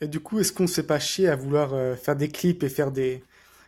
Et 0.00 0.08
du 0.08 0.20
coup, 0.20 0.38
est-ce 0.38 0.52
qu'on 0.52 0.66
se 0.66 0.74
fait 0.74 0.86
pas 0.86 0.98
chier 0.98 1.28
à 1.28 1.36
vouloir 1.36 1.72
euh, 1.72 1.96
faire 1.96 2.16
des 2.16 2.28
clips 2.28 2.62
et 2.62 2.68
faire 2.68 2.92
des, 2.92 3.24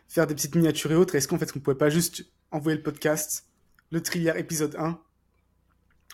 faire 0.07 0.27
des 0.27 0.35
petites 0.35 0.55
miniatures 0.55 0.91
et 0.91 0.95
autres? 0.95 1.15
Est-ce 1.15 1.27
qu'en 1.27 1.39
fait, 1.39 1.51
on 1.55 1.59
pouvait 1.59 1.77
pas 1.77 1.89
juste 1.89 2.25
envoyer 2.51 2.77
le 2.77 2.83
podcast, 2.83 3.47
le 3.91 4.01
thriller 4.01 4.37
épisode 4.37 4.75
1 4.77 4.99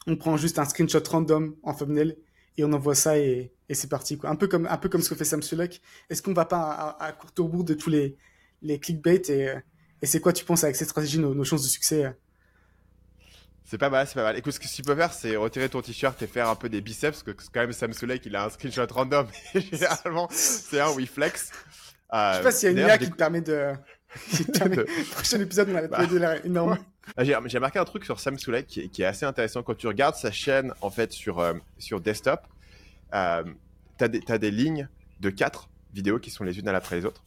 On 0.08 0.16
prend 0.16 0.38
juste 0.38 0.60
un 0.60 0.66
screenshot 0.66 1.04
random 1.10 1.56
en 1.64 1.74
thumbnail 1.74 2.18
et 2.58 2.64
on 2.64 2.72
envoie 2.72 2.96
ça 2.96 3.18
et, 3.18 3.52
et 3.68 3.74
c'est 3.74 3.90
parti. 3.90 4.18
Quoi. 4.18 4.30
Un, 4.30 4.36
peu 4.36 4.48
comme, 4.48 4.68
un 4.68 4.78
peu 4.78 4.88
comme 4.88 5.02
ce 5.02 5.10
que 5.10 5.16
fait 5.16 5.26
Sam 5.26 5.42
Sulek. 5.42 5.82
Est-ce 6.10 6.22
qu'on 6.22 6.34
va 6.34 6.46
pas 6.46 6.62
à, 6.72 7.06
à, 7.06 7.12
court 7.12 7.50
bout 7.50 7.64
de 7.64 7.74
tous 7.74 7.90
les, 7.90 8.18
les 8.62 8.80
clickbait 8.80 9.22
et, 9.30 9.54
et 10.02 10.06
c'est 10.06 10.22
quoi, 10.22 10.32
tu 10.32 10.46
penses, 10.46 10.64
avec 10.64 10.76
cette 10.76 10.90
stratégie, 10.90 11.20
nos, 11.20 11.34
nos 11.34 11.44
chances 11.44 11.64
de 11.64 11.68
succès 11.68 12.16
c'est 13.66 13.80
pas 13.80 13.90
mal, 13.90 14.08
c'est 14.08 14.14
pas 14.14 14.24
mal. 14.24 14.38
Écoute, 14.38 14.54
ce 14.54 14.60
que 14.60 14.68
tu 14.68 14.84
peux 14.84 14.96
faire, 14.96 15.12
c'est 15.12 15.36
retirer 15.36 15.70
ton 15.70 15.82
t-shirt 15.82 16.22
et 16.22 16.28
faire 16.28 16.50
un 16.50 16.56
peu 16.56 16.70
des 16.70 16.82
biceps, 16.82 17.24
parce 17.24 17.24
que 17.24 17.44
quand 17.52 17.62
même 17.62 17.74
Sam 17.74 17.94
Sulek, 17.94 18.26
il 18.26 18.36
a 18.36 18.46
un 18.46 18.50
screenshot 18.50 18.86
random. 18.92 19.28
généralement, 19.56 20.28
c'est 20.32 20.80
un 20.80 20.92
où 20.92 21.00
il 21.00 21.08
flex. 21.08 21.52
Euh, 22.14 22.34
je 22.34 22.38
sais 22.38 22.44
pas 22.44 22.52
s'il 22.52 22.72
y 22.72 22.80
a 22.80 22.84
une 22.84 22.88
IA 22.88 22.98
qui 23.00 23.10
te 23.10 23.16
permet 23.16 23.42
de. 23.42 23.74
qui 24.30 24.46
te 24.46 24.58
permet... 24.58 24.78
Prochain 25.12 25.40
épisode, 25.40 25.70
on 25.72 25.76
a 25.76 25.88
bah... 25.88 26.38
énorme. 26.44 26.78
J'ai 27.18 27.36
remarqué 27.36 27.80
un 27.80 27.86
truc 27.86 28.06
sur 28.06 28.20
Sam 28.20 28.38
Sulek 28.38 28.68
qui, 28.68 28.90
qui, 28.90 29.02
est 29.02 29.06
assez 29.06 29.26
intéressant. 29.26 29.64
Quand 29.64 29.76
tu 29.76 29.88
regardes 29.88 30.16
sa 30.16 30.32
chaîne, 30.32 30.72
en 30.82 30.92
fait, 30.92 31.12
sur, 31.12 31.40
euh, 31.40 31.54
sur 31.80 32.02
desktop, 32.02 32.42
euh, 33.14 33.44
t'as 33.98 34.08
des, 34.08 34.22
as 34.28 34.38
des 34.38 34.52
lignes 34.52 34.88
de 35.22 35.32
quatre 35.32 35.70
vidéos 35.94 36.20
qui 36.20 36.30
sont 36.30 36.44
les 36.44 36.60
unes 36.60 36.68
à 36.68 36.72
l'après 36.72 36.98
les 36.98 37.06
autres. 37.06 37.24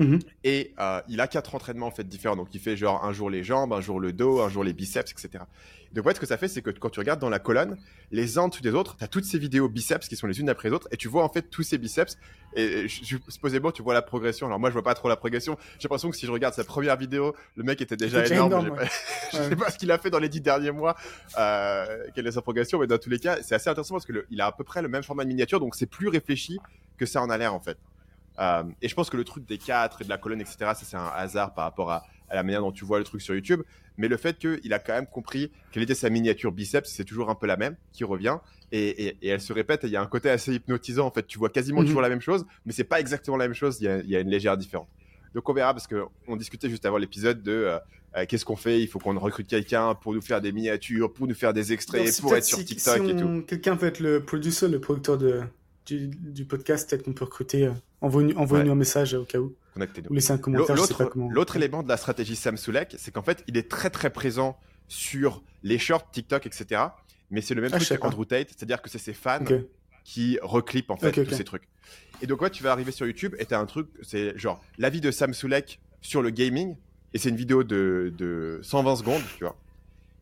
Mhm. 0.00 0.18
Et 0.44 0.72
euh, 0.80 1.00
il 1.08 1.20
a 1.20 1.28
quatre 1.28 1.54
entraînements 1.54 1.86
en 1.86 1.90
fait 1.90 2.08
différents. 2.08 2.36
Donc 2.36 2.48
il 2.54 2.60
fait 2.60 2.76
genre 2.76 3.04
un 3.04 3.12
jour 3.12 3.28
les 3.28 3.44
jambes, 3.44 3.72
un 3.72 3.82
jour 3.82 4.00
le 4.00 4.12
dos, 4.12 4.40
un 4.40 4.48
jour 4.48 4.64
les 4.64 4.72
biceps, 4.72 5.12
etc. 5.12 5.44
Donc 5.92 6.06
en 6.06 6.08
fait, 6.08 6.14
ce 6.14 6.20
que 6.20 6.26
ça 6.26 6.38
fait, 6.38 6.48
c'est 6.48 6.62
que 6.62 6.70
quand 6.70 6.88
tu 6.88 7.00
regardes 7.00 7.20
dans 7.20 7.28
la 7.28 7.38
colonne, 7.38 7.76
les 8.12 8.38
uns 8.38 8.48
dessus 8.48 8.62
des 8.62 8.72
autres, 8.72 8.96
tu 8.96 9.04
as 9.04 9.08
toutes 9.08 9.24
ces 9.24 9.38
vidéos 9.38 9.68
biceps 9.68 10.08
qui 10.08 10.16
sont 10.16 10.26
les 10.26 10.40
unes 10.40 10.48
après 10.48 10.68
les 10.68 10.74
autres, 10.74 10.88
et 10.92 10.96
tu 10.96 11.08
vois 11.08 11.24
en 11.24 11.28
fait 11.28 11.42
tous 11.42 11.62
ces 11.62 11.78
biceps. 11.78 12.16
Et, 12.56 12.86
supposément, 12.88 13.72
tu 13.72 13.82
vois 13.82 13.94
la 13.94 14.02
progression. 14.02 14.46
Alors 14.46 14.58
moi, 14.58 14.70
je 14.70 14.72
vois 14.72 14.82
pas 14.82 14.94
trop 14.94 15.08
la 15.08 15.16
progression. 15.16 15.56
J'ai 15.78 15.86
l'impression 15.86 16.10
que 16.10 16.16
si 16.16 16.26
je 16.26 16.32
regarde 16.32 16.54
sa 16.54 16.64
première 16.64 16.96
vidéo, 16.96 17.34
le 17.56 17.62
mec 17.62 17.80
était 17.80 17.96
déjà 17.96 18.24
énorme. 18.26 18.76
je 19.32 19.36
sais 19.36 19.56
pas 19.56 19.70
ce 19.70 19.78
qu'il 19.78 19.90
a 19.90 19.98
fait 19.98 20.10
dans 20.10 20.18
les 20.18 20.28
dix 20.28 20.40
derniers 20.40 20.70
mois, 20.70 20.96
euh, 21.38 22.06
quelle 22.14 22.26
est 22.26 22.32
sa 22.32 22.42
progression, 22.42 22.78
mais 22.78 22.86
dans 22.86 22.98
tous 22.98 23.10
les 23.10 23.18
cas, 23.18 23.38
c'est 23.42 23.54
assez 23.54 23.68
intéressant 23.68 23.94
parce 23.94 24.06
que 24.06 24.24
il 24.30 24.40
a 24.40 24.46
à 24.46 24.52
peu 24.52 24.64
près 24.64 24.82
le 24.82 24.88
même 24.88 25.02
format 25.02 25.24
de 25.24 25.28
miniature, 25.28 25.60
donc 25.60 25.74
c'est 25.74 25.86
plus 25.86 26.08
réfléchi 26.08 26.58
que 26.96 27.06
ça 27.06 27.20
en 27.20 27.30
a 27.30 27.38
l'air 27.38 27.52
en 27.54 27.60
fait. 27.60 27.78
Euh, 28.38 28.64
et 28.80 28.88
je 28.88 28.94
pense 28.94 29.10
que 29.10 29.16
le 29.16 29.24
truc 29.24 29.46
des 29.46 29.58
quatre 29.58 30.02
et 30.02 30.04
de 30.04 30.08
la 30.08 30.18
colonne, 30.18 30.40
etc., 30.40 30.56
ça 30.58 30.74
c'est 30.84 30.96
un 30.96 31.10
hasard 31.14 31.54
par 31.54 31.64
rapport 31.64 31.90
à, 31.90 32.04
la 32.32 32.42
manière 32.44 32.60
dont 32.60 32.70
tu 32.70 32.84
vois 32.84 32.98
le 32.98 33.04
truc 33.04 33.20
sur 33.20 33.34
YouTube. 33.34 33.62
Mais 33.96 34.06
le 34.06 34.16
fait 34.16 34.38
qu'il 34.38 34.72
a 34.72 34.78
quand 34.78 34.92
même 34.92 35.06
compris 35.06 35.50
quelle 35.72 35.82
était 35.82 35.96
sa 35.96 36.10
miniature 36.10 36.52
biceps, 36.52 36.88
c'est 36.88 37.04
toujours 37.04 37.28
un 37.28 37.34
peu 37.34 37.46
la 37.46 37.56
même 37.56 37.76
qui 37.92 38.04
revient. 38.04 38.38
Et, 38.72 39.16
elle 39.22 39.40
se 39.40 39.52
répète. 39.52 39.82
Et 39.82 39.88
il 39.88 39.92
y 39.92 39.96
a 39.96 40.00
un 40.00 40.06
côté 40.06 40.30
assez 40.30 40.54
hypnotisant. 40.54 41.06
En 41.06 41.10
fait, 41.10 41.26
tu 41.26 41.38
vois 41.38 41.50
quasiment 41.50 41.80
mhm. 41.80 41.86
toujours 41.86 42.00
la 42.00 42.08
même 42.08 42.20
chose, 42.20 42.46
mais 42.64 42.72
c'est 42.72 42.84
pas 42.84 43.00
exactement 43.00 43.36
la 43.36 43.48
même 43.48 43.54
chose. 43.54 43.78
Il 43.80 44.08
y 44.08 44.16
a, 44.16 44.20
une 44.20 44.30
légère 44.30 44.56
différence. 44.56 44.88
Donc 45.34 45.48
on 45.48 45.52
verra 45.52 45.74
parce 45.74 45.88
qu'on 45.88 46.36
discutait 46.36 46.68
juste 46.68 46.86
avant 46.86 46.98
l'épisode 46.98 47.42
de 47.42 47.52
euh, 47.52 47.78
euh, 48.16 48.24
qu'est-ce 48.28 48.44
qu'on 48.44 48.56
fait? 48.56 48.80
Il 48.80 48.88
faut 48.88 48.98
qu'on 48.98 49.16
recrute 49.18 49.46
quelqu'un 49.46 49.94
pour 49.94 50.14
nous 50.14 50.22
faire 50.22 50.40
des 50.40 50.52
miniatures, 50.52 51.12
pour 51.12 51.26
nous 51.26 51.34
faire 51.34 51.52
des 51.52 51.72
extraits, 51.72 52.20
pour 52.20 52.34
être 52.34 52.44
sur 52.44 52.64
TikTok 52.64 53.08
et 53.08 53.16
tout. 53.16 53.42
Quelqu'un 53.46 53.76
peut 53.76 53.86
être 53.86 54.00
le 54.00 54.24
producer, 54.24 54.68
le 54.68 54.80
producteur 54.80 55.18
de, 55.18 55.42
du, 55.86 56.44
podcast, 56.44 56.88
peut-être 56.88 57.04
qu'on 57.04 57.12
peut 57.12 57.24
recruter. 57.24 57.66
Euh, 57.66 57.72
envoyez-nous 58.00 58.72
un 58.72 58.74
message 58.74 59.14
au 59.14 59.24
cas 59.24 59.38
où. 59.38 59.54
Ou 59.76 60.14
laissez 60.14 60.32
un 60.32 60.38
commentaire. 60.38 60.76
L'autre 61.30 61.56
élément 61.56 61.82
de 61.82 61.88
la 61.88 61.96
stratégie 61.96 62.36
Sam 62.36 62.56
Sulek, 62.56 62.96
c'est 62.98 63.12
qu'en 63.12 63.22
fait, 63.22 63.44
il 63.46 63.56
est 63.56 63.70
très 63.70 63.90
très 63.90 64.10
présent 64.10 64.58
sur 64.88 65.42
les 65.62 65.78
shorts, 65.78 66.10
TikTok, 66.10 66.46
etc. 66.46 66.82
Mais 67.30 67.40
c'est 67.40 67.54
le 67.54 67.62
même 67.62 67.70
ah, 67.72 67.78
truc 67.78 67.98
qu'Andrew 68.00 68.24
Tate, 68.24 68.48
c'est-à-dire 68.48 68.82
que 68.82 68.90
c'est 68.90 68.98
ses 68.98 69.12
fans 69.12 69.44
qui 70.04 70.38
reclippent 70.42 70.90
en 70.90 70.96
fait 70.96 71.12
tous 71.12 71.34
ces 71.34 71.44
trucs. 71.44 71.68
Et 72.22 72.26
donc, 72.26 72.42
ouais, 72.42 72.50
tu 72.50 72.62
vas 72.62 72.72
arriver 72.72 72.92
sur 72.92 73.06
YouTube 73.06 73.34
et 73.38 73.46
tu 73.46 73.54
as 73.54 73.60
un 73.60 73.66
truc, 73.66 73.88
c'est 74.02 74.36
genre 74.36 74.60
l'avis 74.78 75.00
de 75.00 75.10
Sam 75.10 75.32
Sulek 75.32 75.80
sur 76.00 76.22
le 76.22 76.30
gaming. 76.30 76.76
Et 77.12 77.18
c'est 77.18 77.28
une 77.28 77.36
vidéo 77.36 77.64
de, 77.64 78.12
de 78.16 78.60
120 78.62 78.96
secondes, 78.96 79.22
tu 79.36 79.44
vois 79.44 79.56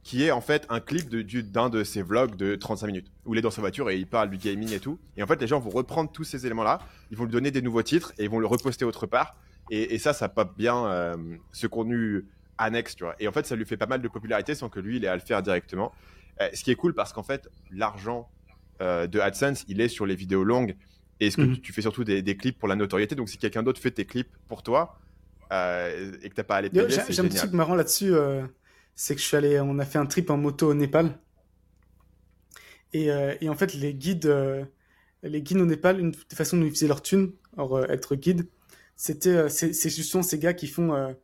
qui 0.03 0.25
est 0.25 0.31
en 0.31 0.41
fait 0.41 0.67
un 0.69 0.81
clip 0.81 1.09
d'un 1.11 1.69
de, 1.69 1.85
ses 1.85 2.03
vlogs 2.03 2.35
de 2.37 2.55
35 2.55 2.87
minutes 2.87 3.13
où 3.25 3.35
il 3.35 3.39
est 3.39 3.43
dans 3.43 3.51
sa 3.51 3.61
voiture 3.61 3.91
et 3.91 3.99
il 3.99 4.07
parle 4.07 4.31
du 4.31 4.39
gaming 4.39 4.73
et 4.73 4.81
tout. 4.81 4.99
Et 5.17 5.23
en 5.23 5.27
fait, 5.27 5.41
les 5.41 5.47
gens 5.47 5.61
vont 5.61 5.71
reprendre 5.71 6.11
tous 6.11 6.25
ces 6.25 6.47
éléments-là, 6.47 6.81
ils 7.11 7.17
vont 7.17 7.25
lui 7.25 7.33
donner 7.33 7.51
des 7.51 7.63
nouveaux 7.63 7.83
titres 7.83 8.13
et 8.19 8.25
ils 8.25 8.31
vont 8.31 8.39
le 8.39 8.47
reposter 8.47 8.85
autre 8.85 9.07
part. 9.07 9.37
Et, 9.71 9.99
ça, 9.99 10.15
ça 10.15 10.31
pop 10.31 10.57
bien 10.57 10.87
euh, 10.87 11.17
ce 11.53 11.67
contenu 11.67 12.25
annexe, 12.57 12.97
tu 12.97 13.05
vois. 13.05 13.15
Et 13.21 13.29
en 13.29 13.33
fait, 13.33 13.45
ça 13.45 13.55
lui 13.55 13.67
fait 13.67 13.77
pas 13.77 13.87
mal 13.87 14.01
de 14.01 14.09
popularité 14.09 14.55
sans 14.55 14.71
que 14.71 14.81
lui, 14.81 14.97
il 14.97 15.05
ait 15.05 15.09
à 15.09 15.15
le 15.15 15.21
faire 15.21 15.43
directement. 15.43 15.93
Euh, 16.41 16.49
ce 16.55 16.65
qui 16.65 16.71
est 16.71 16.75
cool 16.75 16.95
parce 16.95 17.13
qu'en 17.13 17.23
fait, 17.23 17.51
l'argent 17.71 18.31
euh, 18.81 19.07
de 19.07 19.21
AdSense, 19.21 19.67
il 19.69 19.83
est 19.83 19.89
sur 19.89 20.07
les 20.07 20.15
vidéos 20.15 20.43
longues. 20.43 20.75
Et 21.21 21.31
ce 21.31 21.37
que 21.37 21.43
mhm. 21.43 21.59
tu, 21.59 21.75
fais 21.75 21.83
surtout 21.83 22.05
des, 22.05 22.37
clips 22.37 22.59
pour 22.59 22.69
la 22.69 22.77
notoriété. 22.77 23.15
Donc, 23.15 23.29
si 23.29 23.37
quelqu'un 23.37 23.63
d'autre 23.63 23.81
fait 23.81 23.91
tes 23.91 24.07
clips 24.07 24.31
pour 24.47 24.63
toi 24.63 24.99
et 25.51 26.29
que 26.31 26.35
t'as 26.35 26.45
pas 26.45 26.57
à 26.57 26.61
les 26.63 26.71
payer, 26.71 26.87
J'ai 26.89 27.21
un 27.21 27.25
petit 27.25 27.37
truc 27.37 27.53
marrant 27.53 27.75
là-dessus 27.75 28.15
c'est 29.01 29.15
que 29.15 29.21
je 29.21 29.27
suis 29.27 29.37
allé, 29.37 29.61
on 29.61 29.79
a 29.79 29.85
fait 29.85 29.99
un 29.99 30.07
trip 30.07 30.29
en 30.29 30.37
moto 30.37 30.69
au 30.69 30.75
Népal. 30.75 31.21
Et, 32.93 33.13
euh, 33.13 33.37
et 33.41 33.49
en 33.49 33.55
fait, 33.55 33.75
les 33.75 33.95
guides, 33.95 34.27
euh, 34.27 34.65
les 35.23 35.41
guides 35.41 35.59
au 35.59 35.67
Népal, 35.67 36.01
une 36.01 36.11
des 36.11 36.35
façons 36.35 36.57
dont 36.57 36.65
ils 36.65 36.73
faisaient 36.73 36.89
leur 36.89 37.01
thune, 37.01 37.31
or 37.57 37.77
euh, 37.77 37.87
être 37.91 38.17
guide, 38.17 38.49
c'était, 38.97 39.49
c'est, 39.51 39.73
justement 39.89 40.25
ces 40.25 40.41
gars 40.41 40.53
qui 40.53 40.67
font, 40.67 41.15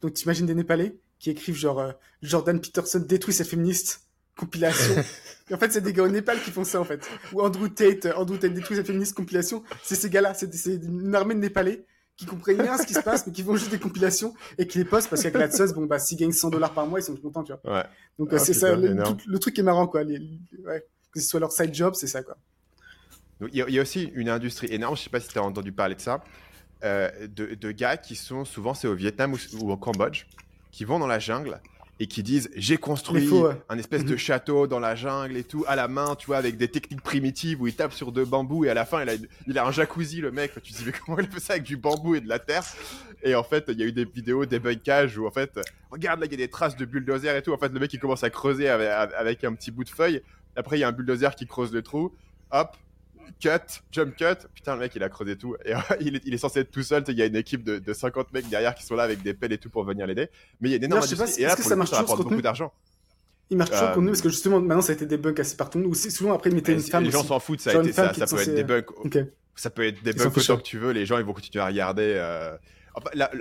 donc 0.00 0.14
tu 0.14 0.24
imagines 0.24 0.46
des 0.46 0.54
Népalais 0.54 0.96
qui 1.18 1.28
écrivent 1.28 1.54
genre 1.54 1.92
Jordan 2.22 2.58
Peterson 2.58 3.00
détruit 3.00 3.34
ses 3.34 3.44
féministes 3.44 4.08
compilation. 4.34 4.94
et 5.50 5.54
en 5.54 5.58
fait, 5.58 5.70
c'est 5.70 5.82
des 5.82 5.92
gars 5.92 6.04
au 6.04 6.08
Népal 6.08 6.40
qui 6.40 6.50
font 6.50 6.64
ça 6.64 6.80
en 6.80 6.84
fait. 6.84 7.06
Ou 7.34 7.42
Andrew 7.42 7.68
Tate, 7.68 8.06
Andrew 8.16 8.38
Tate 8.38 8.54
détruit 8.54 8.78
ses 8.78 8.84
féministes 8.84 9.14
compilation. 9.14 9.62
C'est 9.82 9.96
ces 9.96 10.08
gars-là, 10.08 10.32
c'est, 10.32 10.54
c'est 10.54 10.76
une 10.76 11.14
armée 11.14 11.34
de 11.34 11.40
Népalais 11.40 11.84
qui 12.18 12.26
comprennent 12.26 12.60
rien 12.60 12.76
ce 12.76 12.86
qui 12.86 12.94
se 12.94 13.00
passe, 13.00 13.26
mais 13.26 13.32
qui 13.32 13.44
font 13.44 13.54
juste 13.56 13.70
des 13.70 13.78
compilations 13.78 14.34
et 14.58 14.66
qui 14.66 14.78
les 14.78 14.84
postent 14.84 15.08
parce 15.08 15.22
qu'avec 15.22 15.38
l'AdSense, 15.38 15.72
bon, 15.72 15.86
bah, 15.86 16.00
s'ils 16.00 16.18
gagnent 16.18 16.32
100 16.32 16.50
dollars 16.50 16.74
par 16.74 16.86
mois, 16.86 16.98
ils 16.98 17.04
sont 17.04 17.16
contents, 17.16 17.44
tu 17.44 17.52
vois. 17.52 17.78
Ouais. 17.78 17.84
Donc, 18.18 18.30
ah, 18.32 18.38
c'est 18.38 18.52
ça, 18.52 18.74
le, 18.74 19.38
truc 19.38 19.56
est 19.58 19.62
marrant, 19.62 19.86
quoi. 19.86 20.02
Les, 20.02 20.18
ouais, 20.66 20.84
que 21.12 21.20
ce 21.20 21.28
soit 21.28 21.38
leur 21.38 21.52
side 21.52 21.72
job, 21.72 21.94
c'est 21.94 22.08
ça, 22.08 22.24
quoi. 22.24 22.36
il 23.52 23.54
y, 23.54 23.78
a 23.78 23.82
aussi 23.82 24.10
une 24.14 24.28
industrie 24.28 24.66
énorme, 24.72 24.96
je 24.96 25.02
sais 25.02 25.10
pas 25.10 25.20
si 25.20 25.28
tu 25.28 25.38
as 25.38 25.44
entendu 25.44 25.70
parler 25.70 25.94
de 25.94 26.00
ça, 26.00 26.24
euh, 26.82 27.08
de, 27.28 27.54
de, 27.54 27.70
gars 27.70 27.96
qui 27.96 28.16
sont 28.16 28.44
souvent, 28.44 28.74
c'est 28.74 28.88
au 28.88 28.94
Vietnam 28.94 29.34
ou, 29.60 29.70
au 29.70 29.76
Cambodge, 29.76 30.26
qui 30.72 30.84
vont 30.84 30.98
dans 30.98 31.06
la 31.06 31.20
jungle 31.20 31.60
et 32.00 32.06
qui 32.06 32.22
disent 32.22 32.50
j'ai 32.54 32.76
construit 32.76 33.28
un 33.68 33.78
espèce 33.78 34.04
de 34.04 34.12
mhm. 34.12 34.18
château 34.18 34.66
dans 34.66 34.78
la 34.78 34.94
jungle 34.94 35.36
et 35.36 35.44
tout 35.44 35.64
à 35.66 35.76
la 35.76 35.88
main, 35.88 36.14
tu 36.14 36.26
vois, 36.26 36.36
avec 36.36 36.56
des 36.56 36.68
techniques 36.68 37.02
primitives 37.02 37.60
où 37.60 37.66
il 37.66 37.74
tape 37.74 37.92
sur 37.92 38.12
deux 38.12 38.24
bambous 38.24 38.64
et 38.64 38.70
à 38.70 38.74
la 38.74 38.84
fin 38.84 39.02
il 39.02 39.08
a, 39.08 39.14
il 39.46 39.58
a 39.58 39.66
un 39.66 39.72
jacuzzi 39.72 40.20
le 40.20 40.30
mec. 40.30 40.52
Tu 40.62 40.72
te 40.72 40.78
dis 40.78 40.84
mais 40.86 40.92
comment 40.92 41.18
il 41.18 41.28
fait 41.28 41.40
ça 41.40 41.54
avec 41.54 41.64
du 41.64 41.76
bambou 41.76 42.14
et 42.14 42.20
de 42.20 42.28
la 42.28 42.38
terre? 42.38 42.64
Et 43.22 43.34
en 43.34 43.42
fait 43.42 43.64
il 43.68 43.78
y 43.78 43.82
a 43.82 43.86
eu 43.86 43.92
des 43.92 44.04
vidéos 44.04 44.46
des 44.46 44.60
bunkages 44.60 45.18
où 45.18 45.26
en 45.26 45.30
fait 45.30 45.58
regarde 45.90 46.20
là 46.20 46.26
il 46.26 46.32
y 46.32 46.34
a 46.34 46.38
des 46.38 46.48
traces 46.48 46.76
de 46.76 46.84
bulldozer 46.84 47.36
et 47.36 47.42
tout. 47.42 47.52
En 47.52 47.58
fait 47.58 47.72
le 47.72 47.80
mec 47.80 47.92
il 47.92 47.98
commence 47.98 48.22
à 48.22 48.30
creuser 48.30 48.68
avec, 48.68 48.88
avec 49.16 49.44
un 49.44 49.54
petit 49.54 49.70
bout 49.70 49.84
de 49.84 49.90
feuille. 49.90 50.22
Après 50.56 50.76
il 50.76 50.80
y 50.80 50.84
a 50.84 50.88
un 50.88 50.92
bulldozer 50.92 51.34
qui 51.34 51.46
creuse 51.46 51.72
le 51.72 51.82
trou. 51.82 52.12
Hop, 52.50 52.76
cut, 53.40 53.82
jump 53.92 54.16
cut. 54.16 54.46
Putain, 54.54 54.74
le 54.74 54.80
mec, 54.80 54.92
il 54.94 55.02
a 55.02 55.08
creusé 55.08 55.36
tout. 55.36 55.56
Et 55.64 55.72
il, 56.00 56.16
est, 56.16 56.22
il, 56.24 56.34
est, 56.34 56.38
censé 56.38 56.60
être 56.60 56.70
tout 56.70 56.82
seul. 56.82 57.04
Il 57.08 57.14
y 57.14 57.22
a 57.22 57.26
une 57.26 57.36
équipe 57.36 57.64
de, 57.64 57.78
de, 57.78 57.92
50 57.92 58.32
mecs 58.32 58.48
derrière 58.48 58.74
qui 58.74 58.84
sont 58.84 58.94
là 58.94 59.02
avec 59.02 59.22
des 59.22 59.34
pelles 59.34 59.52
et 59.52 59.58
tout 59.58 59.70
pour 59.70 59.84
venir 59.84 60.06
l'aider. 60.06 60.28
Mais 60.60 60.68
il 60.68 60.72
y 60.72 60.74
a 60.74 60.76
une 60.78 60.84
énorme. 60.84 61.00
Non, 61.00 61.06
je 61.06 61.14
sais 61.14 61.24
pas, 61.24 61.38
et 61.38 61.42
là, 61.42 61.56
que 61.56 61.62
ça 61.62 61.76
marche 61.76 61.90
toujours 61.90 62.16
beaucoup 62.16 62.42
d'argent. 62.42 62.72
Il 63.50 63.56
marche 63.56 63.70
toujours 63.70 63.88
euh... 63.88 64.00
nous 64.00 64.08
parce 64.08 64.20
que 64.20 64.28
justement, 64.28 64.60
maintenant, 64.60 64.82
ça 64.82 64.92
a 64.92 64.94
été 64.94 65.06
des 65.06 65.16
bugs 65.16 65.34
assez 65.38 65.56
partout. 65.56 65.78
Ou 65.78 65.94
souvent, 65.94 66.34
après, 66.34 66.50
ils 66.50 66.56
mettaient 66.56 66.74
une 66.74 66.80
femme. 66.80 67.04
Les 67.04 67.10
gens 67.10 67.24
s'en 67.24 67.40
foutent, 67.40 67.60
ça 67.60 67.70
a 67.70 67.82
été 67.82 67.92
ça. 67.92 68.12
Ça 68.14 68.26
peut 68.26 68.42
être 68.42 68.54
des 68.54 68.64
bugs. 68.64 68.84
Ça 69.56 69.70
peut 69.70 69.86
être 69.86 70.02
des 70.02 70.12
bugs 70.12 70.26
autant 70.26 70.56
que 70.56 70.62
tu 70.62 70.78
veux. 70.78 70.92
Les 70.92 71.06
gens, 71.06 71.18
ils 71.18 71.24
vont 71.24 71.32
continuer 71.32 71.62
à 71.62 71.66
regarder. 71.66 72.14
Euh... 72.16 72.56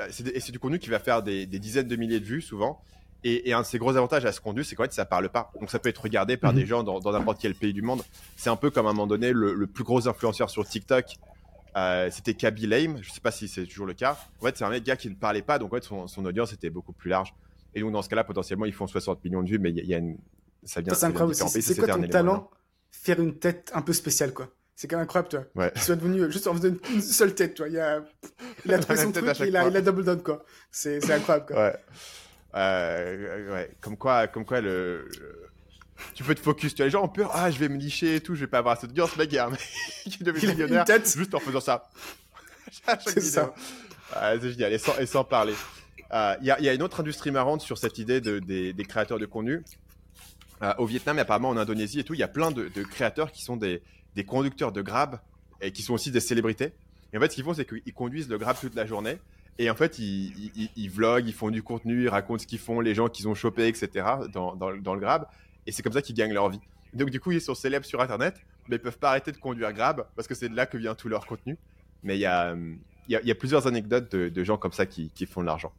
c'est 0.10 0.52
du 0.52 0.60
contenu 0.60 0.80
qui 0.80 0.90
va 0.90 1.00
faire 1.00 1.24
des, 1.24 1.46
des 1.46 1.60
dizaines 1.60 1.88
de 1.88 1.96
milliers 1.96 2.20
de 2.20 2.26
vues 2.26 2.42
souvent. 2.42 2.82
Et, 3.24 3.52
un 3.52 3.62
de 3.62 3.66
ses 3.66 3.78
gros 3.78 3.96
avantages 3.96 4.26
à 4.26 4.32
ce 4.32 4.40
contenu, 4.40 4.64
c'est 4.64 4.76
qu'en 4.76 4.84
fait, 4.84 4.94
ça 4.94 5.06
parle 5.06 5.30
pas. 5.30 5.52
Donc, 5.60 5.70
ça 5.70 5.80
peut 5.80 5.90
être 5.90 6.02
regardé 6.02 6.38
par 6.38 6.54
des 6.54 6.62
mhm. 6.62 6.68
gens 6.68 6.84
dans 6.84 7.12
n'importe 7.12 7.40
quel 7.42 7.56
pays 7.56 7.74
du 7.74 7.82
monde. 7.82 8.04
C'est 8.36 8.50
un 8.50 8.56
peu 8.56 8.70
comme 8.70 8.86
à 8.86 8.92
un 8.92 8.94
moment 8.94 9.08
donné, 9.08 9.32
le, 9.34 9.68
plus 9.68 9.84
gros 9.84 10.08
influenceur 10.08 10.50
sur 10.50 10.66
TikTok, 10.66 11.06
euh, 11.76 12.10
c'était 12.12 12.34
Kaby 12.34 12.68
Lame. 12.68 13.00
Je 13.02 13.12
sais 13.12 13.20
pas 13.20 13.32
si 13.32 13.48
c'est 13.48 13.66
toujours 13.66 13.86
le 13.86 13.94
cas. 13.94 14.18
En 14.42 14.46
fait, 14.46 14.58
c'est 14.58 14.64
un 14.64 14.80
gars 14.80 14.96
qui 14.96 15.10
ne 15.10 15.16
parlait 15.16 15.42
pas, 15.42 15.60
donc 15.60 15.74
en 15.74 15.76
fait, 15.78 15.84
son, 15.84 16.26
audience 16.26 16.54
était 16.54 16.70
beaucoup 16.70 16.94
plus 16.94 17.10
large. 17.10 17.34
Et 17.76 17.82
donc, 17.82 17.92
dans 17.92 18.02
ce 18.02 18.10
cas-là, 18.10 18.24
potentiellement, 18.24 18.66
ils 18.66 18.74
font 18.74 18.88
60 18.88 19.24
millions 19.24 19.44
de 19.44 19.50
vues, 19.50 19.60
mais 19.60 19.72
il 19.72 19.86
y, 19.86 19.94
a 19.94 19.98
une. 19.98 20.18
Ça 20.64 20.82
vient. 20.82 20.94
C'est 20.94 21.06
incroyable. 21.06 21.36
C'est 21.36 21.76
quoi 21.78 21.88
ton 21.88 22.08
talent 22.08 22.50
Faire 22.92 23.20
une 23.20 23.38
tête 23.38 23.72
un 23.74 23.82
peu 23.82 23.94
spéciale, 23.94 24.34
quoi. 24.34 24.50
C'est 24.76 24.88
quand 24.88 24.98
même 24.98 25.04
incroyable, 25.04 25.30
toi. 25.30 25.44
Ouais. 25.56 25.72
Tu 25.76 25.82
sois 25.82 25.96
devenu 25.96 26.32
juste 26.32 26.48
en 26.48 26.54
faisant 26.54 26.70
une 26.70 27.02
seule 27.02 27.36
tête, 27.36 27.56
toi. 27.56 27.68
Il, 27.68 27.80
a, 27.80 28.04
il 28.66 28.74
a 28.74 28.80
trouvé 28.80 28.98
son 28.98 29.12
truc 29.12 29.28
et 29.42 29.48
il 29.48 29.58
a, 29.58 29.68
il 29.68 29.76
a 29.76 29.82
double 29.82 30.06
down, 30.06 30.22
quoi. 30.22 30.44
C'est 30.72 30.98
incroyable, 31.12 31.48
quoi. 31.48 31.56
Ouais. 31.58 31.76
Euh, 32.58 33.54
ouais, 33.54 33.72
comme 33.80 33.98
quoi, 33.98 34.28
comme 34.28 34.46
quoi 34.46 34.62
le, 34.62 35.08
tu 36.14 36.24
peux 36.24 36.36
te 36.36 36.40
focus. 36.40 36.76
Tu 36.76 36.82
as 36.82 36.86
les 36.86 36.92
gens 36.92 37.04
ont 37.04 37.10
peur. 37.10 37.32
Ah, 37.34 37.52
je 37.52 37.60
vais 37.60 37.70
me 37.70 37.78
nicher 37.78 38.16
et 38.16 38.22
tout. 38.22 38.36
Je 38.36 38.42
vais 38.42 38.48
pas 38.48 38.60
avoir 38.60 38.80
cette 38.80 38.92
audience. 38.92 39.16
Mec, 39.18 39.32
il 39.32 40.12
qui 40.12 40.24
devient 40.24 40.48
millionnaire 40.48 40.86
juste 41.04 41.34
en 41.34 41.40
faisant 41.40 41.62
ça. 41.62 41.90
c'est 43.06 43.22
ça. 43.22 43.54
Ah, 44.14 44.34
c'est 44.40 44.52
génial. 44.52 44.74
Et 44.74 44.78
sans, 44.78 44.98
et 44.98 45.06
sans 45.06 45.24
parler. 45.24 45.54
Il 45.98 46.04
euh, 46.14 46.36
y, 46.42 46.52
a, 46.52 46.62
y, 46.62 46.70
a, 46.70 46.74
une 46.74 46.84
autre 46.84 47.02
industrie 47.02 47.32
marrante 47.32 47.62
sur 47.62 47.78
cette 47.78 47.98
idée 47.98 48.22
de, 48.22 48.40
des, 48.40 48.74
des 48.74 48.86
créateurs 48.86 49.20
de 49.20 49.26
contenu. 49.26 49.64
Euh, 50.64 50.74
au 50.78 50.86
Vietnam 50.86 51.18
et 51.18 51.22
apparemment 51.22 51.50
en 51.50 51.58
Indonésie 51.58 52.00
et 52.00 52.04
tout, 52.04 52.14
il 52.14 52.20
y 52.20 52.24
a 52.24 52.28
plein 52.28 52.50
de, 52.52 52.70
de, 52.74 52.84
créateurs 52.84 53.32
qui 53.32 53.44
sont 53.44 53.58
des, 53.58 53.84
des 54.16 54.24
conducteurs 54.24 54.72
de 54.72 54.82
Grab 54.82 55.20
et 55.62 55.72
qui 55.72 55.84
sont 55.84 55.94
aussi 55.94 56.10
des 56.10 56.20
célébrités. 56.20 56.72
Et 57.14 57.18
en 57.18 57.22
fait, 57.22 57.30
ce 57.30 57.36
qu'ils 57.36 57.44
font, 57.44 57.54
c'est 57.54 57.66
qu'ils 57.66 57.94
conduisent 57.94 58.30
le 58.30 58.38
Grab 58.38 58.58
toute 58.60 58.74
la 58.74 58.86
journée. 58.86 59.18
Et 59.60 59.70
en 59.70 59.76
fait, 59.76 59.98
ils, 60.00 60.52
ils, 60.56 60.70
ils, 60.76 60.90
vloguent, 60.90 61.28
ils 61.28 61.34
font 61.34 61.50
du 61.50 61.64
contenu, 61.64 62.04
ils 62.04 62.10
racontent 62.10 62.40
ce 62.40 62.48
qu'ils 62.48 62.60
font, 62.60 62.80
les 62.80 62.94
gens 62.94 63.08
qu'ils 63.08 63.28
ont 63.28 63.34
chopés, 63.34 63.68
etc. 63.68 64.06
dans, 64.32 64.54
le 64.70 65.00
Grab. 65.00 65.28
Et 65.66 65.72
c'est 65.72 65.82
comme 65.82 65.94
ça 65.94 66.02
qu'ils 66.02 66.16
gagnent 66.16 66.34
leur 66.34 66.50
vie. 66.50 66.62
Donc, 66.94 67.10
du 67.10 67.20
coup, 67.20 67.32
ils 67.32 67.42
sont 67.42 67.56
célèbres 67.56 67.86
sur 67.86 68.02
Internet, 68.02 68.36
mais 68.68 68.76
ils 68.76 68.82
peuvent 68.82 69.00
pas 69.00 69.10
arrêter 69.10 69.32
de 69.32 69.38
conduire 69.38 69.74
Grab 69.74 70.06
parce 70.16 70.28
que 70.28 70.36
c'est 70.36 70.50
de 70.50 70.56
là 70.56 70.66
que 70.66 70.78
vient 70.78 70.96
tout 70.96 71.10
leur 71.10 71.26
contenu. 71.26 71.58
Mais 72.04 72.18
il 72.18 72.22
y 72.22 72.26
a, 72.26 72.56
a, 73.12 73.36
plusieurs 73.36 73.68
anecdotes 73.68 74.12
de, 74.12 74.30
de 74.30 74.44
gens 74.44 74.58
comme 74.58 74.72
ça 74.72 74.86
qui, 74.86 75.10
qui 75.10 75.26
font 75.26 75.42
de 75.42 75.48
l'argent. 75.48 75.74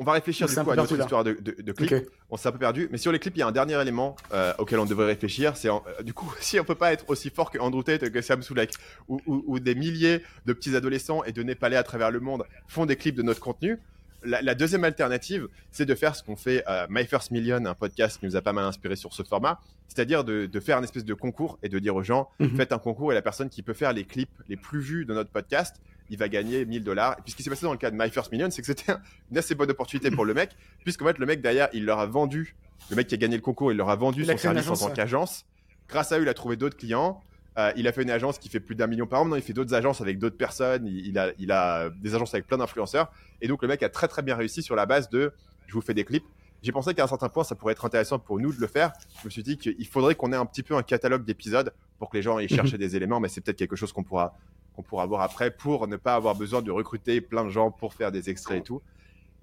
On 0.00 0.04
va 0.04 0.12
réfléchir 0.12 0.46
du 0.48 0.54
coup 0.54 0.70
à 0.70 0.76
notre 0.76 0.98
histoire 0.98 1.24
de, 1.24 1.32
de, 1.32 1.72
clips. 1.72 2.08
On 2.30 2.38
s'est 2.38 2.48
un 2.48 2.52
peu 2.52 2.58
perdu, 2.58 2.88
mais 2.90 2.96
sur 2.96 3.12
les 3.12 3.18
clips, 3.18 3.36
il 3.36 3.40
y 3.40 3.42
a 3.42 3.46
un 3.46 3.52
dernier 3.52 3.78
élément 3.78 4.16
euh, 4.32 4.54
auquel 4.58 4.78
on 4.78 4.86
devrait 4.86 5.04
réfléchir. 5.04 5.58
C'est 5.58 5.68
euh, 5.68 5.78
du 6.02 6.14
coup, 6.14 6.32
si 6.40 6.58
on 6.58 6.64
peut 6.64 6.74
pas 6.74 6.94
être 6.94 7.04
aussi 7.08 7.28
fort 7.28 7.50
que 7.50 7.58
Andrew 7.58 7.82
Tate, 7.82 8.08
que 8.08 8.22
Sam 8.22 8.42
Sulek, 8.42 8.72
ou, 9.08 9.60
des 9.60 9.74
milliers 9.74 10.22
de 10.46 10.54
petits 10.54 10.74
adolescents 10.74 11.22
et 11.24 11.32
de 11.32 11.42
Népalais 11.42 11.76
à 11.76 11.82
travers 11.82 12.10
le 12.10 12.18
monde 12.18 12.44
font 12.66 12.86
des 12.86 12.96
clips 12.96 13.14
de 13.14 13.22
notre 13.22 13.40
contenu, 13.40 13.78
la, 14.22 14.54
deuxième 14.54 14.84
alternative, 14.84 15.48
c'est 15.70 15.84
de 15.84 15.94
faire 15.94 16.16
ce 16.16 16.22
qu'on 16.22 16.36
fait 16.36 16.64
euh, 16.66 16.86
My 16.88 17.04
First 17.04 17.30
Million, 17.30 17.62
un 17.66 17.74
podcast 17.74 18.18
qui 18.18 18.24
nous 18.24 18.36
a 18.36 18.42
pas 18.42 18.54
mal 18.54 18.64
inspiré 18.64 18.96
sur 18.96 19.12
ce 19.12 19.22
format, 19.22 19.60
c'est-à-dire 19.88 20.24
de, 20.24 20.48
faire 20.60 20.78
un 20.78 20.82
espèce 20.82 21.04
de 21.04 21.14
concours 21.14 21.58
et 21.62 21.68
de 21.68 21.78
dire 21.78 21.94
aux 21.94 22.02
gens, 22.02 22.30
mhm. 22.38 22.56
faites 22.56 22.72
un 22.72 22.78
concours 22.78 23.12
et 23.12 23.14
la 23.14 23.22
personne 23.22 23.50
qui 23.50 23.62
peut 23.62 23.74
faire 23.74 23.92
les 23.92 24.04
clips 24.04 24.30
les 24.48 24.56
plus 24.56 24.80
vus 24.80 25.04
de 25.04 25.12
notre 25.12 25.30
podcast 25.30 25.76
il 26.10 26.18
va 26.18 26.28
gagner 26.28 26.64
1000 26.64 26.84
dollars. 26.84 27.16
Et 27.18 27.22
puis 27.22 27.32
ce 27.32 27.36
qui 27.36 27.42
s'est 27.42 27.50
passé 27.50 27.64
dans 27.64 27.72
le 27.72 27.78
cas 27.78 27.90
de 27.90 27.96
My 27.96 28.10
First 28.10 28.32
Million, 28.32 28.50
c'est 28.50 28.60
que 28.60 28.66
c'était 28.66 28.92
une 29.30 29.38
assez 29.38 29.54
bonne 29.54 29.70
opportunité 29.70 30.10
pour 30.10 30.24
le 30.24 30.34
mec, 30.34 30.50
puisqu'en 30.84 31.06
fait, 31.06 31.18
le 31.18 31.26
mec 31.26 31.40
derrière, 31.40 31.68
il 31.72 31.84
leur 31.84 32.00
a 32.00 32.06
vendu, 32.06 32.56
le 32.90 32.96
mec 32.96 33.06
qui 33.06 33.14
a 33.14 33.18
gagné 33.18 33.36
le 33.36 33.42
concours, 33.42 33.72
il 33.72 33.78
leur 33.78 33.88
a 33.88 33.96
vendu 33.96 34.24
son 34.24 34.36
service 34.36 34.68
en 34.68 34.76
tant 34.76 34.90
qu'agence. 34.90 35.46
Grâce 35.88 36.12
à 36.12 36.18
eux, 36.18 36.22
il 36.22 36.28
a 36.28 36.34
trouvé 36.34 36.56
d'autres 36.56 36.76
clients. 36.76 37.22
Euh, 37.58 37.72
il 37.76 37.88
a 37.88 37.92
fait 37.92 38.02
une 38.02 38.10
agence 38.10 38.38
qui 38.38 38.48
fait 38.48 38.60
plus 38.60 38.76
d'un 38.76 38.86
million 38.86 39.06
par 39.06 39.20
an. 39.20 39.24
Maintenant, 39.24 39.36
il 39.36 39.42
fait 39.42 39.52
d'autres 39.52 39.74
agences 39.74 40.00
avec 40.00 40.18
d'autres 40.18 40.36
personnes. 40.36 40.86
Il, 40.86 41.18
a, 41.18 41.32
il 41.38 41.50
a 41.50 41.90
des 41.90 42.14
agences 42.14 42.32
avec 42.32 42.46
plein 42.46 42.58
d'influenceurs. 42.58 43.10
Et 43.40 43.48
donc, 43.48 43.62
le 43.62 43.68
mec 43.68 43.82
a 43.82 43.88
très 43.88 44.06
très 44.06 44.22
bien 44.22 44.36
réussi 44.36 44.62
sur 44.62 44.76
la 44.76 44.86
base 44.86 45.08
de 45.08 45.32
je 45.66 45.74
vous 45.74 45.80
fais 45.80 45.94
des 45.94 46.04
clips. 46.04 46.24
J'ai 46.62 46.72
pensé 46.72 46.94
qu'à 46.94 47.04
un 47.04 47.06
certain 47.06 47.28
point, 47.28 47.42
ça 47.42 47.54
pourrait 47.54 47.72
être 47.72 47.84
intéressant 47.84 48.18
pour 48.18 48.38
nous 48.38 48.52
de 48.52 48.60
le 48.60 48.66
faire. 48.66 48.92
Je 49.20 49.26
me 49.26 49.30
suis 49.30 49.42
dit 49.42 49.56
qu'il 49.56 49.86
faudrait 49.86 50.14
qu'on 50.14 50.32
ait 50.32 50.36
un 50.36 50.46
petit 50.46 50.62
peu 50.62 50.76
un 50.76 50.82
catalogue 50.82 51.24
d'épisodes 51.24 51.72
pour 51.98 52.10
que 52.10 52.16
les 52.16 52.22
gens 52.22 52.36
aillent 52.36 52.48
chercher 52.54 52.78
des 52.78 52.96
éléments, 52.96 53.18
mais 53.20 53.28
c'est 53.28 53.40
peut-être 53.40 53.58
quelque 53.58 53.76
chose 53.76 53.92
qu'on 53.92 54.04
pourra 54.04 54.36
qu'on 54.80 54.88
pourra 54.88 55.06
voir 55.06 55.20
après 55.20 55.50
pour 55.50 55.86
ne 55.86 55.96
pas 55.96 56.14
avoir 56.14 56.34
besoin 56.34 56.62
de 56.62 56.70
recruter 56.70 57.20
plein 57.20 57.44
de 57.44 57.50
gens 57.50 57.70
pour 57.70 57.92
faire 57.92 58.10
des 58.10 58.30
extraits 58.30 58.58
et 58.58 58.62
tout. 58.62 58.80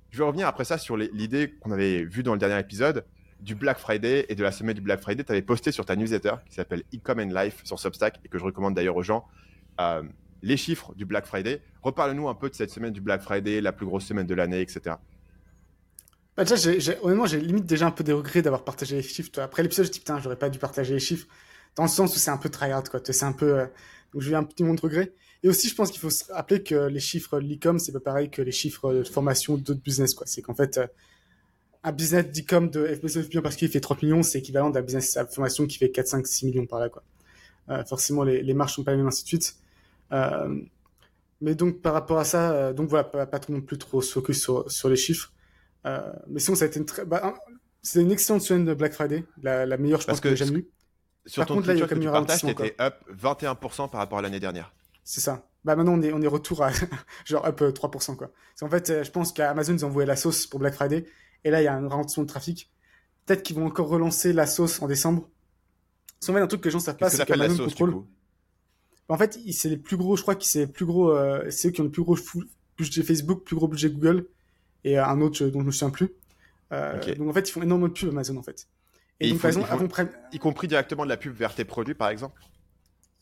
Je 0.10 0.18
vais 0.18 0.24
revenir 0.24 0.48
après 0.48 0.66
ça 0.66 0.78
sur 0.78 0.98
l'idée 0.98 1.54
qu'on 1.60 1.72
avait 1.72 2.04
vue 2.04 2.24
dans 2.24 2.34
le 2.34 2.40
dernier 2.40 2.60
épisode 2.60 3.06
du 3.40 3.54
Black 3.54 3.78
Friday 3.78 4.26
et 4.30 4.36
de 4.36 4.44
la 4.44 4.52
semaine 4.52 4.74
du 4.74 4.82
Black 4.82 5.00
Friday. 5.00 5.24
Tu 5.24 5.32
avais 5.32 5.42
posté 5.42 5.72
sur 5.72 5.86
ta 5.86 5.96
newsletter 5.96 6.36
qui 6.48 6.56
s'appelle 6.56 6.84
Ecom 6.94 7.20
and 7.20 7.34
Life 7.34 7.62
sur 7.66 7.80
Substack 7.80 8.20
et 8.26 8.30
que 8.30 8.40
je 8.40 8.44
recommande 8.44 8.74
d'ailleurs 8.74 8.96
aux 8.96 9.04
gens. 9.04 9.26
Euh, 9.80 10.02
les 10.42 10.58
chiffres 10.58 10.96
du 10.96 11.06
Black 11.06 11.26
Friday. 11.26 11.62
Reparle-nous 11.84 12.28
un 12.30 12.36
peu 12.36 12.50
de 12.50 12.56
cette 12.56 12.72
semaine 12.72 12.94
du 12.94 13.02
Black 13.02 13.22
Friday, 13.22 13.62
la 13.62 13.74
plus 13.74 13.86
grosse 13.86 14.06
semaine 14.06 14.26
de 14.26 14.34
l'année, 14.34 14.62
etc. 14.62 14.96
Bah 16.36 16.44
honnêtement, 17.02 17.26
j'ai 17.26 17.42
limite 17.42 17.66
déjà 17.66 17.88
un 17.88 17.92
peu 17.92 18.04
des 18.04 18.14
regrets 18.14 18.44
d'avoir 18.44 18.64
partagé 18.64 18.98
les 18.98 19.02
chiffres. 19.02 19.40
Après 19.40 19.64
l'épisode, 19.64 19.88
je 19.88 19.92
dis 19.92 20.00
putain, 20.00 20.20
j'aurais 20.20 20.36
pas 20.36 20.50
dû 20.50 20.60
partager 20.60 20.94
les 20.94 21.00
chiffres. 21.00 21.28
Dans 21.76 21.84
le 21.84 21.90
sens 21.90 22.16
où 22.16 22.20
c'est 22.20 22.30
un 22.32 22.38
peu 22.38 22.50
tryhard, 22.50 22.84
quoi. 22.90 23.00
C'est 23.04 23.24
un 23.24 23.32
peu. 23.32 23.60
Euh, 23.60 23.66
donc 24.14 24.22
j'ai 24.22 24.36
un 24.36 24.44
petit 24.44 24.64
moment 24.64 24.76
de 24.76 24.82
regret. 24.82 25.14
Et 25.44 25.50
aussi, 25.50 25.70
je 25.70 25.76
pense 25.76 25.92
qu'il 25.92 26.00
faut 26.00 26.10
se 26.10 26.32
rappeler 26.32 26.64
que 26.64 26.76
les 26.88 27.00
chiffres 27.00 27.40
l'e-com, 27.40 27.80
c'est 27.80 27.92
pas 27.92 28.00
pareil 28.00 28.30
que 28.30 28.42
les 28.42 28.52
chiffres 28.52 28.94
de 28.94 29.04
formation 29.04 29.56
d'autres 29.58 29.82
business, 29.82 30.14
quoi. 30.14 30.26
C'est 30.28 30.42
qu'en 30.42 30.56
fait, 30.56 30.78
euh, 30.78 30.88
un 31.84 31.92
business 31.92 32.26
d'e-com 32.26 32.70
de 32.70 32.86
FBSF 32.88 33.42
parce 33.42 33.56
qu'il 33.56 33.70
fait 33.70 33.80
30 33.80 34.04
millions, 34.04 34.24
c'est 34.24 34.40
équivalent 34.40 34.70
d'un 34.70 34.82
business 34.82 35.16
de 35.16 35.26
formation 35.26 35.68
qui 35.68 35.78
fait 35.78 35.90
4, 35.90 36.08
5, 36.08 36.28
6 36.28 36.46
millions 36.48 36.66
par 36.66 36.80
là, 36.80 36.90
quoi. 36.90 37.04
Euh, 37.70 37.84
forcément, 37.84 38.24
les, 38.24 38.42
les 38.42 38.54
marges 38.54 38.74
sont 38.74 38.84
pas 38.84 38.92
les 38.92 38.98
mêmes, 38.98 39.08
ainsi 39.08 39.24
de 39.24 39.28
suite. 39.28 39.56
Euh, 40.12 40.62
mais 41.42 41.54
donc, 41.54 41.82
par 41.82 41.94
rapport 41.94 42.18
à 42.18 42.24
ça, 42.24 42.52
euh, 42.52 42.74
donc 42.74 42.90
voilà, 42.90 43.04
pas, 43.04 43.26
pas 43.26 43.40
trop 43.40 43.54
non 43.54 43.62
plus 43.62 43.78
trop 43.78 44.02
se 44.02 44.12
focus 44.12 44.42
sur, 44.42 44.72
sur 44.72 44.90
les 44.90 44.96
chiffres. 44.96 45.32
Mais 46.28 46.40
sinon, 46.40 46.56
ça 46.56 46.66
a 46.66 46.68
été 46.68 46.80
une 46.80 46.86
très, 46.86 47.06
bah, 47.06 47.36
c'est 47.82 48.02
une 48.02 48.12
excellente 48.12 48.42
semaine 48.42 48.66
de 48.66 48.74
Black 48.74 48.92
Friday, 48.92 49.24
la, 49.42 49.66
la 49.66 49.78
meilleure, 49.78 50.02
je 50.02 50.08
pense, 50.08 50.20
que, 50.20 50.28
que 50.28 50.36
j'ai 50.36 50.46
jamais 50.46 50.60
eue. 50.60 50.68
Sur 51.26 51.42
Par 51.42 51.48
ton 51.48 51.56
contre, 51.56 51.68
là, 51.68 51.74
il 51.76 51.80
y 51.80 51.84
a 51.84 51.88
quand 51.88 51.96
même 51.96 52.04
tu 52.04 52.12
partages, 52.12 52.42
t'étais 52.42 52.76
up 52.82 52.96
21% 53.10 53.90
par 53.90 54.00
rapport 54.02 54.20
à 54.20 54.22
l'année 54.22 54.42
dernière. 54.42 54.74
C'est 55.08 55.22
ça. 55.22 55.48
Bah 55.64 55.78
maintenant 55.78 55.94
on 55.94 56.02
est 56.02 56.12
on 56.12 56.22
est 56.22 56.28
retour 56.28 56.64
à 56.64 56.72
genre 57.26 57.46
up 57.46 57.62
3% 57.62 58.12
euh, 58.12 58.16
quoi. 58.16 58.30
En 58.62 58.70
fait, 58.70 58.90
euh, 58.90 59.04
je 59.06 59.12
pense 59.12 59.32
qu'Amazon 59.32 59.74
ils 59.74 59.86
ont 59.86 59.88
envoyé 59.88 60.06
la 60.06 60.18
sauce 60.18 60.46
pour 60.46 60.60
Black 60.60 60.74
Friday 60.74 61.06
et 61.46 61.50
là 61.50 61.62
il 61.62 61.64
y 61.64 61.68
a 61.68 61.74
un 61.74 61.88
ralentissement 61.88 62.24
de 62.24 62.28
trafic. 62.28 62.70
Peut-être 63.26 63.42
qu'ils 63.42 63.56
vont 63.56 63.66
encore 63.66 63.88
relancer 63.88 64.34
la 64.34 64.46
sauce 64.46 64.82
en 64.82 64.88
décembre. 64.88 65.30
C'est 66.20 66.32
en 66.32 66.34
fait 66.34 66.42
un 66.42 66.48
truc 66.48 66.60
que 66.60 66.68
les 66.68 66.74
gens 66.74 66.82
savent 66.82 66.98
pas, 66.98 67.10
c'est 67.10 67.26
qu'Amazon 67.26 67.64
contrôle. 67.64 67.92
Bah, 69.08 69.16
en 69.16 69.18
fait, 69.18 69.40
c'est 69.54 69.70
les 69.70 69.78
plus 69.78 69.96
gros, 69.96 70.18
je 70.18 70.24
crois 70.24 70.36
que 70.36 70.44
c'est 70.44 70.60
les 70.60 70.68
plus 70.68 70.86
gros, 70.86 71.12
euh, 71.12 71.50
c'est 71.52 71.70
eux 71.70 71.72
qui 71.72 71.80
ont 71.80 71.86
le 71.86 71.92
plus 71.92 72.04
gros 72.04 72.18
budget 72.78 73.02
Facebook, 73.02 73.46
plus 73.46 73.56
gros 73.56 73.70
budget 73.70 73.90
Google 73.90 74.28
et 74.84 74.98
un 74.98 75.22
autre 75.22 75.46
dont 75.46 75.62
je 75.62 75.66
me 75.66 75.72
souviens 75.72 75.90
plus. 75.90 76.12
Donc 76.70 77.30
en 77.30 77.34
fait, 77.34 77.48
ils 77.48 77.52
font 77.54 77.62
énormément 77.62 77.88
de 77.88 77.94
pub 77.94 78.10
Amazon 78.10 78.36
en 78.36 78.44
fait. 78.44 78.68
Et, 79.22 79.32
donc, 79.32 79.40
par 79.40 79.48
exemple, 79.48 80.10
y 80.34 80.40
compris 80.40 80.68
directement 80.68 81.06
de 81.06 81.10
la 81.10 81.18
pub 81.18 81.34
vers 81.34 81.56
tes 81.56 81.64
produits, 81.64 81.96
par 81.96 82.10
exemple? 82.10 82.42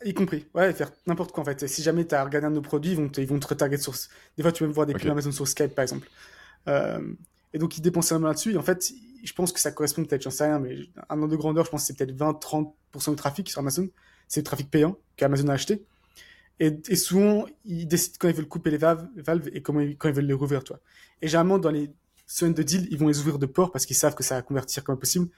Y 0.05 0.13
compris, 0.13 0.45
ouais, 0.53 0.73
faire 0.73 0.91
n'importe 1.07 1.31
quoi 1.31 1.41
en 1.41 1.45
fait. 1.45 1.67
Si 1.67 1.81
jamais 1.81 2.05
tu 2.05 2.15
as 2.15 2.23
regardé 2.23 2.47
un 2.47 2.51
de 2.51 2.55
nos 2.55 2.61
produits, 2.61 2.91
ils 2.91 2.97
vont 2.97 3.09
te, 3.09 3.19
ils 3.19 3.27
vont 3.27 3.39
te 3.39 3.47
retargeter 3.47 3.81
sur. 3.81 3.93
Des 4.37 4.43
fois, 4.43 4.51
tu 4.51 4.59
peux 4.59 4.65
même 4.65 4.73
voir 4.73 4.85
des 4.85 4.93
pubs 4.93 5.09
Amazon 5.09 5.31
sur 5.31 5.47
Skype 5.47 5.75
par 5.75 5.83
exemple. 5.83 6.07
Euh, 6.67 6.99
et 7.53 7.57
donc, 7.57 7.77
ils 7.77 7.81
dépensent 7.81 8.13
un 8.15 8.19
là-dessus. 8.19 8.53
Et 8.53 8.57
en 8.57 8.61
fait, 8.61 8.91
je 9.23 9.33
pense 9.33 9.51
que 9.51 9.59
ça 9.59 9.71
correspond 9.71 10.03
peut-être, 10.03 10.21
j'en 10.23 10.29
sais 10.29 10.45
rien, 10.45 10.59
mais 10.59 10.77
un 11.09 11.21
an 11.21 11.27
de 11.27 11.35
grandeur, 11.35 11.65
je 11.65 11.71
pense 11.71 11.81
que 11.81 11.87
c'est 11.87 11.97
peut-être 11.97 12.15
20-30% 12.17 13.11
du 13.11 13.15
trafic 13.15 13.49
sur 13.49 13.59
Amazon. 13.59 13.87
C'est 14.27 14.41
le 14.41 14.43
trafic 14.43 14.69
payant 14.69 14.97
qu'Amazon 15.15 15.47
a 15.47 15.53
acheté. 15.53 15.83
Et, 16.59 16.77
et, 16.87 16.95
souvent, 16.95 17.45
ils 17.65 17.87
décident 17.87 18.17
quand 18.19 18.29
ils 18.29 18.35
veulent 18.35 18.47
couper 18.47 18.71
les 18.71 18.77
valves, 18.77 19.07
et 19.53 19.61
comment 19.61 19.81
quand 19.97 20.09
ils 20.09 20.15
veulent 20.15 20.25
les 20.25 20.33
rouvrir, 20.33 20.63
toi. 20.63 20.79
Et 21.21 21.27
généralement, 21.27 21.57
dans 21.57 21.71
les 21.71 21.91
semaines 22.27 22.53
de 22.53 22.63
deal, 22.63 22.87
ils 22.91 22.97
vont 22.97 23.07
les 23.07 23.19
ouvrir 23.19 23.39
de 23.39 23.45
port 23.45 23.71
parce 23.71 23.85
qu'ils 23.85 23.95
savent 23.95 24.15
que 24.15 24.23
ça 24.23 24.35
va 24.35 24.41
convertir 24.41 24.83
comme 24.83 24.97
possible. 24.97 25.29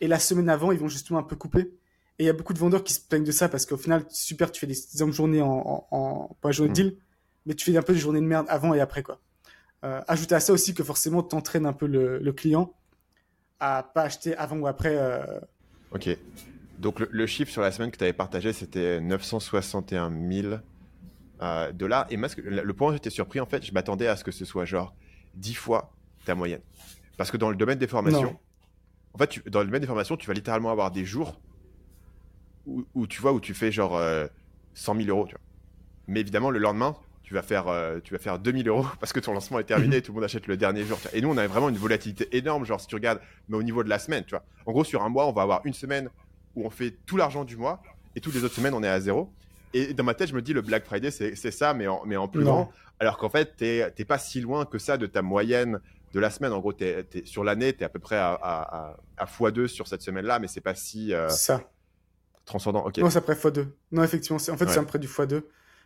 Et 0.00 0.08
la 0.08 0.18
semaine 0.18 0.48
avant, 0.48 0.72
ils 0.72 0.78
vont 0.78 0.88
justement 0.88 1.18
un 1.18 1.22
peu 1.22 1.36
couper 1.36 1.70
et 2.18 2.24
il 2.24 2.26
y 2.26 2.30
a 2.30 2.32
beaucoup 2.32 2.54
de 2.54 2.58
vendeurs 2.58 2.82
qui 2.82 2.94
se 2.94 3.00
plaignent 3.00 3.24
de 3.24 3.32
ça 3.32 3.48
parce 3.48 3.66
qu'au 3.66 3.76
final, 3.76 4.04
super, 4.08 4.50
tu 4.50 4.60
fais 4.60 4.66
des 4.66 4.78
exemples 4.78 5.12
journées 5.12 5.42
en, 5.42 5.48
en, 5.48 5.86
en 5.90 6.36
pas 6.40 6.50
journée 6.50 6.72
de 6.72 6.80
mm. 6.80 6.90
deal, 6.90 6.96
mais 7.44 7.54
tu 7.54 7.70
fais 7.70 7.76
un 7.76 7.82
peu 7.82 7.92
des 7.92 7.98
journées 7.98 8.20
de 8.20 8.26
merde 8.26 8.46
avant 8.48 8.72
et 8.72 8.80
après, 8.80 9.02
quoi. 9.02 9.20
Euh, 9.84 10.00
ajouter 10.08 10.34
à 10.34 10.40
ça 10.40 10.52
aussi 10.52 10.74
que 10.74 10.82
forcément, 10.82 11.22
t'entraînes 11.22 11.66
un 11.66 11.74
peu 11.74 11.86
le, 11.86 12.18
le, 12.18 12.32
client 12.32 12.72
à 13.60 13.82
pas 13.82 14.02
acheter 14.02 14.34
avant 14.36 14.56
ou 14.56 14.66
après. 14.66 14.96
Euh... 14.96 15.40
Ok. 15.92 16.08
Donc 16.78 16.98
le, 16.98 17.26
chiffre 17.26 17.52
sur 17.52 17.62
la 17.62 17.70
semaine 17.70 17.90
que 17.90 17.98
tu 17.98 18.04
avais 18.04 18.12
partagé, 18.12 18.52
c'était 18.52 19.00
961 19.00 20.10
000 20.10 20.54
euh, 21.42 21.72
dollars. 21.72 22.06
Et 22.10 22.16
moi, 22.16 22.28
le 22.36 22.72
point 22.72 22.90
où 22.90 22.92
j'étais 22.94 23.10
surpris, 23.10 23.40
en 23.40 23.46
fait, 23.46 23.64
je 23.64 23.72
m'attendais 23.72 24.08
à 24.08 24.16
ce 24.16 24.24
que 24.24 24.32
ce 24.32 24.44
soit 24.44 24.64
genre 24.64 24.94
10 25.34 25.54
fois 25.54 25.92
ta 26.24 26.34
moyenne. 26.34 26.62
Parce 27.16 27.30
que 27.30 27.36
dans 27.36 27.50
le 27.50 27.56
domaine 27.56 27.78
des 27.78 27.86
formations, 27.86 28.38
en 29.12 29.18
fait, 29.18 29.28
tu, 29.28 29.42
dans 29.46 29.60
le 29.60 29.66
domaine 29.66 29.80
des 29.82 29.86
formations, 29.86 30.16
tu 30.16 30.26
vas 30.26 30.34
littéralement 30.34 30.70
avoir 30.70 30.90
des 30.90 31.04
jours 31.04 31.40
où, 32.66 33.06
tu 33.06 33.20
vois, 33.20 33.32
où 33.32 33.40
tu 33.40 33.54
fais 33.54 33.70
genre 33.70 33.92
100 34.74 34.94
euh, 34.94 35.02
000 35.02 35.08
euros, 35.08 35.26
tu 35.26 35.34
vois. 35.34 35.40
Mais 36.08 36.20
évidemment, 36.20 36.50
le 36.50 36.58
lendemain, 36.58 36.96
tu 37.22 37.34
vas 37.34 37.42
faire, 37.42 37.68
euh, 37.68 37.98
tu 38.02 38.12
vas 38.12 38.18
faire 38.18 38.38
2000 38.38 38.68
euros 38.68 38.86
parce 39.00 39.12
que 39.12 39.20
ton 39.20 39.32
lancement 39.32 39.58
est 39.58 39.64
terminé 39.64 39.96
et 39.96 40.02
tout 40.02 40.12
le 40.12 40.16
monde 40.16 40.24
achète 40.24 40.46
le 40.46 40.56
dernier 40.56 40.84
jour. 40.84 40.98
Et 41.12 41.20
nous, 41.20 41.28
on 41.28 41.36
a 41.36 41.46
vraiment 41.46 41.68
une 41.68 41.76
volatilité 41.76 42.28
énorme, 42.36 42.64
genre 42.64 42.80
si 42.80 42.86
tu 42.86 42.94
regardes, 42.94 43.20
mais 43.48 43.56
au 43.56 43.62
niveau 43.62 43.82
de 43.82 43.88
la 43.88 43.98
semaine, 43.98 44.24
tu 44.24 44.30
vois. 44.30 44.44
En 44.66 44.72
gros, 44.72 44.84
sur 44.84 45.02
un 45.02 45.08
mois, 45.08 45.26
on 45.26 45.32
va 45.32 45.42
avoir 45.42 45.62
une 45.64 45.74
semaine 45.74 46.08
où 46.54 46.64
on 46.64 46.70
fait 46.70 46.94
tout 47.06 47.16
l'argent 47.16 47.44
du 47.44 47.56
mois 47.56 47.82
et 48.14 48.20
toutes 48.20 48.34
les 48.34 48.44
autres 48.44 48.54
semaines, 48.54 48.74
on 48.74 48.82
est 48.82 48.88
à 48.88 49.00
zéro. 49.00 49.30
Et 49.74 49.92
dans 49.92 50.04
ma 50.04 50.14
tête, 50.14 50.28
je 50.28 50.34
me 50.34 50.42
dis, 50.42 50.52
le 50.52 50.62
Black 50.62 50.84
Friday, 50.84 51.10
c'est 51.10 51.50
ça, 51.50 51.74
mais 51.74 51.86
en, 51.86 52.02
mais 52.06 52.16
en 52.16 52.28
plus 52.28 52.44
grand. 52.44 52.70
Alors 52.98 53.18
qu'en 53.18 53.28
fait, 53.28 53.56
t'es 53.56 54.04
pas 54.06 54.18
si 54.18 54.40
loin 54.40 54.64
que 54.64 54.78
ça 54.78 54.96
de 54.96 55.06
ta 55.06 55.20
moyenne 55.20 55.80
de 56.14 56.20
la 56.20 56.30
semaine. 56.30 56.52
En 56.52 56.60
gros, 56.60 56.72
es, 56.80 57.04
sur 57.24 57.44
l'année, 57.44 57.74
tu 57.74 57.82
es 57.82 57.84
à 57.84 57.90
peu 57.90 57.98
près 57.98 58.16
à, 58.16 58.32
à, 58.32 58.96
à, 59.18 59.24
x2 59.26 59.66
sur 59.66 59.86
cette 59.86 60.00
semaine-là, 60.00 60.38
mais 60.38 60.46
c'est 60.46 60.62
pas 60.62 60.74
si. 60.74 61.12
Euh, 61.12 61.28
ça 61.28 61.62
transcendant. 62.46 62.86
Ok. 62.86 62.98
Non, 62.98 63.10
c'est 63.10 63.18
après 63.18 63.34
x2. 63.34 63.66
Non, 63.92 64.02
effectivement, 64.02 64.36
en 64.36 64.56
fait, 64.56 64.68
c'est 64.68 64.78
après 64.78 64.98
du 64.98 65.08
x2. 65.08 65.42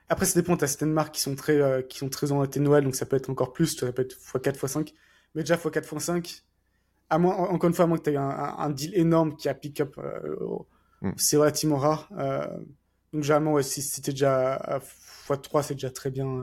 Après, 0.09 0.26
ça 0.26 0.40
dépend. 0.40 0.57
T'as 0.57 0.69
certaines 0.69 0.93
marques 0.93 1.14
qui 1.14 1.21
sont 1.21 1.35
très, 1.35 1.61
euh, 1.61 1.83
qui 1.83 1.99
sont 1.99 2.09
très 2.09 2.29
Noël, 2.59 2.85
donc 2.85 2.95
ça 2.95 3.07
peut 3.07 3.17
être 3.17 3.31
encore 3.31 3.52
plus. 3.52 3.76
Ça 3.76 3.90
peut 3.93 4.02
être 4.02 4.17
x4, 4.17 4.57
x5. 4.57 4.95
Mais 5.35 5.43
déjà 5.43 5.57
x4, 5.57 5.83
x5. 5.83 6.43
À 7.09 7.19
moins, 7.19 7.35
encore 7.35 7.69
une 7.69 7.75
fois, 7.75 7.87
à 7.87 7.88
moins 7.88 7.99
que 7.99 8.05
tu 8.05 8.11
aies 8.11 8.17
un, 8.17 8.29
un, 8.29 8.71
deal 8.71 8.95
énorme 8.95 9.37
qui 9.37 9.49
a 9.49 9.55
pick-up, 9.55 9.99
euh, 9.99 10.37
hmm. 11.00 11.12
c'est 11.17 11.37
relativement 11.37 11.76
rare. 11.76 12.09
Euh, 12.17 12.47
donc, 13.12 13.25
généralement, 13.25 13.55
ouais, 13.55 13.64
si 13.64 13.83
c'était 13.83 14.12
déjà 14.12 14.55
à 14.55 14.79
x3, 14.79 15.62
c'est 15.64 15.75
déjà 15.75 15.90
très 15.90 16.11
bien 16.11 16.29
euh, 16.29 16.43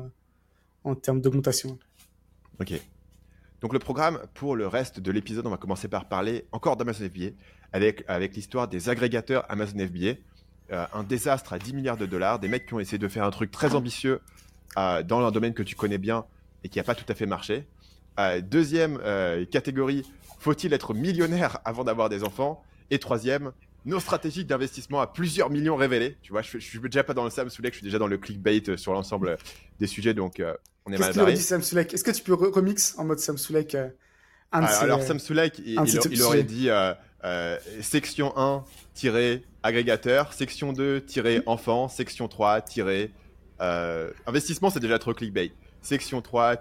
en 0.83 0.95
termes 0.95 1.21
d'augmentation. 1.21 1.79
Ok. 2.59 2.73
Donc, 3.61 3.73
le 3.73 3.79
programme 3.79 4.19
pour 4.33 4.55
le 4.55 4.67
reste 4.67 4.99
de 4.99 5.11
l'épisode, 5.11 5.47
on 5.47 5.51
va 5.51 5.57
commencer 5.57 5.87
par 5.87 6.09
parler 6.09 6.47
encore 6.51 6.75
d'Amazon 6.75 7.05
FBA 7.05 7.29
avec, 7.73 8.03
avec 8.07 8.35
l'histoire 8.35 8.67
des 8.67 8.89
agrégateurs 8.89 9.45
Amazon 9.49 9.77
FBA. 9.79 10.13
Euh, 10.73 10.85
un 10.93 11.03
désastre 11.03 11.53
à 11.53 11.59
10 11.59 11.73
milliards 11.73 11.95
de 11.97 12.05
dollars, 12.05 12.39
des 12.39 12.49
mecs 12.49 12.65
qui 12.65 12.73
ont 12.73 12.79
essayé 12.79 12.97
de 12.97 13.07
faire 13.07 13.23
un 13.23 13.31
truc 13.31 13.51
très 13.51 13.73
ambitieux 13.73 14.19
euh, 14.77 15.01
dans 15.01 15.25
un 15.25 15.31
domaine 15.31 15.53
que 15.53 15.63
tu 15.63 15.75
connais 15.75 15.97
bien 15.97 16.25
et 16.63 16.69
qui 16.69 16.77
n'a 16.77 16.83
pas 16.83 16.95
tout 16.95 17.05
à 17.07 17.15
fait 17.15 17.25
marché. 17.25 17.65
Euh, 18.19 18.41
deuxième 18.41 18.99
catégorie, 19.51 20.03
faut-il 20.39 20.73
être 20.73 20.93
millionnaire 20.93 21.59
avant 21.63 21.83
d'avoir 21.83 22.09
des 22.09 22.23
enfants? 22.23 22.61
Et 22.91 22.99
troisième, 22.99 23.51
nos 23.85 23.99
stratégies 24.01 24.43
d'investissement 24.43 24.99
à 24.99 25.07
plusieurs 25.07 25.49
millions 25.49 25.75
révélées. 25.77 26.17
Tu 26.21 26.31
vois, 26.33 26.41
je, 26.41 26.57
je 26.57 26.65
suis 26.67 26.79
déjà 26.79 27.03
pas 27.03 27.13
dans 27.13 27.23
le 27.23 27.29
Sam 27.29 27.49
Sulek, 27.49 27.73
je 27.73 27.77
suis 27.79 27.85
déjà 27.85 27.99
dans 27.99 28.07
le 28.07 28.17
clickbait 28.17 28.61
sur 28.75 28.91
l'ensemble 28.93 29.37
des 29.79 29.87
sujets, 29.87 30.13
donc 30.13 30.41
on 30.85 30.91
est 30.91 30.97
mal 30.97 30.99
Qu'est-ce 30.99 31.11
qu'il 31.11 31.21
aurait 31.21 31.33
dit 31.33 31.41
Sam 31.41 31.61
Est-ce 31.61 32.03
que 32.03 32.11
tu 32.11 32.23
peux 32.23 32.33
re- 32.33 32.51
remix 32.51 32.95
en 32.97 33.05
mode 33.05 33.19
Sam 33.19 33.37
Sulek 33.37 33.75
euh, 33.75 33.87
un 34.51 34.61
de 34.61 34.65
Alors, 34.65 34.77
ses- 34.77 34.83
alors, 34.83 35.01
Sam 35.03 35.19
Sulek, 35.19 35.59
il, 35.59 35.65
il- 35.85 35.99
il 36.11 36.21
aurait 36.23 36.43
dit 36.43 36.69
euh, 37.23 37.57
section 37.81 38.33
1 38.37 38.63
agrégateur, 39.63 40.33
section 40.33 40.73
2 40.73 41.05
enfant, 41.45 41.87
section 41.87 42.27
3 42.27 42.63
euh, 43.59 44.11
investissement, 44.25 44.69
c'est 44.69 44.79
déjà 44.79 44.99
trop 44.99 45.13
clickbait. 45.13 45.51
Section 45.81 46.21
3 46.21 46.55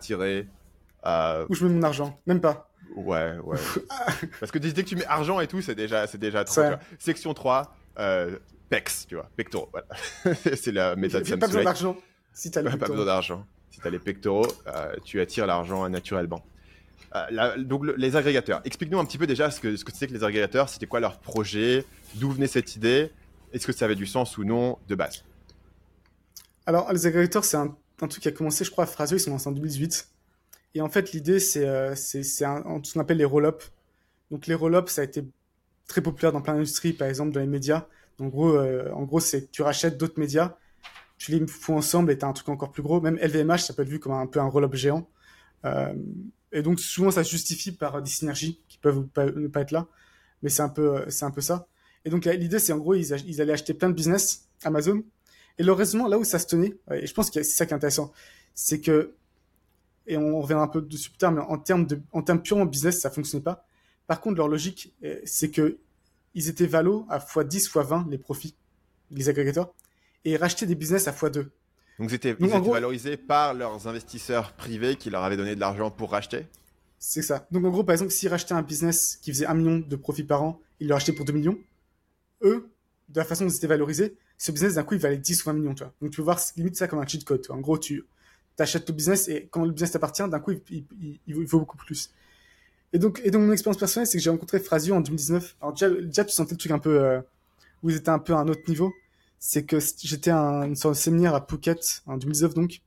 euh, 1.06 1.46
Où 1.48 1.54
je 1.54 1.66
mets 1.66 1.74
mon 1.74 1.82
argent? 1.82 2.18
Même 2.26 2.40
pas. 2.40 2.70
ouais, 2.96 3.36
ouais. 3.44 3.58
Parce 4.40 4.50
que 4.50 4.58
dès 4.58 4.72
que 4.72 4.88
tu 4.88 4.96
mets 4.96 5.06
argent 5.06 5.40
et 5.40 5.46
tout, 5.46 5.60
c'est 5.60 5.74
déjà, 5.74 6.06
c'est 6.06 6.18
déjà 6.18 6.44
trop. 6.44 6.62
Section 6.98 7.34
3 7.34 7.76
euh, 7.98 8.38
pecs, 8.68 8.90
tu 9.08 9.14
vois, 9.14 9.28
pectoraux. 9.36 9.70
Voilà. 9.72 9.86
c'est 10.56 10.72
la 10.72 10.96
méthode 10.96 11.22
Pas 11.22 11.30
Sam 11.30 11.38
besoin 11.40 11.64
d'argent. 11.64 11.96
Si 12.32 12.50
t'as 12.50 12.62
pas 12.62 12.76
besoin 12.76 13.04
d'argent. 13.04 13.46
Si 13.70 13.80
tu 13.80 13.86
as 13.86 13.90
les 13.90 13.98
pectoraux, 13.98 14.46
euh, 14.68 14.94
tu 15.04 15.20
attires 15.20 15.46
l'argent 15.46 15.88
naturellement. 15.88 16.44
Euh, 17.30 17.62
donc 17.62 17.84
le- 17.84 17.94
les 17.96 18.16
agrégateurs. 18.16 18.60
Explique-nous 18.64 18.98
un 18.98 19.04
petit 19.04 19.18
peu 19.18 19.26
déjà 19.26 19.50
ce 19.50 19.60
que 19.60 19.76
ce 19.76 19.84
que 19.84 19.92
c'est 19.94 20.06
que 20.06 20.12
les 20.12 20.24
agrégateurs. 20.24 20.68
C'était 20.68 20.86
quoi 20.86 21.00
leur 21.00 21.18
projet? 21.18 21.84
D'où 22.14 22.30
venait 22.30 22.46
cette 22.46 22.76
idée? 22.76 23.10
Est-ce 23.52 23.66
que 23.66 23.72
ça 23.72 23.84
avait 23.84 23.94
du 23.94 24.06
sens 24.06 24.38
ou 24.38 24.44
non 24.44 24.78
de 24.88 24.94
base? 24.94 25.24
Alors, 26.66 26.92
les 26.92 27.06
agrégateurs, 27.06 27.44
c'est 27.44 27.56
un, 27.56 27.76
truc 27.96 28.20
qui 28.20 28.28
a 28.28 28.32
commencé, 28.32 28.64
je 28.64 28.70
crois, 28.70 28.84
à 28.84 28.86
Frasio, 28.88 29.16
ils 29.16 29.20
sont 29.20 29.30
lancés 29.30 29.48
en 29.48 29.52
2018. 29.52 30.08
Et 30.74 30.80
en 30.80 30.88
fait, 30.88 31.12
l'idée, 31.12 31.38
c'est 31.38 31.66
euh, 31.66 31.94
ce 31.94 32.92
qu'on 32.92 33.00
appelle 33.00 33.18
les 33.18 33.24
roll-up. 33.24 33.62
Donc, 34.32 34.48
les 34.48 34.54
roll-up, 34.54 34.88
ça 34.88 35.02
a 35.02 35.04
été 35.04 35.24
très 35.86 36.00
populaire 36.00 36.32
dans 36.32 36.40
plein 36.40 36.54
d'industries, 36.54 36.92
par 36.92 37.08
exemple 37.08 37.32
dans 37.32 37.40
les 37.40 37.46
médias. 37.46 37.86
En 38.20 38.26
gros, 38.26 38.56
euh, 38.56 38.90
en 38.92 39.02
gros 39.02 39.20
c'est 39.20 39.50
tu 39.50 39.62
rachètes 39.62 39.98
d'autres 39.98 40.18
médias, 40.18 40.56
tu 41.18 41.32
les 41.32 41.46
fous 41.46 41.74
ensemble 41.74 42.10
et 42.10 42.18
tu 42.18 42.24
as 42.24 42.28
un 42.28 42.32
truc 42.32 42.48
encore 42.48 42.72
plus 42.72 42.82
gros. 42.82 43.00
Même 43.00 43.18
LVMH, 43.18 43.58
ça 43.58 43.74
peut 43.74 43.82
être 43.82 43.88
vu 43.88 43.98
comme 43.98 44.12
un 44.12 44.26
peu 44.26 44.40
un 44.40 44.46
roll-up 44.46 44.74
géant. 44.74 45.08
Euh, 45.64 45.94
et 46.56 46.62
donc, 46.62 46.80
souvent, 46.80 47.10
ça 47.10 47.22
justifie 47.22 47.70
par 47.70 48.00
des 48.00 48.10
synergies 48.10 48.62
qui 48.66 48.78
peuvent 48.78 49.06
pas- 49.08 49.26
ne 49.26 49.46
pas 49.46 49.60
être 49.60 49.72
là. 49.72 49.86
Mais 50.42 50.48
c'est 50.48 50.62
un, 50.62 50.70
peu, 50.70 51.00
euh, 51.00 51.10
ça. 51.10 51.66
Et 52.06 52.08
donc, 52.08 52.24
l'idée, 52.24 52.58
c'est 52.58 52.72
en 52.72 52.78
gros, 52.78 52.94
ils, 52.94 53.12
allaient 53.12 53.52
acheter 53.52 53.74
plein 53.74 53.90
de 53.90 53.94
business 53.94 54.48
Amazon. 54.64 55.02
Et 55.58 55.62
le 55.62 55.72
raisonnement, 55.72 56.08
là 56.08 56.16
où 56.18 56.24
ça 56.24 56.38
se 56.38 56.46
tenait, 56.46 56.74
ouais, 56.88 57.04
et 57.04 57.06
je 57.06 57.12
pense 57.12 57.28
que 57.28 57.42
c'est 57.42 57.52
ça 57.56 57.66
qui 57.66 57.72
est 57.72 57.76
intéressant, 57.76 58.10
c'est 58.54 58.80
que, 58.80 59.14
et 60.06 60.16
on 60.16 60.40
reviendra 60.40 60.64
un 60.64 60.68
peu 60.68 60.80
dessus 60.80 61.10
plus 61.10 61.18
tard, 61.18 61.30
mais 61.30 61.42
en 61.42 61.58
termes, 61.58 61.86
termes 62.24 62.42
purement 62.42 62.64
business, 62.64 63.00
ça 63.00 63.10
fonctionnait 63.10 63.44
pas. 63.44 63.66
Par 64.06 64.22
contre, 64.22 64.36
leur 64.36 64.48
logique, 64.48 64.94
euh, 65.04 65.20
c'est 65.26 65.50
que 65.50 65.78
ils 66.32 66.48
étaient 66.48 66.66
valo 66.66 67.06
à 67.10 67.18
x10, 67.18 67.68
x20 67.68 68.08
les 68.08 68.18
profits, 68.18 68.56
les 69.10 69.28
agrégateurs, 69.28 69.74
et 70.24 70.32
ils 70.32 70.36
rachetaient 70.38 70.66
des 70.66 70.74
business 70.74 71.06
à 71.06 71.12
x2. 71.12 71.48
Donc 71.98 72.10
ils 72.10 72.14
étaient, 72.14 72.34
Donc, 72.34 72.40
ils 72.40 72.44
en 72.44 72.48
étaient 72.48 72.60
gros- 72.60 72.72
valorisés 72.72 73.16
par 73.16 73.54
leurs 73.54 73.86
investisseurs 73.88 74.52
privés 74.52 74.96
qui 74.96 75.08
leur 75.10 75.22
avaient 75.24 75.36
donné 75.36 75.54
de 75.54 75.60
l'argent 75.60 75.90
pour 75.90 76.10
racheter. 76.10 76.46
C'est 76.98 77.22
ça. 77.22 77.46
Donc 77.50 77.64
en 77.64 77.70
gros, 77.70 77.84
par 77.84 77.92
exemple, 77.94 78.10
s'ils 78.10 78.28
rachetaient 78.28 78.54
un 78.54 78.62
business 78.62 79.18
qui 79.22 79.30
faisait 79.32 79.46
1 79.46 79.54
million 79.54 79.78
de 79.78 79.96
profit 79.96 80.24
par 80.24 80.42
an, 80.42 80.60
ils 80.80 80.88
le 80.88 80.94
rachetaient 80.94 81.12
pour 81.12 81.24
2 81.24 81.32
millions. 81.32 81.58
Eux, 82.42 82.68
de 83.08 83.18
la 83.20 83.24
façon 83.24 83.44
dont 83.44 83.50
c'était 83.50 83.66
valorisé, 83.66 84.16
ce 84.38 84.52
business 84.52 84.74
d'un 84.74 84.82
coup, 84.84 84.94
il 84.94 85.00
valait 85.00 85.16
10 85.16 85.42
ou 85.42 85.46
20 85.46 85.52
millions. 85.54 85.74
Tu 85.74 85.84
vois. 85.84 85.92
Donc 86.02 86.10
tu 86.10 86.16
peux 86.16 86.22
voir 86.22 86.40
limite 86.56 86.76
ça 86.76 86.88
comme 86.88 86.98
un 86.98 87.06
cheat 87.06 87.24
code. 87.24 87.46
En 87.48 87.58
gros, 87.60 87.78
tu 87.78 88.04
achètes 88.58 88.88
le 88.88 88.94
business 88.94 89.28
et 89.28 89.48
quand 89.50 89.64
le 89.64 89.70
business 89.72 89.92
t'appartient, 89.92 90.26
d'un 90.28 90.40
coup, 90.40 90.52
il, 90.52 90.60
il- 90.70 90.84
il- 91.00 91.20
il 91.26 91.34
vaut- 91.34 91.42
il 91.42 91.46
vaut 91.46 91.58
beaucoup 91.60 91.76
plus. 91.76 92.10
Et 92.92 92.98
donc, 92.98 93.20
et 93.24 93.30
donc 93.30 93.42
mon 93.42 93.52
expérience 93.52 93.78
personnelle, 93.78 94.06
c'est 94.06 94.16
que 94.18 94.24
j'ai 94.24 94.30
rencontré 94.30 94.58
Frasio 94.60 94.94
en 94.94 95.00
2019. 95.00 95.56
Alors 95.60 95.72
déjà, 95.74 95.90
déjà, 95.90 96.24
tu 96.24 96.32
sentais 96.32 96.52
le 96.52 96.58
truc 96.58 96.72
un 96.72 96.78
peu 96.78 97.00
euh, 97.00 97.20
où 97.82 97.90
ils 97.90 97.96
étaient 97.96 98.08
un 98.10 98.18
peu 98.18 98.32
à 98.32 98.38
un 98.38 98.48
autre 98.48 98.62
niveau. 98.68 98.92
C'est 99.38 99.64
que 99.64 99.78
j'étais 100.02 100.30
un, 100.30 100.74
sorte 100.74 100.94
de 100.94 101.00
séminaire 101.00 101.34
à 101.34 101.46
Phuket 101.46 102.02
en 102.06 102.16
2019 102.16 102.54
donc. 102.54 102.82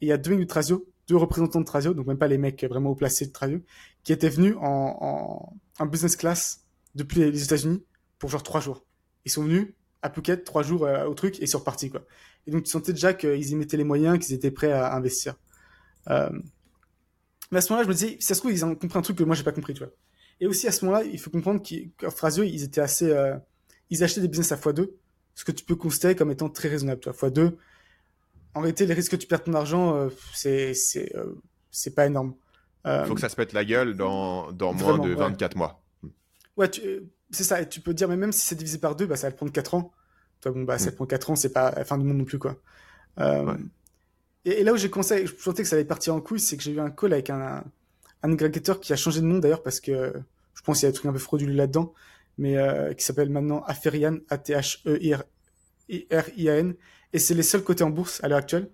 Et 0.00 0.06
il 0.06 0.08
y 0.08 0.12
a 0.12 0.16
deux 0.16 0.30
mecs 0.30 0.40
de 0.40 0.44
Trasio, 0.44 0.86
deux 1.08 1.16
représentants 1.16 1.60
de 1.60 1.64
Trasio, 1.64 1.94
donc 1.94 2.06
même 2.06 2.18
pas 2.18 2.28
les 2.28 2.38
mecs 2.38 2.62
vraiment 2.64 2.90
haut 2.90 2.94
placés 2.94 3.26
de 3.26 3.32
Trasio, 3.32 3.60
qui 4.04 4.12
étaient 4.12 4.28
venus 4.28 4.54
en, 4.60 5.52
business 5.86 6.16
class 6.16 6.64
depuis 6.94 7.20
les, 7.20 7.42
États-Unis 7.42 7.84
pour 8.18 8.30
genre 8.30 8.42
trois 8.42 8.60
jours. 8.60 8.84
Ils 9.24 9.30
sont 9.30 9.42
venus 9.42 9.74
à 10.02 10.10
Phuket 10.10 10.44
trois 10.44 10.62
jours 10.62 10.84
euh, 10.84 11.06
au 11.06 11.14
truc 11.14 11.40
et 11.42 11.46
sont 11.46 11.58
repartis 11.58 11.90
quoi. 11.90 12.04
Et 12.46 12.50
donc 12.50 12.64
tu 12.64 12.70
sentais 12.70 12.92
déjà 12.92 13.12
qu'ils 13.14 13.50
y 13.50 13.54
mettaient 13.56 13.76
les 13.76 13.84
moyens, 13.84 14.18
qu'ils 14.18 14.34
étaient 14.34 14.50
prêts 14.50 14.72
à 14.72 14.94
investir. 14.94 15.34
Euh, 16.08 16.30
Mais 17.50 17.58
à 17.58 17.60
ce 17.60 17.72
moment-là, 17.72 17.84
je 17.84 17.88
me 17.88 17.94
disais, 17.94 18.16
si 18.20 18.26
ça 18.26 18.34
se 18.34 18.40
trouve, 18.40 18.52
ils 18.52 18.64
ont 18.64 18.74
compris 18.74 18.98
un 18.98 19.02
truc 19.02 19.18
que 19.18 19.24
moi 19.24 19.34
j'ai 19.34 19.44
pas 19.44 19.52
compris, 19.52 19.74
tu 19.74 19.80
vois. 19.80 19.92
Et 20.40 20.46
aussi 20.46 20.68
à 20.68 20.72
ce 20.72 20.84
moment-là, 20.84 21.04
il 21.04 21.18
faut 21.18 21.30
comprendre 21.30 21.62
qu'ils- 21.62 21.90
qu'à 21.92 22.10
Frasio, 22.10 22.44
ils 22.44 22.62
étaient 22.62 22.80
assez, 22.80 23.10
euh, 23.10 23.36
ils 23.90 24.04
achetaient 24.04 24.20
des 24.20 24.28
business 24.28 24.52
à 24.52 24.56
x2, 24.56 24.90
ce 25.38 25.44
que 25.44 25.52
tu 25.52 25.64
peux 25.64 25.76
considérer 25.76 26.16
comme 26.16 26.32
étant 26.32 26.48
très 26.48 26.68
raisonnable, 26.68 27.00
tu 27.00 27.08
vois. 27.10 27.28
x2, 27.30 27.54
en 28.54 28.60
réalité, 28.60 28.86
les 28.86 28.94
risques 28.94 29.12
que 29.12 29.16
tu 29.16 29.28
perds 29.28 29.44
ton 29.44 29.54
argent, 29.54 29.94
euh, 29.94 30.08
c'est, 30.34 30.74
c'est, 30.74 31.14
euh, 31.16 31.34
c'est 31.70 31.94
pas 31.94 32.06
énorme. 32.06 32.34
Euh, 32.86 33.02
Il 33.04 33.08
faut 33.08 33.14
que 33.14 33.20
ça 33.20 33.28
se 33.28 33.36
pète 33.36 33.52
la 33.52 33.64
gueule 33.64 33.94
dans, 33.96 34.50
dans 34.50 34.72
moins 34.72 34.98
de 34.98 35.10
ouais. 35.10 35.14
24 35.14 35.56
mois. 35.56 35.80
Ouais, 36.56 36.68
euh, 36.84 37.00
c'est 37.30 37.44
ça. 37.44 37.60
Et 37.62 37.68
tu 37.68 37.80
peux 37.80 37.94
dire, 37.94 38.08
mais 38.08 38.16
même 38.16 38.32
si 38.32 38.44
c'est 38.46 38.56
divisé 38.56 38.78
par 38.78 38.96
deux, 38.96 39.06
bah, 39.06 39.14
ça 39.14 39.28
va 39.28 39.32
te 39.32 39.36
prendre 39.36 39.52
4 39.52 39.74
ans. 39.74 39.92
Toi, 40.40 40.50
bon, 40.50 40.64
bah, 40.64 40.76
ça 40.78 40.86
Mm. 40.88 40.90
te 40.90 40.96
prend 40.96 41.06
4 41.06 41.30
ans, 41.30 41.36
c'est 41.36 41.52
pas 41.52 41.70
la 41.70 41.84
fin 41.84 41.98
du 41.98 42.04
monde 42.04 42.18
non 42.18 42.24
plus, 42.24 42.38
quoi. 42.40 42.56
Euh, 43.20 43.44
Ouais. 43.44 43.54
et, 44.44 44.60
et 44.60 44.64
là 44.64 44.72
où 44.72 44.76
j'ai 44.76 44.90
commencé, 44.90 45.24
je 45.24 45.34
sentais 45.36 45.62
que 45.62 45.68
ça 45.68 45.76
allait 45.76 45.84
partir 45.84 46.14
en 46.16 46.20
couille, 46.20 46.40
c'est 46.40 46.56
que 46.56 46.62
j'ai 46.64 46.72
eu 46.72 46.80
un 46.80 46.90
call 46.90 47.12
avec 47.12 47.30
un, 47.30 47.40
un, 47.40 47.64
un 48.24 48.32
agrégateur 48.32 48.80
qui 48.80 48.92
a 48.92 48.96
changé 48.96 49.20
de 49.20 49.26
nom 49.26 49.38
d'ailleurs 49.38 49.62
parce 49.62 49.78
que 49.78 50.14
je 50.54 50.62
pense 50.62 50.78
qu'il 50.80 50.86
y 50.86 50.88
a 50.88 50.90
des 50.90 50.96
trucs 50.96 51.06
un 51.08 51.12
peu 51.12 51.18
frauduleux 51.20 51.54
là-dedans, 51.54 51.92
mais 52.38 52.56
euh, 52.56 52.94
qui 52.94 53.04
s'appelle 53.04 53.28
maintenant 53.30 53.62
Aferian, 53.64 54.18
A-T-H-E-R-I-A-N. 54.30 55.24
Et 57.12 57.18
c'est 57.18 57.34
les 57.34 57.42
seuls 57.42 57.64
cotés 57.64 57.84
en 57.84 57.90
bourse 57.90 58.22
à 58.22 58.28
l'heure 58.28 58.38
actuelle. 58.38 58.70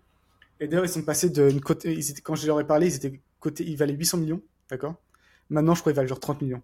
Et 0.61 0.69
d'ailleurs, 0.69 0.85
ils 0.85 0.89
sont 0.91 1.03
passés 1.03 1.31
d'une 1.31 1.61
côté, 1.61 1.93
ils 1.93 2.11
étaient, 2.11 2.21
quand 2.21 2.35
je 2.37 2.47
leur 2.47 2.61
ai 2.61 2.67
parlé, 2.67 2.87
ils 2.89 2.97
étaient 2.97 3.21
cotés, 3.41 3.65
ils 3.65 3.77
valaient 3.77 3.95
800 3.95 4.19
millions, 4.19 4.43
d'accord? 4.71 4.95
Maintenant, 5.51 5.75
je 5.75 5.81
crois 5.81 5.93
qu'ils 5.93 5.97
valent 5.97 6.09
genre 6.09 6.21
30 6.21 6.43
millions. 6.43 6.63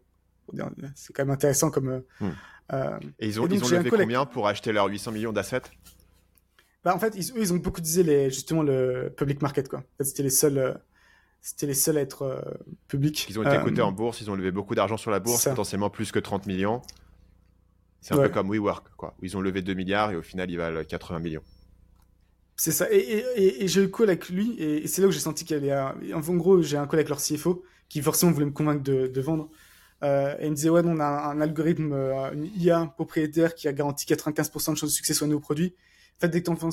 C'est 0.96 1.12
quand 1.12 1.22
même 1.24 1.30
intéressant 1.30 1.70
comme. 1.70 1.88
euh, 1.88 2.00
Hmm. 2.20 2.30
euh, 2.72 2.98
Et 3.20 3.28
ils 3.28 3.40
ont, 3.40 3.44
Et 3.44 3.48
donc, 3.48 3.58
ils 3.58 3.64
ont 3.64 3.68
levé 3.68 3.90
combien 3.90 4.26
pour 4.26 4.48
acheter 4.48 4.72
leurs 4.72 4.86
800 4.88 5.12
millions 5.12 5.32
d'assets? 5.32 5.62
Bah, 6.82 6.94
en 6.94 6.98
fait, 6.98 7.14
ils, 7.14 7.30
eux, 7.32 7.40
ils 7.40 7.52
ont 7.52 7.56
beaucoup 7.56 7.78
utilisé 7.80 8.02
les, 8.02 8.30
justement 8.30 8.62
le 8.62 9.12
public 9.16 9.42
market, 9.42 9.68
quoi. 9.68 9.80
En 9.80 9.96
fait, 9.98 10.04
c'était 10.04 10.22
les 10.24 10.30
seuls, 10.30 10.80
c'était 11.40 11.66
les 11.66 11.74
seuls 11.74 11.96
à 11.98 12.00
être 12.00 12.22
euh, 12.22 12.40
publics. 12.88 13.26
Ils 13.28 13.38
ont 13.38 13.42
été 13.42 13.56
Euh, 13.56 13.64
cotés 13.64 13.82
en 13.82 13.92
bourse, 13.92 14.20
ils 14.20 14.30
ont 14.30 14.34
levé 14.34 14.50
beaucoup 14.50 14.74
d'argent 14.74 14.96
sur 14.96 15.10
la 15.10 15.20
bourse, 15.20 15.42
ça. 15.42 15.50
potentiellement 15.50 15.90
plus 15.90 16.12
que 16.12 16.18
30 16.18 16.46
millions. 16.46 16.82
C'est 18.00 18.14
un 18.14 18.18
Ouais. 18.18 18.28
peu 18.28 18.34
comme 18.34 18.48
WeWork, 18.50 18.88
quoi. 18.96 19.14
où 19.20 19.24
Ils 19.24 19.36
ont 19.36 19.40
levé 19.40 19.62
2 19.62 19.74
milliards 19.74 20.10
et 20.10 20.16
au 20.16 20.22
final, 20.22 20.50
ils 20.50 20.56
valent 20.56 20.82
80 20.84 21.18
millions. 21.18 21.42
C'est 22.56 22.72
ça. 22.72 22.90
Et, 22.92 22.96
et, 22.98 23.24
et, 23.36 23.64
et 23.64 23.68
j'ai 23.68 23.80
eu 23.80 23.84
le 23.84 23.88
call 23.90 24.08
avec 24.10 24.28
lui, 24.28 24.54
et, 24.62 24.86
c'est 24.86 25.00
là 25.02 25.08
où 25.08 25.10
j'ai 25.10 25.18
senti 25.20 25.44
qu'il 25.44 25.56
y 25.56 25.70
avait. 25.70 25.72
un- 25.72 25.94
En 26.14 26.34
gros, 26.34 26.60
j'ai 26.62 26.76
un 26.76 26.86
call 26.86 26.98
avec 27.00 27.08
leur 27.08 27.20
CFO 27.20 27.62
qui 27.88 28.02
forcément 28.02 28.32
voulait 28.32 28.46
me 28.46 28.52
convaincre 28.52 28.82
de, 28.82 29.06
de 29.06 29.20
vendre. 29.20 29.48
Euh, 30.02 30.34
et 30.38 30.44
il 30.46 30.50
me 30.50 30.54
disait 30.56 30.70
ouais, 30.70 30.82
on 30.84 30.98
a 31.00 31.04
un, 31.04 31.30
un 31.38 31.40
algorithme, 31.40 31.92
euh, 31.92 32.32
une 32.32 32.46
IA 32.56 32.86
propriétaire 32.96 33.54
qui 33.54 33.68
a 33.68 33.72
garanti 33.72 34.06
95% 34.06 34.72
de 34.72 34.76
chances 34.78 34.90
de 34.90 34.94
succès 34.94 35.14
sur 35.14 35.26
nos 35.26 35.40
produits. 35.40 35.74
En 36.16 36.20
fait, 36.20 36.28
dès 36.28 36.42
que 36.42 36.46
t'entends 36.50 36.70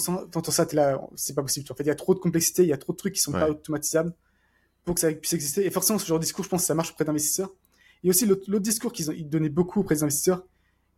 ça, 0.51 0.65
t'es 0.65 0.75
là, 0.75 1.01
c'est 1.15 1.33
pas 1.35 1.41
possible. 1.41 1.65
En 1.71 1.75
fait, 1.75 1.83
il 1.83 1.87
y 1.87 1.89
a 1.89 1.95
trop 1.95 2.13
de 2.13 2.19
complexité, 2.19 2.63
il 2.63 2.69
y 2.69 2.73
a 2.73 2.77
trop 2.77 2.91
de 2.93 2.97
trucs 2.97 3.13
qui 3.15 3.21
sont 3.21 3.31
pas 3.31 3.49
automatisables 3.49 4.13
pour 4.87 4.95
que 4.95 5.01
ça 5.01 5.11
puisse 5.11 5.33
exister. 5.33 5.65
Et 5.65 5.69
forcément, 5.69 5.99
ce 5.99 6.07
genre 6.07 6.17
de 6.17 6.23
discours, 6.23 6.45
je 6.45 6.49
pense, 6.49 6.63
ça 6.63 6.73
marche 6.73 6.91
auprès 6.91 7.03
d'investisseurs. 7.03 7.53
Et 8.03 8.09
aussi, 8.09 8.25
l'autre 8.25 8.59
discours 8.59 8.93
qu'ils 8.93 9.29
donnaient 9.29 9.49
beaucoup 9.49 9.81
auprès 9.81 9.95
des 9.95 10.03
investisseurs, 10.03 10.45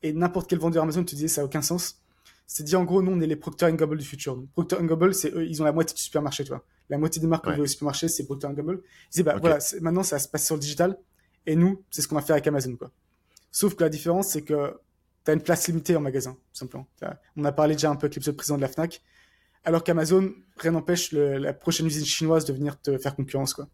et 0.03 0.13
n'importe 0.13 0.47
quel 0.49 0.59
vendeur 0.59 0.83
Amazon 0.83 1.03
te 1.03 1.15
disait 1.15 1.27
ça 1.27 1.41
a 1.41 1.45
aucun 1.45 1.61
sens. 1.63 1.99
C'est 2.45 2.63
dire 2.63 2.79
en 2.79 2.83
gros, 2.83 3.01
nous 3.01 3.11
on 3.11 3.19
est 3.19 3.27
les 3.27 3.35
Procter 3.35 3.71
Gamble 3.73 3.97
du 3.97 4.05
futur. 4.05 4.35
Donc, 4.35 4.49
Procter 4.51 4.77
Gamble, 4.81 5.13
c'est 5.13 5.33
eux, 5.33 5.45
ils 5.45 5.61
ont 5.61 5.65
la 5.65 5.71
moitié 5.71 5.95
du 5.95 6.01
supermarché, 6.01 6.43
tu 6.43 6.49
vois. 6.49 6.63
La 6.89 6.97
moitié 6.97 7.19
des 7.21 7.27
marques 7.27 7.45
qu'on 7.45 7.51
Ouais. 7.51 7.59
au 7.59 7.65
supermarché, 7.67 8.07
c'est 8.07 8.25
Procter 8.25 8.47
Gamble. 8.55 8.81
Ils 8.83 9.09
disaient 9.11 9.23
bah 9.23 9.37
voilà, 9.41 9.57
maintenant 9.81 10.03
ça 10.03 10.15
va 10.15 10.19
se 10.19 10.27
passer 10.27 10.45
sur 10.45 10.55
le 10.55 10.61
digital, 10.61 10.97
et 11.47 11.55
nous, 11.55 11.83
c'est 11.89 12.01
ce 12.03 12.07
qu'on 12.07 12.15
va 12.15 12.21
faire 12.21 12.35
avec 12.35 12.45
Amazon, 12.47 12.75
quoi. 12.75 12.91
Sauf 13.51 13.73
que 13.75 13.83
la 13.83 13.89
différence, 13.89 14.27
c'est 14.29 14.43
que 14.43 14.79
tu 15.25 15.31
as 15.31 15.33
une 15.33 15.41
place 15.41 15.67
limitée 15.67 15.95
en 15.95 16.01
magasin, 16.01 16.33
tout 16.33 16.59
simplement. 16.59 16.87
On 17.35 17.43
a 17.43 17.51
parlé 17.51 17.73
déjà 17.75 17.89
un 17.89 17.95
peu 17.95 18.05
avec 18.05 18.15
l'épisode 18.15 18.35
précédent 18.35 18.57
de 18.57 18.61
la 18.61 18.67
Fnac, 18.67 19.01
alors 19.63 19.83
qu'Amazon, 19.83 20.31
rien 20.57 20.71
n'empêche 20.71 21.11
la 21.11 21.53
prochaine 21.53 21.87
usine 21.87 22.05
chinoise 22.05 22.45
de 22.45 22.53
venir 22.53 22.79
te 22.79 22.97
faire 22.99 23.15
concurrence, 23.15 23.53
quoi. 23.53 23.67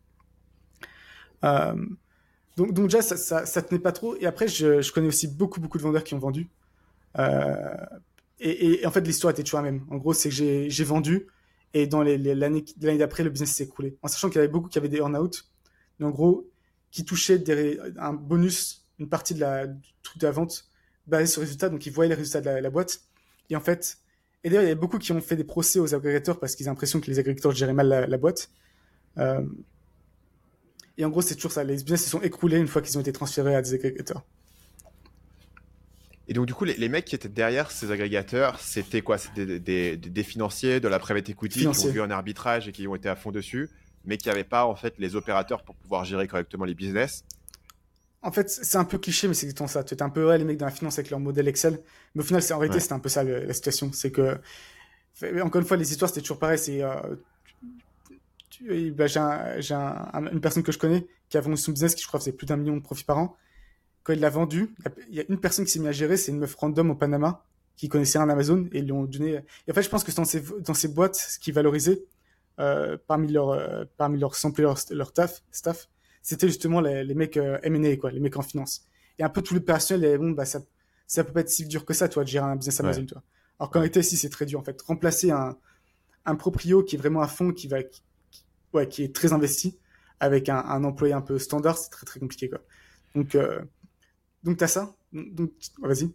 Euh, 1.45 1.75
donc, 2.57 2.73
déjà, 2.73 3.01
ça, 3.01 3.17
ça, 3.17 3.45
ça 3.45 3.61
tenait 3.61 3.79
pas 3.79 3.91
trop. 3.91 4.15
Et 4.17 4.25
après, 4.25 4.47
je, 4.47 4.91
connais 4.91 5.07
aussi 5.07 5.27
beaucoup, 5.27 5.59
beaucoup 5.59 5.77
de 5.77 5.83
vendeurs 5.83 6.03
qui 6.03 6.13
ont 6.13 6.19
vendu. 6.19 6.49
Euh, 7.19 7.75
et, 8.39 8.85
en 8.85 8.91
fait, 8.91 9.01
l'histoire 9.01 9.31
était 9.31 9.43
toujours 9.43 9.61
la 9.61 9.71
même. 9.71 9.85
En 9.89 9.97
gros, 9.97 10.13
c'est 10.13 10.29
que 10.29 10.35
j'ai 10.35 10.83
vendu 10.83 11.27
et 11.73 11.87
dans 11.87 12.03
l'année 12.03 12.63
d'après, 12.97 13.23
le 13.23 13.29
business 13.29 13.51
s'est 13.51 13.65
écroulé. 13.65 13.97
En 14.01 14.07
sachant 14.07 14.29
qu'il 14.29 14.37
y 14.37 14.39
avait 14.39 14.47
beaucoup 14.47 14.69
qui 14.69 14.77
avaient 14.77 14.87
des 14.87 14.97
earn-out, 14.97 15.45
en 16.01 16.09
gros, 16.09 16.49
qui 16.89 17.03
touchaient 17.03 17.43
un 17.97 18.13
bonus, 18.13 18.87
une 18.97 19.09
partie 19.09 19.33
de 19.33 19.41
la, 19.41 19.67
de 19.67 19.75
la 20.21 20.31
vente 20.31 20.69
basé 21.05 21.25
sur 21.25 21.41
les 21.41 21.47
résultats. 21.47 21.67
Donc, 21.67 21.85
ils 21.85 21.91
voyaient 21.91 22.09
les 22.09 22.15
résultats 22.15 22.39
de 22.39 22.61
la, 22.61 22.69
boîte. 22.69 23.01
Et 23.49 23.57
en 23.57 23.59
fait, 23.59 23.97
et 24.45 24.49
d'ailleurs, 24.49 24.63
il 24.63 24.67
y 24.67 24.71
avait 24.71 24.79
beaucoup 24.79 24.99
qui 24.99 25.11
ont 25.11 25.19
fait 25.19 25.35
des 25.35 25.43
procès 25.43 25.79
aux 25.79 25.93
agrégateurs 25.93 26.39
parce 26.39 26.55
qu'ils 26.55 26.67
ont 26.67 26.71
l'impression 26.71 27.01
que 27.01 27.07
les 27.07 27.19
agrégateurs 27.19 27.51
géraient 27.51 27.73
mal 27.73 27.89
la, 27.89 28.07
la 28.07 28.17
boîte. 28.17 28.49
Euh, 29.17 29.41
et 30.97 31.05
en 31.05 31.09
gros, 31.09 31.21
c'est 31.21 31.35
toujours 31.35 31.51
ça. 31.51 31.63
Les 31.63 31.75
business 31.75 32.03
se 32.03 32.09
sont 32.09 32.21
écroulés 32.21 32.57
une 32.57 32.67
fois 32.67 32.81
qu'ils 32.81 32.97
ont 32.97 33.01
été 33.01 33.11
transférés 33.11 33.55
à 33.55 33.61
des 33.61 33.73
agrégateurs. 33.73 34.23
Et 36.27 36.33
donc, 36.33 36.47
du 36.47 36.53
coup, 36.53 36.65
les, 36.65 36.89
mecs 36.89 37.05
qui 37.05 37.13
étaient 37.13 37.29
derrière 37.29 37.69
ces 37.69 37.91
agrégateurs, 37.91 38.59
c'était 38.59 39.01
quoi? 39.01 39.17
C'était 39.17 39.59
des, 39.59 40.23
financiers 40.23 40.79
de 40.79 40.87
la 40.87 40.97
private 40.97 41.29
equity 41.29 41.59
qui 41.59 41.67
ont 41.67 41.91
vu 41.91 42.01
un 42.01 42.09
arbitrage 42.09 42.67
et 42.67 42.71
qui 42.71 42.87
ont 42.87 42.95
été 42.95 43.07
à 43.09 43.15
fond 43.15 43.31
dessus, 43.31 43.69
mais 44.05 44.17
qui 44.17 44.27
n'avaient 44.29 44.43
pas, 44.43 44.65
en 44.65 44.75
fait, 44.75 44.95
les 44.97 45.15
opérateurs 45.15 45.63
pour 45.63 45.75
pouvoir 45.75 46.03
gérer 46.03 46.27
correctement 46.27 46.65
les 46.65 46.73
business? 46.73 47.23
En 48.23 48.31
fait, 48.31 48.49
c'est 48.49 48.77
un 48.77 48.85
peu 48.85 48.97
cliché, 48.97 49.27
mais 49.27 49.35
c'est 49.35 49.45
exactement 49.45 49.67
ça. 49.67 49.83
Tu 49.83 49.93
es 49.93 50.01
un 50.01 50.09
peu 50.09 50.27
ouais, 50.27 50.39
les 50.39 50.45
mecs 50.45 50.57
dans 50.57 50.65
la 50.65 50.71
finance 50.71 50.97
avec 50.97 51.11
leur 51.11 51.19
modèle 51.19 51.47
Excel. 51.47 51.79
Mais 52.15 52.23
au 52.23 52.25
final, 52.25 52.41
en 52.51 52.57
réalité, 52.57 52.79
c'était 52.79 52.93
un 52.93 52.99
peu 52.99 53.09
ça 53.09 53.23
la 53.23 53.53
situation. 53.53 53.91
C'est 53.93 54.09
que, 54.09 54.39
encore 55.43 55.61
une 55.61 55.67
fois, 55.67 55.77
les 55.77 55.91
histoires, 55.91 56.09
c'était 56.09 56.21
toujours 56.21 56.39
pareil. 56.39 56.57
C'est. 56.57 56.81
Euh, 56.81 56.95
bah, 58.91 59.07
j'ai 59.07 59.19
une 59.73 60.41
personne 60.41 60.63
que 60.63 60.71
je 60.71 60.79
connais 60.79 61.07
qui 61.29 61.37
a 61.37 61.41
vendu 61.41 61.57
son 61.57 61.71
business 61.71 61.95
qui, 61.95 62.03
je 62.03 62.07
crois, 62.07 62.19
faisait 62.19 62.31
plus 62.31 62.45
d'un 62.45 62.57
million 62.57 62.75
de 62.75 62.81
profits 62.81 63.03
par 63.03 63.17
an 63.17 63.37
quand 64.05 64.13
il 64.13 64.19
l'a 64.19 64.29
vendu, 64.29 64.69
il 65.09 65.15
y 65.15 65.19
a 65.19 65.23
une 65.29 65.39
personne 65.39 65.65
qui 65.65 65.71
s'est 65.71 65.79
mise 65.79 65.87
à 65.87 65.91
gérer, 65.91 66.15
c'est 66.15 66.31
une 66.31 66.37
meuf 66.37 66.53
random 66.55 66.91
au 66.91 66.95
Panama 66.95 67.43
qui 67.75 67.89
connaissait 67.89 68.19
un 68.19 68.29
Amazon 68.29 68.69
et 68.71 68.79
ils 68.79 68.85
lui 68.85 68.91
ont 68.91 69.03
donné. 69.03 69.41
Et 69.67 69.71
en 69.71 69.73
fait, 69.73 69.81
je 69.81 69.89
pense 69.89 70.03
que 70.03 70.11
dans 70.11 70.25
ces, 70.25 70.43
dans 70.59 70.75
ces 70.75 70.87
boîtes, 70.87 71.15
ce 71.15 71.39
qui 71.39 71.51
valorisait 71.51 72.03
euh, 72.59 72.97
parmi 73.07 73.31
leurs 73.31 73.49
euh, 73.49 73.83
parmi 73.97 74.19
leurs 74.19 74.45
employés, 74.45 74.71
leur, 74.91 75.11
taf, 75.11 75.43
staff, 75.51 75.89
c'était 76.21 76.47
justement 76.47 76.81
les, 76.81 77.03
les 77.03 77.15
mecs 77.15 77.35
euh, 77.35 77.57
M&A 77.63 77.97
quoi, 77.97 78.11
les 78.11 78.19
mecs 78.19 78.37
en 78.37 78.43
finance. 78.43 78.85
Et 79.17 79.23
un 79.23 79.29
peu 79.29 79.41
tout 79.41 79.55
le 79.55 79.61
personnel, 79.61 80.19
bon 80.19 80.31
bah 80.31 80.45
ça 80.45 80.61
ça 81.07 81.23
peut 81.23 81.33
pas 81.33 81.41
être 81.41 81.49
si 81.49 81.65
dur 81.65 81.83
que 81.83 81.93
ça, 81.95 82.07
toi, 82.07 82.23
de 82.23 82.29
gérer 82.29 82.45
un 82.45 82.55
business 82.55 82.79
Amazon, 82.81 83.05
toi. 83.07 83.23
Alors 83.59 83.71
qu'en 83.71 83.79
réalité, 83.79 84.03
si 84.03 84.17
c'est 84.17 84.29
très 84.29 84.45
dur 84.45 84.59
en 84.59 84.63
fait, 84.63 84.79
remplacer 84.83 85.31
un 85.31 85.57
un 86.25 86.35
proprio 86.35 86.83
qui 86.83 86.95
est 86.95 86.99
vraiment 86.99 87.21
à 87.21 87.27
fond, 87.27 87.51
qui 87.51 87.67
va 87.67 87.81
qui, 87.81 88.03
ouais, 88.75 88.87
qui 88.87 89.03
est 89.03 89.15
très 89.15 89.33
investi 89.33 89.79
avec 90.19 90.49
un, 90.49 90.57
un 90.57 90.83
employé 90.83 91.13
un 91.13 91.21
peu 91.21 91.39
standard, 91.39 91.77
c'est 91.77 91.89
très 91.89 92.05
très 92.05 92.19
compliqué 92.19 92.49
quoi. 92.49 92.59
Donc 93.15 93.35
euh, 93.35 93.59
donc, 94.45 94.57
tu 94.57 94.63
as 94.63 94.67
ça? 94.67 94.95
Donc, 95.11 95.51
vas-y. 95.81 96.11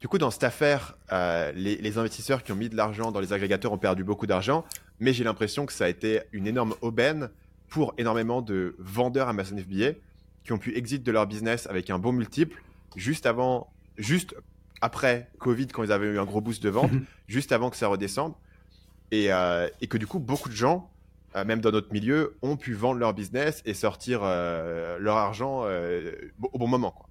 Du 0.00 0.08
coup, 0.08 0.18
dans 0.18 0.32
cette 0.32 0.42
affaire, 0.42 0.98
euh, 1.12 1.52
les, 1.52 1.96
investisseurs 1.96 2.42
qui 2.42 2.50
ont 2.50 2.56
mis 2.56 2.68
de 2.68 2.76
l'argent 2.76 3.12
dans 3.12 3.20
les 3.20 3.32
agrégateurs 3.32 3.72
ont 3.72 3.78
perdu 3.78 4.02
beaucoup 4.02 4.26
d'argent, 4.26 4.64
mais 4.98 5.12
j'ai 5.12 5.22
l'impression 5.22 5.64
que 5.64 5.72
ça 5.72 5.84
a 5.84 5.88
été 5.88 6.22
une 6.32 6.48
énorme 6.48 6.74
aubaine 6.80 7.30
pour 7.68 7.94
énormément 7.98 8.42
de 8.42 8.74
vendeurs 8.80 9.28
Amazon 9.28 9.56
FBA 9.58 9.92
qui 10.42 10.52
ont 10.52 10.58
pu 10.58 10.76
exit 10.76 11.04
de 11.04 11.12
leur 11.12 11.28
business 11.28 11.68
avec 11.68 11.88
un 11.88 12.00
bon 12.00 12.10
multiple 12.10 12.60
juste 12.96 13.26
avant, 13.26 13.72
juste 13.96 14.34
après 14.80 15.30
Covid, 15.38 15.68
quand 15.68 15.84
ils 15.84 15.92
avaient 15.92 16.08
eu 16.08 16.18
un 16.18 16.24
gros 16.24 16.40
boost 16.40 16.60
de 16.64 16.68
vente, 16.68 16.90
juste 17.28 17.52
avant 17.52 17.70
que 17.70 17.76
ça 17.76 17.86
redescende. 17.86 18.34
Et, 19.12 19.32
euh, 19.32 19.68
que 19.88 19.98
du 19.98 20.08
coup, 20.08 20.18
beaucoup 20.18 20.48
de 20.48 20.54
gens, 20.54 20.90
euh, 21.36 21.44
même 21.44 21.60
dans 21.60 21.70
notre 21.70 21.92
milieu, 21.92 22.36
ont 22.42 22.56
pu 22.56 22.74
vendre 22.74 22.98
leur 22.98 23.14
business 23.14 23.62
et 23.64 23.74
sortir 23.74 24.22
leur 24.22 25.16
argent 25.16 25.64
au 25.64 26.58
bon 26.58 26.68
moment. 26.68 26.92
Quoi 26.92 27.08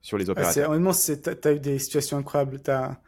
sur 0.00 0.18
les 0.18 0.30
opérateurs. 0.30 0.70
honnêtement, 0.70 0.92
tu 0.92 1.48
as 1.48 1.52
eu 1.52 1.60
des 1.60 1.78
situations 1.78 2.16
incroyables. 2.18 2.60
Tu 2.62 2.70
as, 2.70 2.98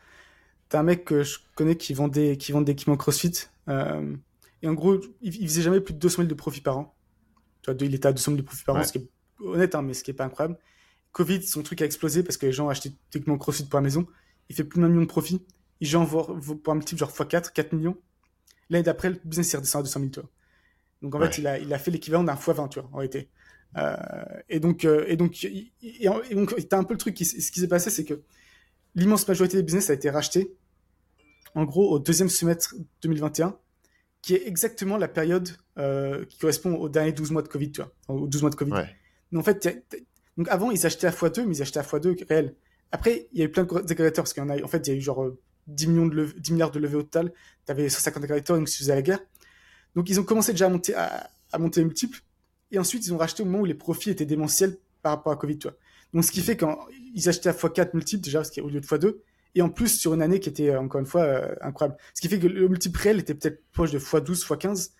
un 0.73 0.83
mec 0.83 1.05
que 1.05 1.23
je 1.23 1.39
connais 1.55 1.77
qui 1.77 1.95
vendait, 1.95 2.37
qui 2.37 2.53
vend 2.53 2.61
des 2.61 2.73
équipements 2.73 2.97
CrossFit. 2.97 3.33
Euh, 3.69 4.15
et 4.63 4.69
en 4.69 4.75
gros, 4.75 5.01
il, 5.21 5.49
faisait 5.49 5.63
jamais 5.63 5.81
plus 5.81 5.95
de 5.95 5.99
200 5.99 6.17
000 6.17 6.29
de 6.29 6.35
profit 6.35 6.61
par 6.61 6.79
an. 6.79 6.95
Tu 7.63 7.71
vois, 7.71 7.79
il 7.81 7.95
était 7.95 8.07
à 8.07 8.13
200 8.13 8.33
000 8.33 8.37
de 8.37 8.43
profit 8.43 8.65
par 8.65 8.77
an, 8.77 8.85
ce 8.85 8.93
qui 8.93 8.99
est 8.99 9.09
honnête, 9.41 9.75
hein, 9.75 9.83
mais 9.83 9.95
ce 9.95 10.05
qui 10.05 10.11
est 10.11 10.15
pas 10.15 10.25
incroyable. 10.25 10.59
Covid, 11.13 11.43
son 11.43 11.63
truc 11.63 11.83
a 11.83 11.85
explosé 11.85 12.23
parce 12.23 12.37
que 12.37 12.47
les 12.47 12.53
gens 12.53 12.67
ont 12.67 12.71
acheté 12.71 12.91
des 12.91 12.97
équipements 13.15 13.39
CrossFit 13.39 13.65
pour 13.65 13.79
la 13.79 13.83
maison. 13.83 14.07
Il 14.49 14.57
fait 14.57 14.65
plus 14.65 14.81
d'un 14.81 14.89
million 14.89 15.03
de 15.03 15.07
profit. 15.07 15.45
Il 15.81 15.89
gens 15.89 16.05
pour 16.05 16.31
un 16.31 16.75
multiple 16.75 17.01
genre 17.01 17.11
x4, 17.11 17.53
4 17.53 17.73
millions. 17.73 17.97
L'année 18.71 18.85
d'après, 18.85 19.11
le 19.11 19.21
business 19.25 19.53
est 19.53 19.57
redescendu 19.59 19.83
à 19.83 20.01
200 20.01 20.01
000, 20.01 20.11
tu 20.11 20.21
vois. 20.21 20.31
Donc 21.03 21.15
en 21.15 21.21
fait, 21.21 21.39
il 21.39 21.47
a, 21.47 21.59
il 21.59 21.73
a 21.73 21.79
fait 21.79 21.91
l'équivalent 21.91 22.25
d'un 22.25 22.35
x20, 22.35 22.69
tu 22.69 22.81
vois, 22.81 22.89
en 22.93 22.97
réalité. 22.97 23.29
Euh, 23.77 23.97
et 24.49 24.61
donc, 24.61 24.85
euh, 24.85 25.05
et 25.07 25.17
donc, 25.17 25.45
et, 25.45 26.35
donc, 26.35 26.69
t'as 26.69 26.79
un 26.79 26.85
peu 26.85 26.95
le 26.95 26.99
truc. 26.99 27.15
Qui, 27.15 27.25
ce 27.25 27.51
qui 27.51 27.61
s'est 27.61 27.69
passé, 27.69 27.91
c'est 27.91 28.05
que 28.05 28.23
l'immense 28.95 29.27
majorité 29.27 29.57
des 29.57 29.63
business 29.63 29.91
a 29.91 29.95
été 29.95 30.11
racheté, 30.11 30.55
en 31.55 31.65
gros, 31.65 31.91
au 31.91 31.99
deuxième 31.99 32.29
semestre 32.29 32.75
2021, 33.03 33.57
qui 34.23 34.35
est 34.35 34.47
exactement 34.47 34.97
la 34.97 35.09
période 35.09 35.49
euh, 35.79 36.25
qui 36.27 36.39
correspond 36.39 36.75
aux 36.75 36.89
derniers 36.89 37.13
12 37.13 37.31
mois 37.31 37.43
de 37.43 37.49
Covid, 37.49 37.73
tu 37.73 37.83
vois, 37.83 37.93
aux 38.09 38.27
12 38.27 38.43
mois 38.43 38.51
de 38.51 38.57
Covid. 38.57 38.73
Mais 39.33 39.39
en 39.39 39.43
fait, 39.43 39.69
donc 40.37 40.49
avant, 40.49 40.71
ils 40.71 40.85
achetaient 40.85 41.07
à 41.07 41.11
x2, 41.11 41.45
mais 41.45 41.57
ils 41.57 41.63
achetaient 41.63 41.81
à 41.81 41.83
x2 41.83 42.27
réel. 42.29 42.55
Après, 42.93 43.29
il 43.33 43.39
y 43.39 43.43
a 43.43 43.45
eu 43.45 43.51
plein 43.51 43.65
d'agrégateurs, 43.65 44.25
parce 44.25 44.33
qu'il 44.33 44.43
y 44.43 44.47
en 44.47 44.51
a, 44.51 44.63
en 44.63 44.69
fait, 44.69 44.87
il 44.87 44.91
y 44.91 44.95
a 44.95 44.97
eu 44.97 45.01
genre 45.01 45.31
10, 45.75 45.87
millions 45.89 46.07
de 46.07 46.35
10 46.37 46.53
milliards 46.53 46.71
de 46.71 46.79
levées 46.79 46.97
au 46.97 47.03
total. 47.03 47.33
Tu 47.67 47.73
avais 47.73 47.89
150 47.89 48.25
agrégateurs, 48.25 48.59
donc 48.59 48.71
ils 48.73 48.77
faisaient 48.77 48.95
la 48.95 49.03
guerre. 49.03 49.21
Donc, 49.95 50.09
ils 50.09 50.21
ont 50.21 50.25
commencé 50.25 50.53
déjà 50.53 50.67
à 50.67 50.69
monter, 50.69 50.95
à, 50.95 51.31
à 51.53 51.59
monter 51.59 51.83
multiples. 51.85 52.21
Et 52.71 52.79
ensuite, 52.79 53.05
ils 53.07 53.13
ont 53.13 53.19
racheté 53.19 53.43
au 53.43 53.47
moment 53.47 53.61
où 53.61 53.65
les 53.65 53.75
profits 53.75 54.11
étaient 54.11 54.27
démentiels 54.27 54.77
par 55.03 55.13
rapport 55.13 55.33
à 55.33 55.37
Covid, 55.37 55.59
tu 55.59 55.69
vois. 55.69 55.77
Donc, 56.13 56.25
ce 56.25 56.33
qui 56.33 56.41
fait 56.41 56.57
qu'ils 56.57 57.29
achetaient 57.29 57.49
à 57.49 57.53
x4 57.53 57.91
multiples, 57.95 58.23
déjà, 58.23 58.43
au 58.63 58.69
lieu 58.69 58.81
de 58.81 58.87
x2, 58.87 59.17
et 59.55 59.63
en 59.63 59.69
plus 59.69 59.89
sur 59.89 60.15
une 60.15 60.23
année 60.23 60.41
qui 60.41 60.49
était, 60.49 60.71
euh, 60.71 60.81
encore 60.81 61.01
une 61.01 61.07
fois, 61.07 61.23
euh, 61.23 61.55
incroyable. 61.61 61.99
Ce 62.15 62.21
qui 62.21 62.29
fait 62.29 62.39
que 62.39 62.47
le 62.47 62.69
multiple 62.69 62.99
réel 63.01 63.19
était 63.19 63.35
peut-être 63.35 63.63
proche 63.73 63.91
de 63.91 63.99
x12, 63.99 64.45
x15. 64.45 64.91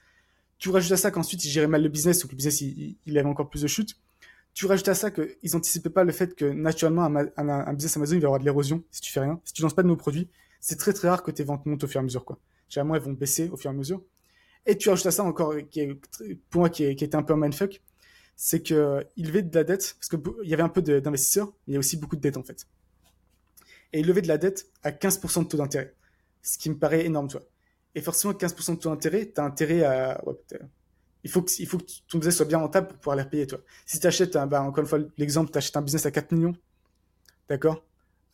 Tu 0.59 0.71
rajoutes 0.71 0.93
à 0.93 0.97
ça 0.97 1.11
qu'ensuite, 1.11 1.45
ils 1.45 1.51
géraient 1.51 1.67
mal 1.67 1.83
le 1.83 1.89
business, 1.89 2.21
donc 2.21 2.33
le 2.33 2.37
business, 2.37 2.61
il, 2.61 3.19
avait 3.19 3.29
encore 3.29 3.49
plus 3.49 3.63
de 3.63 3.69
chutes. 3.69 3.97
Tu 4.53 4.67
rajoutes 4.67 4.89
à 4.89 4.95
ça 4.95 5.11
qu'ils 5.11 5.57
anticipaient 5.57 5.91
pas 5.91 6.05
le 6.05 6.13
fait 6.13 6.35
que, 6.35 6.45
naturellement, 6.45 7.05
un, 7.05 7.73
business 7.73 7.97
Amazon, 7.97 8.17
il 8.17 8.21
va 8.21 8.23
y 8.23 8.27
avoir 8.27 8.41
de 8.41 8.45
l'érosion 8.45 8.83
si 8.91 9.01
tu 9.01 9.13
fais 9.13 9.21
rien. 9.21 9.41
Si 9.45 9.53
tu 9.53 9.63
lances 9.63 9.75
pas 9.75 9.83
de 9.83 9.89
nouveaux 9.89 10.01
produits, 10.01 10.29
c'est 10.61 10.77
très 10.77 10.93
très 10.93 11.09
rare 11.09 11.23
que 11.23 11.31
tes 11.31 11.43
ventes 11.43 11.67
montent 11.67 11.85
au 11.85 11.89
fur 11.89 12.01
et 12.01 12.03
à 12.03 12.05
mesure, 12.05 12.25
quoi. 12.25 12.39
Généralement, 12.69 12.95
elles 12.95 13.03
vont 13.03 13.13
baisser 13.13 13.49
au 13.49 13.57
fur 13.57 13.71
et 13.71 13.75
à 13.75 13.77
mesure. 13.77 14.03
Et 14.67 14.77
tu 14.77 14.91
rajoutes 14.91 15.07
à 15.07 15.11
ça 15.11 15.25
encore, 15.25 15.55
qui 15.71 15.81
est, 15.81 15.95
pour 16.51 16.61
moi, 16.61 16.71
qui, 16.71 16.85
est, 16.85 16.95
qui 16.95 17.05
était 17.05 17.17
un 17.17 17.23
peu 17.23 17.33
un 17.33 17.39
mindfuck, 17.39 17.83
c'est 18.37 18.63
qu'il 18.63 18.77
levait 19.17 19.43
de 19.43 19.55
la 19.55 19.65
dette, 19.65 19.97
parce 19.99 20.09
qu'il 20.09 20.49
y 20.49 20.55
avait 20.55 20.63
un 20.63 20.69
peu 20.69 20.83
d'investisseurs, 20.83 21.49
mais 21.67 21.73
il 21.73 21.75
y 21.75 21.77
a 21.77 21.79
aussi 21.79 21.97
beaucoup 21.97 22.17
de 22.17 22.21
dettes 22.21 22.37
en 22.37 22.43
fait. 22.43 22.67
Et 23.93 24.01
il 24.01 24.07
levait 24.07 24.23
de 24.23 24.29
la 24.29 24.39
dette 24.39 24.71
à 24.83 24.93
15% 24.93 25.45
de 25.45 25.49
taux 25.49 25.57
d'intérêt, 25.57 25.95
ce 26.43 26.57
qui 26.59 26.71
me 26.71 26.79
paraît 26.79 27.05
énorme, 27.05 27.29
toi. 27.29 27.43
Et 27.95 28.01
forcément, 28.01 28.33
15% 28.33 28.77
de 28.77 28.81
taux 28.81 28.91
d'intérêt, 28.91 29.31
tu 29.35 29.41
as 29.41 29.45
intérêt 29.45 29.83
à. 29.83 30.23
il, 31.25 31.31
faut 31.31 31.43
que, 31.43 31.51
il 31.59 31.67
faut 31.67 31.79
que 31.79 31.85
ton 32.09 32.19
business 32.19 32.37
soit 32.37 32.47
bien 32.47 32.59
rentable 32.59 32.89
pour 32.89 32.99
pouvoir 32.99 33.17
les 33.17 33.25
repayer, 33.25 33.47
toi. 33.47 33.61
Si 33.85 33.99
tu 33.99 34.07
achètes, 34.07 34.33
bah, 34.33 34.63
encore 34.63 34.85
une 34.85 34.89
fois, 34.89 35.01
l'exemple, 35.19 35.51
tu 35.51 35.59
achètes 35.59 35.77
un 35.77 35.83
business 35.83 36.07
à 36.07 36.11
4 36.11 36.33
millions, 36.33 36.55
d'accord 37.49 37.85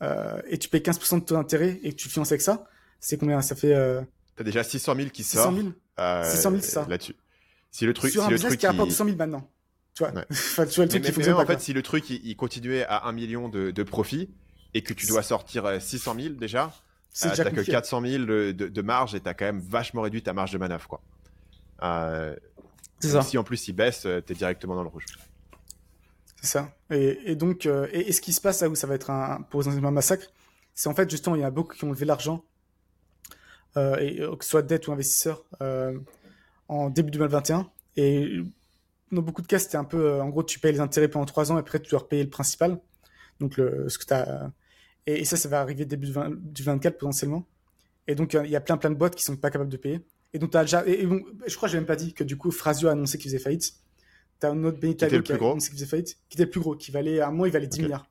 euh, 0.03 0.41
Et 0.49 0.59
tu 0.59 0.69
payes 0.69 0.81
15% 0.81 1.21
de 1.21 1.25
taux 1.25 1.35
d'intérêt 1.35 1.81
et 1.83 1.93
que 1.93 1.97
tu 1.97 2.09
finances 2.09 2.33
avec 2.33 2.43
ça, 2.43 2.65
c'est 3.01 3.19
combien? 3.19 3.41
Ça 3.43 3.55
fait. 3.55 3.75
Euh... 3.75 4.03
Tu 4.37 4.43
as 4.43 4.45
déjà 4.45 4.65
600 4.65 4.95
000 4.97 5.09
qui 5.11 5.23
sortent. 5.23 5.55
600 5.55 5.63
000 5.63 5.75
euh, 5.99 6.25
600 6.25 6.51
000, 6.51 6.63
c'est 6.63 6.71
ça. 6.71 6.87
Là-dessus. 6.89 7.17
Si 7.71 7.87
le 7.87 7.95
truc, 7.95 8.13
Sur 8.13 8.23
si 8.23 8.27
un 8.27 8.31
le 8.31 8.37
business 8.37 8.51
truc 8.51 8.61
qui 8.61 8.67
rapporte 8.67 8.89
200 8.89 9.05
000 9.05 9.17
maintenant. 9.17 9.51
Tu 9.95 10.05
vois, 10.05 10.13
enfin, 10.31 10.67
tu 10.67 10.75
vois 10.77 10.85
le 10.85 10.91
truc 10.91 11.17
mais, 11.17 11.33
en 11.33 11.47
fait, 11.47 11.61
si 11.61 11.73
le 11.73 11.83
truc 11.83 12.11
il, 12.11 12.37
continuait 12.37 12.85
à 12.85 13.07
1 13.07 13.13
million 13.13 13.49
de, 13.49 13.71
de 13.71 13.83
profit 13.83 14.29
et 14.75 14.83
que 14.83 14.93
tu 14.93 15.07
dois 15.07 15.23
sortir 15.23 15.81
600 15.81 16.15
euh, 16.15 16.23
000 16.23 16.35
déjà, 16.35 16.73
euh, 17.25 17.31
t'as 17.35 17.51
que 17.51 17.61
400 17.63 18.03
000 18.03 18.25
de, 18.25 18.53
de, 18.53 18.83
marge 18.83 19.15
et 19.15 19.21
t'as 19.21 19.33
quand 19.33 19.47
même 19.47 19.61
vachement 19.61 20.03
réduit 20.03 20.23
ta 20.23 20.35
marge 20.35 20.53
de 20.53 20.59
manœuvre, 20.59 20.87
quoi. 20.87 21.01
Euh, 21.83 22.37
ça. 23.01 23.23
Si 23.23 23.39
en 23.39 23.45
plus 23.45 23.69
il 23.69 23.73
baisse, 23.73 24.05
euh, 24.07 24.21
t'es 24.21 24.35
directement 24.35 24.75
dans 24.75 24.83
le 24.83 24.89
rouge. 24.89 25.05
Et, 26.91 27.35
donc, 27.37 27.67
euh, 27.67 27.89
et, 27.93 28.13
ce 28.13 28.21
qui 28.21 28.33
se 28.33 28.41
passe 28.41 28.63
là 28.63 28.69
où 28.69 28.75
ça 28.75 28.87
va 28.87 28.95
être 28.95 29.11
un, 29.11 29.45
un 29.53 29.91
massacre, 29.91 30.33
c'est 30.75 30.89
en 30.89 30.95
fait 30.95 31.11
justement 31.11 31.37
il 31.37 31.43
y 31.43 31.45
a 31.45 31.51
beaucoup 31.51 31.75
qui 31.75 31.85
ont 31.85 31.91
levé 31.91 32.05
l'argent, 32.05 32.45
et 33.77 34.17
que 34.17 34.45
ce 34.45 34.51
soit 34.51 34.63
dette 34.63 34.89
ou 34.89 34.93
investisseur, 34.93 35.45
en 36.69 36.91
début 36.91 37.11
2021. 37.11 37.71
Et 37.97 38.41
dans 39.13 39.23
beaucoup 39.23 39.43
de 39.43 39.47
cas, 39.47 39.59
c'était 39.59 39.77
un 39.77 39.85
peu, 39.85 40.05
euh, 40.05 40.23
en 40.23 40.29
gros, 40.29 40.43
tu 40.43 40.59
payes 40.59 40.73
les 40.73 40.81
intérêts 40.81 41.09
pendant 41.09 41.25
trois 41.27 41.53
ans 41.53 41.57
et 41.57 41.61
après 41.61 41.81
tu 41.81 41.91
dois 41.91 42.01
repayer 42.01 42.25
le 42.25 42.31
principal. 42.31 42.81
Donc, 43.41 43.55
ce 43.57 43.99
que 43.99 44.15
as, 44.15 44.51
et, 45.07 45.25
ça, 45.25 45.37
ça 45.37 45.49
va 45.49 45.61
arriver 45.61 45.85
début 45.85 46.07
du 46.07 46.63
24 46.63 46.99
potentiellement. 46.99 47.47
Et 48.09 48.15
donc, 48.15 48.35
il 48.35 48.51
y 48.51 48.57
a 48.57 48.61
plein, 48.61 48.77
plein 48.77 48.91
de 48.91 48.97
boîtes 48.97 49.15
qui 49.15 49.25
sont 49.25 49.37
pas 49.37 49.51
capables 49.51 49.71
de 49.71 49.77
payer. 49.77 50.01
Et 50.33 50.39
donc, 50.39 50.55
as 50.55 50.63
déjà, 50.63 50.87
et, 50.87 51.07
je 51.47 51.57
crois 51.57 51.69
que 51.69 51.73
j'ai 51.73 51.79
même 51.79 51.87
pas 51.87 51.97
dit 51.97 52.13
que 52.13 52.25
du 52.25 52.37
coup, 52.37 52.51
Frasio 52.51 52.89
a 52.89 52.93
annoncé 52.93 53.19
qu'il 53.19 53.31
faisait 53.31 53.43
faillite. 53.43 53.75
T'as 54.39 54.51
un 54.51 54.65
autre 54.65 54.79
Benitago 54.79 55.23
qui, 55.23 55.71
faisait 55.71 55.87
faillite, 55.87 56.19
qui 56.29 56.37
était 56.37 56.45
le 56.45 56.51
plus 56.51 56.61
gros, 56.61 56.77
qui 56.77 56.91
valait, 56.91 57.21
à 57.21 57.29
un 57.29 57.31
mois, 57.31 57.49
il 57.49 57.53
valait 57.53 57.67
10 57.67 57.83
milliards. 57.83 58.09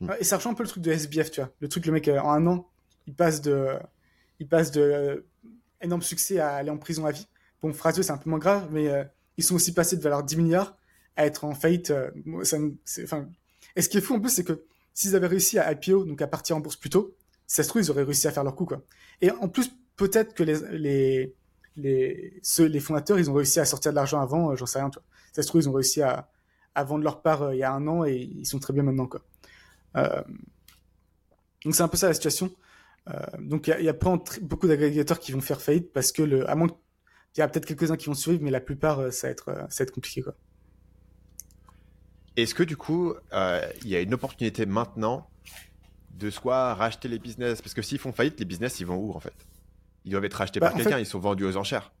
Hmm. 0.00 0.10
Et 0.20 0.24
ça 0.24 0.36
rejoint 0.36 0.52
un 0.52 0.54
peu 0.54 0.62
le 0.62 0.68
truc 0.68 0.82
de 0.82 0.92
SBF, 0.92 1.30
tu 1.30 1.40
vois. 1.40 1.50
Le 1.60 1.68
truc, 1.68 1.84
le 1.86 1.92
mec, 1.92 2.06
euh, 2.06 2.20
en 2.20 2.30
un 2.30 2.46
an, 2.46 2.68
il 3.06 3.14
passe 3.14 3.40
de, 3.40 3.70
il 4.38 4.46
passe 4.46 4.70
de 4.70 4.80
euh, 4.80 5.20
énorme 5.80 6.02
succès 6.02 6.38
à 6.38 6.54
aller 6.54 6.70
en 6.70 6.78
prison 6.78 7.06
à 7.06 7.10
vie. 7.10 7.26
Bon, 7.60 7.72
Frasio, 7.72 8.02
c'est 8.02 8.12
un 8.12 8.18
peu 8.18 8.30
moins 8.30 8.38
grave, 8.38 8.68
mais 8.70 8.88
ils 9.36 9.44
sont 9.44 9.56
aussi 9.56 9.72
passés 9.72 9.96
de 9.96 10.02
valeur 10.02 10.22
10 10.22 10.36
milliards 10.36 10.76
à 11.18 11.26
être 11.26 11.44
en 11.44 11.54
faillite. 11.54 11.90
Euh, 11.90 12.10
ça, 12.44 12.58
enfin, 13.02 13.28
et 13.76 13.82
ce 13.82 13.88
qui 13.88 13.98
est 13.98 14.00
fou 14.00 14.14
en 14.14 14.20
plus, 14.20 14.30
c'est 14.30 14.44
que 14.44 14.64
s'ils 14.94 15.14
avaient 15.16 15.26
réussi 15.26 15.58
à 15.58 15.70
IPO, 15.72 16.04
donc 16.04 16.22
à 16.22 16.26
partir 16.26 16.56
en 16.56 16.60
bourse 16.60 16.76
plus 16.76 16.90
tôt, 16.90 17.16
si 17.46 17.56
ça 17.56 17.62
se 17.62 17.68
trouve, 17.68 17.82
ils 17.82 17.90
auraient 17.90 18.04
réussi 18.04 18.26
à 18.28 18.32
faire 18.32 18.44
leur 18.44 18.54
coup, 18.54 18.64
quoi. 18.64 18.82
Et 19.20 19.30
en 19.30 19.48
plus, 19.48 19.70
peut-être 19.96 20.34
que 20.34 20.42
les, 20.42 20.56
les, 20.78 21.34
les, 21.76 22.40
ceux, 22.42 22.66
les 22.66 22.80
fondateurs, 22.80 23.18
ils 23.18 23.30
ont 23.30 23.34
réussi 23.34 23.60
à 23.60 23.64
sortir 23.64 23.92
de 23.92 23.96
l'argent 23.96 24.20
avant, 24.20 24.50
euh, 24.50 24.56
j'en 24.56 24.66
sais 24.66 24.78
rien, 24.78 24.90
toi. 24.90 25.02
Si 25.02 25.17
ça 25.38 25.42
se 25.44 25.48
trouve, 25.48 25.60
ils 25.62 25.68
ont 25.68 25.72
réussi 25.72 26.02
à, 26.02 26.28
à 26.74 26.84
vendre 26.84 27.04
leur 27.04 27.22
part 27.22 27.42
euh, 27.42 27.54
il 27.54 27.58
y 27.58 27.62
a 27.62 27.72
un 27.72 27.86
an 27.86 28.04
et 28.04 28.16
ils 28.16 28.44
sont 28.46 28.58
très 28.58 28.72
bien 28.72 28.82
maintenant, 28.82 29.06
quoi. 29.06 29.22
Euh, 29.96 30.22
donc 31.64 31.74
c'est 31.74 31.82
un 31.82 31.88
peu 31.88 31.96
ça 31.96 32.08
la 32.08 32.14
situation. 32.14 32.50
Euh, 33.08 33.14
donc 33.38 33.68
il 33.68 33.70
y 33.70 33.72
a, 33.72 33.80
y 33.80 33.88
a 33.88 33.92
beaucoup 34.42 34.66
d'agrégateurs 34.68 35.18
qui 35.20 35.32
vont 35.32 35.40
faire 35.40 35.60
faillite 35.60 35.92
parce 35.92 36.12
que 36.12 36.22
le, 36.22 36.48
à 36.50 36.54
moins 36.54 36.68
il 37.36 37.40
y 37.40 37.42
a 37.42 37.48
peut-être 37.48 37.66
quelques-uns 37.66 37.96
qui 37.96 38.06
vont 38.06 38.14
survivre, 38.14 38.42
mais 38.42 38.50
la 38.50 38.60
plupart, 38.60 39.12
ça 39.12 39.28
va 39.28 39.30
être, 39.30 39.44
ça 39.70 39.78
va 39.78 39.82
être 39.84 39.92
compliqué. 39.92 40.22
Quoi. 40.22 40.34
Est-ce 42.36 42.54
que 42.54 42.62
du 42.64 42.76
coup, 42.76 43.14
il 43.32 43.88
y 43.88 43.94
a 43.96 44.00
une 44.00 44.14
opportunité 44.14 44.66
maintenant 44.66 45.28
de 46.10 46.30
soit 46.30 46.74
racheter 46.74 47.06
les 47.06 47.18
business, 47.20 47.62
parce 47.62 47.74
que 47.74 47.82
s'ils 47.82 47.98
font 47.98 48.12
faillite, 48.12 48.40
les 48.40 48.44
business, 48.44 48.80
ils 48.80 48.86
vont 48.86 48.96
où 48.96 49.12
en 49.12 49.20
fait? 49.20 49.34
Ils 50.04 50.10
doivent 50.10 50.24
être 50.24 50.34
rachetés 50.34 50.58
Bah, 50.58 50.68
par 50.68 50.76
quelqu'un, 50.76 50.96
fait- 50.96 51.02
ils 51.02 51.06
sont 51.06 51.20
vendus 51.20 51.44
aux 51.44 51.56
enchères. 51.56 51.92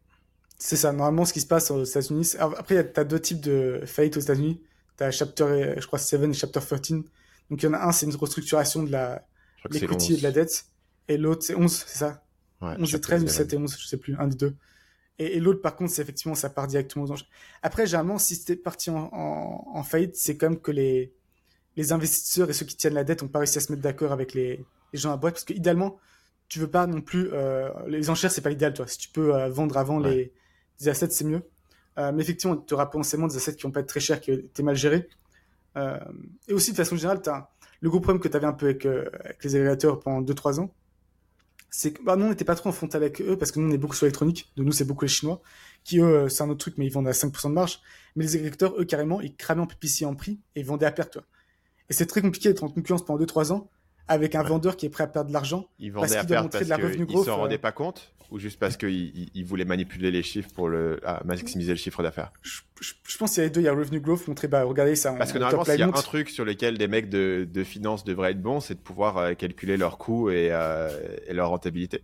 C'est 0.58 0.76
ça, 0.76 0.92
normalement, 0.92 1.24
ce 1.24 1.32
qui 1.32 1.40
se 1.40 1.46
passe 1.46 1.70
aux 1.70 1.84
États-Unis. 1.84 2.32
alors, 2.38 2.58
Après, 2.58 2.92
tu 2.92 2.98
as 3.00 3.04
deux 3.04 3.20
types 3.20 3.40
de 3.40 3.80
faillites 3.86 4.16
aux 4.16 4.20
États-Unis. 4.20 4.60
Tu 4.96 5.04
as 5.04 5.10
Chapter, 5.12 5.44
euh, 5.44 5.74
je 5.80 5.86
crois, 5.86 5.98
7 5.98 6.20
et 6.22 6.32
Chapter 6.34 6.60
13. 6.60 7.04
Donc, 7.50 7.62
il 7.62 7.66
y 7.66 7.68
en 7.68 7.74
a 7.74 7.78
un, 7.86 7.92
c'est 7.92 8.06
une 8.06 8.14
restructuration 8.16 8.82
de 8.82 8.90
la, 8.90 9.24
et 9.72 9.86
11. 9.88 10.18
de 10.18 10.22
la 10.22 10.32
dette. 10.32 10.66
Et 11.08 11.16
l'autre, 11.16 11.44
c'est 11.44 11.54
11, 11.54 11.72
c'est 11.86 11.98
ça? 11.98 12.24
Ouais, 12.60 12.76
11 12.76 12.82
et 12.82 12.86
chapter 12.86 13.00
13 13.00 13.24
ou 13.24 13.28
11. 13.28 13.30
7 13.30 13.52
et 13.52 13.56
11, 13.56 13.76
je 13.78 13.86
sais 13.86 13.96
plus, 13.98 14.16
un 14.18 14.26
des 14.28 14.36
deux. 14.36 14.56
Et, 15.18 15.36
et 15.36 15.40
l'autre, 15.40 15.62
par 15.62 15.76
contre, 15.76 15.92
c'est 15.92 16.02
effectivement, 16.02 16.34
ça 16.34 16.50
part 16.50 16.66
directement 16.66 17.04
aux 17.06 17.10
enchères. 17.12 17.28
Après, 17.62 17.86
généralement, 17.86 18.18
si 18.18 18.36
c'était 18.36 18.56
parti 18.56 18.90
en, 18.90 19.10
en, 19.12 19.64
en 19.74 19.82
faillite, 19.84 20.16
c'est 20.16 20.36
comme 20.36 20.60
que 20.60 20.70
les, 20.72 21.14
les 21.76 21.92
investisseurs 21.92 22.50
et 22.50 22.52
ceux 22.52 22.66
qui 22.66 22.76
tiennent 22.76 22.94
la 22.94 23.04
dette 23.04 23.22
ont 23.22 23.28
pas 23.28 23.40
réussi 23.40 23.58
à 23.58 23.60
se 23.60 23.72
mettre 23.72 23.82
d'accord 23.82 24.12
avec 24.12 24.34
les, 24.34 24.66
les 24.92 24.98
gens 24.98 25.12
à 25.12 25.16
boîte. 25.16 25.34
Parce 25.34 25.44
que, 25.44 25.54
idéalement, 25.54 25.98
tu 26.48 26.58
veux 26.60 26.70
pas 26.70 26.86
non 26.86 27.00
plus, 27.02 27.30
euh, 27.32 27.70
les 27.88 28.10
enchères, 28.10 28.32
c'est 28.32 28.40
pas 28.42 28.50
l'idéal, 28.50 28.74
toi. 28.74 28.86
Si 28.86 28.98
tu 28.98 29.08
peux 29.10 29.34
euh, 29.34 29.48
vendre 29.50 29.76
avant 29.78 30.00
Ouais. 30.02 30.10
les, 30.10 30.32
les 30.80 30.88
assets, 30.88 31.10
c'est 31.10 31.24
mieux. 31.24 31.42
Euh, 31.98 32.12
mais 32.12 32.22
effectivement, 32.22 32.56
tu 32.56 32.74
auras 32.74 32.86
potentiellement 32.86 33.26
des 33.26 33.36
assets 33.36 33.56
qui 33.56 33.62
vont 33.64 33.70
pas 33.70 33.80
être 33.80 33.88
très 33.88 34.00
chers, 34.00 34.20
qui 34.20 34.30
étaient 34.30 34.62
mal 34.62 34.76
gérés. 34.76 35.08
Euh, 35.76 35.98
et 36.46 36.52
aussi, 36.52 36.70
de 36.70 36.76
façon 36.76 36.96
générale, 36.96 37.20
le 37.80 37.90
gros 37.90 38.00
problème 38.00 38.20
que 38.20 38.28
tu 38.28 38.36
avais 38.36 38.46
un 38.46 38.52
peu 38.52 38.66
avec, 38.66 38.86
euh, 38.86 39.08
avec 39.24 39.42
les 39.44 39.56
agrégateurs 39.56 40.00
pendant 40.00 40.22
2-3 40.22 40.60
ans, 40.60 40.74
c'est 41.70 41.92
que 41.92 42.02
bah, 42.02 42.16
nous, 42.16 42.26
on 42.26 42.30
n'était 42.30 42.44
pas 42.44 42.54
trop 42.54 42.68
en 42.70 42.72
frontal 42.72 43.02
avec 43.02 43.20
eux 43.20 43.36
parce 43.36 43.52
que 43.52 43.60
nous, 43.60 43.68
on 43.68 43.72
est 43.72 43.78
beaucoup 43.78 43.94
sur 43.94 44.06
l'électronique. 44.06 44.50
De 44.56 44.62
nous, 44.62 44.72
c'est 44.72 44.84
beaucoup 44.84 45.04
les 45.04 45.08
Chinois 45.08 45.42
qui, 45.84 46.00
eux, 46.00 46.28
c'est 46.28 46.42
un 46.42 46.48
autre 46.48 46.60
truc, 46.60 46.74
mais 46.78 46.86
ils 46.86 46.92
vendent 46.92 47.08
à 47.08 47.12
5% 47.12 47.48
de 47.48 47.54
marge. 47.54 47.80
Mais 48.16 48.24
les 48.24 48.36
agrégateurs, 48.36 48.74
eux, 48.78 48.84
carrément, 48.84 49.20
ils 49.20 49.34
cramaient 49.34 49.62
en 49.62 49.66
PPC 49.66 50.04
en 50.04 50.14
prix 50.14 50.40
et 50.54 50.60
ils 50.60 50.66
vendaient 50.66 50.86
à 50.86 50.92
perte. 50.92 51.14
Toi. 51.14 51.22
Et 51.90 51.92
c'est 51.92 52.06
très 52.06 52.22
compliqué 52.22 52.48
d'être 52.48 52.64
en 52.64 52.68
concurrence 52.68 53.04
pendant 53.04 53.22
2-3 53.22 53.52
ans 53.52 53.70
avec 54.08 54.34
un 54.34 54.42
Ouais. 54.42 54.48
vendeur 54.48 54.76
qui 54.76 54.86
est 54.86 54.90
prêt 54.90 55.04
à 55.04 55.06
perdre 55.06 55.28
de 55.28 55.34
l'argent. 55.34 55.68
Ils 55.78 55.92
Parce 55.92 56.06
vendaient 56.08 56.16
à 56.16 56.20
qu'il 56.20 56.28
doit 56.28 56.42
montrer 56.42 56.58
parce 56.60 56.64
de 56.64 56.70
la 56.70 56.76
revenue 56.76 57.06
qu'ils 57.06 57.14
growth, 57.14 57.26
s'en 57.26 57.36
rendaient 57.36 57.58
pas 57.58 57.72
compte 57.72 58.12
ou 58.30 58.38
juste 58.38 58.58
parce 58.58 58.76
ils 58.82 59.44
voulaient 59.46 59.64
manipuler 59.64 60.10
les 60.10 60.22
chiffres 60.22 60.50
pour 60.54 60.68
le, 60.68 61.00
ah, 61.04 61.22
maximiser 61.24 61.70
le 61.72 61.78
chiffre 61.78 62.02
d'affaires? 62.02 62.30
Je, 62.42 62.60
je- 62.80 62.92
je 63.06 63.16
pense 63.16 63.30
qu'il 63.32 63.38
y 63.38 63.44
a 63.44 63.44
les 63.46 63.50
deux. 63.50 63.62
Il 63.62 63.64
y 63.64 63.68
a 63.68 63.72
revenue 63.72 64.00
growth, 64.00 64.28
montrer, 64.28 64.48
bah, 64.48 64.64
regardez, 64.64 64.96
ça, 64.96 65.12
Parce 65.12 65.32
que 65.32 65.38
normalement, 65.38 65.64
top 65.64 65.72
s'il 65.72 65.80
y 65.80 65.82
a 65.82 65.86
un 65.88 65.92
truc 65.92 66.28
sur 66.28 66.44
lequel 66.44 66.76
des 66.76 66.88
mecs 66.88 67.08
de, 67.08 67.48
de 67.50 67.64
finance 67.64 68.04
devraient 68.04 68.32
être 68.32 68.42
bons, 68.42 68.60
c'est 68.60 68.74
de 68.74 68.80
pouvoir 68.80 69.16
euh, 69.16 69.32
calculer 69.32 69.78
leurs 69.78 69.96
coûts 69.96 70.28
et, 70.30 70.48
euh, 70.52 70.90
et 71.26 71.32
leur 71.32 71.48
rentabilité. 71.48 72.02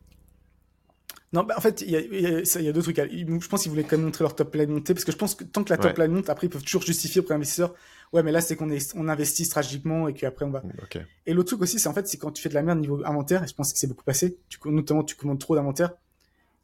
Non, 1.35 1.43
bah, 1.43 1.55
en 1.57 1.61
fait, 1.61 1.83
il 1.83 1.91
y 1.91 1.97
a, 1.97 2.01
il 2.01 2.21
y 2.21 2.27
a- 2.27 2.45
ça, 2.45 2.61
il 2.61 2.67
y 2.67 2.69
a 2.69 2.73
deux 2.73 2.81
trucs. 2.83 2.97
Je 2.97 3.49
pense 3.49 3.63
qu'ils 3.63 3.71
voulaient 3.71 3.83
quand 3.85 3.97
même 3.97 4.07
montrer 4.07 4.23
leur 4.25 4.35
top 4.37 4.55
line 4.55 4.71
monter 4.71 4.95
parce 4.95 5.05
que 5.05 5.13
je 5.13 5.17
pense 5.17 5.35
que 5.35 5.45
tant 5.45 5.65
que 5.65 5.71
la 5.71 5.77
top 5.79 5.99
Ouais. 5.99 6.07
line 6.07 6.15
monte, 6.17 6.31
après, 6.31 6.47
ils 6.47 6.51
peuvent 6.51 6.63
toujours 6.63 6.83
justifier 6.83 7.21
auprès 7.21 7.35
d'investisseurs. 7.35 7.75
Ouais, 8.13 8.23
mais 8.23 8.33
là, 8.33 8.41
c'est 8.41 8.57
qu'on 8.57 8.71
est, 8.71 8.95
on 8.97 9.09
investit 9.09 9.45
stratégiquement 9.45 10.09
et 10.09 10.15
qu'après, 10.15 10.45
on 10.45 10.51
va. 10.51 10.63
Et 11.27 11.35
l'autre 11.35 11.49
truc 11.49 11.63
aussi, 11.63 11.79
c'est 11.79 11.89
en 11.89 11.95
fait, 11.95 12.07
c'est 12.07 12.17
quand 12.17 12.31
tu 12.31 12.43
fais 12.43 12.49
de 12.49 12.55
la 12.55 12.63
merde 12.63 12.79
niveau 12.79 13.05
inventaire, 13.05 13.43
et 13.43 13.49
je 13.49 13.55
pense 13.55 13.73
que 13.73 13.79
c'est 13.79 13.87
beaucoup 13.87 14.05
passé, 14.05 14.39
tu, 14.49 14.59
notamment 14.67 15.03
tu 15.03 15.17
commandes 15.17 15.41
trop 15.41 15.57
d'inventaire, 15.57 15.93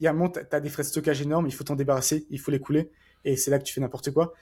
il 0.01 0.05
y 0.05 0.07
a 0.07 0.11
un 0.11 0.15
moment, 0.15 0.31
t'as 0.31 0.57
as 0.57 0.61
des 0.61 0.69
frais 0.69 0.83
de 0.83 0.89
stockage 0.89 1.21
énormes, 1.23 1.47
il 1.47 1.53
faut 1.53 1.65
t'en 1.65 1.77
débarrasser, 1.77 2.27
il 2.31 2.39
faut 2.39 2.51
les 2.51 2.61
couler, 2.61 2.91
et 3.25 3.37
c'est 3.37 3.51
là 3.51 3.59
que 3.59 3.65
tu 3.65 3.75
fais 3.75 3.81
n'importe 3.81 4.13
quoi. 4.13 4.35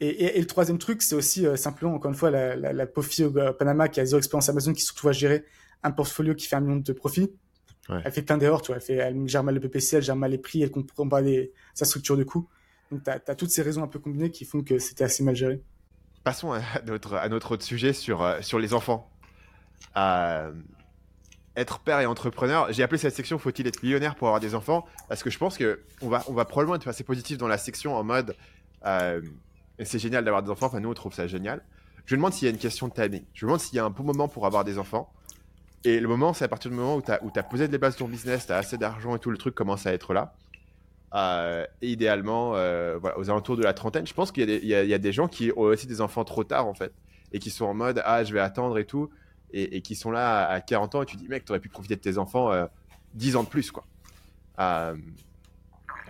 Et, 0.00 0.08
et, 0.08 0.36
et 0.36 0.40
le 0.40 0.46
troisième 0.46 0.78
truc, 0.78 1.02
c'est 1.02 1.14
aussi 1.14 1.46
euh, 1.46 1.56
simplement, 1.56 1.94
encore 1.94 2.10
une 2.10 2.16
fois, 2.16 2.30
la, 2.30 2.56
la, 2.56 2.86
fille 3.02 3.24
au 3.24 3.36
euh, 3.38 3.52
Panama 3.52 3.88
qui 3.88 4.00
a 4.00 4.04
zéro 4.04 4.18
expérience 4.18 4.48
Amazon, 4.48 4.72
qui 4.72 4.82
se 4.82 4.92
retrouve 4.92 5.10
à 5.10 5.12
gérer 5.12 5.44
un 5.82 5.90
portfolio 5.90 6.34
qui 6.34 6.46
fait 6.46 6.56
un 6.56 6.60
million 6.60 6.76
de 6.76 6.92
profits. 6.92 7.30
Ouais. 7.88 8.00
Elle 8.04 8.12
fait 8.12 8.22
plein 8.22 8.36
d'erreurs, 8.36 8.62
tu 8.62 8.68
vois. 8.68 8.76
Elle, 8.76 8.82
fait, 8.82 8.94
elle 8.94 9.28
gère 9.28 9.44
mal 9.44 9.54
le 9.54 9.60
PPC, 9.60 9.96
elle 9.96 10.02
gère 10.02 10.16
mal 10.16 10.32
les 10.32 10.38
prix, 10.38 10.62
elle 10.62 10.70
comprend 10.70 11.08
pas 11.08 11.20
les, 11.20 11.52
sa 11.74 11.84
structure 11.84 12.16
de 12.16 12.24
coût. 12.24 12.48
Donc, 12.90 13.04
tu 13.04 13.10
as, 13.10 13.34
toutes 13.34 13.50
ces 13.50 13.62
raisons 13.62 13.82
un 13.82 13.88
peu 13.88 13.98
combinées 13.98 14.30
qui 14.30 14.44
font 14.44 14.62
que 14.62 14.78
c'était 14.78 15.04
assez 15.04 15.22
mal 15.22 15.34
géré. 15.34 15.62
Passons 16.26 16.50
à 16.82 17.28
notre, 17.28 17.52
autre 17.52 17.62
sujet 17.62 17.92
sur, 17.92 18.20
euh, 18.22 18.40
les 18.58 18.74
enfants. 18.74 19.08
Euh, 19.96 20.50
être 21.54 21.78
père 21.78 22.00
et 22.00 22.06
entrepreneur, 22.06 22.66
j'ai 22.72 22.82
appelé 22.82 22.98
cette 22.98 23.14
section 23.14 23.38
Faut-il 23.38 23.68
être 23.68 23.80
millionnaire 23.80 24.16
pour 24.16 24.26
avoir 24.26 24.40
des 24.40 24.56
enfants? 24.56 24.84
Parce 25.08 25.22
que 25.22 25.30
je 25.30 25.38
pense 25.38 25.56
que 25.56 25.84
on 26.02 26.08
va, 26.08 26.24
on 26.26 26.32
va 26.32 26.44
probablement 26.44 26.74
être 26.74 26.88
assez 26.88 27.04
positif 27.04 27.38
dans 27.38 27.46
la 27.46 27.58
section 27.58 27.94
en 27.94 28.02
mode 28.02 28.34
euh, 28.86 29.22
c'est 29.84 30.00
génial 30.00 30.24
d'avoir 30.24 30.42
des 30.42 30.50
enfants, 30.50 30.66
enfin 30.66 30.80
nous 30.80 30.90
on 30.90 30.94
trouve 30.94 31.14
ça 31.14 31.28
génial. 31.28 31.62
Je 32.06 32.16
me 32.16 32.18
demande 32.18 32.32
s'il 32.32 32.46
y 32.46 32.50
a 32.50 32.52
une 32.52 32.58
question 32.58 32.88
de 32.88 32.92
timing. 32.92 33.22
Je 33.32 33.46
me 33.46 33.50
demande 33.50 33.60
s'il 33.60 33.76
y 33.76 33.78
a 33.78 33.84
un 33.84 33.90
bon 33.90 34.02
moment 34.02 34.26
pour 34.26 34.46
avoir 34.46 34.64
des 34.64 34.78
enfants. 34.78 35.12
Et 35.84 36.00
le 36.00 36.08
moment, 36.08 36.32
c'est 36.32 36.44
à 36.44 36.48
partir 36.48 36.72
du 36.72 36.76
moment 36.76 36.96
où 36.96 37.02
tu 37.02 37.12
as, 37.12 37.20
as 37.22 37.42
posé 37.44 37.68
les 37.68 37.78
bases 37.78 37.94
de 37.94 38.00
ton 38.00 38.08
business, 38.08 38.46
tu 38.46 38.52
as 38.52 38.56
assez 38.56 38.78
d'argent 38.78 39.14
et 39.14 39.20
tout, 39.20 39.30
le 39.30 39.38
truc 39.38 39.54
commence 39.54 39.86
à 39.86 39.92
être 39.92 40.12
là. 40.12 40.34
Euh, 41.14 41.64
et 41.82 41.90
idéalement, 41.90 42.56
euh, 42.56 42.98
aux 43.16 43.30
alentours 43.30 43.56
de 43.56 43.62
la 43.62 43.72
trentaine, 43.72 44.06
je 44.06 44.14
pense 44.14 44.32
qu'il 44.32 44.48
y, 44.64 44.74
a 44.74 44.98
des- 44.98 45.12
gens 45.12 45.28
qui 45.28 45.52
ont 45.56 45.60
aussi 45.60 45.86
des 45.86 46.00
enfants 46.00 46.24
trop 46.24 46.44
tard 46.44 46.66
en 46.66 46.74
fait, 46.74 46.92
et 47.32 47.38
qui 47.38 47.50
sont 47.50 47.64
en 47.64 47.74
mode 47.74 48.02
ah 48.04 48.24
je 48.24 48.32
vais 48.32 48.40
attendre 48.40 48.76
et 48.78 48.86
tout, 48.86 49.10
et, 49.52 49.82
qui 49.82 49.94
sont 49.94 50.10
là 50.10 50.46
à 50.48 50.60
40 50.60 50.94
ans 50.94 51.02
et 51.02 51.06
tu 51.06 51.16
dis 51.16 51.28
mec 51.28 51.44
t'aurais 51.44 51.60
pu 51.60 51.68
profiter 51.68 51.96
de 51.96 52.00
tes 52.00 52.18
enfants 52.18 52.52
euh, 52.52 52.66
10 53.14 53.36
ans 53.36 53.44
de 53.44 53.48
plus 53.48 53.70
quoi. 53.70 53.86
Euh, 54.58 54.96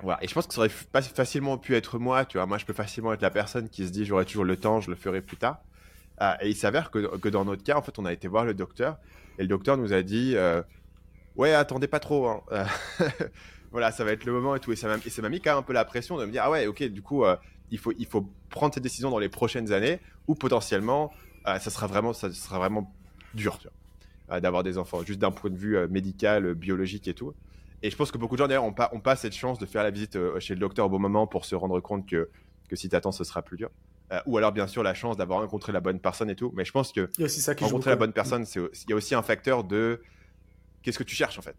voilà, 0.03 0.23
et 0.23 0.29
je 0.29 0.35
pense 0.35 0.47
que 0.47 0.55
ça 0.55 0.61
aurait 0.61 0.71
pas 0.93 1.03
facilement 1.03 1.59
pu 1.59 1.75
être 1.75 1.99
moi, 1.99 2.25
tu 2.25 2.39
vois, 2.39 2.47
moi 2.47 2.59
je 2.59 2.65
peux 2.65 2.73
facilement 2.73 3.13
être 3.13 3.23
la 3.23 3.31
personne 3.31 3.69
qui 3.69 3.87
se 3.87 3.93
dit 3.93 4.05
j'aurai 4.05 4.25
toujours 4.25 4.45
le 4.45 4.57
temps, 4.57 4.81
je 4.81 4.91
le 4.91 4.97
ferai 4.97 5.21
plus 5.21 5.37
tard. 5.37 5.59
Et 6.41 6.49
il 6.49 6.57
s'avère 6.57 6.91
que, 6.91 7.19
que 7.19 7.29
dans 7.29 7.45
notre 7.45 7.63
cas, 7.63 7.77
en 7.77 7.83
fait, 7.83 7.99
on 7.99 8.07
a 8.07 8.13
été 8.13 8.27
voir 8.27 8.47
le 8.47 8.55
docteur, 8.55 8.97
et 9.39 9.43
le 9.43 9.49
docteur 9.49 9.77
nous 9.77 9.93
a 9.93 10.03
dit 10.03 10.37
ouais 11.35 11.53
attendez 11.53 11.87
pas 11.87 12.01
trop. 12.01 12.29
hein. 12.29 12.43
Voilà, 13.77 13.93
ça 13.93 14.05
va 14.05 14.13
être 14.13 14.25
le 14.25 14.33
moment 14.33 14.57
et 14.57 14.59
tout. 14.59 14.73
Et 14.73 14.77
ça 14.77 14.89
m'a 14.89 15.29
mis 15.29 15.43
quand 15.43 15.51
même 15.51 15.59
un 15.59 15.63
peu 15.63 15.75
la 15.75 15.85
pression 15.85 16.17
de 16.17 16.25
me 16.25 16.33
dire, 16.33 16.43
ah 16.43 16.51
ouais, 16.51 16.67
ok, 16.67 16.83
du 16.85 17.03
coup, 17.03 17.27
euh, 17.27 17.37
il, 17.71 17.77
faut, 17.77 17.93
il 17.99 18.07
faut 18.07 18.27
prendre 18.49 18.73
ces 18.73 18.81
décisions 18.81 19.11
dans 19.11 19.19
les 19.19 19.29
prochaines 19.29 19.71
années 19.71 20.01
ou 20.27 20.35
potentiellement, 20.35 21.13
euh, 21.47 21.59
ça, 21.59 21.69
sera 21.69 21.87
vraiment, 21.87 22.15
ça 22.15 22.33
sera 22.33 22.59
vraiment 22.59 22.91
dur 23.35 23.59
euh, 24.31 24.41
d'avoir 24.41 24.63
des 24.63 24.79
enfants, 24.79 25.03
juste 25.05 25.19
d'un 25.19 25.31
point 25.31 25.51
de 25.51 25.59
vue 25.59 25.77
médical, 25.89 26.55
biologique 26.55 27.07
et 27.07 27.13
tout. 27.13 27.35
Et 27.83 27.91
je 27.91 27.97
pense 27.97 28.11
que 28.11 28.17
beaucoup 28.17 28.37
de 28.37 28.39
gens 28.39 28.49
d'ailleurs 28.49 28.65
n'ont 28.65 28.73
pas, 28.73 28.89
ont 28.95 29.01
pas 29.01 29.15
cette 29.15 29.35
chance 29.35 29.59
de 29.59 29.67
faire 29.67 29.83
la 29.83 29.91
visite 29.91 30.17
chez 30.39 30.55
le 30.55 30.61
docteur 30.61 30.87
au 30.87 30.89
bon 30.89 30.99
moment 30.99 31.27
pour 31.27 31.45
se 31.45 31.55
rendre 31.55 31.79
compte 31.81 32.09
que, 32.09 32.31
que 32.71 32.77
si 32.77 32.89
tu 32.89 32.97
attends, 32.97 33.13
ce 33.13 33.25
sera 33.25 33.43
plus 33.43 33.59
dur. 33.59 33.69
Euh, 34.11 34.21
ou 34.25 34.39
alors, 34.39 34.53
bien 34.53 34.67
sûr, 34.69 34.83
la 34.83 34.95
chance 34.95 35.19
d'avoir 35.19 35.41
rencontré 35.41 35.71
la 35.73 35.81
bonne 35.81 36.01
personne 36.01 36.31
et 36.31 36.35
tout. 36.35 36.51
Mais 36.57 36.65
je 36.65 36.73
pense 36.73 36.93
que 36.93 37.11
Il 37.19 37.21
y 37.21 37.25
a 37.25 37.27
aussi 37.27 37.43
ça 37.43 37.55
qui 37.55 37.65
rencontrer 37.65 37.91
la 37.91 37.97
bonne 37.97 38.15
personne, 38.15 38.47
c'est 38.47 38.59
il 38.59 38.91
y 38.91 38.93
a 38.95 38.97
aussi 38.97 39.15
un 39.15 39.23
facteur 39.23 39.65
de 39.65 40.01
qu'est-ce 40.83 40.99
que 40.99 41.05
tu 41.05 41.15
cherches 41.15 41.39
en 41.39 41.43
fait? 41.43 41.57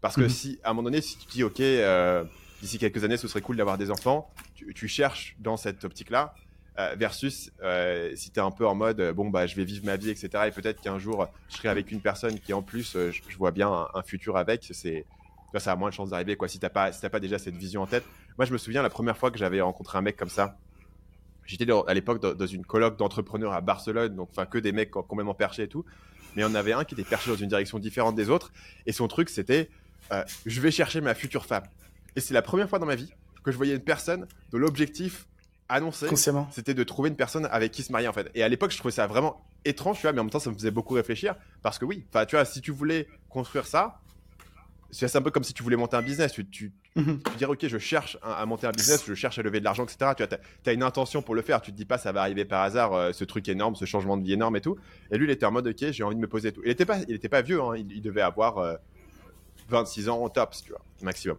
Parce 0.00 0.16
que 0.16 0.22
Mhm. 0.22 0.28
si 0.28 0.60
à 0.64 0.70
un 0.70 0.72
moment 0.74 0.84
donné, 0.84 1.00
si 1.02 1.18
tu 1.18 1.26
dis 1.28 1.42
ok, 1.44 1.60
euh, 1.60 2.24
d'ici 2.60 2.78
quelques 2.78 3.04
années, 3.04 3.16
ce 3.16 3.28
serait 3.28 3.42
cool 3.42 3.56
d'avoir 3.56 3.78
des 3.78 3.90
enfants, 3.90 4.30
tu, 4.54 4.72
tu 4.74 4.88
cherches 4.88 5.34
dans 5.38 5.56
cette 5.56 5.84
optique-là. 5.84 6.34
euh, 6.78 6.94
versus 6.96 7.50
euh, 7.62 8.14
si 8.14 8.30
tu 8.30 8.38
es 8.38 8.42
un 8.42 8.52
peu 8.52 8.64
en 8.66 8.76
mode 8.76 9.02
bon 9.16 9.28
bah 9.28 9.46
je 9.48 9.56
vais 9.56 9.64
vivre 9.64 9.84
ma 9.84 9.96
vie 9.96 10.08
etc 10.08 10.44
et 10.46 10.52
peut-être 10.52 10.80
qu'un 10.80 10.98
jour 11.00 11.26
je 11.48 11.56
serai 11.56 11.68
avec 11.68 11.90
une 11.90 12.00
personne 12.00 12.38
qui 12.40 12.52
en 12.52 12.62
plus 12.62 12.94
euh, 12.94 13.10
je, 13.10 13.22
je 13.26 13.36
vois 13.36 13.50
bien 13.50 13.68
un, 13.68 13.88
un 13.92 14.02
futur 14.04 14.36
avec 14.36 14.64
c'est 14.70 15.08
tu 15.08 15.50
vois, 15.52 15.58
ça 15.60 15.72
a 15.72 15.76
moins 15.76 15.88
de 15.90 15.94
chances 15.94 16.10
d'arriver 16.10 16.36
quoi 16.36 16.46
si 16.46 16.60
t'as 16.60 16.70
pas 16.70 16.92
si 16.92 17.00
t'as 17.00 17.10
pas 17.10 17.18
déjà 17.18 17.38
cette 17.40 17.56
vision 17.56 17.82
en 17.82 17.88
tête 17.88 18.08
moi 18.38 18.46
je 18.46 18.52
me 18.52 18.56
souviens 18.58 18.82
la 18.82 18.88
première 18.88 19.18
fois 19.18 19.32
que 19.32 19.38
j'avais 19.38 19.60
rencontré 19.60 19.98
un 19.98 20.00
mec 20.02 20.16
comme 20.16 20.28
ça 20.30 20.60
j'étais 21.44 21.66
à 21.88 21.92
l'époque 21.92 22.20
dans, 22.22 22.34
dans 22.34 22.46
une 22.46 22.64
colloque 22.64 22.96
d'entrepreneurs 22.96 23.52
à 23.52 23.60
Barcelone 23.60 24.14
donc 24.14 24.28
enfin 24.30 24.46
que 24.46 24.58
des 24.58 24.72
mecs 24.72 24.92
complètement 24.92 25.34
perchés 25.34 25.64
et 25.64 25.68
tout 25.68 25.84
mais 26.36 26.44
on 26.44 26.54
avait 26.54 26.72
un 26.72 26.84
qui 26.84 26.94
était 26.94 27.04
perché 27.04 27.30
dans 27.30 27.36
une 27.36 27.48
direction 27.48 27.80
différente 27.80 28.14
des 28.14 28.30
autres 28.30 28.52
et 28.86 28.92
son 28.92 29.08
truc 29.08 29.28
c'était 29.28 29.70
euh, 30.12 30.24
je 30.46 30.60
vais 30.60 30.70
chercher 30.70 31.00
ma 31.00 31.14
future 31.14 31.46
femme 31.46 31.64
et 32.16 32.20
c'est 32.20 32.34
la 32.34 32.42
première 32.42 32.68
fois 32.68 32.78
dans 32.78 32.86
ma 32.86 32.96
vie 32.96 33.12
que 33.44 33.50
je 33.52 33.56
voyais 33.56 33.74
une 33.74 33.82
personne 33.82 34.26
dont 34.50 34.58
l'objectif 34.58 35.26
annoncé 35.68 36.08
c'était 36.52 36.74
de 36.74 36.82
trouver 36.82 37.10
une 37.10 37.16
personne 37.16 37.48
avec 37.50 37.72
qui 37.72 37.82
se 37.82 37.92
marier 37.92 38.08
en 38.08 38.12
fait. 38.12 38.30
Et 38.34 38.42
à 38.42 38.48
l'époque, 38.48 38.72
je 38.72 38.78
trouvais 38.78 38.92
ça 38.92 39.06
vraiment 39.06 39.46
étrange, 39.64 39.96
tu 39.96 40.02
vois, 40.02 40.12
mais 40.12 40.18
en 40.18 40.24
même 40.24 40.30
temps, 40.30 40.40
ça 40.40 40.50
me 40.50 40.54
faisait 40.54 40.72
beaucoup 40.72 40.94
réfléchir 40.94 41.36
parce 41.62 41.78
que 41.78 41.84
oui, 41.84 42.04
enfin, 42.08 42.26
tu 42.26 42.34
vois, 42.36 42.44
si 42.44 42.60
tu 42.60 42.72
voulais 42.72 43.06
construire 43.28 43.66
ça, 43.66 44.00
c'est 44.90 45.14
un 45.16 45.22
peu 45.22 45.30
comme 45.30 45.44
si 45.44 45.54
tu 45.54 45.62
voulais 45.62 45.76
monter 45.76 45.96
un 45.96 46.02
business. 46.02 46.32
Tu, 46.32 46.46
tu, 46.48 46.72
Mhm. 46.96 47.20
tu 47.38 47.44
ok, 47.44 47.68
je 47.68 47.78
cherche 47.78 48.18
à, 48.22 48.34
à 48.40 48.46
monter 48.46 48.66
un 48.66 48.72
business, 48.72 49.04
je 49.06 49.14
cherche 49.14 49.38
à 49.38 49.42
lever 49.42 49.60
de 49.60 49.64
l'argent, 49.64 49.84
etc. 49.84 50.10
Tu 50.16 50.70
as, 50.70 50.72
une 50.72 50.82
intention 50.82 51.22
pour 51.22 51.36
le 51.36 51.42
faire. 51.42 51.60
Tu 51.60 51.70
te 51.70 51.76
dis 51.76 51.84
pas, 51.84 51.98
ça 51.98 52.10
va 52.10 52.22
arriver 52.22 52.44
par 52.44 52.62
hasard, 52.62 52.92
euh, 52.92 53.12
ce 53.12 53.24
truc 53.24 53.48
énorme, 53.48 53.76
ce 53.76 53.84
changement 53.84 54.16
de 54.16 54.24
vie 54.24 54.32
énorme 54.32 54.56
et 54.56 54.60
tout. 54.60 54.76
Et 55.12 55.18
lui, 55.18 55.26
il 55.26 55.30
était 55.30 55.46
en 55.46 55.52
mode, 55.52 55.68
ok, 55.68 55.92
j'ai 55.92 56.02
envie 56.02 56.16
de 56.16 56.20
me 56.20 56.26
poser 56.26 56.48
et 56.48 56.52
tout. 56.52 56.62
Il 56.64 56.70
était 56.70 56.84
pas, 56.86 56.98
il 57.08 57.14
était 57.14 57.28
pas 57.28 57.42
vieux, 57.42 57.62
hein, 57.62 57.76
il, 57.76 57.92
il 57.92 58.02
devait 58.02 58.22
avoir 58.22 58.58
euh, 58.58 58.74
26 59.70 60.08
ans 60.08 60.22
au 60.22 60.28
tops, 60.28 60.62
tu 60.62 60.70
vois, 60.70 60.80
maximum. 61.02 61.38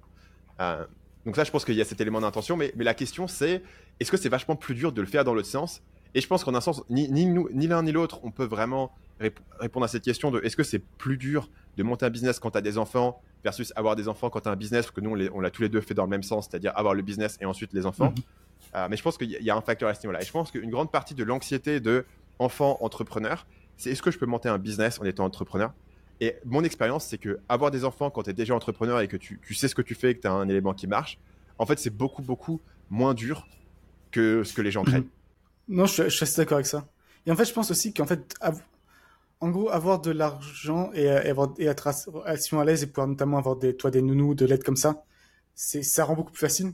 Euh, 0.60 0.86
donc 1.26 1.36
ça, 1.36 1.44
je 1.44 1.52
pense 1.52 1.66
qu'il 1.66 1.76
y 1.76 1.82
a 1.82 1.86
cet 1.86 2.02
élément 2.02 2.22
d'intention. 2.22 2.58
Mais, 2.58 2.74
mais 2.76 2.84
la 2.84 2.94
question, 2.94 3.28
c'est, 3.28 3.62
est-ce 4.00 4.10
que 4.12 4.18
c'est 4.18 4.30
vachement 4.30 4.56
plus 4.56 4.74
dur 4.76 4.92
de 4.92 5.02
le 5.02 5.08
faire 5.08 5.24
dans 5.24 5.34
l'autre 5.34 5.48
sens? 5.48 5.82
Et 6.16 6.22
je 6.22 6.28
pense 6.28 6.44
qu'en 6.44 6.56
un 6.56 6.62
sens, 6.62 6.84
ni, 6.90 7.10
ni, 7.10 7.26
nous- 7.26 7.50
ni 7.54 7.68
l'un 7.68 7.84
ni 7.84 7.92
l'autre, 7.92 8.20
on 8.24 8.32
peut 8.32 8.46
vraiment 8.46 8.92
rép- 9.22 9.38
répondre 9.60 9.86
à 9.86 9.88
cette 9.88 10.04
question 10.04 10.32
de 10.32 10.42
est-ce 10.44 10.56
que 10.58 10.64
c'est 10.64 10.80
plus 10.80 11.18
dur 11.18 11.50
de 11.78 11.84
monter 11.84 12.06
un 12.06 12.10
business 12.10 12.40
quand 12.40 12.52
tu 12.52 12.58
as 12.58 12.62
des 12.62 12.78
enfants 12.78 13.22
versus 13.44 13.72
avoir 13.76 13.96
des 13.96 14.08
enfants 14.08 14.30
quand 14.30 14.42
tu 14.42 14.50
as 14.50 14.52
un 14.52 14.56
business, 14.58 14.86
parce 14.88 14.96
que 14.96 15.02
nous, 15.02 15.12
on 15.34 15.40
l'a 15.40 15.50
tous 15.52 15.62
les 15.62 15.70
deux 15.70 15.80
fait 15.82 15.94
dans 15.94 16.04
le 16.04 16.10
même 16.10 16.24
sens, 16.24 16.48
c'est-à-dire 16.50 16.74
avoir 16.76 16.94
le 16.94 17.02
business 17.02 17.38
et 17.40 17.46
ensuite 17.46 17.72
les 17.74 17.86
enfants. 17.86 18.10
Mhm. 18.18 18.24
Euh, 18.76 18.88
mais 18.90 18.98
je 18.98 19.04
pense 19.04 19.18
qu'il 19.18 19.32
y, 19.32 19.44
y 19.44 19.50
a 19.50 19.56
un 19.56 19.62
facteur 19.62 19.90
à 19.90 19.94
ce 19.94 20.02
niveau-là. 20.02 20.22
Et 20.22 20.26
je 20.26 20.32
pense 20.32 20.52
qu'une 20.52 20.70
grande 20.70 20.92
partie 20.92 21.14
de 21.16 21.24
l'anxiété 21.24 21.80
de 21.80 22.06
enfant 22.40 22.78
entrepreneur, 22.82 23.46
c'est 23.78 23.92
est-ce 23.92 24.02
que 24.02 24.12
je 24.12 24.18
peux 24.20 24.26
monter 24.26 24.50
un 24.50 24.58
business 24.58 25.00
en 25.00 25.06
étant 25.06 25.26
entrepreneur? 25.26 25.72
Et 26.22 26.36
mon 26.46 26.64
expérience, 26.64 27.06
c'est 27.08 27.18
que 27.18 27.40
avoir 27.50 27.72
des 27.72 27.84
enfants 27.84 28.10
quand 28.12 28.24
tu 28.24 28.30
es 28.30 28.34
déjà 28.34 28.56
entrepreneur 28.56 29.02
et 29.02 29.10
que 29.10 29.18
tu, 29.18 29.40
tu 29.44 29.54
sais 29.56 29.68
ce 29.68 29.76
que 29.76 29.82
tu 29.82 29.96
fais 29.96 30.12
et 30.12 30.16
que 30.16 30.22
tu 30.22 30.28
as 30.28 30.32
un 30.32 30.48
élément 30.48 30.74
qui 30.74 30.88
marche, 30.88 31.20
en 31.58 31.66
fait, 31.66 31.80
c'est 31.80 31.90
beaucoup, 31.90 32.22
beaucoup 32.22 32.62
moins 32.90 33.14
dur 33.14 33.48
que 34.12 34.44
ce 34.44 34.54
que 34.54 34.62
les 34.62 34.72
gens 34.72 34.84
craignent. 34.84 35.06
Non, 35.68 35.86
je, 35.86 35.94
suis- 35.94 36.04
je 36.06 36.10
suis 36.10 36.24
assez 36.24 36.42
d'accord 36.42 36.56
avec 36.58 36.66
ça. 36.66 36.88
Et 37.26 37.32
en 37.32 37.36
fait, 37.36 37.46
je 37.46 37.54
pense 37.54 37.72
aussi 37.72 37.94
qu'en 37.94 38.06
fait, 38.06 38.36
en 39.40 39.50
gros, 39.50 39.70
avoir 39.70 40.00
de 40.02 40.12
l'argent 40.12 40.92
et, 40.94 41.04
et, 41.04 41.10
avoir, 41.30 41.54
et 41.58 41.66
être 41.66 41.88
à 41.88 42.66
l'aise 42.66 42.84
et 42.84 42.88
pouvoir 42.88 43.08
notamment 43.08 43.38
avoir 43.38 43.56
des, 43.56 43.76
toi, 43.76 43.90
des 43.90 44.02
nounous, 44.02 44.36
de 44.36 44.46
l'aide 44.46 44.64
comme 44.64 44.76
ça, 44.76 45.04
c'est, 45.56 45.84
ça 45.84 46.06
rend 46.06 46.16
beaucoup 46.16 46.32
plus 46.32 46.42
facile. 46.42 46.74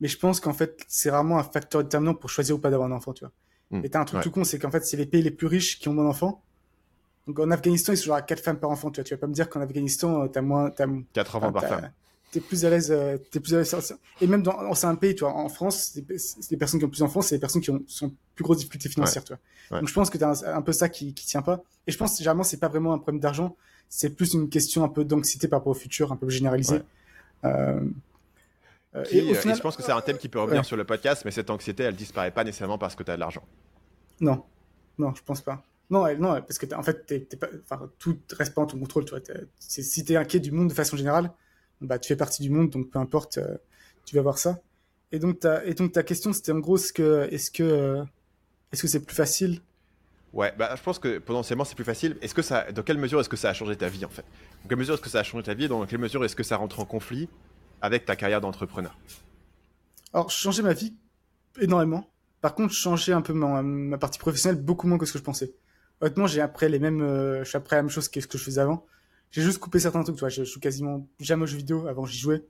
Mais 0.00 0.08
je 0.08 0.18
pense 0.18 0.40
qu'en 0.40 0.54
fait, 0.54 0.84
c'est 0.88 1.10
vraiment 1.10 1.38
un 1.38 1.44
facteur 1.44 1.82
déterminant 1.82 2.14
pour 2.14 2.30
choisir 2.30 2.56
ou 2.56 2.58
pas 2.60 2.70
d'avoir 2.70 2.90
un 2.90 2.92
enfant, 2.94 3.12
tu 3.12 3.24
vois. 3.24 3.32
Mmh, 3.70 3.84
et 3.84 3.90
t'as 3.90 4.00
un 4.00 4.04
truc 4.04 4.20
tout 4.22 4.30
con, 4.30 4.44
c'est 4.44 4.58
qu'en 4.58 4.70
fait, 4.70 4.84
c'est 4.84 4.96
les 4.96 5.06
pays 5.06 5.22
les 5.22 5.30
plus 5.32 5.46
riches 5.48 5.78
qui 5.80 5.88
ont 5.88 5.94
moins 5.94 6.04
d'enfants. 6.04 6.44
Donc 7.28 7.38
en 7.38 7.50
Afghanistan, 7.50 7.92
ils 7.92 7.96
sont 7.98 8.06
genre 8.06 8.16
à 8.16 8.22
4 8.22 8.42
femmes 8.42 8.58
par 8.58 8.70
enfant, 8.70 8.90
tu 8.90 9.00
vois. 9.00 9.04
Tu 9.04 9.14
vas 9.14 9.18
pas 9.18 9.26
me 9.26 9.34
dire 9.34 9.48
qu'en 9.48 9.60
Afghanistan, 9.60 10.24
euh, 10.24 10.28
t'as 10.28 10.40
moins, 10.40 10.70
t'as, 10.70 10.86
4 11.12 11.36
enfants 11.36 11.52
par 11.52 11.66
femme. 11.66 11.90
T'es 12.30 12.40
plus 12.40 12.64
à 12.64 12.70
l'aise, 12.70 12.90
euh, 12.90 13.16
t'es 13.30 13.38
plus 13.40 13.54
à 13.54 13.58
l'aise. 13.58 13.96
Et 14.20 14.26
même 14.26 14.42
dans, 14.42 14.74
c'est 14.74 14.86
un 14.86 14.94
pays, 14.96 15.14
tu 15.14 15.24
vois, 15.24 15.34
en 15.34 15.48
France, 15.48 15.94
les 16.50 16.56
personnes 16.56 16.80
qui 16.80 16.86
ont 16.86 16.90
plus 16.90 17.00
d'enfants, 17.00 17.22
c'est 17.22 17.36
les 17.36 17.40
personnes 17.40 17.62
qui 17.62 17.70
ont, 17.70 17.82
sont 17.86 18.12
plus 18.34 18.42
grosses 18.42 18.58
difficultés 18.58 18.88
financières, 18.88 19.24
tu 19.24 19.34
vois. 19.34 19.80
Donc 19.80 19.88
je 19.88 19.94
pense 19.94 20.08
que 20.10 20.18
t'as 20.18 20.46
un, 20.46 20.56
un 20.56 20.62
peu 20.62 20.72
ça 20.72 20.88
qui, 20.88 21.12
qui 21.14 21.26
tient 21.26 21.42
pas. 21.42 21.62
Et 21.86 21.92
je 21.92 21.98
pense, 21.98 22.16
généralement, 22.16 22.42
c'est 22.44 22.56
pas 22.56 22.68
vraiment 22.68 22.94
un 22.94 22.98
problème 22.98 23.20
d'argent, 23.20 23.56
c'est 23.90 24.10
plus 24.10 24.34
une 24.34 24.48
question 24.48 24.84
un 24.84 24.88
peu 24.88 25.04
d'anxiété 25.04 25.48
par 25.48 25.60
rapport 25.60 25.72
au 25.72 25.78
futur, 25.78 26.12
un 26.12 26.16
peu 26.16 26.28
généralisée. 26.28 26.80
Euh, 27.44 27.80
euh, 28.94 29.04
et, 29.10 29.18
et, 29.18 29.34
je 29.34 29.60
pense 29.60 29.76
que 29.76 29.82
c'est 29.82 29.92
un 29.92 30.00
thème 30.00 30.16
qui 30.16 30.28
peut 30.28 30.40
revenir 30.40 30.64
sur 30.64 30.76
le 30.76 30.84
podcast, 30.84 31.22
mais 31.24 31.30
cette 31.30 31.50
anxiété, 31.50 31.82
elle 31.82 31.96
disparaît 31.96 32.30
pas 32.30 32.44
nécessairement 32.44 32.78
parce 32.78 32.94
que 32.94 33.02
tu 33.02 33.10
as 33.10 33.16
de 33.16 33.20
l'argent. 33.20 33.42
Non, 34.20 34.44
non, 34.98 35.14
je 35.14 35.22
pense 35.22 35.42
pas. 35.42 35.62
Non, 35.90 36.06
non, 36.18 36.42
parce 36.42 36.58
que 36.58 36.74
en 36.74 36.82
fait, 36.82 37.28
pas, 37.68 37.80
tout 37.98 38.18
reste 38.36 38.54
pas 38.54 38.62
en 38.62 38.66
ton 38.66 38.78
contrôle. 38.78 39.04
Tu 39.04 39.10
vois, 39.10 39.20
si 39.58 40.04
t'es 40.04 40.16
inquiet 40.16 40.40
du 40.40 40.52
monde 40.52 40.68
de 40.68 40.74
façon 40.74 40.96
générale, 40.96 41.32
bah, 41.80 41.98
tu 41.98 42.08
fais 42.08 42.16
partie 42.16 42.42
du 42.42 42.50
monde, 42.50 42.70
donc 42.70 42.90
peu 42.90 42.98
importe, 42.98 43.38
euh, 43.38 43.56
tu 44.04 44.14
vas 44.16 44.22
voir 44.22 44.38
ça. 44.38 44.60
Et 45.12 45.18
donc, 45.18 45.40
ta, 45.40 45.64
et 45.64 45.74
donc 45.74 45.92
ta 45.92 46.02
question, 46.02 46.32
c'était 46.32 46.52
en 46.52 46.58
gros, 46.58 46.76
est-ce 46.76 46.92
que, 46.92 47.28
est-ce 47.30 47.50
que, 47.50 47.62
euh, 47.62 48.04
est-ce 48.72 48.82
que 48.82 48.88
c'est 48.88 49.04
plus 49.04 49.16
facile? 49.16 49.60
Ouais, 50.34 50.52
bah, 50.58 50.74
je 50.76 50.82
pense 50.82 50.98
que 50.98 51.18
potentiellement 51.18 51.64
c'est 51.64 51.74
plus 51.74 51.84
facile. 51.84 52.18
Est-ce 52.20 52.34
que 52.34 52.42
ça, 52.42 52.70
dans 52.72 52.82
quelle 52.82 52.98
mesure 52.98 53.18
est-ce 53.20 53.30
que 53.30 53.36
ça 53.36 53.48
a 53.48 53.54
changé 53.54 53.76
ta 53.76 53.88
vie 53.88 54.04
en 54.04 54.10
fait? 54.10 54.24
Dans 54.62 54.68
quelle 54.68 54.78
mesure 54.78 54.94
est-ce 54.94 55.02
que 55.02 55.08
ça 55.08 55.20
a 55.20 55.22
changé 55.22 55.44
ta 55.44 55.54
vie 55.54 55.68
Dans 55.68 55.86
quelle 55.86 55.98
mesure 55.98 56.22
est-ce 56.24 56.36
que 56.36 56.42
ça 56.42 56.56
rentre 56.56 56.80
en 56.80 56.84
conflit 56.84 57.28
avec 57.80 58.04
ta 58.04 58.14
carrière 58.14 58.42
d'entrepreneur? 58.42 58.98
Alors, 60.12 60.30
changer 60.30 60.62
ma 60.62 60.74
vie 60.74 60.94
énormément. 61.60 62.10
Par 62.40 62.54
contre, 62.54 62.74
changer 62.74 63.12
un 63.12 63.22
peu 63.22 63.32
ma, 63.32 63.62
ma, 63.62 63.98
partie 63.98 64.18
professionnelle 64.18 64.62
beaucoup 64.62 64.86
moins 64.86 64.98
que 64.98 65.06
ce 65.06 65.12
que 65.12 65.18
je 65.18 65.24
pensais. 65.24 65.54
Honnêtement, 66.00 66.26
j'ai 66.26 66.40
après 66.40 66.68
les 66.68 66.78
mêmes, 66.78 67.02
euh, 67.02 67.44
je 67.44 67.48
suis 67.48 67.58
la 67.70 67.76
même 67.76 67.90
chose 67.90 68.08
que 68.08 68.20
ce 68.20 68.26
que 68.26 68.38
je 68.38 68.44
faisais 68.44 68.60
avant. 68.60 68.86
J'ai 69.30 69.42
juste 69.42 69.58
coupé 69.58 69.78
certains 69.78 70.02
trucs, 70.02 70.16
tu 70.16 70.20
vois. 70.20 70.28
Je 70.28 70.44
joue 70.44 70.60
quasiment 70.60 71.06
jamais 71.20 71.42
aux 71.42 71.46
jeux 71.46 71.56
vidéo. 71.58 71.86
Avant, 71.86 72.06
j'y 72.06 72.18
jouais. 72.18 72.42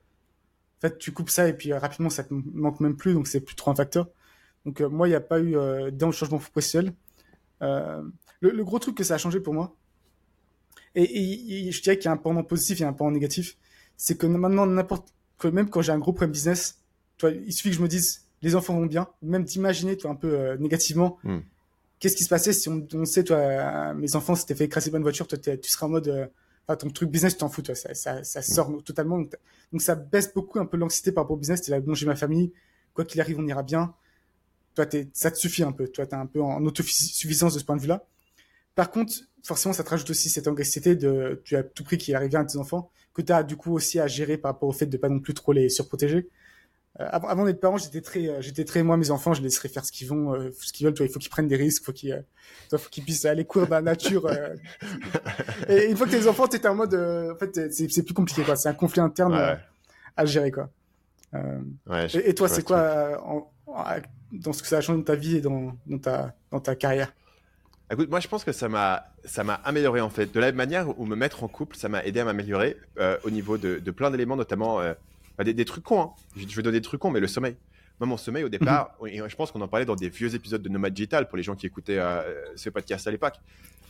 En 0.78 0.80
fait, 0.80 0.98
tu 0.98 1.11
coupes 1.12 1.30
ça 1.30 1.48
et 1.48 1.52
puis 1.52 1.72
euh, 1.72 1.78
rapidement, 1.78 2.08
ça 2.08 2.22
te 2.22 2.32
manque 2.32 2.78
même 2.78 2.96
plus, 2.96 3.12
donc 3.12 3.26
c'est 3.26 3.40
plus 3.40 3.56
trop 3.56 3.72
un 3.72 3.74
facteur. 3.74 4.08
Donc 4.64 4.80
euh, 4.80 4.88
moi, 4.88 5.08
il 5.08 5.11
n'y 5.11 5.16
a 5.16 5.20
pas 5.20 5.40
eu 5.40 5.56
euh, 5.56 5.90
d'un 5.90 6.12
changement 6.12 6.38
professionnel. 6.38 6.92
Le, 7.61 8.62
gros 8.62 8.78
truc 8.78 8.96
que 8.96 9.02
ça 9.02 9.14
a 9.14 9.18
changé 9.18 9.40
pour 9.40 9.52
moi, 9.52 9.74
et, 10.94 11.02
et, 11.02 11.66
et 11.68 11.72
je 11.72 11.82
dirais 11.82 11.96
qu'il 11.96 12.04
y 12.04 12.08
a 12.08 12.12
un 12.12 12.16
pendant 12.16 12.44
positif 12.44 12.80
et 12.80 12.84
un 12.84 12.92
pendant 12.92 13.11
négatif, 13.11 13.56
c'est 13.96 14.16
que 14.16 14.28
maintenant, 14.28 14.64
n'importe 14.66 15.12
même 15.44 15.68
quand 15.68 15.82
j'ai 15.82 15.90
un 15.90 15.98
gros 15.98 16.12
problème 16.12 16.30
business, 16.30 16.80
il 17.24 17.52
suffit 17.52 17.70
que 17.70 17.76
je 17.76 17.82
me 17.82 17.88
dise 17.88 18.26
les 18.42 18.54
enfants 18.54 18.74
vont 18.74 18.87
bien, 18.87 19.08
même 19.20 19.42
d'imaginer 19.42 19.96
un 20.04 20.14
peu 20.14 20.54
négativement. 20.54 21.18
Mm. 21.24 21.38
Qu'est-ce 21.98 22.16
qui 22.16 22.24
se 22.24 22.28
passait 22.28 22.52
si 22.52 22.68
on, 22.68 22.87
on 22.94 23.04
sait 23.04 23.24
toi 23.24 23.94
mes 23.94 24.14
enfants 24.16 24.34
s'étaient 24.34 24.54
fait 24.54 24.64
écraser 24.64 24.90
par 24.90 24.98
une 24.98 25.02
voiture, 25.02 25.26
toi 25.26 25.38
tu 25.38 25.68
seras 25.68 25.87
en 25.87 25.90
mode 25.90 26.08
euh, 26.08 26.76
ton 26.76 26.90
truc 26.90 27.11
business 27.11 27.32
tu 27.32 27.38
t'en 27.40 27.48
fous 27.48 27.62
toi, 27.62 27.74
ça, 27.74 27.94
ça, 27.94 28.22
ça 28.22 28.42
sort 28.42 28.70
mm. 28.70 28.82
totalement 28.82 29.18
donc, 29.18 29.34
donc, 29.72 29.82
ça 29.82 29.94
baisse 29.94 30.32
beaucoup 30.32 30.58
un 30.58 30.66
peu 30.66 30.76
l'anxiété 30.76 31.12
par 31.12 31.24
rapport 31.24 31.37
au 31.37 31.40
business. 31.40 31.62
T'es 31.62 31.72
là 31.72 31.80
bon 31.80 31.94
j'ai 31.94 32.06
ma 32.06 32.16
famille, 32.16 32.52
quoi 32.94 33.04
qu'il 33.04 33.20
arrive 33.20 33.38
on 33.38 33.46
ira 33.46 33.62
bien. 33.62 33.94
Toi 34.74 34.87
t'es 34.87 35.08
ça 35.12 35.30
te 35.30 35.37
suffit 35.37 35.62
un 35.62 35.72
peu, 35.72 35.88
toi 35.88 36.06
t'es 36.06 36.14
un 36.14 36.26
peu 36.26 36.40
en 36.40 36.64
autosuffisance 36.64 37.54
de 37.54 37.58
ce 37.58 37.64
point 37.64 37.76
de 37.76 37.82
vue-là. 37.82 38.06
Par 38.78 38.92
contre, 38.92 39.12
forcément, 39.42 39.72
ça 39.72 39.82
te 39.82 39.90
rajoute 39.90 40.11
aussi 40.11 40.30
cette 40.30 40.46
anxiété 40.46 40.94
de, 40.94 41.42
tu 41.44 41.56
as 41.56 41.64
tout 41.64 41.82
prix 41.82 41.98
qu'il 41.98 42.14
arrive 42.14 42.37
à 42.37 42.44
tes 42.44 42.58
enfants, 42.58 42.92
que 43.12 43.22
tu 43.22 43.32
as 43.32 43.42
du 43.42 43.56
coup 43.56 43.72
aussi 43.72 43.98
à 43.98 44.06
gérer 44.06 44.38
par 44.38 44.52
rapport 44.52 44.68
au 44.68 44.72
fait 44.72 44.87
de 44.87 44.96
pas 44.96 45.08
non 45.08 45.18
plus 45.18 45.34
trop 45.34 45.52
les 45.52 45.68
surprotéger. 45.68 46.28
Euh, 47.00 47.06
avant, 47.11 47.28
avant 47.28 47.44
d'être 47.44 47.61
parent, 47.61 47.76
j'étais 47.76 48.00
très, 48.00 48.28
euh, 48.28 48.40
j'étais 48.40 48.64
très, 48.64 48.82
moi, 48.82 48.96
mes 48.96 49.11
enfants, 49.11 49.32
je 49.32 49.40
les 49.40 49.44
laisserais 49.44 49.68
faire 49.68 49.84
ce 49.84 49.92
qu'ils 49.92 50.08
vont, 50.08 50.34
euh, 50.34 50.50
ce 50.61 50.72
qu'ils 50.72 50.84
veulent, 50.84 50.94
toi, 50.94 51.06
il 51.06 51.12
faut 51.12 51.18
qu'ils 51.18 51.30
prennent 51.30 51.48
des 51.48 51.56
risques, 51.56 51.84
faut 51.84 51.92
qu'ils, 51.92 52.24
faut 52.70 52.88
qu'ils 52.90 53.04
puissent 53.04 53.24
aller 53.24 53.44
courir 53.44 53.68
dans 53.68 53.76
la 53.76 53.82
nature. 53.82 54.28
Et 55.68 55.87
une 55.90 55.96
fois 55.96 56.06
que 56.06 56.12
tes 56.12 56.26
enfants, 56.26 56.46
t'es 56.48 56.66
en 56.66 56.74
mode, 56.74 56.94
en 56.94 57.37
fait, 57.37 57.72
c'est 57.72 58.02
plus 58.02 58.14
compliqué, 58.14 58.42
quoi. 58.42 58.56
C'est 58.56 58.68
un 58.68 58.74
conflit 58.74 59.00
interne 59.00 59.34
ouais. 59.34 59.58
à 60.16 60.24
gérer, 60.24 60.50
quoi. 60.50 60.70
Ouais, 61.32 62.06
et, 62.14 62.30
et, 62.30 62.34
toi, 62.34 62.48
c'est 62.48 62.62
quoi, 62.62 63.22
en, 63.22 63.52
en, 63.66 63.84
dans 64.32 64.52
ce 64.52 64.62
que 64.62 64.68
ça 64.68 64.78
a 64.78 64.80
changé 64.80 64.98
dans 64.98 65.04
ta 65.04 65.14
vie 65.14 65.37
et 65.37 65.40
dans, 65.42 65.76
dans 65.87 65.98
ta, 65.98 66.34
dans 66.50 66.61
ta 66.61 66.74
carrière? 66.74 67.12
Écoute, 67.90 68.11
moi 68.11 68.20
je 68.20 68.28
pense 68.28 68.44
que 68.44 68.52
ça 68.52 68.68
m'a 68.68 69.06
ça 69.24 69.44
m'a 69.44 69.54
amélioré 69.54 70.02
en 70.02 70.11
fait. 70.11 70.32
De 70.32 70.40
la 70.40 70.46
même 70.46 70.56
manière 70.56 70.98
où 71.00 71.06
me 71.06 71.16
mettre 71.16 71.42
en 71.42 71.48
couple, 71.48 71.76
ça 71.76 71.88
m'a 71.88 72.04
aidé 72.04 72.20
à 72.20 72.24
m'améliorer 72.24 72.76
euh, 72.98 73.16
au 73.24 73.30
niveau 73.30 73.56
de, 73.56 73.78
de 73.78 73.90
plein 73.90 74.11
d'éléments, 74.11 74.37
notamment 74.37 74.80
euh, 74.80 74.92
bah, 75.38 75.44
des, 75.44 75.55
des, 75.55 75.64
trucs 75.64 75.85
cons. 75.85 76.01
Hein. 76.03 76.11
Je, 76.37 76.46
je, 76.46 76.57
vais 76.57 76.62
donner 76.62 76.79
des 76.79 76.85
trucs 76.85 77.01
cons, 77.01 77.11
mais 77.11 77.20
le 77.20 77.29
sommeil. 77.29 77.57
Moi, 78.01 78.07
mon 78.07 78.16
sommeil 78.16 78.44
au 78.44 78.48
départ, 78.48 78.96
mm 79.01 79.07
-hmm. 79.07 79.27
et 79.27 79.31
je 79.31 79.37
pense 79.37 79.51
qu'on 79.53 79.61
en 79.61 79.68
parlait 79.68 79.87
dans 79.87 79.96
des 79.96 80.09
vieux 80.09 80.35
épisodes 80.35 80.62
de 80.62 80.68
Nomad 80.68 80.92
Digital 80.92 81.29
pour 81.29 81.37
les 81.37 81.42
gens 81.42 81.57
qui 81.57 81.66
écoutaient 81.66 81.98
euh, 81.98 82.57
ce 82.57 82.70
podcast 82.70 83.07
à 83.07 83.11
l'époque. 83.11 83.37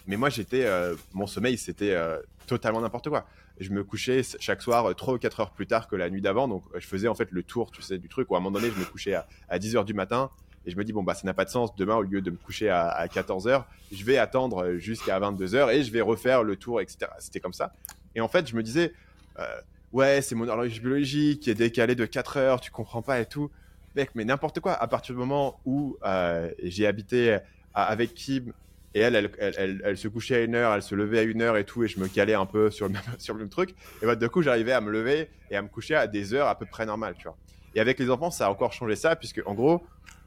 Mais 0.06 0.16
moi, 0.16 0.30
j'étais, 0.30 0.64
euh, 0.64 0.94
mon 1.12 1.26
sommeil, 1.26 1.58
c'était 1.58 1.92
euh, 1.92 2.18
totalement 2.46 2.80
n'importe 2.80 3.08
quoi. 3.10 3.26
Je 3.60 3.70
me 3.70 3.82
couchais 3.82 4.22
chaque 4.40 4.62
soir 4.62 4.94
3 4.94 5.14
ou 5.14 5.18
4 5.18 5.40
heures 5.40 5.50
plus 5.50 5.66
tard 5.66 5.88
que 5.88 5.96
la 5.96 6.08
nuit 6.08 6.22
d'avant, 6.22 6.46
donc 6.48 6.62
je 6.82 6.86
faisais 6.86 7.08
en 7.08 7.14
fait 7.14 7.30
le 7.38 7.42
tour, 7.42 7.70
tu 7.70 7.82
sais, 7.82 7.98
du 7.98 8.08
truc. 8.08 8.30
Où 8.30 8.34
à 8.34 8.38
un 8.38 8.40
moment 8.40 8.58
donné, 8.58 8.70
je 8.74 8.78
me 8.78 8.84
couchais 8.84 9.14
à, 9.14 9.26
à 9.48 9.58
10 9.58 9.76
heures 9.76 9.84
du 9.84 9.94
matin 9.94 10.30
et 10.64 10.70
je 10.70 10.76
me 10.76 10.84
dis, 10.84 10.92
bon, 10.92 11.02
bah, 11.02 11.14
ça 11.14 11.24
n'a 11.24 11.34
pas 11.34 11.44
de 11.44 11.50
sens. 11.50 11.74
Demain, 11.76 11.96
au 11.96 12.02
lieu 12.02 12.20
de 12.20 12.30
me 12.30 12.36
coucher 12.36 12.68
à, 12.68 12.88
à 12.88 13.06
14h, 13.06 13.64
je 13.92 14.04
vais 14.04 14.18
attendre 14.18 14.76
jusqu'à 14.76 15.18
22h 15.18 15.74
et 15.74 15.82
je 15.82 15.90
vais 15.90 16.00
refaire 16.02 16.42
le 16.42 16.56
tour, 16.56 16.80
etc. 16.80 17.10
C'était 17.18 17.40
comme 17.40 17.54
ça. 17.54 17.72
Et 18.14 18.20
en 18.20 18.28
fait, 18.28 18.46
je 18.48 18.54
me 18.54 18.62
disais, 18.62 18.92
euh, 19.38 19.44
ouais, 19.92 20.22
c'est 20.22 20.34
mon 20.34 20.48
horloge 20.48 20.80
biologique 20.80 21.40
qui 21.40 21.50
est 21.50 21.54
décalée 21.54 21.94
de 21.94 22.04
4 22.04 22.36
heures, 22.36 22.60
tu 22.60 22.70
comprends 22.70 23.02
pas 23.02 23.20
et 23.20 23.26
tout. 23.26 23.50
Mec, 23.96 24.10
mais 24.14 24.24
n'importe 24.24 24.60
quoi. 24.60 24.72
À 24.74 24.86
partir 24.86 25.14
du 25.14 25.18
moment 25.18 25.60
où 25.64 25.96
euh, 26.04 26.50
j'ai 26.62 26.86
habité 26.86 27.38
avec 27.74 28.14
Kim 28.14 28.52
et 28.94 29.00
elle 29.00 29.30
elle, 29.38 29.98
se 29.98 30.08
couchait 30.08 30.36
à 30.36 30.40
une 30.40 30.54
heure, 30.54 30.74
elle 30.74 30.82
se 30.82 30.94
levait 30.94 31.18
à 31.18 31.22
une 31.22 31.42
heure 31.42 31.56
et 31.56 31.64
tout, 31.64 31.84
et 31.84 31.88
je 31.88 32.00
me 32.00 32.08
calais 32.08 32.34
un 32.34 32.46
peu 32.46 32.70
sur 32.70 32.86
le 32.86 32.92
même, 32.92 33.02
sur 33.18 33.34
le 33.34 33.40
même 33.40 33.48
truc. 33.48 33.74
Et 34.02 34.06
bah, 34.06 34.16
du 34.16 34.28
coup, 34.28 34.42
j'arrivais 34.42 34.72
à 34.72 34.80
me 34.80 34.90
lever 34.90 35.30
et 35.50 35.56
à 35.56 35.62
me 35.62 35.68
coucher 35.68 35.94
à 35.94 36.06
des 36.06 36.34
heures 36.34 36.48
à 36.48 36.58
peu 36.58 36.66
près 36.66 36.86
normales, 36.86 37.14
tu 37.16 37.24
vois. 37.24 37.36
Et 37.74 37.80
avec 37.80 37.98
les 37.98 38.10
enfants, 38.10 38.30
ça 38.30 38.46
a 38.46 38.50
encore 38.50 38.72
changé 38.72 38.96
ça, 38.96 39.14
puisque 39.16 39.42
en 39.46 39.54
gros, 39.54 39.84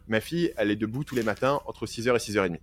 ma 0.07 0.21
fille, 0.21 0.53
elle 0.57 0.71
est 0.71 0.75
debout 0.75 1.03
tous 1.03 1.15
les 1.15 1.23
matins 1.23 1.59
entre 1.65 1.85
6h 1.85 2.15
et 2.15 2.17
6h30. 2.17 2.59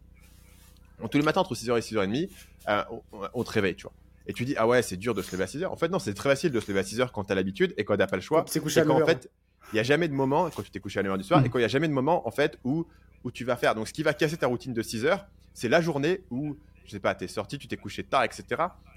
Donc, 1.01 1.11
tous 1.11 1.19
les 1.19 1.25
matins 1.25 1.41
entre 1.41 1.55
6h 1.55 1.77
et 1.77 1.81
6h30, 1.81 2.29
euh, 2.69 2.83
on, 3.13 3.21
on, 3.35 3.45
te 3.45 3.51
réveille, 3.51 3.75
tu 3.75 3.83
vois. 3.83 3.93
Et 4.29 4.35
tu 4.35 4.45
dis, 4.45 4.55
ah 4.57 4.67
ouais, 4.69 4.83
c'est 4.83 4.97
dur 4.97 5.15
de 5.15 5.23
se 5.23 5.33
lever 5.33 5.45
à 5.45 5.47
6h. 5.47 5.67
En 5.67 5.77
fait, 5.77 5.89
non, 5.89 5.99
c'est 5.99 6.15
très 6.15 6.29
facile 6.29 6.53
de 6.53 6.61
se 6.61 6.69
lever 6.71 6.81
à 6.81 6.83
6h 6.83 7.11
quand 7.13 7.25
tu 7.25 7.33
as 7.33 7.35
l'habitude 7.35 7.75
et 7.79 7.85
quand 7.85 7.95
tu 7.95 7.99
n'as 8.01 8.07
pas 8.07 8.17
le 8.17 8.23
choix. 8.23 8.45
C'est 8.47 8.61
couché 8.61 8.81
à 8.81 8.85
quand, 8.85 9.01
en 9.03 9.07
fait, 9.07 9.31
il 9.73 9.77
n'y 9.77 9.81
a 9.81 9.83
jamais 9.83 10.07
de 10.07 10.13
moment, 10.13 10.51
quand 10.55 10.63
tu 10.63 10.71
t'es 10.71 10.81
couché 10.81 11.01
à 11.01 11.03
9h 11.03 11.17
du 11.19 11.25
soir, 11.25 11.41
mmh. 11.41 11.47
et 11.47 11.49
quand 11.49 11.59
il 11.59 11.63
n'y 11.63 11.67
a 11.67 11.69
jamais 11.69 11.89
de 11.89 11.95
moment, 11.95 12.29
en 12.29 12.31
fait, 12.31 12.59
où, 12.63 12.87
où 13.25 13.31
tu 13.31 13.45
vas 13.45 13.57
faire. 13.57 13.75
Donc, 13.75 13.89
ce 13.89 13.93
qui 13.93 14.03
va 14.03 14.13
casser 14.13 14.37
ta 14.37 14.47
routine 14.47 14.75
de 14.75 14.83
6h, 14.83 15.25
c'est 15.55 15.71
la 15.71 15.81
journée 15.81 16.21
où, 16.31 16.57
je 16.85 16.91
sais 16.93 17.01
pas, 17.01 17.15
tu 17.15 17.25
es 17.25 17.29
sorti, 17.29 17.59
tu 17.59 17.69
t'es 17.69 17.79
couché 17.79 18.05
tard, 18.05 18.25
etc. 18.25 18.45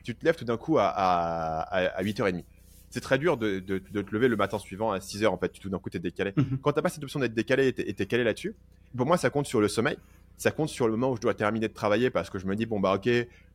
Tu 0.04 0.16
te 0.16 0.26
lèves 0.26 0.36
tout 0.36 0.46
d'un 0.46 0.58
coup 0.58 0.78
à, 0.78 0.88
à, 0.88 1.62
à 1.98 2.04
8h30 2.04 2.44
c'est 2.92 3.00
très 3.00 3.18
dur 3.18 3.38
de, 3.38 3.60
de, 3.60 3.82
de, 3.92 4.02
te 4.02 4.14
lever 4.14 4.28
le 4.28 4.36
matin 4.36 4.60
suivant 4.60 4.92
à 4.92 5.00
6 5.00 5.24
heures 5.24 5.34
en 5.34 5.38
fait. 5.38 5.50
Tout 5.54 5.70
d'un 5.70 5.80
coup, 5.80 5.90
tu 5.90 5.98
es 5.98 6.00
décalé. 6.00 6.34
Mm 6.36 6.42
-hmm. 6.42 6.58
Quand 6.62 6.74
tu 6.74 6.82
pas 6.82 6.90
cette 6.90 7.04
option 7.04 7.22
d'être 7.22 7.34
décalé 7.34 7.68
et 7.70 7.74
tu 7.74 8.02
es, 8.04 8.06
calé 8.06 8.24
là-dessus, 8.26 8.54
pour 8.96 9.06
moi, 9.06 9.18
ça 9.18 9.30
compte 9.30 9.48
sur 9.48 9.62
le 9.62 9.70
sommeil. 9.70 9.98
Ça 10.38 10.52
compte 10.52 10.70
sur 10.70 10.88
le 10.88 10.92
moment 10.96 11.12
où 11.14 11.16
je 11.16 11.22
dois 11.22 11.34
terminer 11.34 11.68
de 11.70 11.74
travailler 11.74 12.10
parce 12.10 12.30
que 12.30 12.38
je 12.38 12.46
me 12.46 12.56
dis, 12.56 12.66
bon, 12.66 12.80
bah, 12.82 12.94
ok, 12.96 13.10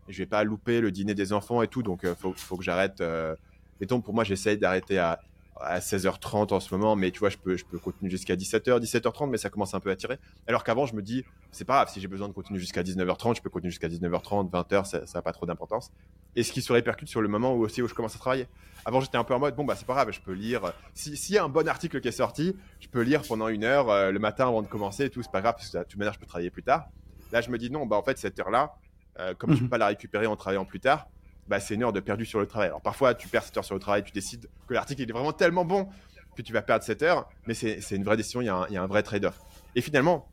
je 0.09 0.19
vais 0.19 0.27
pas 0.27 0.45
louper 0.45 0.81
le 0.81 0.91
dîner 0.91 1.15
des 1.15 1.33
enfants 1.33 1.63
et 1.63 1.69
tout, 1.69 1.83
donc 1.83 2.01
il 2.03 2.09
euh, 2.09 2.15
faut, 2.15 2.57
que 2.57 2.65
j'arrête. 2.65 3.01
Euh... 3.01 3.35
Mettons, 3.81 4.01
pour 4.01 4.15
moi, 4.15 4.25
j'essaye 4.25 4.57
d'arrêter 4.57 4.99
à, 4.99 5.21
à 5.61 5.79
16h30 5.79 6.53
en 6.53 6.61
ce 6.61 6.75
moment, 6.75 6.97
mais 6.97 7.11
tu 7.11 7.21
vois, 7.21 7.31
je 7.31 7.39
peux, 7.39 7.57
je 7.57 7.65
peux 7.65 7.79
continuer 7.79 8.11
jusqu'à 8.11 8.37
17h, 8.37 8.81
17h30, 8.81 9.31
mais 9.31 9.39
ça 9.39 9.51
commence 9.51 9.75
un 9.75 9.81
peu 9.81 9.91
à 9.91 9.97
tirer. 9.97 10.19
Alors 10.47 10.65
qu'avant, 10.65 10.87
je 10.87 10.95
me 10.95 11.03
dis, 11.03 11.25
c'est 11.51 11.65
pas 11.65 11.75
grave, 11.75 11.91
si 11.91 12.01
j'ai 12.01 12.09
besoin 12.09 12.29
de 12.29 12.33
continuer 12.33 12.61
jusqu'à 12.61 12.83
19h30, 12.83 13.37
je 13.37 13.43
peux 13.43 13.51
continuer 13.51 13.71
jusqu'à 13.71 13.89
19h30, 13.89 14.51
20h, 14.51 14.85
ça 14.85 15.05
n'a 15.15 15.23
pas 15.23 15.33
trop 15.33 15.47
d'importance. 15.47 15.91
Et 16.35 16.43
ce 16.43 16.53
qui 16.53 16.61
se 16.61 16.73
répercute 16.73 17.09
sur 17.09 17.23
le 17.23 17.29
moment 17.29 17.55
où 17.55 17.65
aussi 17.65 17.81
où 17.81 17.89
je 17.89 17.95
commence 17.95 18.15
à 18.15 18.19
travailler. 18.19 18.47
Avant, 18.85 19.01
j'étais 19.01 19.17
un 19.17 19.25
peu 19.25 19.35
en 19.35 19.39
mode, 19.39 19.57
bon, 19.57 19.65
bah, 19.65 19.75
c'est 19.77 19.87
pas 19.87 19.95
grave, 19.95 20.11
je 20.13 20.21
peux 20.21 20.33
lire. 20.33 20.73
S'il 20.95 21.17
si 21.17 21.33
y 21.33 21.39
a 21.39 21.45
un 21.45 21.49
bon 21.49 21.67
article 21.67 22.01
qui 22.01 22.09
est 22.09 22.13
sorti, 22.13 22.55
je 22.81 22.89
peux 22.89 23.01
lire 23.01 23.23
pendant 23.23 23.49
une 23.49 23.65
heure 23.65 23.89
euh, 23.91 24.11
le 24.11 24.19
matin 24.19 24.49
avant 24.49 24.63
de 24.63 24.69
commencer 24.69 25.05
et 25.05 25.11
tout, 25.11 25.23
c'est 25.23 25.33
pas 25.33 25.41
grave, 25.41 25.55
parce 25.57 25.71
que 25.71 25.79
de 25.79 25.83
toute 25.85 25.97
manière, 25.97 26.13
je 26.13 26.19
peux 26.19 26.27
travailler 26.27 26.51
plus 26.51 26.63
tard. 26.63 26.89
Là, 27.33 27.41
je 27.41 27.51
me 27.51 27.59
dis, 27.59 27.71
non, 27.71 27.87
bah, 27.87 27.97
en 27.97 28.03
fait, 28.03 28.19
cette 28.19 28.39
heure-là, 28.39 28.75
euh, 29.19 29.35
comme 29.35 29.51
mm 29.51 29.53
-hmm. 29.53 29.57
je 29.57 29.63
peux 29.65 29.69
pas 29.71 29.79
la 29.79 29.87
récupérer 29.89 30.27
en 30.27 30.37
travaillant 30.37 30.65
plus 30.65 30.81
tard, 30.81 31.09
bah, 31.49 31.61
c'est 31.61 31.75
une 31.75 31.83
heure 31.83 31.93
de 31.93 32.01
perdu 32.01 32.25
sur 32.25 32.41
le 32.41 32.47
travail. 32.47 32.69
Alors 32.69 32.83
parfois, 32.83 33.15
tu 33.15 33.29
perds 33.29 33.45
cette 33.45 33.57
heure 33.57 33.65
sur 33.65 33.75
le 33.75 33.81
travail, 33.81 34.03
tu 34.03 34.13
décides 34.13 34.49
que 34.67 34.75
l'article 34.75 35.03
est 35.03 35.13
vraiment 35.13 35.33
tellement 35.33 35.65
bon 35.65 35.89
que 36.37 36.43
tu 36.43 36.53
vas 36.53 36.63
perdre 36.63 36.85
cette 36.85 37.03
heure, 37.03 37.29
mais 37.47 37.55
c'est 37.55 37.97
une 37.97 38.05
vraie 38.05 38.17
décision, 38.17 38.43
il 38.43 38.47
y 38.47 38.49
a 38.49 38.57
un, 38.57 38.67
il 38.69 38.75
y 38.75 38.77
a 38.77 38.83
un 38.83 38.87
vrai 38.87 39.03
trade-off. 39.03 39.41
Et 39.75 39.81
finalement, 39.81 40.29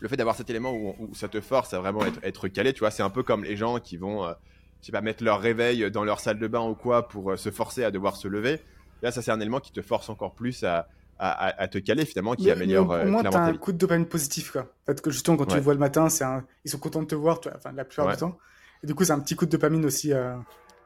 le 0.00 0.08
fait 0.08 0.16
d'avoir 0.16 0.36
cet 0.36 0.50
élément 0.50 0.72
où, 0.72 0.94
où, 0.98 1.14
ça 1.14 1.28
te 1.28 1.40
force 1.40 1.72
à 1.72 1.80
vraiment 1.80 2.04
être, 2.04 2.20
être 2.22 2.48
calé, 2.48 2.72
tu 2.74 2.80
vois, 2.80 2.90
c'est 2.90 3.02
un 3.02 3.10
peu 3.10 3.22
comme 3.22 3.42
les 3.44 3.56
gens 3.56 3.80
qui 3.80 3.96
vont, 3.96 4.26
euh, 4.26 4.34
je 4.80 4.86
sais 4.86 4.92
pas, 4.92 5.00
mettre 5.00 5.24
leur 5.24 5.40
réveil 5.40 5.90
dans 5.90 6.04
leur 6.04 6.20
salle 6.20 6.38
de 6.38 6.48
bain 6.48 6.60
ou 6.60 6.74
quoi 6.74 7.08
pour 7.08 7.32
euh, 7.32 7.36
se 7.36 7.50
forcer 7.50 7.82
à 7.82 7.90
devoir 7.90 8.16
se 8.16 8.28
lever. 8.28 8.60
Là, 9.02 9.10
ça, 9.10 9.22
c'est 9.22 9.30
un 9.30 9.40
élément 9.40 9.60
qui 9.60 9.72
te 9.72 9.80
force 9.80 10.10
encore 10.10 10.34
plus 10.34 10.64
à, 10.64 10.88
à, 11.18 11.62
à 11.62 11.68
te 11.68 11.78
caler 11.78 12.04
finalement, 12.04 12.34
qui 12.34 12.44
mais, 12.46 12.50
améliore. 12.52 12.88
Mais 12.96 13.04
au 13.04 13.10
moins, 13.10 13.22
tu 13.22 13.36
as 13.36 13.42
un 13.42 13.56
coup 13.56 13.72
de 13.72 13.78
dopamine 13.78 14.06
positif, 14.06 14.52
quoi. 14.52 14.70
Peut-être 14.84 15.00
que 15.00 15.10
justement, 15.10 15.36
quand 15.36 15.44
ouais. 15.44 15.50
tu 15.50 15.56
les 15.56 15.62
vois 15.62 15.74
le 15.74 15.80
matin, 15.80 16.08
un... 16.20 16.44
ils 16.64 16.70
sont 16.70 16.78
contents 16.78 17.02
de 17.02 17.06
te 17.06 17.14
voir, 17.14 17.40
enfin, 17.56 17.72
la 17.72 17.84
plupart 17.84 18.06
ouais. 18.06 18.12
du 18.12 18.18
temps. 18.18 18.36
Et 18.82 18.86
du 18.86 18.94
coup, 18.94 19.04
c'est 19.04 19.12
un 19.12 19.20
petit 19.20 19.34
coup 19.36 19.46
de 19.46 19.50
dopamine 19.50 19.84
aussi. 19.84 20.12
euh, 20.12 20.34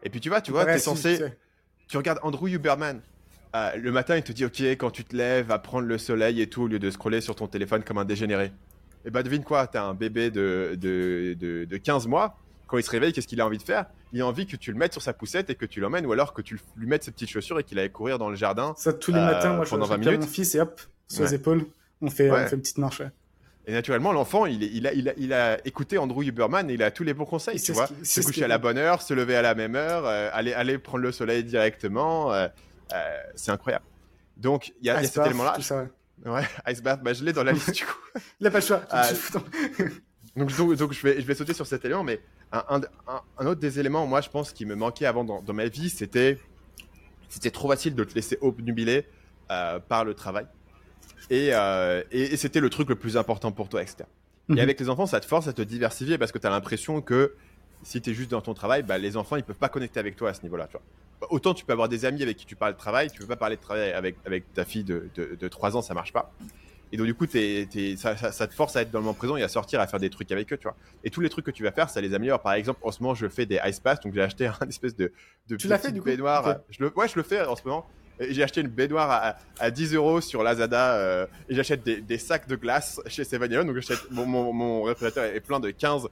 Et 0.02 0.10
puis 0.10 0.20
tu 0.20 0.28
vois, 0.28 0.40
tu 0.40 0.52
vois, 0.52 0.64
t'es 0.64 0.78
censé. 0.78 1.16
tu 1.18 1.24
sais. 1.24 1.38
Tu 1.88 1.96
regardes 1.96 2.20
Andrew 2.22 2.46
Huberman. 2.48 3.00
euh, 3.56 3.76
le 3.76 3.90
matin, 3.90 4.16
il 4.16 4.22
te 4.22 4.32
dit 4.32 4.44
Ok, 4.44 4.60
quand 4.60 4.90
tu 4.90 5.04
te 5.04 5.16
lèves, 5.16 5.46
va 5.46 5.58
prendre 5.58 5.86
le 5.88 5.98
soleil 5.98 6.40
et 6.40 6.46
tout, 6.48 6.62
au 6.62 6.66
lieu 6.68 6.78
de 6.78 6.90
scroller 6.90 7.20
sur 7.20 7.34
ton 7.34 7.48
téléphone 7.48 7.82
comme 7.82 7.98
un 7.98 8.04
dégénéré. 8.04 8.52
Et 9.04 9.10
bah, 9.10 9.22
devine 9.24 9.42
quoi 9.42 9.66
T'as 9.66 9.82
un 9.84 9.94
bébé 9.94 10.30
de, 10.30 10.76
de, 10.78 11.34
de, 11.38 11.64
de 11.64 11.76
15 11.76 12.06
mois. 12.06 12.36
Quand 12.68 12.76
il 12.78 12.84
se 12.84 12.90
réveille, 12.90 13.12
qu'est-ce 13.12 13.26
qu'il 13.26 13.40
a 13.40 13.46
envie 13.46 13.58
de 13.58 13.62
faire? 13.62 13.86
Il 14.12 14.20
a 14.22 14.26
envie 14.26 14.46
que 14.46 14.56
tu 14.56 14.72
le 14.72 14.78
mettes 14.78 14.92
sur 14.92 15.02
sa 15.02 15.12
poussette 15.12 15.50
et 15.50 15.54
que 15.54 15.66
tu 15.66 15.80
l'emmènes, 15.80 16.04
ou 16.06 16.12
alors 16.12 16.32
que 16.34 16.42
tu 16.42 16.58
lui 16.76 16.86
mettes 16.86 17.04
ses 17.04 17.10
petites 17.12 17.30
chaussures 17.30 17.58
et 17.60 17.64
qu'il 17.64 17.78
aille 17.78 17.90
courir 17.92 18.18
dans 18.18 18.28
le 18.30 18.36
jardin. 18.36 18.74
Ça, 18.76 18.92
tous 18.92 19.12
les 19.12 19.18
Euh, 19.18 19.24
matins, 19.24 19.54
moi, 19.54 19.64
je 19.64 19.70
pendant 19.70 19.84
je 19.84 19.90
20 19.90 19.94
récupère 19.96 20.12
minutes. 20.12 20.26
mon 20.28 20.32
fils 20.34 20.54
et 20.54 20.60
hop, 20.60 20.80
sur 21.08 21.20
Ouais. 21.22 21.28
les 21.28 21.34
épaules, 21.34 21.66
on 22.02 22.10
fait, 22.10 22.30
Ouais. 22.30 22.42
on 22.44 22.46
fait 22.48 22.56
une 22.56 22.62
petite 22.62 22.78
marche. 22.78 23.00
ouais. 23.00 23.10
Et 23.66 23.72
naturellement, 23.72 24.12
l'enfant, 24.12 24.46
il, 24.46 24.86
a, 24.86 24.92
il, 24.92 25.08
a, 25.08 25.12
il 25.16 25.32
a 25.32 25.64
écouté 25.66 25.98
Andrew 25.98 26.22
Huberman 26.24 26.68
et 26.70 26.74
il 26.74 26.82
a 26.82 26.90
tous 26.90 27.04
les 27.04 27.14
bons 27.14 27.26
conseils, 27.26 27.60
tu 27.60 27.72
vois. 27.72 27.86
qui- 27.86 27.94
Se 28.04 28.20
coucher 28.22 28.44
à 28.44 28.48
la 28.48 28.58
bonne 28.58 28.78
heure, 28.78 29.00
se 29.02 29.14
lever 29.14 29.36
à 29.36 29.42
la 29.42 29.54
même 29.54 29.76
heure, 29.76 30.06
euh, 30.06 30.28
aller, 30.32 30.52
aller 30.54 30.78
prendre 30.78 31.02
le 31.04 31.12
soleil 31.12 31.44
directement. 31.44 32.32
euh, 32.32 32.48
c'est 33.36 33.52
incroyable. 33.52 33.84
Donc, 34.36 34.72
il 34.80 34.86
y 34.86 34.90
a, 34.90 34.94
y 34.94 34.96
a 34.96 35.02
cet 35.04 35.16
bath, 35.16 35.26
élément-là. 35.26 35.52
tout 35.54 35.62
ça, 35.62 35.86
ouais. 36.24 36.42
Ice 36.68 36.82
Bath, 36.82 37.02
bah, 37.02 37.12
je 37.12 37.22
l'ai 37.22 37.32
dans 37.32 37.44
la 37.44 37.52
liste 37.52 37.70
du 37.72 37.84
coup. 37.84 37.92
Il 38.40 38.46
a 38.46 38.50
pas 38.50 38.58
le 38.58 38.64
choix. 38.64 38.82
Donc, 40.36 40.54
donc, 40.56 40.74
donc, 40.76 40.92
je, 40.92 41.02
vais, 41.06 41.20
je 41.20 41.26
vais 41.26 41.34
sauter 41.34 41.54
sur 41.54 41.66
cet 41.66 41.84
élément, 41.84 42.02
mais 42.02 42.20
un, 42.52 42.64
un, 42.68 42.80
un- 43.08 43.22
un 43.38 43.46
autre 43.46 43.60
des 43.60 43.78
éléments, 43.80 44.06
moi, 44.06 44.20
je 44.20 44.28
pense, 44.28 44.52
qui 44.52 44.66
me 44.66 44.74
manquait 44.74 45.06
avant 45.06 45.24
dans, 45.24 45.42
dans 45.42 45.52
ma 45.52 45.66
vie, 45.66 45.90
c'était 45.90 46.38
c'était 47.28 47.50
trop 47.52 47.68
facile 47.68 47.94
de 47.94 48.02
te 48.04 48.14
laisser 48.14 48.38
obnubiler 48.40 49.06
euh, 49.50 49.78
par 49.78 50.04
le 50.04 50.14
travail. 50.14 50.46
Et, 51.30 51.50
euh, 51.52 52.02
et, 52.10 52.22
et 52.22 52.36
c'était 52.36 52.58
le 52.60 52.70
truc 52.70 52.88
le 52.88 52.96
plus 52.96 53.16
important 53.16 53.52
pour 53.52 53.68
toi, 53.68 53.82
etc. 53.82 53.98
Mhm. 54.48 54.58
Et 54.58 54.60
avec 54.62 54.80
les 54.80 54.88
enfants, 54.90 55.06
ça 55.06 55.20
te 55.20 55.26
force 55.26 55.46
à 55.46 55.52
te 55.52 55.62
diversifier 55.62 56.18
parce 56.18 56.32
que 56.32 56.38
tu 56.38 56.46
as 56.46 56.50
l'impression 56.50 57.00
que 57.00 57.34
si 57.84 58.00
tu 58.02 58.10
es 58.10 58.14
juste 58.14 58.30
dans 58.32 58.40
ton 58.40 58.52
travail, 58.52 58.82
bah, 58.82 58.98
les 58.98 59.16
enfants, 59.16 59.36
ils 59.36 59.44
peuvent 59.44 59.54
pas 59.56 59.68
connecter 59.68 60.00
avec 60.00 60.16
toi 60.16 60.30
à 60.30 60.34
ce 60.34 60.42
niveau-là. 60.42 60.68
Bah, 61.20 61.28
Autant 61.30 61.54
tu 61.54 61.64
peux 61.64 61.72
avoir 61.72 61.88
des 61.88 62.04
amis 62.04 62.22
avec 62.22 62.36
qui 62.36 62.46
tu 62.46 62.56
parles 62.56 62.72
de 62.72 62.78
travail, 62.78 63.10
tu 63.12 63.20
peux 63.20 63.26
pas 63.26 63.36
parler 63.36 63.56
de 63.56 63.60
travail 63.62 63.92
avec, 63.92 64.16
avec 64.26 64.52
ta 64.52 64.64
fille 64.64 64.82
de, 64.84 65.08
de, 65.14 65.36
de 65.38 65.48
3 65.48 65.76
ans, 65.76 65.82
ça 65.82 65.94
marche 65.94 66.12
pas. 66.12 66.32
Et 66.92 66.96
donc, 66.96 67.06
du 67.06 67.14
coup, 67.14 67.26
t'es- 67.26 67.68
t'es- 67.70 67.96
ça, 67.96 68.16
ça- 68.16 68.32
ça 68.32 68.46
te 68.48 68.54
force 68.54 68.74
à 68.76 68.82
être 68.82 68.90
dans 68.90 68.98
le 68.98 69.04
moment 69.04 69.14
présent 69.14 69.36
et 69.36 69.42
à 69.42 69.48
sortir, 69.48 69.80
à 69.80 69.86
faire 69.86 70.00
des 70.00 70.10
trucs 70.10 70.30
avec 70.32 70.52
eux, 70.52 70.56
tu 70.56 70.64
vois. 70.64 70.76
Et 71.04 71.10
tous 71.10 71.20
les 71.20 71.28
trucs 71.28 71.44
que 71.46 71.50
tu 71.52 71.62
vas 71.62 71.70
faire, 71.72 71.88
ça 71.88 72.00
les 72.00 72.14
améliore. 72.14 72.40
Par 72.40 72.54
exemple, 72.54 72.80
en 72.82 72.90
ce 72.90 73.02
moment, 73.02 73.14
je 73.14 73.28
fais 73.28 73.46
des 73.46 73.60
ice 73.64 73.78
pass, 73.80 74.00
donc 74.00 74.12
j'ai 74.14 74.22
acheté 74.22 74.46
un 74.60 74.68
espèce 74.68 74.96
de, 74.96 75.12
de 75.48 75.56
Tu 75.56 75.68
l'as 75.68 75.78
fait, 75.78 75.92
du 75.92 76.00
coup. 76.00 76.08
Je 76.70 76.82
le, 76.84 76.92
ouais, 76.96 77.06
je 77.08 77.14
le 77.16 77.22
fais 77.22 77.42
en 77.44 77.54
ce 77.56 77.62
moment. 77.64 77.86
Et 78.18 78.34
J'ai 78.34 78.42
acheté 78.42 78.60
une 78.60 78.68
baignoire 78.68 79.10
à, 79.10 79.36
à 79.58 79.70
10 79.70 79.94
euros 79.94 80.20
sur 80.20 80.42
Lazada 80.42 80.94
euh, 80.96 81.26
et 81.48 81.54
j'achète 81.54 81.82
des, 81.84 82.00
des 82.02 82.18
sacs 82.18 82.46
de 82.48 82.56
glace 82.56 83.00
chez 83.06 83.24
Seven 83.24 83.48
Donc, 83.64 83.74
j'achète 83.76 84.10
mon, 84.10 84.26
mon, 84.26 84.52
mon 84.52 84.82
réfrigérateur 84.82 85.24
est 85.24 85.40
plein 85.40 85.58
de 85.58 85.70
15, 85.70 86.08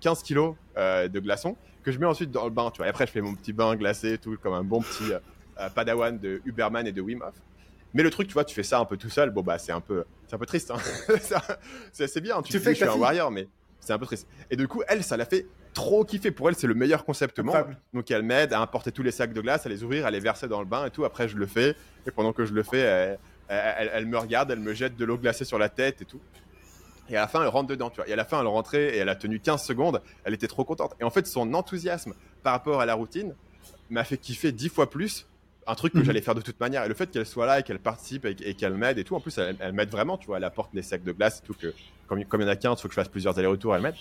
15 0.00 0.22
kilos 0.24 0.56
euh, 0.76 1.06
de 1.08 1.20
glaçons 1.20 1.56
que 1.84 1.92
je 1.92 1.98
mets 1.98 2.06
ensuite 2.06 2.30
dans 2.30 2.44
le 2.44 2.50
bain, 2.50 2.70
tu 2.72 2.78
vois. 2.78 2.86
Et 2.86 2.90
après, 2.90 3.06
je 3.06 3.12
fais 3.12 3.20
mon 3.20 3.34
petit 3.34 3.52
bain 3.52 3.76
glacé, 3.76 4.16
tout 4.18 4.36
comme 4.42 4.54
un 4.54 4.64
bon 4.64 4.80
petit 4.80 5.12
euh, 5.12 5.68
padawan 5.74 6.18
de 6.18 6.40
Huberman 6.44 6.86
et 6.86 6.92
de 6.92 7.00
Wim 7.00 7.22
Hof. 7.22 7.34
Mais 7.94 8.02
le 8.02 8.10
truc, 8.10 8.26
tu 8.28 8.34
vois, 8.34 8.44
tu 8.44 8.54
fais 8.54 8.62
ça 8.62 8.78
un 8.78 8.84
peu 8.84 8.96
tout 8.96 9.10
seul, 9.10 9.30
bon 9.30 9.42
bah 9.42 9.58
c'est 9.58 9.72
un 9.72 9.80
peu, 9.80 10.04
c'est 10.26 10.34
un 10.34 10.38
peu 10.38 10.46
triste. 10.46 10.70
Hein. 10.70 10.76
C'est 11.92 12.20
bien, 12.20 12.40
tu, 12.42 12.52
Tu 12.52 12.58
fais 12.60 12.72
dis, 12.72 12.80
je 12.80 12.84
suis 12.84 12.84
un 12.84 12.96
warrior, 13.00 13.30
mais 13.30 13.48
c'est 13.80 13.92
un 13.92 13.98
peu 13.98 14.06
triste. 14.06 14.26
Et 14.50 14.56
du 14.56 14.68
coup, 14.68 14.82
elle, 14.88 15.02
ça 15.02 15.16
l'a 15.16 15.24
fait 15.26 15.46
trop 15.74 16.04
kiffer. 16.04 16.30
Pour 16.30 16.48
elle, 16.48 16.54
c'est 16.54 16.66
le 16.66 16.74
meilleur 16.74 17.04
concept 17.04 17.38
au 17.38 17.42
monde. 17.42 17.54
Donc 17.92 18.10
elle 18.10 18.22
m'aide 18.22 18.52
à 18.52 18.60
importer 18.60 18.92
tous 18.92 19.02
les 19.02 19.10
sacs 19.10 19.32
de 19.32 19.40
glace, 19.40 19.66
à 19.66 19.68
les 19.68 19.82
ouvrir, 19.82 20.06
à 20.06 20.10
les 20.10 20.20
verser 20.20 20.48
dans 20.48 20.60
le 20.60 20.66
bain 20.66 20.86
et 20.86 20.90
tout. 20.90 21.04
Après, 21.04 21.28
je 21.28 21.36
le 21.36 21.46
fais. 21.46 21.74
Et 22.06 22.10
pendant 22.10 22.32
que 22.32 22.44
je 22.46 22.52
le 22.54 22.62
fais, 22.62 22.78
elle, 22.80 23.18
elle- 23.48 23.74
elle- 23.78 23.90
elle 23.94 24.06
me 24.06 24.18
regarde, 24.18 24.50
elle 24.50 24.60
me 24.60 24.72
jette 24.72 24.96
de 24.96 25.04
l'eau 25.04 25.18
glacée 25.18 25.44
sur 25.44 25.58
la 25.58 25.68
tête 25.68 26.00
et 26.02 26.04
tout. 26.04 26.20
Et 27.10 27.16
à 27.16 27.20
la 27.22 27.28
fin, 27.28 27.42
elle 27.42 27.48
rentre 27.48 27.68
dedans, 27.68 27.90
tu 27.90 27.96
vois. 27.96 28.08
Et 28.08 28.12
à 28.12 28.16
la 28.16 28.24
fin, 28.24 28.40
elle 28.40 28.46
rentrait 28.46 28.94
et 28.94 28.98
elle 28.98 29.08
a 29.08 29.16
tenu 29.16 29.40
15 29.40 29.62
secondes. 29.64 30.00
Elle 30.24 30.32
était 30.34 30.46
trop 30.46 30.64
contente. 30.64 30.94
Et 31.00 31.04
en 31.04 31.10
fait, 31.10 31.26
son 31.26 31.52
enthousiasme 31.52 32.14
par 32.42 32.52
rapport 32.52 32.80
à 32.80 32.86
la 32.86 32.94
routine 32.94 33.34
m'a 33.90 34.04
fait 34.04 34.16
kiffer 34.16 34.52
10 34.52 34.68
fois 34.68 34.88
plus 34.88 35.26
un 35.66 35.74
truc 35.74 35.94
que 35.94 35.98
Mhm. 35.98 36.04
j'allais 36.04 36.22
faire 36.22 36.34
de 36.34 36.40
toute 36.40 36.58
manière. 36.60 36.84
Et 36.84 36.88
le 36.88 36.94
fait 36.94 37.10
qu'elle 37.10 37.26
soit 37.26 37.46
là 37.46 37.60
et 37.60 37.62
qu'elle 37.62 37.78
participe 37.80 38.24
et, 38.24 38.36
et 38.44 38.54
qu'elle 38.54 38.74
m'aide 38.74 38.98
et 38.98 39.04
tout, 39.04 39.14
en 39.14 39.20
plus, 39.20 39.36
elle, 39.38 39.56
elle 39.60 39.72
m'aide 39.72 39.90
vraiment, 39.90 40.18
tu 40.18 40.26
vois. 40.26 40.38
Elle 40.38 40.44
apporte 40.44 40.72
les 40.74 40.82
sacs 40.82 41.04
de 41.04 41.12
glace 41.12 41.38
et 41.40 41.42
tout. 41.42 41.54
Que, 41.54 41.74
comme, 42.06 42.24
comme 42.26 42.40
il 42.40 42.44
y 42.44 42.46
en 42.46 42.50
a 42.50 42.56
15, 42.56 42.78
il 42.78 42.82
faut 42.82 42.88
que 42.88 42.94
je 42.94 43.00
fasse 43.00 43.08
plusieurs 43.08 43.38
allers-retours, 43.38 43.74
elle 43.76 43.82
m'aide. 43.82 43.98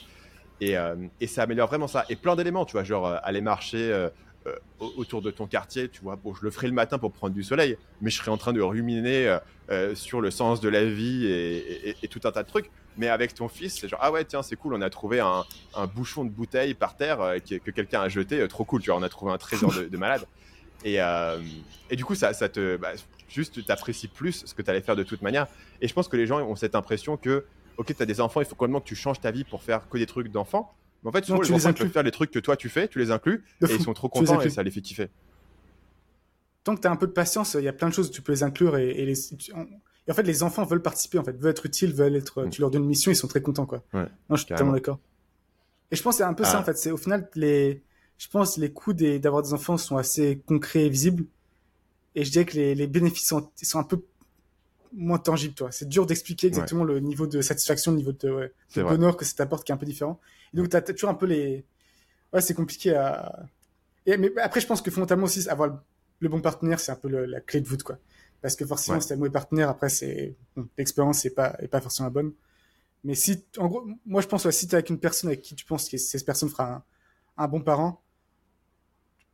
Et, 0.59 0.77
euh, 0.77 0.95
et 1.19 1.27
ça 1.27 1.43
améliore 1.43 1.67
vraiment 1.67 1.87
ça. 1.87 2.05
Et 2.09 2.15
plein 2.15 2.35
d'éléments, 2.35 2.65
tu 2.65 2.73
vois, 2.73 2.83
genre 2.83 3.07
euh, 3.07 3.17
aller 3.23 3.41
marcher 3.41 3.91
euh, 3.91 4.09
au- 4.79 4.93
autour 4.97 5.21
de 5.21 5.31
ton 5.31 5.47
quartier, 5.47 5.89
tu 5.89 6.01
vois. 6.03 6.15
Bon, 6.15 6.33
je 6.33 6.43
le 6.43 6.51
ferai 6.51 6.67
le 6.67 6.73
matin 6.73 6.97
pour 6.99 7.13
prendre 7.13 7.33
du 7.33 7.43
soleil, 7.43 7.77
mais 7.99 8.09
je 8.09 8.17
serai 8.17 8.31
en 8.31 8.37
train 8.37 8.53
de 8.53 8.61
ruminer 8.61 9.37
sur 9.93 10.19
le 10.19 10.31
sens 10.31 10.59
de 10.59 10.67
la 10.67 10.83
vie 10.83 11.25
et, 11.27 11.95
tout 12.09 12.19
un 12.25 12.31
tas 12.31 12.43
de 12.43 12.47
trucs. 12.47 12.71
Mais 12.95 13.07
avec 13.07 13.33
ton 13.33 13.47
fils, 13.47 13.77
c'est 13.79 13.87
genre, 13.87 13.99
ah 14.01 14.11
ouais, 14.11 14.25
tiens, 14.25 14.41
c'est 14.43 14.55
cool, 14.57 14.73
on 14.73 14.81
a 14.81 14.89
trouvé 14.89 15.19
un, 15.19 15.45
un 15.73 15.87
bouchon 15.87 16.25
de 16.25 16.29
bouteille 16.31 16.73
par 16.73 16.97
terre 16.97 17.19
que 17.47 17.71
quelqu'un 17.71 18.01
a 18.01 18.09
jeté, 18.09 18.45
trop 18.47 18.65
cool, 18.65 18.81
tu 18.81 18.89
vois, 18.89 18.99
on 18.99 19.03
a 19.03 19.09
trouvé 19.09 19.31
un 19.31 19.37
trésor 19.37 19.71
de, 19.73 19.85
de 19.85 19.97
malade. 19.97 20.25
Et, 20.83 21.01
euh, 21.01 21.39
et 21.89 21.95
du 21.95 22.03
coup, 22.05 22.15
ça, 22.15 22.33
ça 22.33 22.49
te. 22.49 22.77
bah, 22.77 22.93
juste, 23.29 23.63
tu 23.65 23.71
apprécies 23.71 24.07
plus 24.07 24.43
ce 24.45 24.53
que 24.53 24.61
tu 24.61 24.69
allais 24.69 24.81
faire 24.81 24.95
de 24.95 25.03
toute 25.03 25.21
manière. 25.21 25.47
Et 25.81 25.87
je 25.87 25.93
pense 25.93 26.07
que 26.07 26.17
les 26.17 26.25
gens 26.25 26.39
ont 26.41 26.55
cette 26.55 26.75
impression 26.75 27.17
que, 27.17 27.45
ok, 27.77 27.95
tu 27.95 28.01
as 28.01 28.05
des 28.05 28.19
enfants, 28.21 28.41
il 28.41 28.45
faut 28.45 28.55
complètement 28.55 28.81
que 28.81 28.87
tu 28.87 28.95
changes 28.95 29.19
ta 29.21 29.31
vie 29.31 29.43
pour 29.43 29.61
faire 29.63 29.87
que 29.89 29.97
des 29.97 30.05
trucs 30.07 30.29
d'enfants. 30.29 30.73
Mais 31.03 31.09
en 31.09 31.11
fait, 31.11 31.23
souvent, 31.25 31.37
Non, 31.37 31.41
les 31.41 31.47
tu 31.47 31.53
les 31.53 31.59
ils 31.63 31.67
inclus. 31.67 31.89
faire 31.89 32.03
les 32.03 32.11
trucs 32.11 32.31
que 32.31 32.39
toi 32.39 32.55
tu 32.57 32.69
fais, 32.69 32.87
tu 32.87 32.99
les 32.99 33.09
inclus, 33.11 33.43
De 33.59 33.67
et 33.67 33.69
fou. 33.69 33.75
ils 33.79 33.83
sont 33.83 33.93
trop 33.93 34.07
les 34.13 34.19
contents 34.19 34.41
et 34.41 34.49
ça 34.49 34.61
les 34.63 34.71
fait 34.71 34.81
kiffer. 34.81 35.09
Tant 36.63 36.75
que 36.75 36.81
tu 36.81 36.87
as 36.87 36.91
un 36.91 36.95
peu 36.95 37.07
de 37.07 37.11
patience, 37.11 37.55
il 37.57 37.63
y 37.63 37.67
a 37.67 37.73
plein 37.73 37.89
de 37.89 37.93
choses 37.93 38.09
que 38.09 38.15
tu 38.15 38.21
peux 38.21 38.31
les 38.33 38.43
inclure 38.43 38.75
les, 38.75 39.13
et 40.07 40.11
en 40.11 40.13
fait, 40.15 40.23
les 40.23 40.41
enfants 40.43 40.63
veulent 40.65 40.81
participer, 40.81 41.19
en 41.19 41.23
fait, 41.23 41.37
veulent 41.37 41.51
être 41.51 41.65
utiles, 41.65 41.93
veulent 41.93 42.15
être. 42.15 42.43
Mm. 42.45 42.49
Tu 42.49 42.61
leur 42.61 42.71
donnes 42.71 42.83
une 42.83 42.87
mission, 42.89 43.11
ils 43.11 43.15
sont 43.15 43.27
très 43.27 43.41
contents, 43.41 43.65
quoi. 43.67 43.83
Ouais, 43.93 44.01
non, 44.29 44.35
je 44.35 44.37
suis 44.37 44.45
carrément. 44.47 44.71
totalement 44.71 44.73
d'accord. 44.73 44.99
Et 45.91 45.95
je 45.95 46.01
pense 46.03 46.15
que 46.15 46.17
c'est 46.19 46.23
un 46.23 46.33
peu 46.33 46.43
ça, 46.43 46.57
Ah. 46.57 46.61
en 46.61 46.63
fait. 46.63 46.75
C'est 46.77 46.89
au 46.91 46.97
final, 46.97 47.29
les, 47.35 47.83
je 48.21 48.27
pense 48.27 48.57
les 48.57 48.71
coûts 48.71 48.93
d'avoir 48.93 49.41
des 49.41 49.51
enfants 49.51 49.77
sont 49.77 49.97
assez 49.97 50.37
concrets 50.45 50.85
et 50.85 50.89
visibles. 50.89 51.25
Et 52.13 52.23
je 52.23 52.29
dirais 52.31 52.45
que 52.45 52.53
les, 52.55 52.75
les 52.75 52.85
bénéfices 52.85 53.27
sont, 53.27 53.49
sont 53.63 53.79
un 53.79 53.83
peu 53.83 54.03
moins 54.93 55.17
tangibles, 55.17 55.55
toi. 55.55 55.71
C'est 55.71 55.89
dur 55.89 56.05
d'expliquer 56.05 56.47
exactement 56.47 56.83
le 56.83 56.99
niveau 56.99 57.25
de 57.25 57.41
satisfaction, 57.41 57.91
le 57.93 57.97
niveau 57.97 58.11
de, 58.11 58.29
ouais, 58.29 58.53
bonheur 58.91 59.17
que 59.17 59.25
ça 59.25 59.33
t'apporte 59.33 59.65
qui 59.65 59.71
est 59.71 59.75
un 59.75 59.77
peu 59.79 59.87
différent. 59.87 60.19
Et 60.53 60.57
donc, 60.57 60.69
t'as 60.69 60.81
t'as 60.81 60.93
toujours 60.93 61.09
un 61.09 61.15
peu 61.15 61.25
les, 61.25 61.65
ouais, 62.33 62.41
c'est 62.41 62.53
compliqué 62.53 62.93
à, 62.93 63.43
et, 64.05 64.17
mais 64.17 64.31
après, 64.39 64.61
je 64.61 64.67
pense 64.67 64.81
que 64.83 64.91
fondamentalement 64.91 65.25
aussi, 65.25 65.49
avoir 65.49 65.69
le, 65.69 65.75
le 66.19 66.29
bon 66.29 66.41
partenaire, 66.41 66.79
c'est 66.79 66.91
un 66.91 66.95
peu 66.95 67.09
le- 67.09 67.25
la 67.25 67.41
clé 67.41 67.61
de 67.61 67.67
voûte, 67.67 67.83
quoi. 67.83 67.97
Parce 68.41 68.55
que 68.55 68.65
forcément, 68.65 68.97
si 69.01 69.07
t'as 69.09 69.15
le 69.15 69.19
mauvais 69.19 69.31
partenaire, 69.31 69.69
après, 69.69 69.89
c'est, 69.89 70.35
bon, 70.55 70.67
l'expérience 70.77 71.25
est 71.25 71.31
pas, 71.31 71.55
est 71.59 71.67
pas 71.69 71.81
forcément 71.81 72.07
la 72.07 72.11
bonne. 72.13 72.33
Mais 73.03 73.15
si, 73.15 73.43
en 73.57 73.67
gros, 73.67 73.87
moi, 74.05 74.21
je 74.21 74.27
pense, 74.27 74.45
ouais, 74.45 74.51
si 74.51 74.67
t'es 74.67 74.75
avec 74.75 74.89
une 74.91 74.99
personne 74.99 75.29
avec 75.29 75.41
qui 75.41 75.55
tu 75.55 75.65
penses 75.65 75.89
que 75.89 75.97
cette 75.97 76.25
personne 76.25 76.49
fera 76.49 76.71
un, 76.75 76.83
un 77.37 77.47
bon 77.47 77.61
parent, 77.61 78.01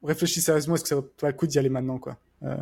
réfléchis 0.07 0.41
sérieusement, 0.41 0.75
est-ce 0.75 0.83
que 0.83 0.89
ça 0.89 0.95
vaut 0.95 1.01
pas 1.19 1.27
le 1.27 1.33
coup 1.33 1.47
d'y 1.47 1.59
aller 1.59 1.69
maintenant, 1.69 1.99
quoi. 1.99 2.17
Euh, 2.43 2.55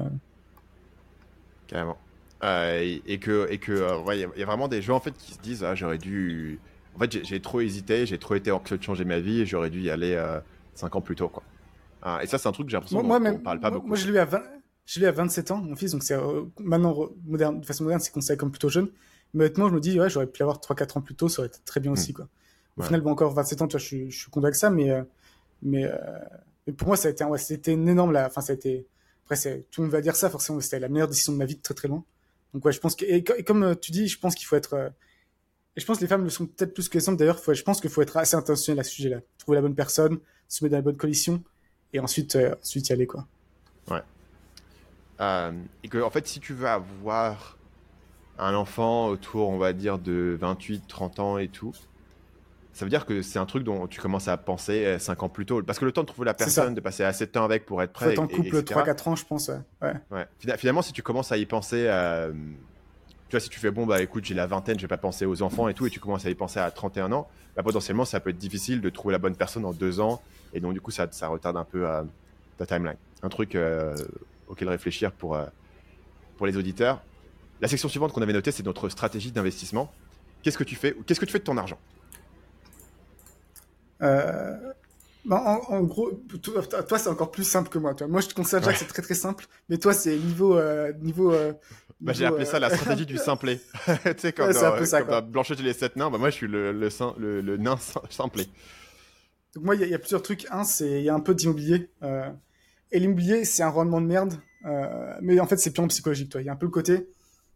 Carrément. 1.67 1.97
Euh, 2.43 2.99
et, 3.05 3.19
que, 3.19 3.47
et 3.49 3.57
que, 3.57 3.71
euh, 3.71 3.99
ouais, 4.01 4.17
il 4.17 4.21
y 4.21 4.23
a- 4.25 4.29
il 4.35 4.39
y, 4.39 4.43
a 4.43 4.45
vraiment 4.45 4.67
des 4.67 4.81
gens 4.81 4.95
en 4.97 4.99
fait 4.99 5.13
qui 5.17 5.33
se 5.33 5.39
disent, 5.39 5.63
ah, 5.63 5.73
j'aurais 5.73 5.97
dû. 5.97 6.59
En 6.93 6.99
fait, 6.99 7.23
j'ai- 7.25 7.41
trop 7.41 7.61
hésité, 7.61 8.05
j'ai 8.05 8.19
trop 8.19 8.35
été 8.35 8.51
anxieux 8.51 8.77
de 8.77 8.83
changer 8.83 9.05
ma 9.05 9.19
vie 9.19 9.41
et 9.41 9.45
j'aurais 9.45 9.69
dû 9.69 9.81
y 9.81 9.89
aller 9.89 10.15
5 10.73 10.95
ans 10.95 11.01
plus 11.01 11.15
tôt, 11.15 11.29
quoi. 11.29 11.43
Ah, 12.01 12.19
et 12.21 12.27
ça, 12.27 12.37
c'est 12.37 12.47
un 12.47 12.51
truc 12.51 12.67
que 12.67 12.71
j'ai 12.71 12.77
l'impression 12.77 13.01
qu'on 13.01 13.07
qu'on 13.19 13.39
parle 13.39 13.59
pas 13.59 13.69
moi, 13.69 13.79
beaucoup. 13.79 13.87
moi, 13.87 13.97
je 13.97 14.05
l'ai 14.07 14.13
eu 14.13 14.17
à 14.19 14.25
20, 14.25 14.43
je 14.85 14.99
l'ai 14.99 15.07
à 15.07 15.11
27 15.11 15.49
ans, 15.51 15.57
mon 15.57 15.75
fils, 15.75 15.91
donc 15.91 16.03
c'est, 16.03 16.13
euh, 16.13 16.43
maintenant, 16.59 17.09
moderne, 17.25 17.59
de 17.61 17.65
façon 17.65 17.83
moderne, 17.83 18.01
c'est 18.01 18.11
considéré 18.11 18.37
comme 18.37 18.51
plutôt 18.51 18.69
jeune. 18.69 18.89
Mais 19.33 19.45
honnêtement, 19.45 19.69
je 19.69 19.73
me 19.73 19.79
dis, 19.79 19.99
ouais, 19.99 20.09
j'aurais 20.09 20.27
pu 20.27 20.39
l'avoir 20.39 20.61
3-4 20.61 20.97
ans 20.97 21.01
plus 21.01 21.15
tôt, 21.15 21.27
ça 21.29 21.41
aurait 21.41 21.47
été 21.47 21.59
très 21.65 21.79
bien 21.79 21.91
aussi, 21.91 22.13
quoi. 22.13 22.25
Au 22.77 22.81
Ouais. 22.81 22.87
final, 22.87 23.01
bon, 23.01 23.11
encore 23.11 23.33
27 23.33 23.61
ans, 23.61 23.67
tu 23.67 23.73
vois, 23.73 23.79
je 23.79 23.85
suis, 23.85 24.11
je 24.11 24.17
suis 24.19 24.29
content 24.29 24.45
avec 24.45 24.55
ça, 24.55 24.69
mais, 24.69 24.91
euh, 24.91 25.03
mais, 25.63 25.85
mais 26.67 26.73
pour 26.73 26.87
moi, 26.87 26.97
ça 26.97 27.07
a 27.07 27.11
été, 27.11 27.23
ouais, 27.23 27.37
c'était 27.37 27.73
énorme, 27.73 28.11
la, 28.11 28.27
enfin, 28.27 28.41
ça 28.41 28.53
a 28.53 28.55
été, 28.55 28.85
après, 29.25 29.35
tout 29.71 29.81
le 29.81 29.87
monde 29.87 29.91
va 29.91 30.01
dire 30.01 30.15
ça, 30.15 30.29
forcément, 30.29 30.59
c'était 30.61 30.79
la 30.79 30.89
meilleure 30.89 31.07
décision 31.07 31.33
de 31.33 31.37
ma 31.37 31.45
vie 31.45 31.55
de 31.55 31.61
très 31.61 31.73
très 31.73 31.87
loin. 31.87 32.03
Donc, 32.53 32.63
ouais, 32.65 32.71
je 32.71 32.79
pense 32.79 32.95
que, 32.95 33.05
et, 33.05 33.23
co- 33.23 33.35
et 33.35 33.43
comme 33.43 33.63
euh, 33.63 33.75
tu 33.75 33.91
dis, 33.91 34.07
je 34.07 34.19
pense 34.19 34.35
qu'il 34.35 34.45
faut 34.47 34.55
être, 34.55 34.73
euh, 34.73 34.89
et 35.75 35.81
je 35.81 35.85
pense 35.85 35.97
que 35.97 36.01
les 36.03 36.07
femmes 36.07 36.23
le 36.23 36.29
sont 36.29 36.45
peut-être 36.45 36.73
plus 36.73 36.87
que 36.89 36.97
les 36.97 37.09
hommes 37.09 37.17
d'ailleurs, 37.17 37.41
je 37.53 37.63
pense 37.63 37.81
qu'il 37.81 37.89
faut 37.89 38.01
être 38.01 38.15
assez 38.17 38.35
intentionnel 38.35 38.79
à 38.79 38.83
ce 38.83 38.91
sujet-là. 38.91 39.19
Trouver 39.37 39.57
la 39.57 39.61
bonne 39.61 39.75
personne, 39.75 40.19
se 40.47 40.63
mettre 40.63 40.71
dans 40.71 40.77
la 40.77 40.81
bonne 40.83 40.97
coalition, 40.97 41.43
et 41.93 41.99
ensuite, 41.99 42.35
euh, 42.35 42.55
ensuite 42.61 42.87
y 42.89 42.93
aller, 42.93 43.07
quoi. 43.07 43.27
Euh, 45.21 45.51
et 45.83 45.87
que, 45.89 45.97
en 46.01 46.09
fait, 46.09 46.27
si 46.27 46.39
tu 46.39 46.53
veux 46.53 46.67
avoir 46.67 47.57
un 48.37 48.53
enfant 48.53 49.07
autour, 49.07 49.49
on 49.49 49.57
va 49.57 49.73
dire, 49.73 49.97
de 49.97 50.37
28, 50.39 50.87
30 50.87 51.19
ans 51.19 51.37
et 51.37 51.47
tout, 51.47 51.73
ça 52.75 52.83
veut 52.85 52.89
dire 52.89 53.05
que 53.05 53.21
c'est 53.21 53.39
un 53.39 53.45
truc 53.45 53.63
dont 53.63 53.87
tu 53.87 54.01
commences 54.01 54.27
à 54.27 54.35
penser 54.37 54.97
5 54.99 55.23
ans 55.23 55.29
plus 55.29 55.45
tôt. 55.45 55.63
Parce 55.63 55.79
que 55.79 55.85
le 55.85 55.91
temps 55.93 56.01
de 56.01 56.07
trouver 56.07 56.25
la 56.25 56.33
personne, 56.33 56.75
de 56.75 56.81
passer 56.81 57.03
assez 57.05 57.25
de 57.25 57.31
temps 57.31 57.45
avec 57.45 57.65
pour 57.65 57.81
être 57.81 57.91
Faut 57.97 58.05
prêt. 58.05 58.11
être 58.13 58.19
en 58.19 58.27
couple 58.27 58.57
etc. 58.57 58.81
3-4 58.81 59.07
ans, 59.09 59.15
je 59.15 59.25
pense, 59.25 59.47
ouais. 59.47 59.55
ouais. 59.81 59.93
Ouais. 60.11 60.25
Fina- 60.39 60.57
Finalement, 60.57 60.81
si 60.81 60.91
tu 60.91 61.01
commences 61.01 61.31
à 61.31 61.37
y 61.37 61.45
penser, 61.45 61.85
euh, 61.87 62.31
tu 63.27 63.31
vois, 63.31 63.39
si 63.39 63.49
tu 63.49 63.59
fais 63.59 63.71
bon, 63.71 63.85
bah 63.85 64.01
écoute, 64.01 64.25
j'ai 64.25 64.33
la 64.35 64.45
vingtaine, 64.45 64.77
je 64.77 64.83
vais 64.83 64.87
pas 64.89 64.97
penser 64.97 65.25
aux 65.25 65.41
enfants 65.41 65.67
et 65.69 65.73
tout, 65.73 65.87
et 65.87 65.89
tu 65.89 65.99
commences 66.01 66.25
à 66.25 66.29
y 66.29 66.35
penser 66.35 66.59
à 66.59 66.69
31 66.69 67.11
ans, 67.13 67.27
bah, 67.55 67.63
potentiellement, 67.63 68.03
ça 68.05 68.19
peut 68.19 68.29
être 68.31 68.37
difficile 68.37 68.81
de 68.81 68.89
trouver 68.89 69.13
la 69.13 69.19
bonne 69.19 69.35
personne 69.37 69.63
en 69.65 69.71
deux 69.71 69.99
ans, 70.01 70.21
et 70.53 70.59
donc 70.59 70.73
du 70.73 70.81
coup, 70.81 70.91
ça, 70.91 71.07
ça 71.11 71.29
retarde 71.29 71.55
un 71.57 71.63
peu 71.63 71.87
euh, 71.87 72.03
ta 72.57 72.65
timeline. 72.65 72.97
Un 73.23 73.29
truc 73.29 73.55
euh, 73.55 73.95
auquel 74.47 74.67
réfléchir 74.69 75.11
pour, 75.13 75.35
euh, 75.35 75.45
pour 76.37 76.45
les 76.45 76.57
auditeurs. 76.57 77.01
La 77.61 77.69
section 77.69 77.87
suivante 77.87 78.11
qu'on 78.11 78.21
avait 78.21 78.33
notée, 78.33 78.51
c'est 78.51 78.65
notre 78.65 78.89
stratégie 78.89 79.31
d'investissement. 79.31 79.89
Qu'est-ce 80.43 80.57
que 80.57 80.63
tu 80.65 80.75
fais 80.75 80.93
Qu'est-ce 81.07 81.19
que 81.21 81.25
tu 81.25 81.31
fais 81.31 81.39
de 81.39 81.43
ton 81.45 81.55
argent? 81.57 81.79
Euh, 84.01 84.73
bah, 85.25 85.59
en, 85.69 85.81
gros, 85.83 86.11
toi, 86.41 86.99
c'est 86.99 87.09
encore 87.09 87.31
plus 87.31 87.43
simple 87.43 87.69
que 87.69 87.79
moi. 87.79 87.95
Toi. 87.95 88.07
Moi, 88.07 88.21
je 88.21 88.27
te 88.27 88.33
conseille 88.33 88.59
déjà 88.59 88.73
que 88.73 88.79
c'est 88.79 88.85
très 88.85 89.01
très 89.01 89.15
simple, 89.15 89.45
mais 89.69 89.77
toi, 89.77 89.93
c'est 89.93 90.15
niveau. 90.17 90.57
Euh, 90.57 90.93
niveau, 91.01 91.33
euh, 91.33 91.53
bah, 91.99 92.13
j'ai 92.13 92.25
appelé 92.25 92.45
ça 92.45 92.59
la 92.59 92.69
stratégie 92.69 93.05
du 93.05 93.17
simplet. 93.17 93.59
tu 93.87 94.11
sais, 94.17 94.33
comme, 94.33 94.51
dans, 94.51 95.21
Blanchette 95.23 95.59
et 95.59 95.63
les 95.63 95.73
sept 95.73 95.95
nains, 95.95 96.11
bah, 96.11 96.17
moi, 96.19 96.29
je 96.29 96.35
suis 96.35 96.47
le, 96.47 96.71
le, 96.71 97.41
le, 97.41 97.57
nain 97.57 97.77
simplet. 98.09 98.45
Donc, 99.55 99.63
moi, 99.63 99.75
il 99.75 99.87
y, 99.87 99.93
a 99.93 99.99
plusieurs 99.99 100.21
trucs. 100.21 100.45
Un, 100.51 100.63
c'est 100.63 100.99
il 100.99 101.03
y 101.03 101.09
a 101.09 101.15
un 101.15 101.19
peu 101.19 101.33
d'immobilier. 101.33 101.89
et 102.91 102.99
l'immobilier, 102.99 103.45
c'est 103.45 103.63
un 103.63 103.69
rendement 103.69 104.01
de 104.01 104.07
merde. 104.07 104.35
mais 105.21 105.39
en 105.39 105.47
fait, 105.47 105.57
c'est 105.57 105.71
purement 105.71 105.87
psychologique. 105.87 106.35
Il 106.39 106.45
y 106.45 106.49
a 106.49 106.53
un 106.53 106.57
peu 106.57 106.67
le 106.67 106.71
côté. 106.71 107.09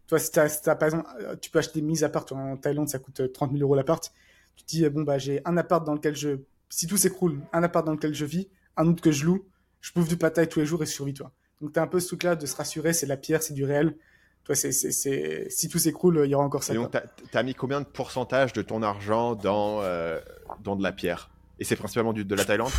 Toi, 0.07 0.17
si, 0.17 0.31
tu 0.31 0.39
as, 0.39 0.75
par 0.75 0.87
exemple, 0.87 1.07
tu 1.39 1.51
peux 1.51 1.59
acheter 1.59 1.81
des 1.81 1.85
mises 1.85 2.03
à 2.03 2.09
part. 2.09 2.25
En 2.31 2.57
Thaïlande, 2.57 2.89
ça 2.89 2.97
coûte 2.97 3.31
30 3.31 3.51
000 3.51 3.61
euros 3.61 3.75
l'appart. 3.75 4.11
Tu 4.55 4.63
te 4.63 4.69
dis, 4.69 4.89
bon, 4.89 5.03
bah, 5.03 5.17
j'ai 5.17 5.41
un 5.45 5.57
appart 5.57 5.85
dans 5.85 5.93
lequel 5.93 6.15
je 6.15 6.39
si 6.69 6.87
tout 6.87 6.97
s'écroule, 6.97 7.41
un 7.51 7.63
appart 7.63 7.85
dans 7.85 7.93
lequel 7.93 8.13
je 8.13 8.25
vis, 8.25 8.47
un 8.77 8.87
autre 8.87 9.01
que 9.01 9.11
je 9.11 9.25
loue, 9.25 9.45
je 9.81 9.91
bouffe 9.93 10.07
du 10.07 10.17
pataille 10.17 10.47
tous 10.47 10.59
les 10.59 10.65
jours 10.65 10.81
et 10.83 10.85
je 10.85 10.91
survis, 10.91 11.13
toi. 11.13 11.31
Donc 11.61 11.73
t'as 11.73 11.81
un 11.81 11.87
peu 11.87 11.99
ce 11.99 12.07
truc-là 12.07 12.35
de 12.35 12.45
se 12.45 12.55
rassurer, 12.55 12.93
c'est 12.93 13.07
la 13.07 13.17
pierre, 13.17 13.43
c'est 13.43 13.53
du 13.53 13.65
réel. 13.65 13.97
Toi, 14.45 14.55
c'est, 14.55 14.71
c'est, 14.71 15.47
si 15.49 15.67
tout 15.67 15.79
s'écroule, 15.79 16.21
il 16.23 16.29
y 16.29 16.35
aura 16.35 16.45
encore 16.45 16.63
ça. 16.63 16.73
Et 16.73 16.77
donc, 16.77 16.91
t'as, 16.91 17.03
as 17.33 17.43
mis 17.43 17.53
combien 17.53 17.81
de 17.81 17.85
pourcentage 17.85 18.53
de 18.53 18.61
ton 18.61 18.81
argent 18.81 19.35
dans, 19.35 19.81
euh, 19.81 20.19
dans 20.63 20.75
de 20.75 20.81
la 20.81 20.91
pierre? 20.91 21.29
Et 21.59 21.65
c'est 21.65 21.75
principalement 21.75 22.13
du, 22.13 22.23
de 22.23 22.35
la 22.35 22.45
Thaïlande? 22.45 22.71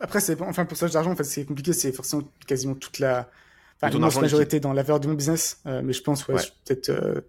Après, 0.00 0.20
c'est 0.20 0.40
enfin 0.40 0.64
pourcentage 0.64 0.92
d'argent, 0.92 1.10
en 1.10 1.16
fait, 1.16 1.24
c'est 1.24 1.44
compliqué. 1.44 1.72
C'est 1.72 1.92
forcément 1.92 2.22
quasiment 2.46 2.74
toute 2.74 3.00
la. 3.00 3.28
Enfin, 3.76 3.90
ton 3.90 4.02
argent 4.02 4.20
majorité 4.20 4.60
dans 4.60 4.72
la 4.72 4.82
valeur 4.82 5.00
de 5.00 5.08
mon 5.08 5.14
business, 5.14 5.60
euh, 5.66 5.82
mais 5.84 5.92
je 5.92 6.02
pense, 6.02 6.26
ouais, 6.28 6.36
peut-être 6.64 6.88
euh, 6.88 7.20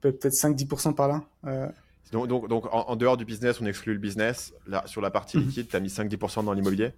peut-être 0.00 0.34
5-10% 0.34 0.94
par 0.94 1.08
là. 1.08 1.72
Donc, 2.12 2.28
donc, 2.28 2.46
donc 2.46 2.66
en, 2.70 2.94
dehors 2.94 3.16
du 3.16 3.24
business, 3.24 3.60
on 3.60 3.66
exclut 3.66 3.94
le 3.94 3.98
business. 3.98 4.52
Là, 4.66 4.84
sur 4.86 5.00
la 5.00 5.10
partie 5.10 5.38
mhm. 5.38 5.44
liquide, 5.44 5.68
tu 5.68 5.76
as 5.76 5.80
mis 5.80 5.88
5-10% 5.88 6.44
dans 6.44 6.52
l'immobilier. 6.52 6.92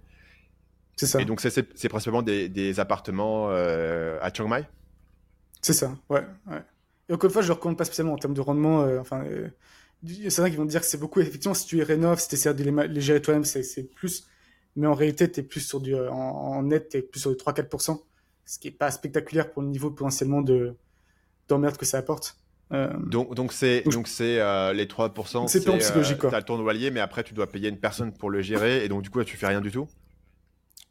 C'est 0.97 1.07
ça. 1.07 1.21
Et 1.21 1.25
donc, 1.25 1.41
c'est 1.41 1.89
principalement 1.89 2.21
des, 2.21 2.49
des 2.49 2.79
appartements 2.79 3.47
euh, 3.49 4.19
à 4.21 4.31
Chiang 4.33 4.47
Mai 4.47 4.65
C'est 5.61 5.73
ça, 5.73 5.95
ouais, 6.09 6.23
ouais. 6.47 6.61
Et 7.07 7.13
encore 7.13 7.29
une 7.29 7.33
fois, 7.33 7.41
je 7.41 7.49
ne 7.49 7.53
recommande 7.53 7.77
pas 7.77 7.85
spécialement 7.85 8.13
en 8.13 8.17
termes 8.17 8.33
de 8.33 8.41
rendement. 8.41 8.83
Euh, 8.83 8.99
enfin, 8.99 9.23
euh, 9.25 9.49
vrai 10.03 10.49
qu'ils 10.49 10.59
vont 10.59 10.65
dire 10.65 10.81
que 10.81 10.87
c'est 10.87 10.97
beaucoup. 10.97 11.21
Effectivement, 11.21 11.53
si 11.53 11.65
tu 11.65 11.79
es 11.79 11.83
rénov, 11.83 12.19
si 12.19 12.27
tu 12.27 12.35
essaies 12.35 12.53
de 12.53 12.63
les, 12.63 12.87
les 12.87 13.01
gérer 13.01 13.21
toi-même, 13.21 13.45
c'est 13.45 13.83
plus. 13.95 14.27
Mais 14.75 14.87
en 14.87 14.93
réalité, 14.93 15.31
tu 15.31 15.39
es 15.39 15.43
plus 15.43 15.61
sur 15.61 15.79
du. 15.79 15.95
En, 15.95 16.13
en 16.13 16.63
net, 16.63 16.89
tu 16.89 16.97
es 16.97 17.01
plus 17.01 17.21
sur 17.21 17.29
du 17.29 17.37
3-4%. 17.37 18.01
Ce 18.45 18.59
qui 18.59 18.67
n'est 18.67 18.73
pas 18.73 18.91
spectaculaire 18.91 19.51
pour 19.51 19.61
le 19.61 19.69
niveau 19.69 19.91
potentiellement 19.91 20.43
d'emmerde 21.47 21.77
que 21.77 21.85
ça 21.85 21.99
apporte. 21.99 22.37
Euh, 22.71 22.91
donc 22.97 23.35
donc 23.35 23.53
c'est 23.53 23.83
donc 23.83 24.07
c'est 24.07 24.39
euh, 24.39 24.73
les 24.73 24.87
3% 24.87 25.47
c'est 25.47 25.63
pas 25.63 25.77
psychologique 25.77 26.23
euh, 26.25 26.29
T'as 26.31 26.39
le 26.39 26.43
ton 26.45 26.57
loyer 26.57 26.89
mais 26.89 26.99
après 26.99 27.23
tu 27.23 27.35
dois 27.35 27.45
payer 27.45 27.69
une 27.69 27.77
personne 27.77 28.11
pour 28.11 28.31
le 28.31 28.41
gérer 28.41 28.83
et 28.83 28.89
donc 28.89 29.03
du 29.03 29.11
coup 29.11 29.23
tu 29.23 29.37
fais 29.37 29.45
rien 29.45 29.61
du 29.61 29.71
tout? 29.71 29.87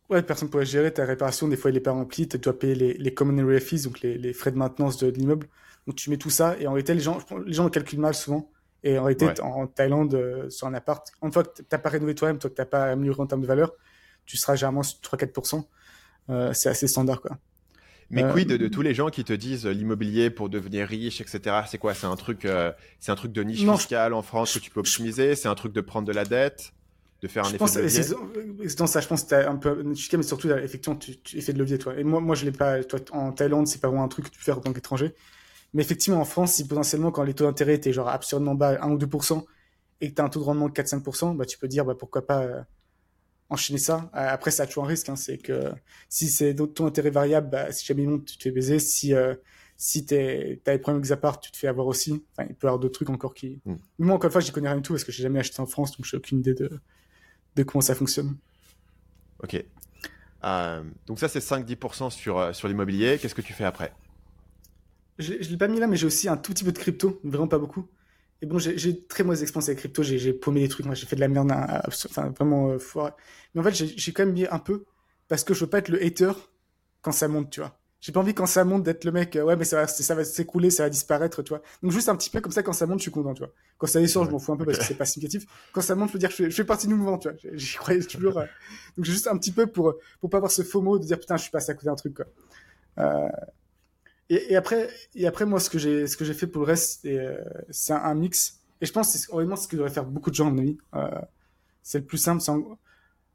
Ouais, 0.08 0.22
personne 0.22 0.50
pour 0.50 0.60
le 0.60 0.66
gérer, 0.66 0.92
ta 0.92 1.04
réparation 1.04 1.48
des 1.48 1.56
fois 1.56 1.72
il 1.72 1.76
est 1.76 1.80
pas 1.80 1.90
rempli, 1.90 2.28
tu 2.28 2.38
dois 2.38 2.56
payer 2.56 2.76
les, 2.76 2.94
les 2.94 3.12
common 3.12 3.36
area 3.38 3.58
fees 3.58 3.82
donc 3.82 4.02
les, 4.02 4.16
les 4.16 4.32
frais 4.32 4.52
de 4.52 4.56
maintenance 4.56 4.98
de, 4.98 5.08
l'immeuble. 5.08 5.48
Donc 5.88 5.96
tu 5.96 6.10
mets 6.10 6.16
tout 6.16 6.30
ça 6.30 6.56
et 6.60 6.68
en 6.68 6.74
réalité 6.74 6.94
les 6.94 7.00
gens 7.00 7.18
les 7.44 7.52
gens 7.52 7.68
calculent 7.68 7.98
mal 7.98 8.14
souvent 8.14 8.52
et 8.84 8.96
en 8.96 9.02
réalité 9.02 9.42
en 9.42 9.66
Thaïlande 9.66 10.46
sur 10.50 10.68
un 10.68 10.74
appart, 10.74 11.04
une 11.22 11.32
fois 11.32 11.42
que 11.42 11.62
t'as 11.62 11.78
pas 11.78 11.88
rénové 11.88 12.14
toi-même, 12.14 12.38
toi 12.38 12.50
que 12.50 12.54
t'as 12.54 12.66
pas 12.66 12.84
amélioré 12.84 13.20
en 13.20 13.26
termes 13.26 13.40
de 13.40 13.46
valeur, 13.48 13.72
tu 14.26 14.36
seras 14.36 14.54
généralement 14.54 14.84
sur 14.84 15.00
3-4%. 15.00 15.64
c'est 16.52 16.68
assez 16.68 16.86
standard 16.86 17.20
quoi. 17.20 17.36
Mais 18.10 18.22
euh, 18.22 18.32
quid 18.32 18.48
de, 18.48 18.68
tous 18.68 18.82
les 18.82 18.94
gens 18.94 19.08
qui 19.08 19.24
te 19.24 19.32
disent 19.32 19.66
euh, 19.66 19.72
l'immobilier 19.72 20.30
pour 20.30 20.48
devenir 20.48 20.86
riche, 20.86 21.20
etc. 21.20 21.62
C'est 21.68 21.78
quoi? 21.78 21.94
C'est 21.94 22.06
un 22.06 22.16
truc, 22.16 22.44
euh, 22.44 22.72
c'est 23.00 23.12
un 23.12 23.16
truc 23.16 23.32
de 23.32 23.42
niche 23.42 23.68
fiscale 23.68 24.14
en 24.14 24.22
France 24.22 24.54
que 24.54 24.58
tu 24.58 24.70
peux 24.70 24.80
optimiser? 24.80 25.34
C'est 25.34 25.48
un 25.48 25.54
truc 25.54 25.72
de 25.72 25.80
prendre 25.80 26.06
de 26.06 26.12
la 26.12 26.24
dette, 26.24 26.72
de 27.22 27.28
faire 27.28 27.44
un 27.44 27.48
effet 27.48 27.58
de 27.58 27.80
levier? 27.80 28.74
Dans 28.76 28.86
ça, 28.86 29.00
je 29.00 29.08
pense 29.08 29.24
que 29.24 29.28
tu 29.28 29.34
as 29.34 29.50
un 29.50 29.56
peu 29.56 29.82
mais 29.82 30.22
surtout 30.22 30.50
effectivement, 30.50 30.98
tu, 30.98 31.16
tu 31.18 31.38
effet 31.38 31.52
de 31.52 31.58
levier 31.58 31.78
toi. 31.78 31.98
Et 31.98 32.04
moi, 32.04 32.20
moi, 32.20 32.34
je 32.34 32.44
l'ai 32.44 32.52
pas. 32.52 32.82
Toi, 32.84 33.00
en 33.12 33.32
Thaïlande, 33.32 33.66
c'est 33.66 33.80
pas 33.80 33.88
vraiment 33.88 34.04
un 34.04 34.08
truc 34.08 34.26
que 34.26 34.30
tu 34.30 34.38
peux 34.38 34.44
faire 34.44 34.58
en 34.58 34.60
tant 34.60 34.72
qu'étranger. 34.72 35.14
Mais 35.72 35.82
effectivement, 35.82 36.20
en 36.20 36.24
France, 36.24 36.52
si 36.52 36.68
potentiellement 36.68 37.10
quand 37.10 37.24
les 37.24 37.34
taux 37.34 37.44
d'intérêt 37.44 37.74
étaient 37.74 37.92
genre 37.92 38.08
absurdement 38.08 38.54
bas, 38.54 38.78
1 38.80 38.90
ou 38.92 38.98
2%, 38.98 39.44
et 40.00 40.10
que 40.10 40.14
tu 40.14 40.22
as 40.22 40.24
un 40.24 40.28
taux 40.28 40.40
de 40.40 40.44
rendement 40.44 40.68
de 40.68 40.72
4-5%, 40.72 41.36
bah, 41.36 41.46
tu 41.46 41.58
peux 41.58 41.66
dire 41.66 41.84
bah, 41.84 41.94
pourquoi 41.98 42.24
pas 42.26 42.64
enchaîner 43.54 43.78
ça. 43.78 44.10
Euh, 44.14 44.28
après, 44.28 44.50
ça 44.50 44.64
a 44.64 44.66
toujours 44.66 44.84
un 44.84 44.88
risque. 44.88 45.08
Hein, 45.08 45.16
c'est 45.16 45.38
que 45.38 45.72
si 46.08 46.28
c'est 46.28 46.54
ton 46.54 46.86
intérêt 46.86 47.10
variable, 47.10 47.50
bah, 47.50 47.72
si 47.72 47.84
jamais 47.84 48.02
il 48.02 48.08
monte, 48.08 48.26
tu 48.26 48.36
te 48.36 48.42
fais 48.42 48.50
baiser. 48.50 48.78
Si, 48.78 49.14
euh, 49.14 49.34
si 49.76 50.04
tu 50.04 50.14
as 50.14 50.18
des 50.18 50.78
problèmes 50.78 50.96
avec 50.96 51.06
Zapart, 51.06 51.40
tu 51.40 51.50
te 51.50 51.56
fais 51.56 51.66
avoir 51.66 51.86
aussi. 51.86 52.24
Enfin, 52.32 52.46
il 52.48 52.54
peut 52.54 52.66
y 52.66 52.68
avoir 52.68 52.78
d'autres 52.78 52.94
trucs 52.94 53.10
encore 53.10 53.34
qui. 53.34 53.60
Mm. 53.64 53.74
moi, 53.98 54.16
encore 54.16 54.28
une 54.28 54.32
fois, 54.32 54.40
j'y 54.40 54.52
connais 54.52 54.68
rien 54.68 54.76
du 54.76 54.82
tout 54.82 54.92
parce 54.92 55.04
que 55.04 55.12
j'ai 55.12 55.22
jamais 55.22 55.40
acheté 55.40 55.60
en 55.60 55.66
France, 55.66 55.96
donc 55.96 56.06
j'ai 56.06 56.16
aucune 56.16 56.38
idée 56.38 56.54
de, 56.54 56.70
de 57.56 57.62
comment 57.62 57.82
ça 57.82 57.94
fonctionne. 57.94 58.36
Ok. 59.42 59.64
Euh, 60.44 60.84
donc, 61.06 61.18
ça, 61.18 61.28
c'est 61.28 61.40
5-10% 61.40 62.10
sur, 62.10 62.54
sur 62.54 62.68
l'immobilier. 62.68 63.18
Qu'est-ce 63.20 63.34
que 63.34 63.42
tu 63.42 63.52
fais 63.52 63.64
après? 63.64 63.92
Je 65.18 65.32
ne 65.32 65.38
l'ai 65.38 65.56
pas 65.56 65.68
mis 65.68 65.78
là, 65.78 65.86
mais 65.86 65.96
j'ai 65.96 66.06
aussi 66.06 66.28
un 66.28 66.36
tout 66.36 66.52
petit 66.52 66.64
peu 66.64 66.72
de 66.72 66.78
crypto, 66.78 67.20
vraiment 67.22 67.48
pas 67.48 67.58
beaucoup. 67.58 67.88
Et 68.42 68.46
bon, 68.46 68.58
j'ai 68.58 69.04
très 69.06 69.24
mauvaise 69.24 69.42
expérience 69.42 69.68
avec 69.68 69.78
crypto, 69.78 70.02
j'ai 70.02 70.32
paumé 70.32 70.60
des 70.60 70.68
trucs, 70.68 70.84
moi 70.86 70.94
j'ai 70.94 71.06
fait 71.06 71.16
de 71.16 71.20
la 71.20 71.28
merde, 71.28 71.50
hein, 71.50 71.80
enfin 71.88 72.30
vraiment 72.30 72.72
euh, 72.72 73.10
Mais 73.54 73.60
en 73.60 73.64
fait, 73.64 73.74
j'ai 73.74 74.12
quand 74.12 74.26
même 74.26 74.34
mis 74.34 74.46
un 74.46 74.58
peu 74.58 74.84
parce 75.28 75.44
que 75.44 75.54
je 75.54 75.60
veux 75.60 75.70
pas 75.70 75.78
être 75.78 75.88
le 75.88 76.02
hater 76.04 76.32
quand 77.00 77.12
ça 77.12 77.28
monte, 77.28 77.50
tu 77.50 77.60
vois. 77.60 77.78
J'ai 78.04 78.12
pas 78.12 78.20
envie 78.20 78.34
quand 78.34 78.44
ça 78.44 78.64
monte 78.64 78.82
d'être 78.82 79.06
le 79.06 79.12
mec, 79.12 79.34
euh, 79.34 79.44
ouais, 79.44 79.56
mais 79.56 79.64
ça 79.64 79.76
va, 79.76 79.86
ça 79.86 80.14
va 80.14 80.24
s'écrouler, 80.24 80.68
ça 80.68 80.82
va 80.82 80.90
disparaître, 80.90 81.42
tu 81.42 81.48
vois. 81.48 81.62
Donc 81.82 81.90
juste 81.90 82.10
un 82.10 82.16
petit 82.16 82.28
peu 82.28 82.42
comme 82.42 82.52
ça, 82.52 82.62
quand 82.62 82.74
ça 82.74 82.86
monte, 82.86 82.98
je 82.98 83.04
suis 83.04 83.10
content, 83.10 83.32
tu 83.32 83.38
vois. 83.38 83.50
Quand 83.78 83.86
ça 83.86 83.98
descend, 83.98 84.26
je 84.26 84.30
m'en 84.30 84.38
fous 84.38 84.52
un 84.52 84.58
peu 84.58 84.66
parce 84.66 84.76
que 84.76 84.84
c'est 84.84 84.94
pas 84.94 85.06
significatif. 85.06 85.48
Quand 85.72 85.80
ça 85.80 85.94
monte, 85.94 86.08
je 86.08 86.12
veux 86.12 86.18
dire 86.18 86.28
que 86.28 86.50
je 86.50 86.54
fais, 86.54 86.64
partie 86.64 86.86
du 86.86 86.94
mouvement, 86.94 87.16
tu 87.16 87.30
vois. 87.30 87.38
J'y 87.54 87.78
croyais 87.78 88.02
toujours. 88.02 88.36
Euh. 88.36 88.44
Donc 88.98 89.06
juste 89.06 89.26
un 89.26 89.38
petit 89.38 89.52
peu 89.52 89.66
pour, 89.66 89.94
pour 90.20 90.28
pas 90.28 90.36
avoir 90.36 90.50
ce 90.50 90.60
faux 90.60 90.82
mot 90.82 90.98
de 90.98 91.04
dire 91.04 91.18
putain, 91.18 91.38
je 91.38 91.44
suis 91.44 91.50
passé 91.50 91.70
à 91.70 91.74
côté 91.74 91.86
d'un 91.86 91.94
truc, 91.94 92.14
quoi. 92.14 92.26
Euh, 92.98 93.28
et, 94.30 94.56
après, 94.56 94.88
et 95.14 95.26
après, 95.26 95.44
moi, 95.46 95.60
ce 95.60 95.68
que 95.68 95.78
j'ai, 95.78 96.06
ce 96.06 96.16
que 96.16 96.24
j'ai 96.24 96.34
fait 96.34 96.46
pour 96.46 96.62
le 96.62 96.66
reste, 96.66 97.06
c'est 97.70 97.92
un, 97.92 97.96
un, 97.96 98.14
mix. 98.14 98.60
Et 98.80 98.86
je 98.86 98.92
pense, 98.92 99.10
c'est 99.10 99.32
honnêtement 99.32 99.56
ce 99.56 99.68
que 99.68 99.76
devraient 99.76 99.90
faire 99.90 100.06
beaucoup 100.06 100.30
de 100.30 100.34
gens, 100.34 100.48
à 100.48 100.50
mon 100.50 100.58
avis. 100.58 100.78
Euh, 100.94 101.08
c'est 101.82 101.98
le 101.98 102.04
plus 102.04 102.18
simple. 102.18 102.42
En, 102.48 102.78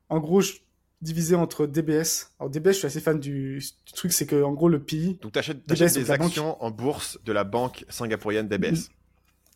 en, 0.09 0.19
gros, 0.19 0.41
je, 0.41 0.53
divisé 1.01 1.35
entre 1.35 1.65
DBS. 1.65 2.31
Alors 2.39 2.49
DBS, 2.49 2.73
je 2.73 2.77
suis 2.79 2.87
assez 2.87 3.01
fan 3.01 3.19
du, 3.19 3.63
truc, 3.95 4.11
c'est 4.11 4.25
que 4.25 4.41
en 4.43 4.53
gros 4.53 4.69
le 4.69 4.83
PI. 4.83 5.17
Donc 5.21 5.31
tu 5.31 5.39
achètes, 5.39 5.65
des 5.67 6.11
actions 6.11 6.61
en 6.61 6.71
bourse 6.71 7.19
de 7.23 7.31
la 7.31 7.43
banque 7.43 7.85
singapourienne 7.89 8.47
DBS. 8.47 8.89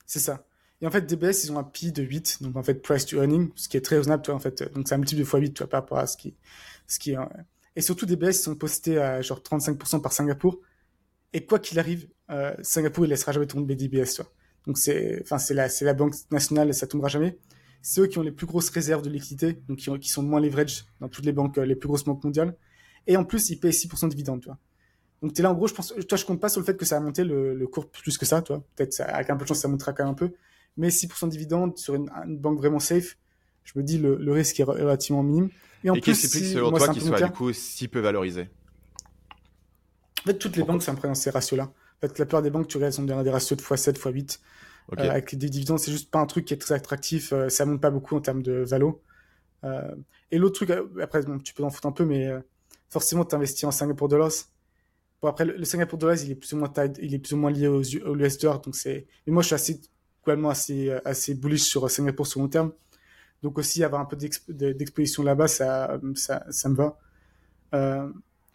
C'est 0.05 0.19
ça. 0.19 0.45
Et 0.81 0.87
en 0.87 0.91
fait, 0.91 1.05
DBS, 1.05 1.45
ils 1.45 1.51
ont 1.51 1.57
un 1.57 1.63
PI 1.63 1.91
de 1.91 2.03
8, 2.03 2.43
donc 2.43 2.55
en 2.57 2.63
fait 2.63 2.75
price 2.75 3.05
to 3.05 3.17
earning, 3.17 3.51
ce 3.55 3.69
qui 3.69 3.77
est 3.77 3.81
très 3.81 3.97
raisonnable, 3.97 4.23
toi, 4.23 4.35
en 4.35 4.39
fait. 4.39 4.63
Donc 4.73 4.87
c'est 4.87 4.95
un 4.95 4.97
multiple 4.97 5.21
de 5.21 5.25
x8, 5.25 5.53
toi, 5.53 5.67
par 5.67 5.81
rapport 5.81 5.97
à 5.97 6.07
ce 6.07 6.17
qui, 6.17 6.35
ce 6.87 6.99
qui 6.99 7.11
est. 7.11 7.17
Et 7.75 7.81
surtout 7.81 8.05
DBS, 8.05 8.29
ils 8.29 8.33
sont 8.33 8.55
postés 8.55 8.99
à 8.99 9.21
genre 9.21 9.39
35% 9.39 10.01
par 10.01 10.11
Singapour. 10.11 10.59
Et 11.33 11.45
quoi 11.45 11.59
qu'il 11.59 11.79
arrive, 11.79 12.07
euh, 12.29 12.53
Singapour, 12.61 13.05
il 13.05 13.09
laissera 13.09 13.31
jamais 13.31 13.47
tomber 13.47 13.75
DBS, 13.75 14.15
toi. 14.15 14.31
Donc 14.65 14.77
c'est, 14.77 15.19
enfin 15.23 15.39
c'est 15.39 15.53
la, 15.53 15.67
c'est 15.67 15.83
la 15.83 15.93
banque 15.93 16.13
nationale 16.31 16.69
et 16.69 16.73
ça 16.73 16.87
tombera 16.87 17.09
jamais. 17.09 17.37
C'est 17.81 18.01
eux 18.01 18.07
qui 18.07 18.17
ont 18.17 18.21
les 18.21 18.31
plus 18.31 18.45
grosses 18.45 18.69
réserves 18.69 19.01
de 19.01 19.09
liquidité, 19.09 19.61
donc 19.67 19.79
qui, 19.79 19.99
qui 19.99 20.09
sont 20.09 20.23
moins 20.23 20.39
leverage 20.39 20.85
dans 21.01 21.09
toutes 21.09 21.25
les 21.25 21.33
banques, 21.33 21.57
euh, 21.57 21.65
les 21.65 21.75
plus 21.75 21.87
grosses 21.87 22.05
banques 22.05 22.23
mondiales. 22.23 22.55
Et 23.07 23.17
en 23.17 23.25
plus, 23.25 23.49
ils 23.49 23.59
payent 23.59 23.71
6% 23.71 24.05
de 24.05 24.09
dividendes, 24.09 24.41
tu 24.41 24.47
vois. 24.47 24.57
Donc 25.21 25.33
t'es 25.33 25.41
là 25.41 25.51
en 25.51 25.53
gros, 25.53 25.67
je 25.67 25.73
pense, 25.73 25.93
toi 26.07 26.17
je 26.17 26.25
compte 26.25 26.41
pas 26.41 26.49
sur 26.49 26.59
le 26.59 26.65
fait 26.65 26.75
que 26.75 26.83
ça 26.83 26.97
a 26.97 26.99
monté 26.99 27.23
le, 27.23 27.55
le 27.55 27.67
cours 27.67 27.89
plus 27.89 28.17
que 28.17 28.25
ça, 28.25 28.41
toi. 28.41 28.61
Peut-être 28.75 28.99
avec 29.01 29.29
un 29.29 29.37
peu 29.37 29.45
de 29.45 29.47
chance 29.47 29.59
ça 29.59 29.69
montera 29.69 29.93
quand 29.93 30.03
même 30.03 30.11
un 30.11 30.15
peu, 30.15 30.31
mais 30.75 30.89
6% 30.89 31.25
de 31.25 31.29
dividendes 31.29 31.77
sur 31.77 31.95
une, 31.95 32.09
une, 32.25 32.37
banque 32.37 32.57
vraiment 32.57 32.79
safe, 32.79 33.17
je 33.63 33.71
me 33.77 33.83
dis 33.83 33.97
le, 33.97 34.17
le 34.17 34.31
risque 34.33 34.59
est 34.59 34.63
relativement 34.63 35.23
minime. 35.23 35.49
Et 35.85 35.89
en 35.89 35.95
plus, 35.95 36.15
c'est 36.15 36.27
selon 36.27 36.71
toi 36.71 36.89
qui 36.89 36.99
soit 36.99 37.21
du 37.21 37.31
coup 37.31 37.53
si 37.53 37.87
peu 37.87 37.99
valorisé 37.99 38.49
En 40.23 40.27
fait, 40.27 40.37
toutes 40.37 40.55
les 40.55 40.63
banques 40.63 40.83
sont 40.83 40.93
dans 40.93 41.15
ces 41.15 41.29
ratios-là 41.29 41.71
fait, 42.07 42.19
la 42.19 42.25
plupart 42.25 42.41
des 42.41 42.49
banques, 42.49 42.67
tu 42.67 42.77
regardes, 42.77 42.93
sont 42.93 43.03
dans 43.03 43.23
des 43.23 43.29
ratios 43.29 43.57
de 43.57 43.63
x7, 43.63 43.93
x8. 43.97 44.39
Euh, 44.99 45.09
avec 45.09 45.35
des 45.35 45.49
dividendes, 45.49 45.79
c'est 45.79 45.91
juste 45.91 46.11
pas 46.11 46.19
un 46.19 46.25
truc 46.25 46.45
qui 46.45 46.53
est 46.53 46.57
très 46.57 46.75
attractif. 46.75 47.31
Euh, 47.31 47.47
ça 47.49 47.65
monte 47.65 47.81
pas 47.81 47.89
beaucoup 47.89 48.15
en 48.15 48.21
termes 48.21 48.43
de 48.43 48.63
valo. 48.63 49.01
Euh, 49.63 49.95
et 50.31 50.37
l'autre 50.37 50.55
truc, 50.55 50.71
après, 51.01 51.21
tu 51.43 51.53
peux 51.53 51.63
en 51.63 51.69
foutre 51.69 51.87
un 51.87 51.91
peu, 51.93 52.05
mais 52.05 52.29
forcément, 52.89 53.23
tu 53.23 53.35
investis 53.35 53.63
en 53.63 53.71
Singapour 53.71 54.09
dollars. 54.09 54.31
Bon, 55.21 55.29
après, 55.29 55.45
le, 55.45 55.63
Singapour 55.63 55.97
dollars, 55.97 56.17
il 56.21 56.31
est 56.31 56.35
plus 56.35 56.53
ou 56.53 56.57
moins, 56.57 56.71
il 57.01 57.13
est 57.13 57.19
plus 57.19 57.33
ou 57.33 57.37
moins 57.37 57.51
lié 57.51 57.67
aux, 57.67 57.81
US 57.81 58.37
dollars. 58.39 58.59
Donc 58.61 58.75
c'est, 58.75 59.07
mais 59.25 59.33
moi, 59.33 59.41
je 59.41 59.47
suis 59.47 59.55
assez, 59.55 59.81
globalement, 60.23 60.49
assez, 60.49 60.91
assez 61.05 61.35
bullish 61.35 61.63
sur 61.63 61.89
Singapour 61.89 62.27
sur 62.27 62.41
long 62.41 62.49
terme. 62.49 62.73
Donc 63.41 63.57
aussi, 63.57 63.83
avoir 63.83 64.01
un 64.01 64.05
peu 64.05 64.17
d'exposition 64.17 65.23
là-bas, 65.23 65.47
ça, 65.47 65.99
ça, 66.15 66.45
ça, 66.49 66.69
me 66.69 66.75
va. 66.75 66.97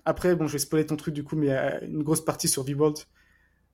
Après, 0.09 0.35
bon, 0.35 0.47
je 0.47 0.55
vais 0.55 0.59
spoiler 0.59 0.87
ton 0.87 0.97
truc 0.97 1.13
du 1.13 1.23
coup, 1.23 1.37
mais 1.37 1.51
une 1.83 2.03
grosse 2.03 2.25
partie 2.25 2.49
sur 2.49 2.63
V-World. 2.63 2.97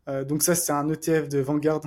Euh, 0.09 0.25
donc 0.25 0.43
ça, 0.43 0.57
c'est 0.57 0.73
un 0.73 0.89
ETF 0.91 1.29
de 1.29 1.39
Vanguard. 1.39 1.83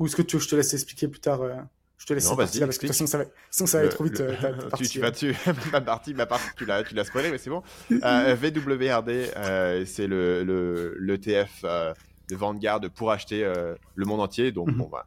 Ou 0.00 0.06
est-ce 0.06 0.16
que 0.16 0.22
tu 0.22 0.34
veux 0.34 0.40
que 0.40 0.44
je 0.44 0.50
te 0.50 0.56
laisse 0.56 0.74
expliquer 0.74 1.06
plus 1.06 1.20
tard 1.20 1.42
euh, 1.42 1.54
Je 1.96 2.06
te 2.06 2.12
laisse 2.12 2.28
non, 2.28 2.34
partie 2.34 2.58
là 2.58 2.66
parce 2.66 2.78
que 2.78 2.86
de 2.86 2.88
toute 2.88 2.96
façon, 2.96 3.06
ça 3.06 3.18
va, 3.18 3.24
sinon 3.52 3.68
ça 3.68 3.78
va 3.78 3.84
être 3.84 3.94
trop 3.94 4.02
vite. 4.02 4.20
Euh, 4.20 4.34
tu, 4.76 4.88
tu 4.88 4.98
vas 4.98 5.12
dessus. 5.12 5.36
ma 5.72 5.80
partie, 5.80 6.12
ma 6.12 6.26
partie, 6.26 6.48
tu 6.56 6.64
l'as, 6.64 6.82
tu 6.82 6.96
l'as 6.96 7.04
spoilé, 7.04 7.30
mais 7.30 7.38
c'est 7.38 7.50
bon. 7.50 7.62
VWRD, 7.88 9.86
c'est 9.86 10.08
le, 10.08 10.96
l'ETF 10.98 11.62
de 11.62 12.36
Vanguard 12.36 12.80
pour 12.92 13.12
acheter 13.12 13.44
le 13.94 14.04
monde 14.04 14.22
entier. 14.22 14.50
Donc, 14.50 14.66
mhm. 14.66 14.76
bon, 14.76 14.88
bah, 14.88 15.06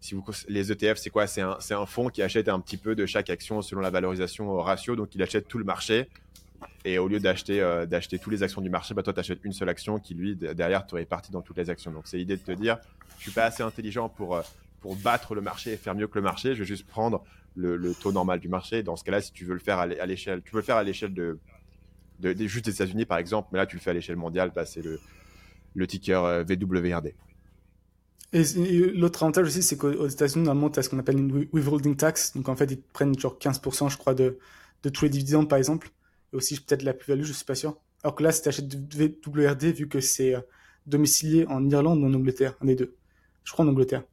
si 0.00 0.14
vous, 0.14 0.24
les 0.46 0.70
ETF, 0.70 0.98
c'est 0.98 1.10
quoi? 1.10 1.26
C'est 1.26 1.40
un, 1.40 1.58
un 1.70 1.86
fonds 1.86 2.08
qui 2.08 2.22
achète 2.22 2.48
un 2.48 2.60
petit 2.60 2.76
peu 2.76 2.94
de 2.94 3.04
chaque 3.04 3.30
action 3.30 3.62
selon 3.62 3.80
la 3.80 3.90
valorisation 3.90 4.48
au 4.48 4.62
ratio. 4.62 4.94
Donc, 4.94 5.16
il 5.16 5.22
achète 5.24 5.48
tout 5.48 5.58
le 5.58 5.64
marché. 5.64 6.08
Et 6.84 6.98
au 6.98 7.08
lieu 7.08 7.20
d'acheter 7.20 7.60
euh, 7.60 7.86
toutes 7.86 8.32
les 8.32 8.42
actions 8.42 8.60
du 8.60 8.70
marché, 8.70 8.94
bah, 8.94 9.02
toi, 9.02 9.12
tu 9.12 9.20
achètes 9.20 9.44
une 9.44 9.52
seule 9.52 9.68
action 9.68 9.98
qui, 9.98 10.14
lui, 10.14 10.36
derrière, 10.36 10.86
te 10.86 10.94
répartit 10.94 11.32
dans 11.32 11.42
toutes 11.42 11.56
les 11.56 11.70
actions. 11.70 11.90
Donc, 11.90 12.06
c'est 12.06 12.18
l'idée 12.18 12.36
de 12.36 12.42
te 12.42 12.52
dire, 12.52 12.78
je 13.18 13.22
suis 13.22 13.32
pas 13.32 13.44
assez 13.44 13.62
intelligent 13.62 14.08
pour, 14.08 14.36
euh, 14.36 14.42
battre 15.02 15.34
le 15.34 15.40
marché 15.40 15.72
et 15.72 15.76
faire 15.76 15.96
mieux 15.96 16.06
que 16.06 16.16
le 16.16 16.22
marché. 16.22 16.54
Je 16.54 16.60
vais 16.60 16.64
juste 16.64 16.86
prendre 16.86 17.24
le, 17.56 17.92
taux 17.94 18.12
normal 18.12 18.38
du 18.38 18.48
marché. 18.48 18.84
Dans 18.84 18.94
ce 18.94 19.02
cas-là, 19.02 19.20
si 19.20 19.32
tu 19.32 19.44
veux 19.44 19.54
le 19.54 19.60
faire 19.60 19.78
à 19.80 19.86
l'échelle, 19.86 20.42
tu 20.42 20.52
veux 20.52 20.60
le 20.60 20.64
faire 20.64 20.76
à 20.76 20.84
l'échelle 20.84 21.12
de, 21.12 21.38
juste 22.20 22.66
des 22.66 22.72
États-Unis, 22.72 23.04
par 23.04 23.18
exemple, 23.18 23.48
mais 23.52 23.58
là, 23.58 23.66
tu 23.66 23.76
le 23.76 23.80
fais 23.80 23.90
à 23.90 23.94
l'échelle 23.94 24.16
mondiale, 24.16 24.52
bah, 24.54 24.64
c'est 24.64 24.82
le, 24.82 25.00
le 25.74 25.86
ticker 25.86 26.24
euh, 26.24 26.44
VWRD. 26.44 27.14
Et, 28.32 28.42
l'autre 28.94 29.22
avantage 29.22 29.46
aussi, 29.46 29.62
c'est 29.62 29.76
qu'aux 29.76 30.08
États-Unis, 30.08 30.44
normalement, 30.44 30.70
tu 30.70 30.78
as 30.78 30.82
ce 30.82 30.88
qu'on 30.88 30.98
appelle 30.98 31.18
une 31.18 31.48
withholding 31.52 31.96
tax. 31.96 32.34
Donc, 32.36 32.48
en 32.48 32.56
fait, 32.56 32.70
ils 32.70 32.80
prennent 32.80 33.18
genre 33.18 33.38
15%, 33.38 33.90
je 33.90 33.96
crois, 33.96 34.14
de, 34.14 34.38
de 34.82 34.88
tous 34.88 35.04
les 35.04 35.10
dividendes, 35.10 35.48
par 35.48 35.58
exemple. 35.58 35.90
Et 36.32 36.36
aussi, 36.36 36.60
peut-être 36.60 36.82
la 36.82 36.94
plus-value, 36.94 37.24
je 37.24 37.32
suis 37.32 37.44
pas 37.44 37.54
sûr. 37.54 37.76
Alors 38.02 38.14
que 38.14 38.22
là, 38.22 38.32
si 38.32 38.42
tu 38.42 38.48
achètes 38.48 38.74
WRD, 39.26 39.64
vu 39.72 39.88
que 39.88 40.00
c'est 40.00 40.34
euh, 40.34 40.40
domicilié 40.86 41.46
en 41.48 41.68
Irlande 41.68 42.00
ou 42.00 42.06
en 42.06 42.14
Angleterre, 42.14 42.54
un 42.60 42.66
des 42.66 42.76
deux. 42.76 42.94
Je 43.44 43.52
crois 43.52 43.64
en 43.64 43.68
Angleterre. 43.68 44.04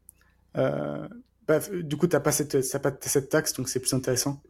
Euh, 0.57 1.07
bah, 1.47 1.59
du 1.59 1.97
coup, 1.97 2.07
tu 2.07 2.16
n'as 2.16 2.20
pas, 2.20 2.32
cette, 2.32 2.57
pas 2.82 2.91
cette 3.01 3.30
taxe, 3.30 3.53
donc 3.53 3.70
c'est 3.70 3.80
plus 3.80 3.93
intéressant. 3.93 4.41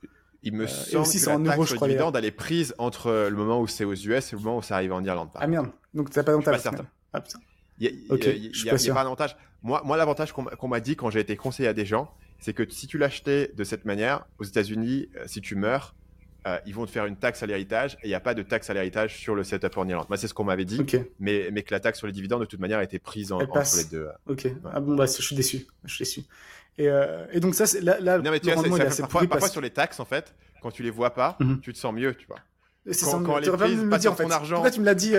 Il 0.44 0.54
me 0.54 0.66
euh, 0.66 0.68
semble 0.68 1.02
aussi, 1.04 1.22
que 1.22 1.26
la 1.28 1.36
en 1.38 1.44
taxe 1.44 1.66
sur 1.68 1.82
dividende, 1.82 2.16
elle 2.18 2.26
est 2.26 2.32
prise 2.32 2.76
entre 2.78 3.28
le 3.30 3.36
moment 3.36 3.62
où 3.62 3.68
c'est 3.68 3.86
aux 3.86 3.94
US 3.94 4.34
et 4.34 4.36
le 4.36 4.42
moment 4.42 4.58
où 4.58 4.62
ça 4.62 4.76
arrive 4.76 4.92
en 4.92 5.04
Irlande. 5.04 5.30
Ah 5.36 5.48
merde, 5.48 5.70
donc 5.94 6.10
tu 6.10 6.20
n'as 6.20 6.24
pas 6.24 6.32
d'avantage. 6.32 6.62
Ah 7.14 7.22
putain. 7.22 7.40
Il 7.80 7.92
n'y 8.10 8.70
a, 8.70 8.94
pas 8.94 9.04
d'avantage. 9.04 9.36
Moi, 9.62 9.82
moi 9.86 9.98
l'avantage 9.98 10.34
qu'on 10.34 10.68
m'a 10.68 10.80
dit 10.80 10.96
quand 10.96 11.10
j'ai 11.10 11.22
été 11.22 11.36
conseillé 11.36 11.70
à 11.70 11.74
des 11.74 11.86
gens, 11.86 12.14
c'est 12.40 12.54
que 12.54 12.70
si 12.70 12.88
tu 12.88 12.98
l'achetais 12.98 13.52
de 13.56 13.64
cette 13.64 13.86
manière, 13.86 14.26
aux 14.38 14.44
États-Unis, 14.44 15.10
euh, 15.16 15.24
si 15.28 15.40
tu 15.40 15.56
meurs, 15.56 15.96
euh, 16.46 16.58
ils 16.66 16.76
vont 16.76 16.86
te 16.86 16.92
faire 16.92 17.06
une 17.06 17.16
taxe 17.16 17.42
à 17.42 17.46
l'héritage 17.46 17.94
et 17.96 18.08
il 18.08 18.10
n'y 18.10 18.16
a 18.16 18.20
pas 18.20 18.34
de 18.34 18.42
taxe 18.42 18.70
à 18.70 18.74
l'héritage 18.74 19.18
sur 19.18 19.34
le 19.34 19.44
setup 19.44 19.78
en 19.78 19.88
Irlande. 19.88 20.08
Moi, 20.10 20.18
c'est 20.18 20.28
ce 20.28 20.34
qu'on 20.34 20.44
m'avait 20.44 20.66
dit, 20.66 20.82
mais, 21.20 21.50
mais 21.52 21.64
que 21.64 21.74
la 21.74 21.80
taxe 21.80 22.00
sur 22.00 22.08
les 22.08 22.14
dividendes, 22.14 22.42
de 22.42 22.46
toute 22.46 22.60
manière, 22.60 22.80
a 22.80 22.84
été 22.84 23.00
prise 23.00 23.32
en, 23.32 23.40
entre 23.40 23.78
les 23.78 23.86
deux. 23.86 24.10
Ok, 24.28 24.48
ah 24.74 24.80
bon, 24.80 24.96
bah, 24.96 25.06
je 25.06 25.22
suis 25.22 25.36
déçu. 25.36 25.68
Je 25.86 25.94
suis 25.94 26.04
déçu. 26.04 26.22
Et, 26.78 26.90
euh, 26.90 27.26
et 27.32 27.40
donc, 27.40 27.56
ça, 27.56 27.66
c'est 27.66 27.82
là, 27.82 28.00
là 28.00 28.18
non, 28.18 28.32
mais 28.32 28.40
tu 28.40 28.52
vois, 28.52 29.28
parfois, 29.28 29.50
sur 29.50 29.62
les 29.62 29.70
taxes, 29.70 30.00
en 30.00 30.06
fait, 30.06 30.36
quand 30.62 30.72
tu 30.72 30.84
les 30.84 30.90
vois 30.90 31.14
pas, 31.14 31.38
mhm. 31.40 31.62
tu 31.62 31.72
te 31.72 31.78
sens 31.78 31.94
mieux, 31.94 32.16
tu 32.16 32.28
vois. 32.28 32.40
C'est 32.92 33.06
quand, 33.06 33.24
quand 33.24 33.38
les 33.38 33.50
prises, 33.50 33.90
pas 33.90 34.00
sur 34.00 34.16
ton 34.16 34.30
argent. 34.30 34.56
Pourquoi 34.56 34.72
tu 34.72 34.82
me 34.82 34.86
l'as 34.86 34.96
dit 34.96 35.14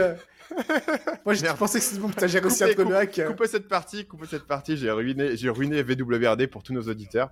Moi, 1.25 1.35
je 1.35 1.57
pensais 1.57 1.79
que 1.79 1.85
c'est 1.85 1.99
bon 1.99 2.09
que 2.09 2.16
tu 2.16 2.25
as 2.25 2.27
géré 2.27 2.47
aussi 2.47 2.64
un 2.64 2.75
peu 2.75 2.85
Coupez 2.85 3.47
cette 3.47 3.68
partie, 3.68 4.05
coupez 4.07 4.27
cette 4.27 4.47
partie. 4.47 4.77
J'ai 4.77 4.91
ruiné, 4.91 5.37
j'ai 5.37 5.49
ruiné 5.49 5.83
VWRD 5.83 6.47
pour 6.49 6.62
tous 6.62 6.72
nos 6.72 6.83
auditeurs. 6.83 7.31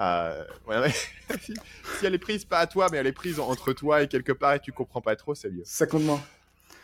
Euh, 0.00 0.44
ouais, 0.68 0.92
si, 1.40 1.54
elle 2.04 2.14
est 2.14 2.18
prise 2.18 2.44
pas 2.44 2.58
à 2.58 2.66
toi, 2.66 2.88
mais 2.90 2.98
elle 2.98 3.06
est 3.06 3.12
prise 3.12 3.40
entre 3.40 3.72
toi 3.72 4.02
et 4.02 4.08
quelque 4.08 4.32
part 4.32 4.54
et 4.54 4.60
tu 4.60 4.72
comprends 4.72 5.00
pas 5.00 5.16
trop, 5.16 5.34
c'est 5.34 5.50
mieux. 5.50 5.62
Ça 5.64 5.86
compte 5.86 6.04
moins. 6.04 6.22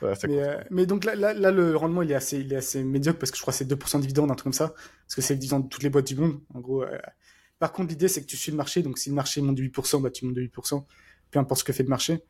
mais, 0.03 0.43
euh, 0.43 0.61
mais, 0.71 0.87
donc 0.87 1.05
là, 1.05 1.15
là, 1.15 1.51
le 1.51 1.77
rendement 1.77 2.03
il 2.03 2.11
est 2.11 2.17
assez, 2.17 2.39
il 2.39 2.53
est 2.53 2.57
assez 2.57 2.83
médiocre 2.83 3.19
parce 3.19 3.31
que 3.31 3.37
je 3.37 3.43
crois 3.43 3.53
que 3.53 3.59
c'est 3.59 3.71
2% 3.71 3.97
de 3.97 4.01
dividende, 4.01 4.31
un 4.31 4.35
truc 4.35 4.45
comme 4.45 4.53
ça. 4.53 4.75
Parce 5.07 5.15
que 5.15 5.23
c'est 5.23 5.35
le 5.35 5.39
dividende 5.39 5.65
de 5.65 5.69
toutes 5.69 5.85
les 5.85 5.91
boîtes 5.91 6.09
du 6.09 6.17
monde. 6.17 6.41
En 6.55 6.61
gros, 6.61 6.83
euh. 6.83 6.99
par 7.61 7.73
contre, 7.73 7.91
l'idée 7.91 8.09
c'est 8.09 8.21
que 8.21 8.27
tu 8.27 8.37
suis 8.37 8.51
le 8.51 8.57
marché. 8.57 8.83
Donc 8.83 8.99
si 8.99 9.11
le 9.11 9.15
marché 9.15 9.41
monte 9.41 9.57
de 9.57 9.63
8%, 9.63 10.03
bah, 10.03 10.11
tu 10.11 10.25
montes 10.25 10.35
de 10.35 10.43
8%. 10.43 10.85
Peu 11.31 11.39
importe 11.39 11.61
ce 11.61 11.65
que 11.65 11.73
fait 11.73 11.85
le 11.85 11.89
marché. 11.89 12.25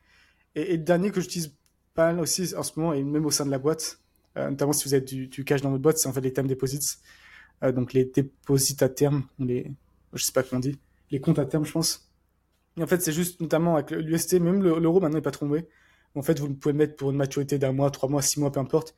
Et, 0.53 0.73
et 0.73 0.77
le 0.77 0.83
dernier 0.83 1.09
que 1.09 1.19
j'utilise 1.19 1.55
pas 1.95 2.13
mal 2.13 2.19
aussi 2.19 2.53
en 2.55 2.61
ce 2.63 2.79
moment, 2.79 2.93
et 2.93 3.03
même 3.03 3.25
au 3.25 3.31
sein 3.31 3.45
de 3.45 3.51
la 3.51 3.57
boîte, 3.57 3.99
euh, 4.37 4.51
notamment 4.51 4.73
si 4.73 4.87
vous 4.87 4.93
avez 4.93 5.03
du, 5.03 5.27
du, 5.27 5.43
cash 5.45 5.61
dans 5.61 5.71
votre 5.71 5.81
boîte, 5.81 5.97
c'est 5.97 6.07
en 6.07 6.13
fait 6.13 6.21
les 6.21 6.33
termes 6.33 6.47
deposits. 6.47 6.97
Donc 7.61 7.93
les 7.93 8.05
déposits 8.05 8.75
à 8.81 8.89
terme, 8.89 9.23
les, 9.39 9.71
je 10.13 10.23
sais 10.23 10.31
pas 10.31 10.43
comment 10.43 10.57
on 10.57 10.61
dit, 10.61 10.79
les 11.11 11.19
comptes 11.19 11.39
à 11.39 11.45
terme, 11.45 11.65
je 11.65 11.71
pense. 11.71 12.11
Et 12.77 12.83
en 12.83 12.87
fait, 12.87 13.01
c'est 13.01 13.13
juste 13.13 13.41
notamment 13.41 13.75
avec 13.75 13.91
l'UST, 13.91 14.33
même 14.39 14.61
l'euro 14.61 14.99
maintenant 14.99 15.17
n'est 15.17 15.21
pas 15.21 15.31
tombé. 15.31 15.67
En 16.15 16.21
fait, 16.21 16.39
vous 16.39 16.53
pouvez 16.53 16.73
mettre 16.73 16.95
pour 16.95 17.11
une 17.11 17.17
maturité 17.17 17.57
d'un 17.57 17.71
mois, 17.71 17.91
trois 17.91 18.09
mois, 18.09 18.21
six 18.21 18.39
mois, 18.39 18.51
peu 18.51 18.59
importe. 18.59 18.95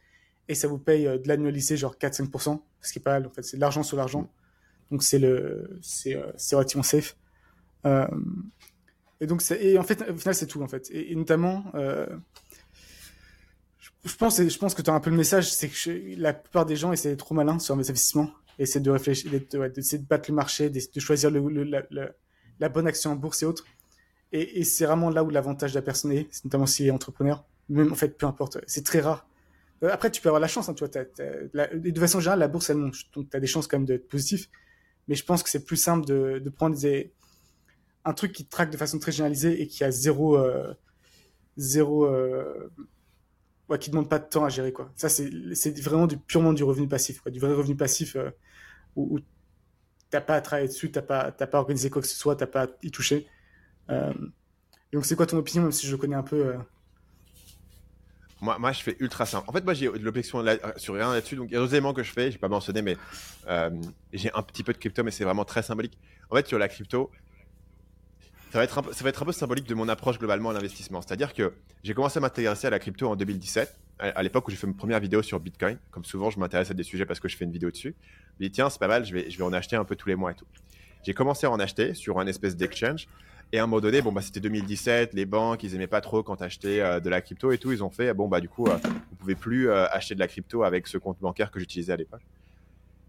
Et 0.47 0.55
ça 0.55 0.67
vous 0.67 0.77
paye 0.77 1.07
euh, 1.07 1.17
de 1.17 1.27
l'annualisé, 1.27 1.77
genre 1.77 1.95
4-5%, 1.95 2.61
ce 2.81 2.93
qui 2.93 2.99
est 2.99 3.01
pas 3.01 3.13
mal. 3.13 3.27
En 3.27 3.31
fait, 3.31 3.43
c'est 3.43 3.57
de 3.57 3.61
l'argent 3.61 3.83
sur 3.83 3.97
l'argent. 3.97 4.31
Donc 4.91 5.03
c'est 5.03 5.19
le, 5.19 5.77
c'est, 5.81 6.17
c'est 6.37 6.55
relativement 6.55 6.83
safe. 6.83 7.17
Euh, 7.85 8.07
et 9.19 9.27
donc 9.27 9.41
c'est, 9.41 9.61
et 9.63 9.77
en 9.77 9.83
fait, 9.83 10.01
au 10.09 10.15
final, 10.15 10.35
c'est 10.35 10.47
tout 10.47 10.61
en 10.61 10.67
fait. 10.67 10.89
Et, 10.91 11.15
notamment, 11.15 11.65
euh, 11.75 12.07
je 14.05 14.15
pense, 14.15 14.41
je 14.41 14.57
pense 14.57 14.73
que 14.73 14.81
tu 14.81 14.89
as 14.89 14.93
un 14.93 14.99
peu 14.99 15.09
le 15.09 15.17
message, 15.17 15.51
c'est 15.51 15.69
que 15.69 16.19
la 16.19 16.33
plupart 16.33 16.65
des 16.65 16.75
gens 16.75 16.91
d'être 16.91 17.17
trop 17.17 17.35
malins 17.35 17.59
sur 17.59 17.75
les 17.75 17.89
investissements, 17.89 18.31
essaient 18.59 18.79
de 18.79 18.91
réfléchir, 18.91 19.31
d'essayer 19.31 19.99
de, 19.99 20.07
battre 20.07 20.29
le 20.29 20.35
marché, 20.35 20.69
de, 20.69 20.99
choisir 20.99 21.31
la, 21.31 22.69
bonne 22.69 22.87
action 22.87 23.11
en 23.11 23.15
bourse 23.15 23.43
et 23.43 23.45
autres. 23.45 23.65
Et, 24.31 24.63
c'est 24.63 24.85
vraiment 24.85 25.09
là 25.09 25.23
où 25.23 25.29
l'avantage 25.29 25.71
de 25.71 25.77
la 25.77 25.81
personne 25.81 26.11
est, 26.11 26.43
notamment 26.43 26.65
si 26.65 26.83
elle 26.83 26.89
est 26.89 26.91
entrepreneur. 26.91 27.45
Même 27.69 27.91
en 27.91 27.95
fait, 27.95 28.17
peu 28.17 28.25
importe, 28.25 28.57
c'est 28.67 28.85
très 28.85 28.99
rare. 28.99 29.27
Euh, 29.83 29.89
après, 29.91 30.09
tu 30.09 30.21
peux 30.21 30.29
avoir 30.29 30.39
la 30.39 30.47
chance, 30.47 30.69
hein, 30.69 30.73
tu 30.73 30.83
vois. 30.85 30.89
de 30.93 31.99
façon 31.99 32.19
générale, 32.19 32.39
la 32.39 32.47
bourse, 32.47 32.69
elle 32.69 32.77
monte, 32.77 32.95
donc 33.13 33.29
tu 33.29 33.37
as 33.37 33.39
des 33.39 33.47
chances 33.47 33.67
quand 33.67 33.77
même 33.77 33.85
d'être 33.85 34.07
positif. 34.07 34.49
Mais 35.07 35.15
je 35.15 35.23
pense 35.23 35.43
que 35.43 35.49
c'est 35.49 35.63
plus 35.63 35.77
simple 35.77 36.05
de, 36.05 36.39
de 36.39 36.49
prendre 36.49 36.75
un 38.05 38.13
truc 38.13 38.31
qui 38.31 38.45
traque 38.45 38.69
de 38.69 38.77
façon 38.77 38.99
très 38.99 39.11
généralisée 39.11 39.61
et 39.61 39.67
qui 39.67 39.83
a 39.83 39.91
zéro, 39.91 40.37
euh, 40.37 40.73
zéro 41.57 42.05
euh, 42.05 42.71
ouais, 43.69 43.77
qui 43.77 43.89
demande 43.89 44.09
pas 44.09 44.19
de 44.19 44.25
temps 44.25 44.45
à 44.45 44.49
gérer 44.49 44.71
quoi. 44.71 44.91
Ça 44.95 45.09
c'est 45.09 45.29
c'est 45.53 45.77
vraiment 45.79 46.07
du 46.07 46.17
purement 46.17 46.53
du 46.53 46.63
revenu 46.63 46.87
passif 46.87 47.21
du 47.27 47.39
vrai 47.39 47.53
revenu 47.53 47.75
passif 47.75 48.15
euh, 48.15 48.29
où, 48.97 49.15
où 49.15 49.19
t'as 50.09 50.21
pas 50.21 50.35
à 50.35 50.41
travailler 50.41 50.67
dessus, 50.67 50.91
t'as 50.91 51.01
pas 51.01 51.31
t'as 51.31 51.47
pas 51.47 51.59
organisé 51.59 51.89
quoi 51.89 52.01
que 52.01 52.07
ce 52.07 52.15
soit, 52.15 52.35
t'as 52.35 52.47
pas 52.47 52.63
à 52.63 52.67
y 52.83 52.91
toucher. 52.91 53.27
Euh, 53.89 54.13
donc 54.91 55.05
c'est 55.05 55.15
quoi 55.15 55.25
ton 55.25 55.37
opinion 55.37 55.63
même 55.63 55.71
si 55.71 55.87
je 55.87 55.95
connais 55.95 56.15
un 56.15 56.23
peu 56.23 56.47
euh... 56.47 56.57
Moi, 58.39 58.59
moi, 58.59 58.71
je 58.71 58.83
fais 58.83 58.95
ultra 58.99 59.25
simple. 59.25 59.49
En 59.49 59.51
fait, 59.51 59.63
moi, 59.63 59.73
j'ai 59.73 59.87
de 59.87 59.97
l'objection 59.97 60.45
sur 60.75 60.93
rien 60.93 61.11
là-dessus. 61.11 61.35
Donc, 61.35 61.47
il 61.49 61.55
y 61.55 61.57
a 61.57 61.59
deux 61.59 61.73
éléments 61.73 61.93
que 61.93 62.03
je 62.03 62.11
fais. 62.11 62.29
J'ai 62.29 62.37
pas 62.37 62.47
mentionné, 62.47 62.83
mais 62.83 62.95
euh, 63.47 63.71
j'ai 64.13 64.31
un 64.35 64.43
petit 64.43 64.63
peu 64.63 64.73
de 64.73 64.77
crypto, 64.77 65.03
mais 65.03 65.09
c'est 65.09 65.23
vraiment 65.23 65.43
très 65.43 65.63
symbolique. 65.63 65.97
En 66.29 66.35
fait, 66.35 66.45
sur 66.45 66.59
la 66.59 66.67
crypto, 66.67 67.09
ça 68.51 68.59
va, 68.59 68.63
être 68.63 68.93
ça 68.93 69.03
va 69.03 69.09
être 69.09 69.23
un 69.23 69.25
peu 69.25 69.31
symbolique 69.31 69.67
de 69.67 69.73
mon 69.73 69.89
approche 69.89 70.19
globalement 70.19 70.51
à 70.51 70.53
l'investissement. 70.53 71.01
C'est-à-dire 71.01 71.33
que 71.33 71.53
j'ai 71.83 71.95
commencé 71.95 72.17
à 72.17 72.21
m'intéresser 72.21 72.67
à 72.67 72.69
la 72.69 72.77
crypto 72.77 73.09
en 73.09 73.15
2017, 73.15 73.75
à, 73.99 74.23
l'époque 74.23 74.47
où 74.47 74.51
j'ai 74.51 74.57
fait 74.57 74.67
ma 74.67 74.73
première 74.73 74.99
vidéo 74.99 75.21
sur 75.21 75.39
Bitcoin. 75.39 75.77
Comme 75.91 76.05
souvent, 76.05 76.29
je 76.29 76.39
m'intéresse 76.39 76.71
à 76.71 76.73
des 76.73 76.83
sujets 76.83 77.05
parce 77.05 77.19
que 77.19 77.27
je 77.27 77.35
fais 77.35 77.45
une 77.45 77.51
vidéo 77.51 77.71
dessus. 77.71 77.95
Je 78.39 78.43
me 78.43 78.49
dis, 78.49 78.51
tiens, 78.51 78.69
c'est 78.69 78.79
pas 78.79 78.87
mal, 78.87 79.05
je 79.05 79.13
vais, 79.13 79.41
en 79.41 79.53
acheter 79.53 79.75
un 79.75 79.85
peu 79.85 79.95
tous 79.95 80.09
les 80.09 80.15
mois 80.15 80.31
et 80.31 80.35
tout. 80.35 80.45
J'ai 81.03 81.13
commencé 81.13 81.47
à 81.47 81.51
en 81.51 81.59
acheter 81.59 81.93
sur 81.93 82.19
un 82.19 82.27
espèce 82.27 82.55
d'exchange. 82.55 83.07
Et 83.53 83.59
à 83.59 83.63
un 83.63 83.67
moment 83.67 83.79
donné, 83.79 84.01
bon, 84.01 84.11
bah, 84.11 84.21
c'était 84.21 84.41
2017, 84.41 85.13
les 85.13 85.25
banques, 85.25 85.63
ils 85.63 85.73
aimaient 85.73 85.87
pas 85.87 86.01
trop 86.01 86.21
quand 86.21 86.41
achetais 86.41 86.81
euh, 86.81 86.99
de 86.99 87.09
la 87.09 87.21
crypto 87.21 87.51
et 87.51 87.57
tout. 87.57 87.71
Ils 87.71 87.81
ont 87.81 87.89
fait, 87.89 88.13
bon, 88.13 88.27
bah, 88.27 88.41
du 88.41 88.49
coup, 88.49 88.67
euh, 88.67 88.77
vous 88.83 89.15
pouvez 89.15 89.35
plus 89.35 89.69
euh, 89.69 89.87
acheter 89.87 90.15
de 90.15 90.19
la 90.19 90.27
crypto 90.27 90.63
avec 90.63 90.85
ce 90.87 90.97
compte 90.97 91.17
bancaire 91.21 91.49
que 91.49 91.59
j'utilisais 91.59 91.93
à 91.93 91.97
l'époque. 91.97 92.23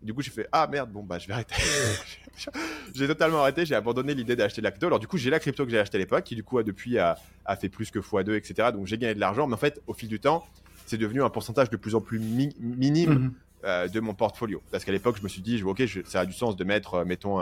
Du 0.00 0.14
coup, 0.14 0.22
j'ai 0.22 0.30
fait 0.30 0.48
ah 0.52 0.68
merde, 0.70 0.90
bon 0.92 1.02
bah 1.02 1.18
je 1.18 1.26
vais 1.26 1.32
arrêter. 1.32 1.56
j'ai 2.94 3.08
totalement 3.08 3.38
arrêté, 3.38 3.66
j'ai 3.66 3.74
abandonné 3.74 4.14
l'idée 4.14 4.36
d'acheter 4.36 4.60
de 4.60 4.64
la 4.64 4.70
crypto. 4.70 4.86
Alors 4.86 5.00
du 5.00 5.08
coup, 5.08 5.18
j'ai 5.18 5.28
la 5.28 5.40
crypto 5.40 5.64
que 5.64 5.72
j'ai 5.72 5.78
acheté 5.80 5.96
à 5.96 5.98
l'époque, 5.98 6.22
qui 6.22 6.36
du 6.36 6.44
coup 6.44 6.58
a 6.58 6.62
depuis 6.62 6.98
a, 6.98 7.16
fait 7.60 7.68
plus 7.68 7.90
que 7.90 7.98
x2, 7.98 8.36
etc. 8.36 8.68
Donc 8.72 8.86
j'ai 8.86 8.96
gagné 8.96 9.14
de 9.14 9.20
l'argent, 9.20 9.48
mais 9.48 9.54
en 9.54 9.58
fait, 9.58 9.82
au 9.88 9.94
fil 9.94 10.08
du 10.08 10.20
temps, 10.20 10.46
c'est 10.88 10.98
devenu 10.98 11.22
un 11.22 11.30
pourcentage 11.30 11.70
de 11.70 11.76
plus 11.76 11.94
en 11.94 12.00
plus 12.00 12.18
minime 12.18 13.10
mhm. 13.10 13.32
euh, 13.64 13.88
de 13.88 14.00
mon 14.00 14.14
portfolio. 14.14 14.62
Parce 14.70 14.84
qu'à 14.84 14.92
l'époque, 14.92 15.16
je 15.18 15.22
me 15.22 15.28
suis 15.28 15.42
dit, 15.42 15.62
ok, 15.62 15.82
ça 16.04 16.20
a 16.20 16.26
du 16.26 16.32
sens 16.32 16.56
de 16.56 16.64
mettre, 16.64 16.94
euh, 16.94 17.04
mettons, 17.04 17.40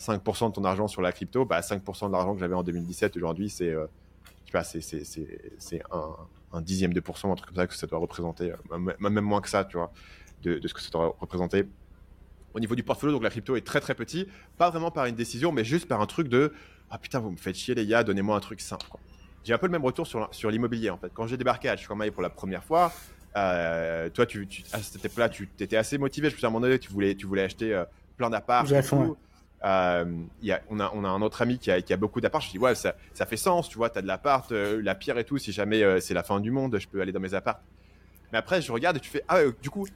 5% 0.00 0.44
euh, 0.44 0.48
de 0.48 0.52
ton 0.54 0.64
argent 0.64 0.88
sur 0.88 1.02
la 1.02 1.12
crypto. 1.12 1.44
Bah 1.44 1.60
5% 1.60 2.08
de 2.08 2.12
l'argent 2.12 2.34
que 2.34 2.40
j'avais 2.40 2.54
en 2.54 2.62
2017 2.62 3.16
aujourd'hui, 3.16 3.50
c'est, 3.50 3.74
je 4.52 5.76
un, 5.92 6.16
un, 6.52 6.60
dixième 6.62 6.94
de 6.94 7.00
pourcent, 7.00 7.30
un 7.30 7.34
truc 7.36 7.48
comme 7.48 7.56
ça 7.56 7.66
que 7.66 7.74
ça 7.74 7.86
doit 7.86 7.98
représenter, 7.98 8.52
même 8.98 9.20
moins 9.20 9.42
que 9.42 9.50
ça, 9.50 9.64
tu 9.64 9.76
vois, 9.76 9.92
de, 10.42 10.58
de 10.58 10.68
ce 10.68 10.72
que 10.72 10.80
ça 10.80 10.90
doit 10.90 11.14
représenter 11.20 11.66
au 12.54 12.60
niveau 12.60 12.74
du 12.74 12.82
portfolio, 12.82 13.12
donc 13.12 13.22
la 13.22 13.30
crypto 13.30 13.56
est 13.56 13.66
très 13.66 13.80
très 13.80 13.94
petit, 13.94 14.26
pas 14.56 14.70
vraiment 14.70 14.90
par 14.90 15.04
une 15.04 15.14
décision, 15.14 15.52
mais 15.52 15.64
juste 15.64 15.86
par 15.86 16.00
un 16.00 16.06
truc 16.06 16.28
de 16.28 16.52
ah 16.90 16.98
putain, 16.98 17.20
vous 17.20 17.30
me 17.30 17.36
faites 17.36 17.54
chier 17.54 17.74
les 17.74 17.86
gars, 17.86 18.02
donnez-moi 18.02 18.34
un 18.34 18.40
truc 18.40 18.60
simple. 18.60 18.86
J'ai 19.44 19.54
un 19.54 19.58
peu 19.58 19.66
le 19.66 19.72
même 19.72 19.84
retour 19.84 20.06
sur, 20.06 20.28
sur 20.32 20.50
l'immobilier 20.50 20.90
en 20.90 20.98
fait. 20.98 21.10
Quand 21.14 21.26
j'ai 21.26 21.36
débarqué 21.36 21.68
à 21.68 21.76
Chicago 21.76 22.12
pour 22.12 22.22
la 22.22 22.30
première 22.30 22.64
fois, 22.64 22.92
euh, 23.36 24.08
toi, 24.10 24.26
tu, 24.26 24.46
tu, 24.46 24.62
à 24.72 24.82
cette 24.82 25.04
époque-là, 25.04 25.28
tu 25.28 25.48
étais 25.60 25.76
assez 25.76 25.98
motivé. 25.98 26.28
Je 26.28 26.34
me 26.34 26.38
suis 26.38 26.46
à 26.46 26.48
un 26.48 26.52
moment 26.52 26.66
donné, 26.66 26.78
tu 26.78 26.90
voulais, 26.90 27.14
tu 27.14 27.26
voulais 27.26 27.44
acheter 27.44 27.74
euh, 27.74 27.84
plein 28.16 28.30
d'apparts. 28.30 28.64
Euh, 29.64 30.04
y 30.40 30.52
a, 30.52 30.60
on, 30.70 30.78
a, 30.78 30.90
on 30.94 31.04
a 31.04 31.08
un 31.08 31.20
autre 31.20 31.42
ami 31.42 31.58
qui 31.58 31.70
a, 31.70 31.82
qui 31.82 31.92
a 31.92 31.96
beaucoup 31.96 32.20
d'apparts. 32.20 32.40
Je 32.42 32.50
dis, 32.50 32.58
ouais, 32.58 32.74
ça, 32.74 32.94
ça 33.12 33.26
fait 33.26 33.36
sens, 33.36 33.68
tu 33.68 33.76
vois, 33.76 33.90
tu 33.90 33.98
as 33.98 34.02
de 34.02 34.06
l'appart, 34.06 34.50
la 34.50 34.94
pierre 34.94 35.18
et 35.18 35.24
tout. 35.24 35.38
Si 35.38 35.52
jamais 35.52 36.00
c'est 36.00 36.14
la 36.14 36.22
fin 36.22 36.40
du 36.40 36.50
monde, 36.50 36.78
je 36.78 36.88
peux 36.88 37.00
aller 37.00 37.12
dans 37.12 37.20
mes 37.20 37.34
apparts. 37.34 37.60
Mais 38.32 38.38
après, 38.38 38.62
je 38.62 38.70
regarde 38.70 38.96
et 38.96 39.00
tu 39.00 39.10
fais, 39.10 39.24
ah, 39.28 39.40
du 39.62 39.70
coup, 39.70 39.86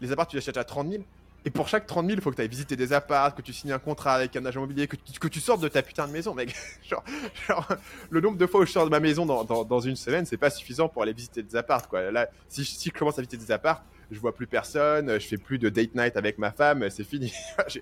les 0.00 0.12
apparts, 0.12 0.26
tu 0.26 0.36
les 0.36 0.42
achètes 0.42 0.56
à 0.56 0.64
30 0.64 0.90
000 0.90 1.02
Et 1.44 1.50
pour 1.50 1.66
chaque 1.66 1.86
30 1.86 2.06
000, 2.06 2.18
il 2.18 2.22
faut 2.22 2.30
que 2.30 2.36
tu 2.36 2.42
ailles 2.42 2.48
visiter 2.48 2.76
des 2.76 2.92
apparts, 2.92 3.34
que 3.34 3.42
tu 3.42 3.52
signes 3.52 3.72
un 3.72 3.80
contrat 3.80 4.14
avec 4.14 4.36
un 4.36 4.46
agent 4.46 4.60
immobilier, 4.60 4.86
que 4.86 4.94
tu, 4.96 5.18
que 5.18 5.26
tu 5.26 5.40
sortes 5.40 5.60
de 5.60 5.68
ta 5.68 5.82
putain 5.82 6.06
de 6.06 6.12
maison, 6.12 6.34
mec. 6.34 6.54
genre, 6.88 7.68
le 8.10 8.20
nombre 8.20 8.38
de 8.38 8.46
fois 8.46 8.60
où 8.60 8.66
je 8.66 8.70
sors 8.70 8.84
de 8.84 8.90
ma 8.90 9.00
maison 9.00 9.26
dans, 9.26 9.64
dans, 9.64 9.80
une 9.80 9.96
semaine, 9.96 10.24
c'est 10.24 10.36
pas 10.36 10.50
suffisant 10.50 10.88
pour 10.88 11.02
aller 11.02 11.12
visiter 11.12 11.42
des 11.42 11.56
apparts, 11.56 11.88
quoi. 11.88 12.12
Là, 12.12 12.28
si, 12.48 12.62
je 12.64 12.90
commence 12.96 13.18
à 13.18 13.22
visiter 13.22 13.36
des 13.36 13.50
apparts, 13.50 13.84
je 14.12 14.20
vois 14.20 14.34
plus 14.34 14.46
personne, 14.46 15.18
je 15.18 15.26
fais 15.26 15.36
plus 15.36 15.58
de 15.58 15.68
date 15.68 15.94
night 15.96 16.16
avec 16.16 16.38
ma 16.38 16.52
femme, 16.52 16.88
c'est 16.90 17.02
fini. 17.02 17.32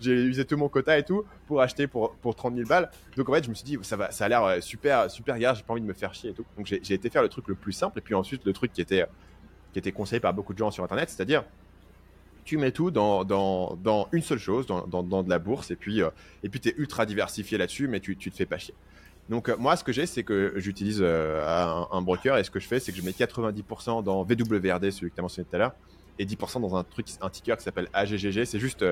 j'ai 0.00 0.12
usé 0.12 0.44
tout 0.44 0.58
mon 0.58 0.68
quota 0.68 0.98
et 0.98 1.04
tout 1.04 1.24
pour 1.46 1.62
acheter 1.62 1.86
pour, 1.86 2.16
pour 2.16 2.34
30 2.34 2.54
000 2.54 2.68
balles. 2.68 2.90
Donc 3.16 3.28
en 3.30 3.32
fait, 3.32 3.44
je 3.44 3.48
me 3.48 3.54
suis 3.54 3.64
dit, 3.64 3.78
ça, 3.82 3.96
va, 3.96 4.10
ça 4.10 4.26
a 4.26 4.28
l'air 4.28 4.44
euh, 4.44 4.60
super, 4.60 5.10
super 5.10 5.38
gars, 5.38 5.54
j'ai 5.54 5.62
pas 5.62 5.72
envie 5.72 5.82
de 5.82 5.86
me 5.86 5.94
faire 5.94 6.12
chier 6.12 6.30
et 6.30 6.34
tout. 6.34 6.44
Donc 6.58 6.66
j'ai 6.66 6.92
été 6.92 7.08
faire 7.08 7.22
le 7.22 7.28
truc 7.30 7.48
le 7.48 7.54
plus 7.54 7.72
simple 7.72 7.98
et 7.98 8.02
puis 8.02 8.14
ensuite 8.14 8.44
le 8.44 8.52
truc 8.52 8.72
qui 8.72 8.82
était, 8.82 9.06
qui 9.72 9.78
était 9.78 9.92
conseillé 9.92 10.20
par 10.20 10.34
beaucoup 10.34 10.52
de 10.52 10.58
gens 10.58 10.70
sur 10.70 10.84
internet, 10.84 11.08
c'est-à-dire 11.08 11.44
tu 12.46 12.56
mets 12.56 12.70
tout 12.70 12.90
dans, 12.90 14.08
une 14.12 14.22
seule 14.22 14.38
chose, 14.38 14.66
dans, 14.66 15.02
de 15.02 15.28
la 15.28 15.38
bourse, 15.38 15.70
et 15.72 15.76
puis 15.76 16.00
euh, 16.00 16.10
tu 16.42 16.68
es 16.68 16.74
ultra 16.78 17.04
diversifié 17.04 17.58
là-dessus, 17.58 17.88
mais 17.88 18.00
tu, 18.00 18.16
tu 18.16 18.30
te 18.30 18.36
fais 18.36 18.46
pas 18.46 18.56
chier. 18.56 18.72
Donc 19.28 19.48
euh, 19.48 19.56
moi, 19.58 19.76
ce 19.76 19.82
que 19.82 19.92
j'ai, 19.92 20.06
c'est 20.06 20.22
que 20.22 20.54
j'utilise 20.56 21.00
euh, 21.02 21.44
un, 21.90 22.00
broker, 22.02 22.38
et 22.38 22.44
ce 22.44 22.50
que 22.50 22.60
je 22.60 22.68
fais, 22.68 22.78
c'est 22.78 22.92
que 22.92 22.98
je 22.98 23.02
mets 23.02 23.10
90% 23.10 24.04
dans 24.04 24.22
VWRD, 24.22 24.90
celui 24.92 25.10
que 25.10 25.16
tu 25.16 25.20
as 25.20 25.22
mentionné 25.22 25.46
tout 25.50 25.56
à 25.56 25.58
l'heure, 25.58 25.74
et 26.20 26.24
10% 26.24 26.60
dans 26.60 26.76
un 26.76 26.84
truc, 26.84 27.08
un 27.20 27.28
ticker 27.28 27.56
qui 27.56 27.64
s'appelle 27.64 27.88
AGGG. 27.92 28.44
C'est 28.44 28.60
juste 28.60 28.84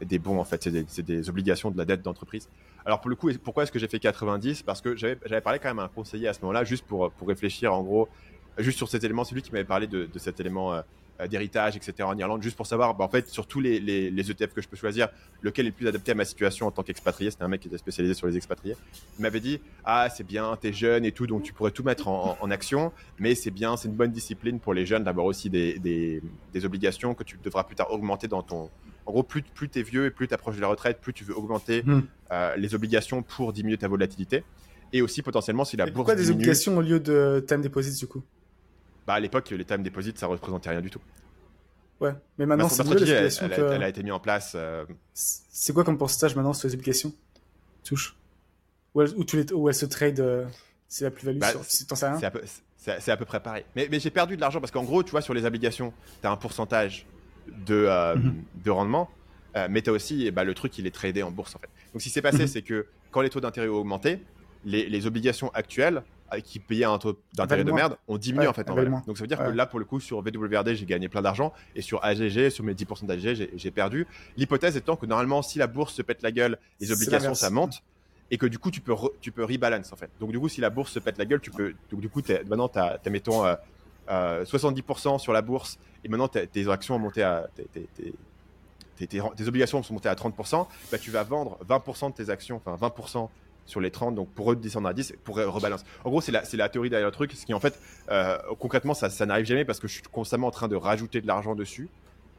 des 0.00 0.18
bons, 0.18 0.40
en 0.40 0.44
fait, 0.44 0.68
c'est 0.88 1.02
des, 1.02 1.28
obligations 1.28 1.70
de 1.70 1.76
la 1.78 1.84
dette 1.84 2.02
d'entreprise. 2.02 2.48
Alors 2.84 3.00
pour 3.00 3.10
le 3.10 3.14
coup, 3.14 3.30
pourquoi 3.44 3.62
est-ce 3.62 3.70
que 3.70 3.78
j'ai 3.78 3.86
fait 3.86 4.00
90 4.00 4.62
Parce 4.62 4.80
que 4.80 4.96
j'avais 4.96 5.40
parlé 5.42 5.60
quand 5.60 5.68
même 5.68 5.78
à 5.78 5.84
un 5.84 5.88
conseiller 5.88 6.28
à 6.28 6.32
ce 6.32 6.40
moment-là, 6.40 6.64
juste 6.64 6.86
pour, 6.86 7.12
réfléchir 7.26 7.74
en 7.74 7.82
gros, 7.82 8.08
juste 8.58 8.78
sur 8.78 8.88
cet 8.88 9.04
élément. 9.04 9.22
C'est 9.22 9.34
lui 9.34 9.42
qui 9.42 9.52
m'avait 9.52 9.64
parlé 9.64 9.86
de, 9.86 10.08
cet 10.16 10.40
élément 10.40 10.82
d'héritage, 11.28 11.76
etc. 11.76 11.94
en 12.02 12.16
Irlande, 12.16 12.42
juste 12.42 12.56
pour 12.56 12.66
savoir, 12.66 12.94
bah, 12.94 13.04
en 13.04 13.08
fait, 13.08 13.28
sur 13.28 13.46
tous 13.46 13.60
les, 13.60 13.80
les, 13.80 14.10
les, 14.10 14.30
ETF 14.30 14.54
que 14.54 14.62
je 14.62 14.68
peux 14.68 14.76
choisir, 14.76 15.08
lequel 15.40 15.66
est 15.66 15.70
le 15.70 15.74
plus 15.74 15.88
adapté 15.88 16.12
à 16.12 16.14
ma 16.14 16.24
situation 16.24 16.66
en 16.66 16.70
tant 16.70 16.82
qu'expatrié. 16.82 17.30
C'était 17.30 17.44
un 17.44 17.48
mec 17.48 17.60
qui 17.60 17.68
était 17.68 17.78
spécialisé 17.78 18.14
sur 18.14 18.26
les 18.26 18.36
expatriés. 18.36 18.76
Il 19.18 19.22
m'avait 19.22 19.40
dit, 19.40 19.60
ah, 19.84 20.08
c'est 20.10 20.26
bien, 20.26 20.56
t'es 20.60 20.72
jeune 20.72 21.04
et 21.04 21.12
tout, 21.12 21.26
donc 21.26 21.42
tu 21.42 21.52
pourrais 21.52 21.70
tout 21.70 21.82
mettre 21.82 22.08
en, 22.08 22.36
en 22.40 22.50
action, 22.50 22.92
mais 23.18 23.34
c'est 23.34 23.50
bien, 23.50 23.76
c'est 23.76 23.88
une 23.88 23.94
bonne 23.94 24.12
discipline 24.12 24.58
pour 24.58 24.74
les 24.74 24.86
jeunes 24.86 25.04
d'avoir 25.04 25.26
aussi 25.26 25.50
des, 25.50 25.78
des, 25.78 26.22
des, 26.52 26.64
obligations 26.64 27.14
que 27.14 27.24
tu 27.24 27.38
devras 27.42 27.64
plus 27.64 27.76
tard 27.76 27.92
augmenter 27.92 28.28
dans 28.28 28.42
ton. 28.42 28.70
En 29.04 29.12
gros, 29.12 29.22
plus, 29.22 29.42
plus 29.42 29.68
t'es 29.68 29.82
vieux 29.82 30.06
et 30.06 30.10
plus 30.10 30.28
t'approches 30.28 30.56
de 30.56 30.60
la 30.60 30.68
retraite, 30.68 31.00
plus 31.00 31.12
tu 31.12 31.24
veux 31.24 31.36
augmenter 31.36 31.82
mmh. 31.84 32.00
euh, 32.30 32.56
les 32.56 32.74
obligations 32.74 33.22
pour 33.22 33.52
diminuer 33.52 33.76
ta 33.76 33.88
volatilité. 33.88 34.44
Et 34.94 35.00
aussi 35.00 35.22
potentiellement 35.22 35.64
si 35.64 35.76
la 35.76 35.86
bourse. 35.86 35.94
Pourquoi 35.94 36.14
des 36.14 36.30
obligations 36.30 36.76
au 36.76 36.82
lieu 36.82 37.00
de 37.00 37.42
time 37.48 37.62
deposits 37.62 37.98
du 37.98 38.06
coup? 38.06 38.22
Bah, 39.06 39.14
à 39.14 39.20
l'époque, 39.20 39.50
les 39.50 39.64
time 39.64 39.82
deposits, 39.82 40.14
ça 40.16 40.26
représentait 40.26 40.70
rien 40.70 40.80
du 40.80 40.90
tout. 40.90 41.00
Ouais, 42.00 42.14
mais 42.38 42.46
maintenant, 42.46 42.68
c'est 42.68 42.84
mieux 42.84 43.00
elle, 43.00 43.30
elle, 43.40 43.50
que... 43.50 43.72
elle, 43.72 43.82
a 43.82 43.88
été 43.88 44.02
mise 44.02 44.12
en 44.12 44.20
place. 44.20 44.54
Euh... 44.56 44.84
C'est 45.14 45.72
quoi 45.72 45.84
comme 45.84 45.98
pourcentage 45.98 46.34
maintenant 46.34 46.52
sur 46.52 46.68
les 46.68 46.74
applications? 46.74 47.12
Touche 47.84 48.16
où 48.94 49.02
elle, 49.02 49.10
où, 49.16 49.24
tu 49.24 49.36
les, 49.36 49.52
où 49.52 49.68
elle 49.68 49.74
se 49.74 49.86
trade, 49.86 50.20
euh, 50.20 50.44
c'est 50.88 51.04
la 51.04 51.10
plus-value 51.10 51.38
bah, 51.38 51.52
T'en 51.52 51.96
sais 51.96 52.06
rien? 52.06 52.18
C'est 52.76 53.10
à, 53.12 53.16
peu 53.16 53.24
près 53.24 53.40
pareil. 53.40 53.64
Mais, 53.76 53.86
mais 53.90 54.00
j'ai 54.00 54.10
perdu 54.10 54.34
de 54.34 54.40
l'argent 54.40 54.60
parce 54.60 54.72
qu'en 54.72 54.82
gros, 54.82 55.04
tu 55.04 55.12
vois, 55.12 55.20
sur 55.20 55.34
les 55.34 55.44
obligations, 55.44 55.92
tu 56.20 56.26
as 56.26 56.32
un 56.32 56.36
pourcentage 56.36 57.06
de, 57.46 57.86
euh, 57.88 58.16
mm 58.16 58.20
-hmm. 58.20 58.64
de 58.64 58.70
rendement, 58.70 59.08
mais 59.70 59.82
tu 59.82 59.90
as 59.90 59.92
aussi 59.92 60.30
bah, 60.32 60.42
le 60.42 60.54
truc, 60.54 60.76
il 60.78 60.86
est 60.86 60.94
tradé 60.94 61.22
en 61.22 61.30
bourse 61.30 61.54
en 61.54 61.60
fait. 61.60 61.70
Donc, 61.92 62.02
ce 62.02 62.08
qui 62.08 62.10
s'est 62.10 62.22
passé, 62.22 62.38
mm 62.38 62.46
-hmm. 62.46 62.52
c'est 62.52 62.62
que 62.62 62.86
quand 63.12 63.22
les 63.22 63.30
taux 63.30 63.40
d'intérêt 63.40 63.68
ont 63.68 63.80
augmenté, 63.84 64.20
les, 64.64 64.88
les 64.88 65.06
obligations 65.06 65.50
actuelles 65.54 66.02
qui 66.40 66.58
payaient 66.58 66.84
un 66.84 66.98
taux 66.98 67.18
d'intérêt 67.34 67.64
de 67.64 67.72
merde 67.72 67.96
ont 68.08 68.16
diminué 68.16 68.44
ouais, 68.44 68.48
en 68.48 68.52
fait. 68.52 68.68
En 68.70 68.74
Donc 68.74 69.16
ça 69.16 69.24
veut 69.24 69.26
dire 69.26 69.40
ouais. 69.40 69.46
que 69.46 69.50
là, 69.50 69.66
pour 69.66 69.78
le 69.78 69.84
coup, 69.84 70.00
sur 70.00 70.22
VWRD, 70.22 70.74
j'ai 70.74 70.86
gagné 70.86 71.08
plein 71.08 71.22
d'argent 71.22 71.52
et 71.76 71.82
sur 71.82 72.02
AGG, 72.04 72.50
sur 72.50 72.64
mes 72.64 72.74
10% 72.74 73.06
d'AGG, 73.06 73.50
j'ai 73.54 73.70
perdu. 73.70 74.06
L'hypothèse 74.36 74.76
étant 74.76 74.96
que 74.96 75.06
normalement, 75.06 75.42
si 75.42 75.58
la 75.58 75.66
bourse 75.66 75.94
se 75.94 76.02
pète 76.02 76.22
la 76.22 76.32
gueule, 76.32 76.58
les 76.80 76.92
obligations 76.92 77.34
ça 77.34 77.50
monte 77.50 77.82
et 78.30 78.38
que 78.38 78.46
du 78.46 78.58
coup, 78.58 78.70
tu 78.70 78.80
peux, 78.80 78.94
re, 78.94 79.10
tu 79.20 79.30
peux 79.30 79.44
rebalance 79.44 79.92
en 79.92 79.96
fait. 79.96 80.10
Donc 80.18 80.32
du 80.32 80.40
coup, 80.40 80.48
si 80.48 80.60
la 80.60 80.70
bourse 80.70 80.90
se 80.90 80.98
pète 80.98 81.18
la 81.18 81.26
gueule, 81.26 81.40
tu 81.40 81.50
peux. 81.50 81.74
Donc 81.90 82.00
du 82.00 82.08
coup, 82.08 82.22
es, 82.28 82.42
maintenant, 82.44 82.68
tu 82.68 82.78
as, 82.78 82.98
as, 83.04 83.10
mettons 83.10 83.44
euh, 83.44 83.54
euh, 84.10 84.44
70% 84.44 85.18
sur 85.18 85.32
la 85.32 85.42
bourse 85.42 85.78
et 86.02 86.08
maintenant 86.08 86.28
tes 86.28 86.68
actions 86.68 86.96
ont 86.96 86.98
monté 86.98 87.22
à. 87.22 87.46
Tes, 87.54 87.88
tes, 87.94 88.12
tes, 89.06 89.48
obligations 89.48 89.82
sont 89.82 89.94
montées 89.94 90.08
à 90.08 90.14
30%, 90.14 90.66
bah, 90.90 90.98
tu 90.98 91.10
vas 91.10 91.24
vendre 91.24 91.58
20% 91.68 92.10
de 92.10 92.14
tes 92.14 92.30
actions, 92.30 92.60
enfin 92.64 92.76
20% 92.76 93.28
sur 93.66 93.80
les 93.80 93.90
30, 93.90 94.14
donc 94.14 94.28
pour 94.30 94.46
redescendre 94.46 94.88
à 94.88 94.92
10, 94.92 95.14
pour 95.24 95.36
rebalancer. 95.36 95.84
En 96.04 96.10
gros, 96.10 96.20
c'est 96.20 96.32
la, 96.32 96.42
la 96.52 96.68
théorie 96.68 96.90
derrière 96.90 97.08
le 97.08 97.12
truc, 97.12 97.32
ce 97.32 97.46
qui 97.46 97.54
en 97.54 97.60
fait, 97.60 97.78
euh, 98.10 98.38
concrètement, 98.58 98.94
ça, 98.94 99.10
ça 99.10 99.26
n'arrive 99.26 99.46
jamais 99.46 99.64
parce 99.64 99.80
que 99.80 99.88
je 99.88 99.94
suis 99.94 100.02
constamment 100.02 100.48
en 100.48 100.52
train 100.52 100.68
de 100.68 100.76
rajouter 100.76 101.20
de 101.20 101.26
l'argent 101.26 101.54
dessus. 101.54 101.88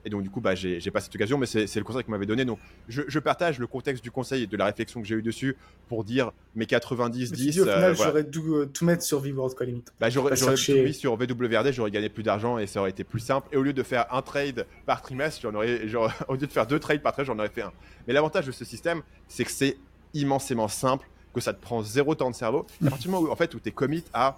Et 0.05 0.09
donc, 0.09 0.21
du 0.21 0.29
coup, 0.29 0.41
bah, 0.41 0.53
j'ai 0.55 0.79
pas 0.91 0.99
cette 0.99 1.15
occasion, 1.15 1.37
mais 1.37 1.45
c'est 1.45 1.75
le 1.75 1.83
conseil 1.83 2.03
que 2.03 2.11
m'avait 2.11 2.25
donné. 2.25 2.43
Donc, 2.43 2.59
je, 2.89 3.03
je, 3.07 3.19
partage 3.19 3.57
le 3.59 3.67
contexte 3.67 4.03
du 4.03 4.11
conseil 4.11 4.43
et 4.43 4.47
de 4.47 4.57
la 4.57 4.65
réflexion 4.65 5.01
que 5.01 5.07
j'ai 5.07 5.15
eu 5.15 5.21
dessus 5.21 5.55
pour 5.87 6.03
dire 6.03 6.31
mes 6.55 6.65
90, 6.65 7.31
10. 7.31 7.51
Dis, 7.51 7.61
au 7.61 7.63
final, 7.63 7.77
euh, 7.77 7.93
voilà. 7.93 8.11
j'aurais 8.11 8.23
dû 8.23 8.39
euh, 8.39 8.65
tout 8.65 8.85
mettre 8.85 9.03
sur 9.03 9.19
VWorld, 9.19 9.55
quoi, 9.55 9.65
limite. 9.65 9.93
Bah, 9.99 10.09
j'aurais 10.09 10.35
chercher... 10.35 10.79
tout 10.79 10.83
mis 10.83 10.93
sur 10.93 11.15
VWRD, 11.15 11.71
j'aurais 11.71 11.91
gagné 11.91 12.09
plus 12.09 12.23
d'argent 12.23 12.57
et 12.57 12.67
ça 12.67 12.81
aurait 12.81 12.89
été 12.89 13.05
plus 13.05 13.21
simple. 13.21 13.47
Et 13.53 13.57
au 13.57 13.63
lieu 13.63 13.73
de 13.73 13.83
faire 13.83 14.05
un 14.13 14.21
trade 14.21 14.65
par 14.85 15.01
trimestre, 15.01 15.41
j'en 15.41 15.55
aurais, 15.55 15.87
genre, 15.87 16.11
au 16.27 16.33
lieu 16.33 16.47
de 16.47 16.51
faire 16.51 16.67
deux 16.67 16.79
trades 16.79 17.01
par 17.01 17.13
trimestre, 17.13 17.33
j'en 17.33 17.39
aurais 17.39 17.49
fait 17.49 17.61
un. 17.61 17.71
Mais 18.07 18.13
l'avantage 18.13 18.45
de 18.45 18.51
ce 18.51 18.65
système, 18.65 19.03
c'est 19.29 19.45
que 19.45 19.51
c'est 19.51 19.77
immensément 20.13 20.67
simple 20.67 21.07
que 21.33 21.41
ça 21.41 21.53
te 21.53 21.61
prend 21.61 21.81
zéro 21.81 22.15
temps 22.15 22.29
de 22.29 22.35
cerveau. 22.35 22.65
À 22.85 22.89
partir 22.89 23.09
du 23.09 23.15
moment 23.15 23.27
où, 23.27 23.31
en 23.31 23.35
fait, 23.35 23.53
où 23.53 23.59
tu 23.59 23.69
es 23.69 23.71
commit 23.71 24.03
à 24.13 24.37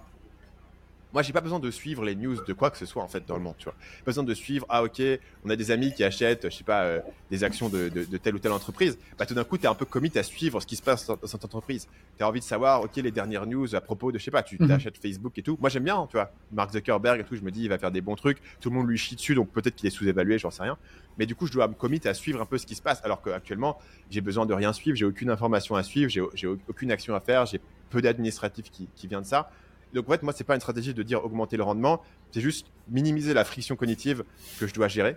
moi, 1.16 1.22
j'ai 1.22 1.32
pas 1.32 1.40
besoin 1.40 1.60
de 1.60 1.70
suivre 1.70 2.04
les 2.04 2.14
news 2.14 2.36
de 2.46 2.52
quoi 2.52 2.70
que 2.70 2.76
ce 2.76 2.84
soit 2.84 3.02
en 3.02 3.08
fait 3.08 3.24
dans 3.26 3.38
le 3.38 3.42
monde, 3.42 3.54
tu 3.56 3.64
vois. 3.64 3.72
Pas 3.72 4.10
besoin 4.10 4.22
de 4.22 4.34
suivre, 4.34 4.66
ah 4.68 4.84
ok, 4.84 5.00
on 5.46 5.48
a 5.48 5.56
des 5.56 5.70
amis 5.70 5.94
qui 5.94 6.04
achètent, 6.04 6.50
je 6.50 6.54
sais 6.54 6.62
pas, 6.62 6.82
euh, 6.82 7.00
des 7.30 7.42
actions 7.42 7.70
de, 7.70 7.88
de, 7.88 8.04
de, 8.04 8.16
telle 8.18 8.34
ou 8.34 8.38
telle 8.38 8.52
entreprise. 8.52 8.98
Bah 9.18 9.24
tout 9.24 9.32
d'un 9.32 9.44
coup, 9.44 9.56
tu 9.56 9.64
es 9.64 9.66
un 9.66 9.74
peu 9.74 9.86
commit 9.86 10.12
à 10.14 10.22
suivre 10.22 10.60
ce 10.60 10.66
qui 10.66 10.76
se 10.76 10.82
passe 10.82 11.06
dans, 11.06 11.16
dans 11.16 11.26
cette 11.26 11.42
entreprise. 11.42 11.88
Tu 12.18 12.22
as 12.22 12.28
envie 12.28 12.40
de 12.40 12.44
savoir, 12.44 12.82
ok, 12.82 12.96
les 12.96 13.10
dernières 13.12 13.46
news 13.46 13.74
à 13.74 13.80
propos 13.80 14.12
de, 14.12 14.18
je 14.18 14.24
sais 14.24 14.30
pas, 14.30 14.42
tu 14.42 14.58
t'achètes 14.58 14.98
Facebook 14.98 15.38
et 15.38 15.42
tout. 15.42 15.56
Moi, 15.58 15.70
j'aime 15.70 15.84
bien, 15.84 16.06
tu 16.10 16.18
vois. 16.18 16.30
Mark 16.52 16.70
Zuckerberg 16.70 17.20
et 17.20 17.24
tout, 17.24 17.34
je 17.34 17.40
me 17.40 17.50
dis, 17.50 17.62
il 17.62 17.70
va 17.70 17.78
faire 17.78 17.90
des 17.90 18.02
bons 18.02 18.16
trucs. 18.16 18.42
Tout 18.60 18.68
le 18.68 18.76
monde 18.76 18.86
lui 18.86 18.98
chie 18.98 19.16
dessus, 19.16 19.34
donc 19.34 19.48
peut-être 19.48 19.74
qu'il 19.74 19.86
est 19.86 19.90
sous-évalué, 19.90 20.38
j'en 20.38 20.50
sais 20.50 20.64
rien. 20.64 20.76
Mais 21.16 21.24
du 21.24 21.34
coup, 21.34 21.46
je 21.46 21.52
dois 21.52 21.66
me 21.66 21.72
commit 21.72 22.02
à 22.04 22.12
suivre 22.12 22.42
un 22.42 22.46
peu 22.46 22.58
ce 22.58 22.66
qui 22.66 22.74
se 22.74 22.82
passe, 22.82 23.02
alors 23.04 23.22
qu'actuellement, 23.22 23.78
j'ai 24.10 24.20
besoin 24.20 24.44
de 24.44 24.52
rien 24.52 24.74
suivre, 24.74 24.98
j'ai 24.98 25.06
aucune 25.06 25.30
information 25.30 25.76
à 25.76 25.82
suivre, 25.82 26.10
j'ai 26.10 26.46
aucune 26.68 26.90
action 26.90 27.14
à 27.14 27.20
faire, 27.20 27.46
j'ai 27.46 27.62
peu 27.88 28.02
d'administratif 28.02 28.70
qui, 28.70 28.86
qui 28.94 29.06
vient 29.06 29.22
de 29.22 29.26
ça. 29.26 29.50
Donc 29.96 30.08
en 30.08 30.12
fait, 30.12 30.22
moi, 30.22 30.32
c'est 30.36 30.44
pas 30.44 30.54
une 30.54 30.60
stratégie 30.60 30.94
de 30.94 31.02
dire 31.02 31.24
augmenter 31.24 31.56
le 31.56 31.62
rendement, 31.62 32.02
c'est 32.30 32.40
juste 32.40 32.66
minimiser 32.88 33.32
la 33.34 33.44
friction 33.44 33.76
cognitive 33.76 34.24
que 34.60 34.66
je 34.66 34.74
dois 34.74 34.88
gérer. 34.88 35.16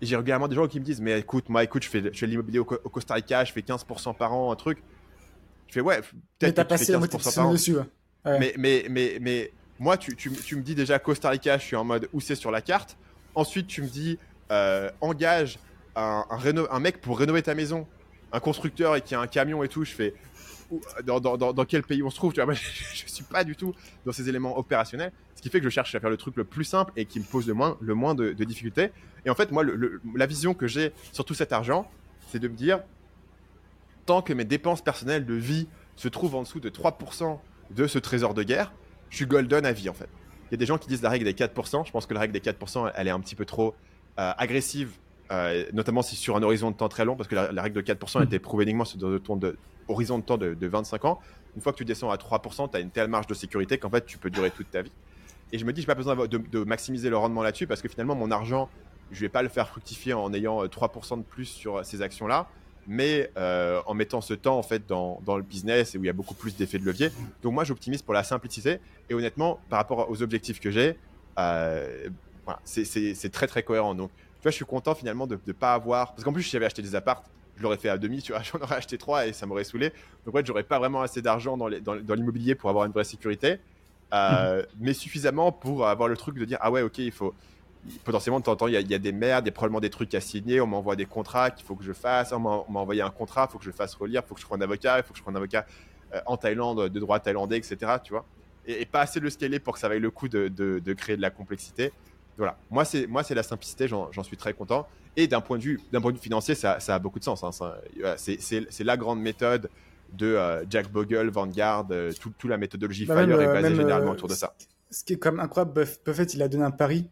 Et 0.00 0.06
j'ai 0.06 0.16
régulièrement 0.16 0.48
des 0.48 0.54
gens 0.54 0.66
qui 0.68 0.80
me 0.80 0.84
disent, 0.84 1.00
mais 1.00 1.18
écoute, 1.18 1.48
moi, 1.48 1.62
écoute, 1.64 1.82
je 1.82 1.88
fais, 1.88 2.02
je 2.12 2.18
fais 2.18 2.26
l'immobilier 2.26 2.60
au, 2.60 2.62
au, 2.62 2.88
Costa 2.88 3.14
Rica, 3.14 3.44
je 3.44 3.52
fais 3.52 3.60
15% 3.60 4.16
par 4.16 4.32
an, 4.32 4.52
un 4.52 4.56
truc. 4.56 4.82
Je 5.68 5.74
fais, 5.74 5.80
ouais, 5.80 6.00
peut-être 6.38 6.68
que 6.68 6.74
tu 6.74 6.84
fais 6.84 6.92
15% 6.92 7.34
par 7.34 7.48
an. 7.48 7.52
Dessus, 7.52 7.76
ouais. 7.76 7.82
Ouais. 8.24 8.38
Mais, 8.38 8.54
mais, 8.56 8.86
mais, 8.88 9.18
mais, 9.20 9.52
moi, 9.80 9.96
tu, 9.96 10.14
tu, 10.14 10.30
tu, 10.30 10.54
me 10.56 10.62
dis 10.62 10.76
déjà 10.76 11.00
Costa 11.00 11.30
Rica, 11.30 11.58
je 11.58 11.64
suis 11.64 11.76
en 11.76 11.84
mode 11.84 12.08
où 12.12 12.20
c'est 12.20 12.36
sur 12.36 12.52
la 12.52 12.60
carte. 12.60 12.96
Ensuite, 13.34 13.66
tu 13.66 13.82
me 13.82 13.88
dis, 13.88 14.18
euh, 14.52 14.88
engage 15.00 15.58
un, 15.96 16.24
un, 16.30 16.36
réno 16.36 16.68
un 16.70 16.78
mec 16.78 17.00
pour 17.00 17.18
rénover 17.18 17.42
ta 17.42 17.54
maison, 17.54 17.88
un 18.32 18.40
constructeur 18.40 18.94
et 18.94 19.00
qui 19.00 19.16
a 19.16 19.20
un 19.20 19.26
camion 19.26 19.64
et 19.64 19.68
tout. 19.68 19.84
Je 19.84 19.92
fais, 19.92 20.14
dans, 21.04 21.20
dans, 21.20 21.36
dans, 21.36 21.52
dans, 21.52 21.64
quel 21.64 21.82
pays 21.82 22.02
on 22.02 22.10
se 22.10 22.16
trouve. 22.16 22.32
Tu 22.32 22.40
vois, 22.40 22.46
moi, 22.52 22.54
je, 22.54 23.04
ne 23.04 23.08
suis 23.08 23.24
pas 23.24 23.44
du 23.44 23.56
tout 23.56 23.74
dans 24.04 24.12
ces 24.12 24.28
éléments 24.28 24.58
opérationnels, 24.58 25.12
ce 25.34 25.42
qui 25.42 25.48
fait 25.48 25.58
que 25.58 25.64
je 25.64 25.70
cherche 25.70 25.94
à 25.94 26.00
faire 26.00 26.10
le 26.10 26.16
truc 26.16 26.36
le 26.36 26.44
plus 26.44 26.64
simple 26.64 26.92
et 26.96 27.04
qui 27.04 27.20
me 27.20 27.24
pose 27.24 27.46
le 27.46 27.54
moins, 27.54 27.76
le 27.80 27.94
moins 27.94 28.14
de, 28.14 28.32
de 28.32 28.44
difficultés. 28.44 28.90
Et 29.24 29.30
en 29.30 29.34
fait, 29.34 29.50
moi, 29.50 29.62
le, 29.62 29.74
le, 29.76 30.00
la 30.14 30.26
vision 30.26 30.54
que 30.54 30.66
j'ai 30.66 30.92
sur 31.12 31.24
tout 31.24 31.34
cet 31.34 31.52
argent, 31.52 31.90
c'est 32.30 32.38
de 32.38 32.48
me 32.48 32.54
dire, 32.54 32.80
tant 34.06 34.22
que 34.22 34.32
mes 34.32 34.44
dépenses 34.44 34.82
personnelles 34.82 35.26
de 35.26 35.34
vie 35.34 35.68
se 35.96 36.08
trouvent 36.08 36.34
en 36.34 36.42
dessous 36.42 36.60
de 36.60 36.70
3% 36.70 37.38
de 37.70 37.86
ce 37.86 37.98
trésor 37.98 38.34
de 38.34 38.42
guerre, 38.42 38.72
je 39.10 39.16
suis 39.16 39.26
golden 39.26 39.66
à 39.66 39.72
vie 39.72 39.88
en 39.88 39.94
fait. 39.94 40.08
Il 40.50 40.52
y 40.52 40.54
a 40.54 40.58
des 40.58 40.66
gens 40.66 40.78
qui 40.78 40.88
disent 40.88 41.02
la 41.02 41.10
règle 41.10 41.24
des 41.24 41.32
4%. 41.32 41.86
Je 41.86 41.92
pense 41.92 42.06
que 42.06 42.14
la 42.14 42.20
règle 42.20 42.32
des 42.32 42.40
4%, 42.40 42.92
elle 42.94 43.08
est 43.08 43.10
un 43.10 43.20
petit 43.20 43.34
peu 43.34 43.44
trop 43.46 43.74
euh, 44.18 44.32
agressive 44.36 44.98
euh, 45.32 45.64
notamment 45.72 46.02
si 46.02 46.14
sur 46.14 46.36
un 46.36 46.42
horizon 46.42 46.70
de 46.70 46.76
temps 46.76 46.90
très 46.90 47.06
long, 47.06 47.16
parce 47.16 47.28
que 47.28 47.34
la, 47.34 47.52
la 47.52 47.62
règle 47.62 47.82
de 47.82 47.92
4% 47.92 48.20
a 48.20 48.24
été 48.24 48.38
prouvée 48.38 48.64
uniquement 48.64 48.84
sur 48.84 48.98
un 48.98 49.36
de, 49.36 49.56
horizon 49.88 50.18
de 50.18 50.24
temps 50.24 50.38
de, 50.38 50.54
de, 50.54 50.66
25 50.66 51.04
ans. 51.04 51.20
Une 51.56 51.62
fois 51.62 51.72
que 51.72 51.78
tu 51.78 51.84
descends 51.84 52.10
à 52.10 52.16
3%, 52.16 52.70
tu 52.70 52.76
as 52.76 52.80
une 52.80 52.90
telle 52.90 53.08
marge 53.08 53.26
de 53.26 53.34
sécurité 53.34 53.78
qu'en 53.78 53.90
fait, 53.90 54.06
tu 54.06 54.18
peux 54.18 54.30
durer 54.30 54.50
toute 54.50 54.70
ta 54.70 54.82
vie. 54.82 54.92
Et 55.52 55.58
je 55.58 55.64
me 55.64 55.72
dis, 55.72 55.82
j'ai 55.82 55.86
pas 55.86 55.94
besoin 55.94 56.16
de, 56.16 56.64
maximiser 56.64 57.10
le 57.10 57.16
rendement 57.16 57.42
là-dessus, 57.42 57.66
parce 57.66 57.82
que 57.82 57.88
finalement, 57.88 58.14
mon 58.14 58.30
argent, 58.30 58.70
je 59.10 59.20
vais 59.20 59.28
pas 59.28 59.42
le 59.42 59.50
faire 59.50 59.68
fructifier 59.68 60.14
en 60.14 60.32
ayant 60.32 60.64
3% 60.64 61.18
de 61.18 61.22
plus 61.22 61.44
sur 61.44 61.84
ces 61.84 62.00
actions-là, 62.00 62.48
mais 62.86 63.30
euh, 63.36 63.80
en 63.86 63.94
mettant 63.94 64.20
ce 64.20 64.34
temps 64.34 64.58
en 64.58 64.62
fait 64.62 64.86
dans, 64.88 65.20
le 65.26 65.42
business 65.42 65.94
et 65.94 65.98
où 65.98 66.04
il 66.04 66.06
y 66.06 66.10
a 66.10 66.14
beaucoup 66.14 66.34
plus 66.34 66.56
d'effets 66.56 66.78
de 66.78 66.84
levier. 66.84 67.10
Donc 67.42 67.52
moi, 67.52 67.64
j'optimise 67.64 68.02
pour 68.02 68.14
la 68.14 68.24
simplicité. 68.24 68.80
Et 69.10 69.14
honnêtement, 69.14 69.60
par 69.68 69.78
rapport 69.78 70.10
aux 70.10 70.22
objectifs 70.22 70.58
que 70.58 70.70
j'ai, 70.70 70.96
euh, 71.38 72.08
c'est 72.64 73.30
très 73.30 73.46
très 73.46 73.62
cohérent. 73.62 73.94
Donc 73.94 74.10
tu 74.10 74.42
vois, 74.42 74.50
je 74.50 74.56
suis 74.56 74.64
content 74.64 74.94
finalement 74.94 75.26
de 75.26 75.38
ne 75.46 75.52
pas 75.52 75.74
avoir. 75.74 76.12
Parce 76.12 76.24
qu'en 76.24 76.32
plus, 76.32 76.42
j'avais 76.42 76.66
acheté 76.66 76.82
des 76.82 76.94
appartes, 76.94 77.30
je 77.56 77.62
l'aurais 77.62 77.76
fait 77.76 77.88
à 77.88 77.98
demi, 77.98 78.22
tu 78.22 78.32
vois, 78.32 78.42
j'en 78.52 78.58
aurais 78.60 78.76
acheté 78.76 78.98
trois 78.98 79.26
et 79.26 79.32
ça 79.32 79.46
m'aurait 79.46 79.64
saoulé. 79.64 79.90
Donc, 80.24 80.34
en 80.34 80.38
fait, 80.38 80.46
j'aurais 80.46 80.62
pas 80.62 80.78
vraiment 80.78 81.02
assez 81.02 81.22
d'argent 81.22 81.56
dans 81.56 81.68
l'immobilier 82.14 82.54
pour 82.54 82.70
avoir 82.70 82.84
une 82.84 82.92
vraie 82.92 83.04
sécurité, 83.04 83.58
euh, 84.12 84.62
mmh. 84.62 84.66
mais 84.80 84.92
suffisamment 84.92 85.52
pour 85.52 85.86
avoir 85.86 86.08
le 86.08 86.16
truc 86.16 86.38
de 86.38 86.44
dire, 86.44 86.58
ah 86.60 86.70
ouais, 86.70 86.82
ok, 86.82 86.98
il 86.98 87.12
faut. 87.12 87.34
potentiellement, 88.04 88.40
de 88.40 88.44
temps 88.44 88.52
en 88.52 88.56
temps, 88.56 88.66
il 88.68 88.74
y, 88.74 88.94
a 88.94 88.98
des 88.98 89.12
merdes, 89.12 89.46
il 89.46 89.48
y 89.48 89.52
a 89.52 89.54
probablement 89.54 89.80
des 89.80 89.90
trucs 89.90 90.14
à 90.14 90.20
signer. 90.20 90.60
On 90.60 90.66
m'envoie 90.66 90.96
des 90.96 91.06
contrats 91.06 91.50
qu'il 91.50 91.66
faut 91.66 91.76
que 91.76 91.84
je 91.84 91.92
fasse. 91.92 92.32
On 92.32 92.40
m'a 92.40 92.80
envoyé 92.80 93.02
un 93.02 93.10
contrat, 93.10 93.46
il 93.48 93.52
faut 93.52 93.58
que 93.58 93.64
je 93.64 93.70
fasse 93.70 93.94
relire, 93.94 94.22
il 94.24 94.28
faut 94.28 94.34
que 94.34 94.40
je 94.40 94.46
prenne 94.46 94.60
un 94.60 94.64
avocat, 94.64 94.98
il 94.98 95.02
faut 95.04 95.12
que 95.12 95.18
je 95.18 95.22
prenne 95.22 95.34
un 95.34 95.38
avocat 95.38 95.66
euh, 96.14 96.20
en 96.26 96.36
Thaïlande, 96.36 96.88
de 96.88 97.00
droit 97.00 97.18
thaïlandais, 97.20 97.56
etc. 97.58 97.76
Tu 98.04 98.12
vois 98.12 98.24
et, 98.66 98.86
pas 98.86 99.00
assez 99.00 99.20
le 99.20 99.30
scaler 99.30 99.58
pour 99.58 99.74
que 99.74 99.80
ça 99.80 99.88
vaille 99.88 100.00
le 100.00 100.10
coup 100.10 100.28
de, 100.28 100.48
de, 100.48 100.92
créer 100.92 101.16
de 101.16 101.22
la 101.22 101.30
complexité. 101.30 101.92
Voilà, 102.36 102.56
moi 102.70 102.84
c'est 102.84 103.06
moi 103.06 103.22
c'est 103.22 103.34
la 103.34 103.42
simplicité, 103.42 103.88
j'en 103.88 104.22
suis 104.22 104.36
très 104.36 104.54
content. 104.54 104.86
Et 105.16 105.26
d'un 105.26 105.40
point 105.40 105.58
de 105.58 105.62
vue 105.62 105.80
d'un 105.92 106.00
point 106.00 106.10
de 106.10 106.16
vue 106.16 106.22
financier, 106.22 106.54
ça, 106.54 106.80
ça 106.80 106.94
a 106.94 106.98
beaucoup 106.98 107.18
de 107.18 107.24
sens. 107.24 107.44
Hein, 107.44 107.50
c'est 108.16 108.84
la 108.84 108.96
grande 108.96 109.20
méthode 109.20 109.68
de 110.12 110.26
euh, 110.26 110.64
Jack 110.68 110.90
Bogle, 110.90 111.30
Vanguard, 111.30 111.86
euh, 111.90 112.12
toute 112.20 112.44
la 112.44 112.58
méthodologie 112.58 113.06
bah 113.06 113.24
Fire 113.24 113.40
est 113.40 113.46
basée 113.46 113.74
généralement 113.74 114.12
autour 114.12 114.28
de 114.28 114.34
ça. 114.34 114.54
Ce 114.90 115.04
qui 115.04 115.14
est 115.14 115.18
comme 115.18 115.40
incroyable, 115.40 115.86
Buffett, 116.04 116.34
il 116.34 116.42
a 116.42 116.48
donné 116.48 116.64
un 116.64 116.70
pari 116.70 117.08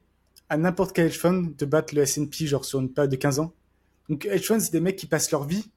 à 0.48 0.56
n'importe 0.56 0.94
quel 0.94 1.06
hedge 1.06 1.18
fund 1.18 1.56
de 1.56 1.64
battre 1.64 1.94
le 1.94 2.02
S&P 2.02 2.46
genre 2.46 2.64
sur 2.64 2.80
une 2.80 2.92
période 2.92 3.10
de 3.10 3.16
15 3.16 3.38
ans. 3.38 3.54
Donc 4.08 4.26
hedge 4.26 4.46
funds, 4.46 4.60
c'est 4.60 4.72
des 4.72 4.80
mecs 4.80 4.96
qui 4.96 5.06
passent 5.06 5.30
leur 5.30 5.44
vie 5.44 5.70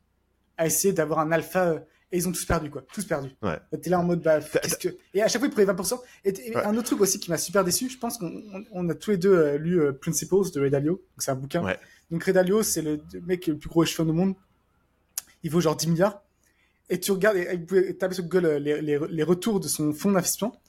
à 0.57 0.65
essayer 0.65 0.93
d'avoir 0.93 1.19
un 1.19 1.31
alpha 1.31 1.83
et 2.11 2.17
ils 2.17 2.27
ont 2.27 2.31
tous 2.31 2.45
perdu 2.45 2.69
quoi, 2.69 2.83
tous 2.93 3.05
perdu. 3.05 3.29
Ouais. 3.41 3.57
T'es 3.81 3.89
là 3.89 3.99
en 3.99 4.03
mode 4.03 4.21
bah 4.21 4.39
qu'est-ce 4.39 4.77
que 4.77 4.89
et 5.15 5.21
à 5.23 5.27
chaque 5.27 5.39
fois 5.39 5.47
ils 5.47 5.53
prenaient 5.53 5.71
20%. 5.71 5.99
Et, 6.25 6.55
un 6.55 6.75
autre 6.75 6.83
truc 6.83 7.01
aussi 7.01 7.19
qui 7.19 7.31
m'a 7.31 7.37
super 7.37 7.63
déçu, 7.63 7.89
je 7.89 7.97
pense 7.97 8.17
qu'on 8.19 8.89
a 8.89 8.93
tous 8.95 9.11
les 9.11 9.17
deux 9.17 9.33
euh, 9.33 9.57
lu 9.57 9.81
euh, 9.81 9.93
Principles 9.93 10.51
de 10.53 10.59
Ray 10.59 10.69
Dalio, 10.69 11.01
c'est 11.17 11.31
un 11.31 11.35
bouquin. 11.35 11.63
Ouais. 11.63 11.79
Donc 12.13 12.25
Ray 12.25 12.33
Dalio, 12.33 12.61
c'est 12.61 12.83
le 12.83 13.01
mec 13.23 13.47
le 13.47 13.57
plus 13.57 13.69
gros 13.69 13.83
fund 13.85 14.07
au 14.07 14.13
monde. 14.13 14.35
Il 15.41 15.49
vaut 15.49 15.61
genre 15.61 15.75
10 15.75 15.87
milliards. 15.87 16.21
Et 16.89 16.99
tu 16.99 17.11
regardes, 17.11 17.37
et 17.37 17.57
vous 17.57 17.65
pouvez 17.65 17.97
taper 17.97 18.13
sur 18.13 18.23
Google 18.25 18.45
euh, 18.45 18.59
les, 18.59 18.81
les, 18.83 18.99
les 19.09 19.23
retours 19.23 19.59
de 19.59 19.67
son 19.67 19.91
fonds 19.93 20.11
d'investissement. 20.11 20.61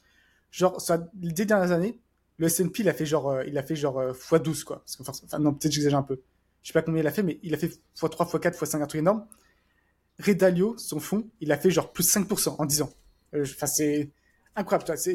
Genre, 0.51 0.81
ça, 0.81 1.07
les 1.21 1.45
dernières 1.45 1.73
années, 1.73 2.01
le 2.39 2.47
S&P, 2.47 2.81
il 2.81 2.89
a 2.89 2.95
fait 2.95 3.05
genre, 3.05 3.43
il 3.43 3.59
a 3.59 3.63
fait 3.63 3.77
genre 3.77 4.01
x12 4.15 4.65
quoi. 4.65 4.79
Parce 4.79 4.97
que, 4.97 5.03
enfin, 5.03 5.39
non, 5.39 5.53
peut-être 5.53 5.73
j'exagère 5.73 5.99
un 5.99 6.03
peu. 6.03 6.23
Je 6.63 6.69
sais 6.69 6.73
pas 6.73 6.81
combien 6.81 7.03
il 7.03 7.07
a 7.07 7.11
fait, 7.11 7.23
mais 7.23 7.39
il 7.43 7.53
a 7.53 7.59
fait 7.59 7.79
x3, 7.95 8.27
x4, 8.27 8.57
x5, 8.57 8.83
un 8.83 8.87
truc 8.87 9.01
énorme. 9.01 9.27
Redalio, 10.19 10.79
son 10.79 10.99
fonds, 10.99 11.29
il 11.43 11.53
a 11.53 11.59
fait 11.59 11.71
genre 11.71 11.93
plus 11.93 12.11
5% 12.11 12.57
en 12.59 12.65
10 12.65 12.81
ans. 12.81 12.91
Euh, 13.35 13.43
enfin, 13.43 13.67
c'est 13.67 14.11
incroyable, 14.57 14.85
toi. 14.85 14.97
C'est, 14.97 15.15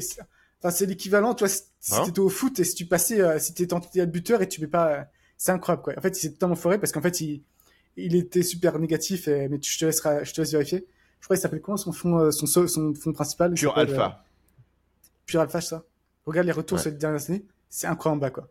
enfin, 0.60 0.70
c'est 0.70 0.86
l'équivalent, 0.86 1.34
toi, 1.34 1.48
si, 1.48 1.64
hein? 1.92 2.04
t'étais 2.06 2.20
au 2.20 2.30
foot 2.30 2.60
et 2.60 2.64
si 2.64 2.76
tu 2.76 2.86
passais, 2.86 3.20
euh, 3.20 3.40
si 3.40 3.56
t'étais 3.56 3.74
en 3.74 3.80
buteur 4.06 4.44
et 4.44 4.48
tu 4.48 4.62
mets 4.62 4.68
pas, 4.68 4.94
euh, 4.94 5.04
c'est 5.40 5.54
incroyable, 5.54 5.82
quoi. 5.82 5.94
En 5.98 6.02
fait, 6.02 6.10
il 6.10 6.22
s'est 6.22 6.34
totalement 6.34 6.56
foré 6.56 6.78
parce 6.78 6.92
qu'en 6.92 7.02
fait, 7.02 7.22
il, 7.22 7.42
il 7.98 8.16
était 8.16 8.44
super 8.44 8.78
négatif, 8.78 9.28
et, 9.28 9.48
mais 9.48 9.60
je 9.60 9.80
te 9.80 9.86
laisserai, 9.86 10.26
je 10.26 10.34
te 10.34 10.42
laisse 10.42 10.52
vérifier. 10.52 10.86
Je 11.20 11.26
crois 11.26 11.36
qu'il 11.36 11.42
s'appelle 11.42 11.62
comment 11.62 11.78
son 11.78 11.94
fond, 11.94 12.30
son, 12.32 12.46
son 12.46 12.94
fond 12.94 13.14
principal? 13.14 13.54
Pure 13.54 13.78
Alpha. 13.78 14.24
Pure 15.26 15.42
Alpha, 15.42 15.62
ça. 15.62 15.84
Regarde 16.26 16.46
les 16.46 16.54
retours 16.54 16.78
ces 16.78 16.92
dernières 16.92 17.28
années. 17.30 17.46
C'est 17.70 17.88
incroyable, 17.88 18.22
bas, 18.22 18.30
quoi. 18.30 18.50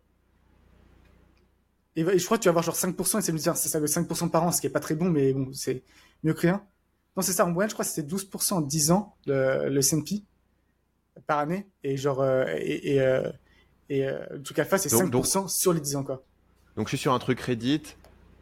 Et, 1.95 2.19
je 2.19 2.25
crois 2.25 2.39
que 2.39 2.43
tu 2.43 2.49
vas 2.49 2.51
avoir 2.51 2.65
genre 2.65 2.77
5%, 2.77 3.19
et 3.19 3.23
c'est 3.23 3.33
me 3.33 3.39
dire, 3.39 3.57
ça, 3.57 3.69
ça 3.69 3.81
veut 3.81 3.87
5% 3.87 4.31
par 4.31 4.45
an, 4.45 4.53
ce 4.53 4.61
qui 4.61 4.67
est 4.67 4.71
pas 4.71 4.81
très 4.81 4.95
bon, 4.95 5.11
mais 5.11 5.33
bon, 5.33 5.53
c'est, 5.53 5.83
mieux 6.23 6.33
que 6.33 6.41
rien. 6.43 6.65
Non, 7.17 7.23
c'est 7.23 7.33
ça, 7.33 7.45
en 7.45 7.51
moyenne, 7.51 7.69
je 7.69 7.75
crois 7.75 7.85
que 7.85 7.91
c'était 7.91 8.09
12% 8.09 8.55
en 8.55 8.61
10 8.61 8.93
ans, 8.93 9.17
le, 9.27 9.69
le 9.69 9.79
S&P, 9.79 10.23
par 11.27 11.39
année. 11.39 11.67
Et 11.83 11.97
genre, 11.97 12.21
euh, 12.23 12.45
et, 12.57 12.95
et, 12.95 13.01
euh, 13.01 13.31
et 13.89 14.07
euh, 14.07 14.25
le 14.31 14.43
truc 14.43 14.59
alpha, 14.59 14.79
c'est 14.79 14.89
5% 14.89 15.49
sur 15.49 15.73
les 15.73 15.81
10 15.81 15.97
ans, 15.97 16.05
quoi. 16.05 16.25
Donc, 16.79 16.87
je 16.87 16.91
suis 16.91 16.99
sur 16.99 17.13
un 17.13 17.19
truc 17.19 17.41
Reddit. 17.41 17.83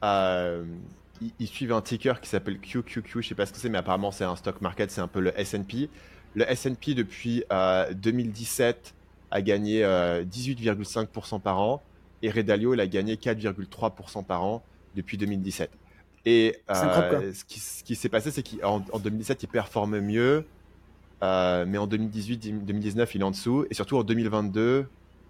ils, 0.02 1.46
suivent 1.46 1.72
un 1.72 1.80
ticker 1.80 2.20
qui 2.20 2.28
s'appelle 2.28 2.60
QQQ. 2.60 3.22
Je 3.22 3.28
sais 3.28 3.34
pas 3.34 3.46
ce 3.46 3.52
que 3.52 3.58
c'est, 3.58 3.70
mais 3.70 3.78
apparemment, 3.78 4.12
c'est 4.12 4.24
un 4.24 4.36
stock 4.36 4.60
market. 4.60 4.90
C'est 4.90 5.00
un 5.00 5.08
peu 5.08 5.20
le 5.20 5.32
S&P. 5.40 5.88
Le 6.34 6.48
S&P, 6.48 6.92
depuis 6.94 7.44
2017, 7.50 8.94
a 9.30 9.40
gagné 9.40 9.82
18,5% 9.82 11.40
par 11.40 11.58
an. 11.60 11.82
Et 12.20 12.30
Redalio, 12.30 12.74
il 12.74 12.80
a 12.80 12.86
gagné 12.86 13.16
4,3% 13.16 14.22
par 14.22 14.44
an 14.44 14.62
depuis 14.94 15.16
2017. 15.16 15.70
Et 16.26 16.56
euh, 16.70 17.32
ce 17.32 17.44
qui, 17.44 17.58
ce 17.58 17.84
qui 17.84 17.94
s'est 17.94 18.08
passé, 18.10 18.30
c'est 18.30 18.42
qu'en 18.42 18.84
en 18.92 18.98
2017, 18.98 19.44
il 19.44 19.48
performe 19.48 20.00
mieux, 20.00 20.44
euh, 21.22 21.64
mais 21.66 21.78
en 21.78 21.86
2018, 21.86 22.66
2019, 22.66 23.14
il 23.14 23.20
est 23.22 23.24
en 23.24 23.30
dessous. 23.30 23.64
Et 23.70 23.74
surtout 23.74 23.96
en 23.96 24.02
2022, 24.02 24.86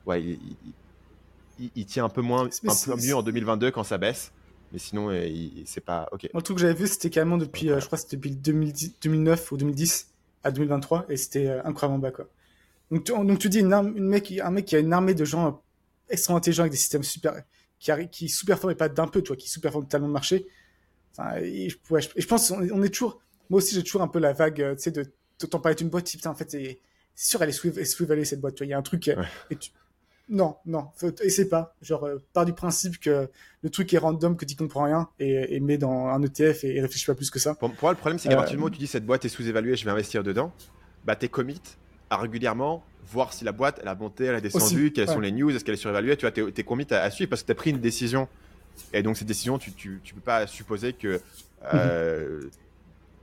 ouais, 0.06 0.22
il, 0.22 0.30
il, 0.30 0.72
tient 1.86 2.04
un 2.04 2.08
peu 2.08 2.22
moins, 2.22 2.44
un 2.44 2.48
peu 2.48 2.96
mieux 2.96 3.14
en 3.14 3.22
2022 3.22 3.70
quand 3.70 3.84
ça 3.84 3.98
baisse. 3.98 4.32
Mais 4.72 4.78
sinon, 4.78 5.10
euh, 5.10 5.28
c'est 5.64 5.84
pas 5.84 6.08
ok. 6.10 6.28
le 6.34 6.42
truc 6.42 6.56
que 6.56 6.60
j'avais 6.60 6.74
vu, 6.74 6.86
c'était 6.86 7.10
carrément 7.10 7.38
depuis, 7.38 7.68
je 7.68 7.86
crois, 7.86 7.98
c'était 7.98 8.16
depuis 8.16 8.32
2009 8.32 9.52
ou 9.52 9.56
2010 9.56 10.08
à 10.42 10.50
2023, 10.50 11.06
et 11.08 11.16
c'était 11.16 11.48
incroyablement 11.64 11.98
bas, 11.98 12.10
quoi. 12.10 12.28
Donc, 12.90 13.04
tu, 13.04 13.12
donc 13.12 13.38
tu 13.38 13.48
dis 13.48 13.60
une 13.60 13.72
une 13.72 14.06
mec, 14.06 14.32
un 14.42 14.50
mec 14.50 14.64
qui 14.64 14.76
a 14.76 14.78
une 14.78 14.92
armée 14.92 15.14
de 15.14 15.24
gens 15.24 15.60
extrêmement 16.08 16.38
intelligents 16.38 16.62
avec 16.62 16.72
des 16.72 16.78
systèmes 16.78 17.02
super, 17.02 17.42
qui, 17.78 17.92
qui 18.10 18.28
sous-performent 18.28 18.72
et 18.72 18.76
pas 18.76 18.88
d'un 18.88 19.08
peu, 19.08 19.22
toi, 19.22 19.34
qui 19.36 19.48
sous-performent 19.48 19.86
totalement 19.86 20.08
le 20.08 20.12
marché 20.12 20.46
et 21.40 21.68
je, 21.70 21.76
je, 22.16 22.26
pense 22.26 22.50
on, 22.50 22.82
est 22.82 22.88
toujours. 22.88 23.20
Moi 23.50 23.58
aussi, 23.58 23.74
j'ai 23.74 23.82
toujours 23.82 24.02
un 24.02 24.08
peu 24.08 24.18
la 24.18 24.32
vague, 24.32 24.60
euh, 24.60 24.74
tu 24.74 24.82
sais, 24.82 24.90
de 24.90 25.04
t'en 25.46 25.60
parler 25.60 25.76
d'une 25.76 25.88
boîte. 25.88 26.10
Putain, 26.10 26.30
en 26.30 26.34
fait, 26.34 26.50
c'est 26.50 26.78
sûr, 27.14 27.42
elle 27.42 27.50
est 27.50 27.84
sous-évaluée 27.84 28.24
cette 28.24 28.40
boîte. 28.40 28.58
Il 28.60 28.68
y 28.68 28.72
a 28.72 28.78
un 28.78 28.82
truc. 28.82 29.08
Euh, 29.08 29.22
et 29.50 29.56
tu... 29.56 29.70
Non, 30.28 30.56
non, 30.66 30.88
essaie 31.22 31.48
pas. 31.48 31.74
Genre, 31.82 32.04
euh, 32.04 32.22
part 32.32 32.44
du 32.44 32.52
principe 32.52 32.98
que 32.98 33.28
le 33.62 33.70
truc 33.70 33.92
est 33.94 33.98
random, 33.98 34.36
que 34.36 34.44
tu 34.44 34.56
comprends 34.56 34.84
rien, 34.84 35.08
et, 35.20 35.54
et 35.56 35.60
mets 35.60 35.78
dans 35.78 36.08
un 36.08 36.22
ETF 36.22 36.64
et, 36.64 36.80
réfléchis 36.80 37.06
pas 37.06 37.14
plus 37.14 37.30
que 37.30 37.38
ça. 37.38 37.54
Pour, 37.54 37.70
moi, 37.80 37.92
le 37.92 37.96
problème, 37.96 38.18
c'est 38.18 38.28
qu'à 38.28 38.36
partir 38.36 38.52
du 38.52 38.56
moment 38.58 38.66
où 38.66 38.70
tu 38.70 38.78
dis 38.78 38.88
cette 38.88 39.06
boîte 39.06 39.24
est 39.24 39.28
sous-évaluée, 39.28 39.76
je 39.76 39.84
vais 39.84 39.90
investir 39.90 40.24
dedans, 40.24 40.52
bah, 41.04 41.14
t'es 41.14 41.28
commit 41.28 41.60
à 42.10 42.16
régulièrement 42.16 42.82
voir 43.08 43.32
si 43.32 43.44
la 43.44 43.52
boîte, 43.52 43.78
elle 43.82 43.88
a 43.88 43.94
monté, 43.94 44.24
elle 44.24 44.34
a 44.34 44.40
descendu, 44.40 44.92
quelles 44.92 45.08
sont 45.08 45.20
les 45.20 45.30
news, 45.30 45.54
est-ce 45.54 45.64
qu'elle 45.64 45.74
est 45.74 45.78
surévaluée. 45.78 46.16
Tu 46.16 46.26
vois, 46.26 46.32
t'es 46.32 46.42
es 46.42 46.64
commit 46.64 46.86
à, 46.90 47.02
à, 47.02 47.10
suivre 47.10 47.30
parce 47.30 47.42
que 47.42 47.46
tu 47.46 47.52
as 47.52 47.56
pris 47.56 47.70
une 47.70 47.80
décision 47.80 48.28
et 48.92 49.02
donc, 49.02 49.16
cette 49.16 49.28
décision, 49.28 49.58
tu 49.58 49.72
ne 49.90 50.14
peux 50.14 50.20
pas 50.20 50.46
supposer 50.46 50.92
que, 50.92 51.20
euh, 51.74 52.42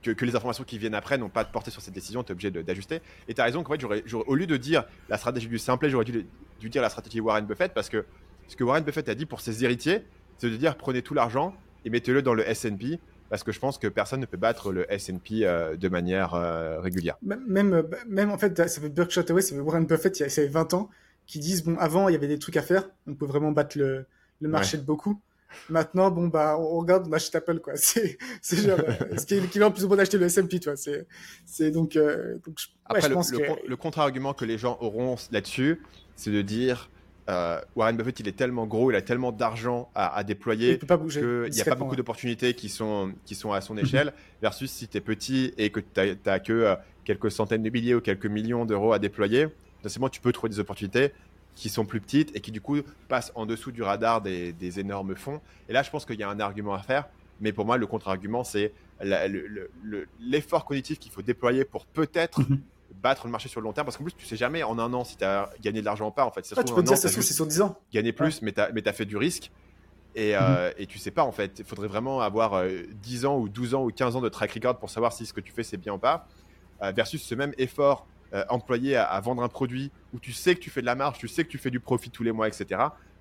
que, 0.04 0.10
que, 0.10 0.24
les 0.24 0.36
informations 0.36 0.64
qui 0.64 0.78
viennent 0.78 0.94
après 0.94 1.18
n'ont 1.18 1.28
pas 1.28 1.44
de 1.44 1.50
portée 1.50 1.70
sur 1.70 1.80
cette 1.80 1.94
décision. 1.94 2.22
Tu 2.22 2.30
es 2.30 2.32
obligé 2.32 2.50
d'ajuster. 2.50 3.00
Et 3.28 3.34
tu 3.34 3.40
as 3.40 3.44
raison 3.44 3.62
qu'en 3.62 3.72
fait, 3.72 3.80
j'aurais, 3.80 4.04
au 4.26 4.34
lieu 4.34 4.46
de 4.46 4.56
dire 4.56 4.84
la 5.08 5.18
stratégie 5.18 5.48
du 5.48 5.58
simple, 5.58 5.88
j'aurais 5.88 6.04
dû, 6.04 6.26
dû, 6.60 6.68
dire 6.68 6.82
la 6.82 6.90
stratégie 6.90 7.20
Warren 7.20 7.46
Buffett 7.46 7.72
parce 7.72 7.88
que 7.88 8.04
ce 8.48 8.56
que 8.56 8.64
Warren 8.64 8.84
Buffett 8.84 9.08
a 9.08 9.14
dit 9.14 9.26
pour 9.26 9.40
ses 9.40 9.64
héritiers, 9.64 10.04
c'est 10.38 10.50
de 10.50 10.56
dire 10.56 10.76
prenez 10.76 11.02
tout 11.02 11.14
l'argent 11.14 11.54
et 11.84 11.90
mettez-le 11.90 12.22
dans 12.22 12.34
le 12.34 12.44
SP 12.44 13.00
parce 13.30 13.42
que 13.42 13.52
je 13.52 13.58
pense 13.58 13.78
que 13.78 13.88
personne 13.88 14.20
ne 14.20 14.26
peut 14.26 14.36
battre 14.36 14.70
le 14.70 14.90
S&P 14.92 15.40
euh, 15.42 15.76
de 15.76 15.88
manière 15.88 16.34
euh, 16.34 16.80
régulière. 16.80 17.16
Même, 17.22 17.82
même 18.06 18.30
en 18.30 18.38
fait, 18.38 18.56
ça 18.56 18.80
fait 18.80 18.90
Berkshire 18.90 19.22
Hathaway, 19.22 19.42
ça 19.42 19.54
fait 19.54 19.60
Warren 19.60 19.86
Buffett, 19.86 20.20
il 20.20 20.22
y 20.22 20.40
a 20.40 20.48
20 20.48 20.74
ans, 20.74 20.90
qui 21.26 21.38
disent 21.38 21.64
bon, 21.64 21.76
avant 21.78 22.08
il 22.08 22.12
y 22.12 22.16
avait 22.16 22.28
des 22.28 22.38
trucs 22.38 22.56
à 22.56 22.62
faire, 22.62 22.88
on 23.06 23.14
peut 23.14 23.26
vraiment 23.26 23.50
battre 23.50 23.78
le, 23.78 24.06
le 24.40 24.48
marché 24.48 24.76
de 24.76 24.82
beaucoup. 24.82 25.20
Maintenant, 25.68 26.10
bon, 26.10 26.28
bah, 26.28 26.56
on 26.58 26.78
regarde, 26.78 27.06
on 27.08 27.12
achète 27.12 27.34
Apple, 27.36 27.60
quoi. 27.60 27.74
C'est, 27.76 28.18
c'est 28.40 28.56
genre, 28.56 28.78
euh, 28.78 29.16
ce 29.18 29.26
qui 29.26 29.34
est 29.34 29.40
l'équivalent 29.40 29.70
plus 29.70 29.84
ou 29.84 29.88
moins 29.88 29.96
d'acheter 29.96 30.18
le 30.18 30.26
S&P, 30.26 30.60
tu 30.60 30.68
vois. 30.68 30.76
C'est, 30.76 31.06
c'est 31.44 31.70
donc, 31.70 31.96
euh, 31.96 32.38
donc 32.46 32.58
Après, 32.86 33.00
je 33.00 33.08
le, 33.08 33.14
pense 33.14 33.30
que... 33.30 33.66
le 33.66 33.76
contre-argument 33.76 34.34
que 34.34 34.44
les 34.44 34.58
gens 34.58 34.78
auront 34.80 35.16
là-dessus, 35.30 35.80
c'est 36.16 36.30
de 36.30 36.42
dire, 36.42 36.90
euh, 37.30 37.60
Warren 37.74 37.96
Buffett, 37.96 38.20
il 38.20 38.28
est 38.28 38.36
tellement 38.36 38.66
gros, 38.66 38.90
il 38.90 38.96
a 38.96 39.02
tellement 39.02 39.32
d'argent 39.32 39.90
à, 39.94 40.14
à, 40.14 40.24
déployer 40.24 40.78
qu'il 40.78 40.86
n'y 40.86 41.60
a 41.60 41.64
pas 41.64 41.74
beaucoup 41.74 41.96
d'opportunités 41.96 42.54
qui 42.54 42.68
sont, 42.68 43.12
qui 43.24 43.34
sont 43.34 43.52
à 43.52 43.60
son 43.60 43.76
échelle, 43.78 44.12
versus 44.42 44.70
si 44.70 44.88
tu 44.88 44.98
es 44.98 45.00
petit 45.00 45.54
et 45.56 45.70
que 45.70 45.80
tu 45.80 46.18
n'as 46.26 46.38
que 46.38 46.52
euh, 46.52 46.76
quelques 47.04 47.30
centaines 47.30 47.62
de 47.62 47.70
milliers 47.70 47.94
ou 47.94 48.00
quelques 48.00 48.26
millions 48.26 48.66
d'euros 48.66 48.92
à 48.92 48.98
déployer, 48.98 49.48
forcément, 49.82 50.08
tu 50.08 50.20
peux 50.20 50.32
trouver 50.32 50.50
des 50.50 50.60
opportunités 50.60 51.12
qui 51.54 51.68
sont 51.68 51.84
plus 51.84 52.00
petites 52.00 52.34
et 52.34 52.40
qui 52.40 52.50
du 52.50 52.60
coup 52.60 52.78
passent 53.08 53.32
en 53.34 53.46
dessous 53.46 53.70
du 53.70 53.82
radar 53.82 54.20
des, 54.20 54.52
des 54.52 54.80
énormes 54.80 55.14
fonds. 55.14 55.40
Et 55.68 55.72
là, 55.72 55.82
je 55.82 55.90
pense 55.90 56.04
qu'il 56.04 56.18
y 56.18 56.22
a 56.22 56.28
un 56.28 56.40
argument 56.40 56.74
à 56.74 56.82
faire, 56.82 57.08
mais 57.40 57.52
pour 57.52 57.64
moi, 57.64 57.76
le 57.76 57.86
contre-argument, 57.86 58.44
c'est 58.44 58.72
l'effort 60.20 60.64
cognitif 60.64 60.98
qu'il 60.98 61.12
faut 61.12 61.22
déployer 61.22 61.64
pour 61.64 61.86
peut-être 61.86 62.40
mhm. 62.40 62.60
battre 63.02 63.26
le 63.26 63.32
marché 63.32 63.48
sur 63.48 63.60
le 63.60 63.64
long 63.64 63.72
terme. 63.72 63.86
Parce 63.86 63.96
qu'en 63.96 64.04
plus, 64.04 64.14
tu 64.14 64.26
sais 64.26 64.36
jamais 64.36 64.62
en 64.62 64.78
un 64.78 64.92
an 64.92 65.04
si 65.04 65.16
tu 65.16 65.24
as 65.24 65.50
gagné 65.60 65.80
de 65.80 65.84
l'argent 65.84 66.08
ou 66.08 66.10
pas. 66.10 66.24
En 66.24 66.30
fait, 66.30 66.44
ça 66.44 66.54
ah, 66.58 66.64
tu 66.64 66.74
peux 66.74 66.82
dire, 66.82 66.96
c'est 66.96 67.08
sur 67.08 67.46
10 67.46 67.60
ans. 67.60 67.78
Gagner 67.92 68.12
plus, 68.12 68.42
mais 68.42 68.52
tu 68.52 68.60
as, 68.60 68.92
fait 68.92 69.04
du 69.04 69.16
risque. 69.16 69.50
Et, 70.16 70.36
euh, 70.36 70.68
mhm. 70.68 70.74
et, 70.78 70.86
tu 70.86 70.98
sais 70.98 71.10
pas 71.10 71.24
en 71.24 71.32
fait, 71.32 71.58
il 71.58 71.64
faudrait 71.64 71.88
vraiment 71.88 72.20
avoir 72.20 72.62
10 73.02 73.24
euh, 73.24 73.28
ans 73.28 73.36
ou 73.36 73.48
12 73.48 73.74
ans 73.74 73.84
ou 73.84 73.90
15 73.90 74.14
ans 74.14 74.20
de 74.20 74.28
track 74.28 74.52
record 74.52 74.78
pour 74.78 74.88
savoir 74.88 75.12
si 75.12 75.26
ce 75.26 75.32
que 75.32 75.40
tu 75.40 75.50
fais 75.50 75.64
c'est 75.64 75.76
bien 75.76 75.94
ou 75.94 75.98
pas, 75.98 76.28
euh, 76.82 76.92
versus 76.92 77.20
ce 77.20 77.34
même 77.34 77.52
effort 77.58 78.06
euh, 78.34 78.44
employé 78.48 78.96
à, 78.96 79.20
vendre 79.20 79.44
un 79.44 79.48
produit 79.48 79.92
où 80.12 80.18
tu 80.18 80.32
sais 80.32 80.56
que 80.56 80.60
tu 80.60 80.68
fais 80.68 80.80
de 80.80 80.86
la 80.86 80.96
marge, 80.96 81.18
tu 81.18 81.28
sais 81.28 81.44
que 81.44 81.48
tu 81.48 81.58
fais 81.58 81.70
du 81.70 81.78
profit 81.78 82.10
tous 82.10 82.24
les 82.24 82.32
mois, 82.32 82.48
etc., 82.48 82.80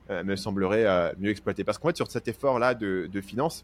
euh, 0.09 0.23
me 0.23 0.35
semblerait 0.35 0.85
euh, 0.87 1.13
mieux 1.19 1.29
exploité. 1.29 1.63
Parce 1.63 1.77
qu'en 1.77 1.89
fait, 1.89 1.97
sur 1.97 2.09
cet 2.09 2.27
effort-là 2.27 2.73
de, 2.73 3.07
de, 3.11 3.21
finance, 3.21 3.63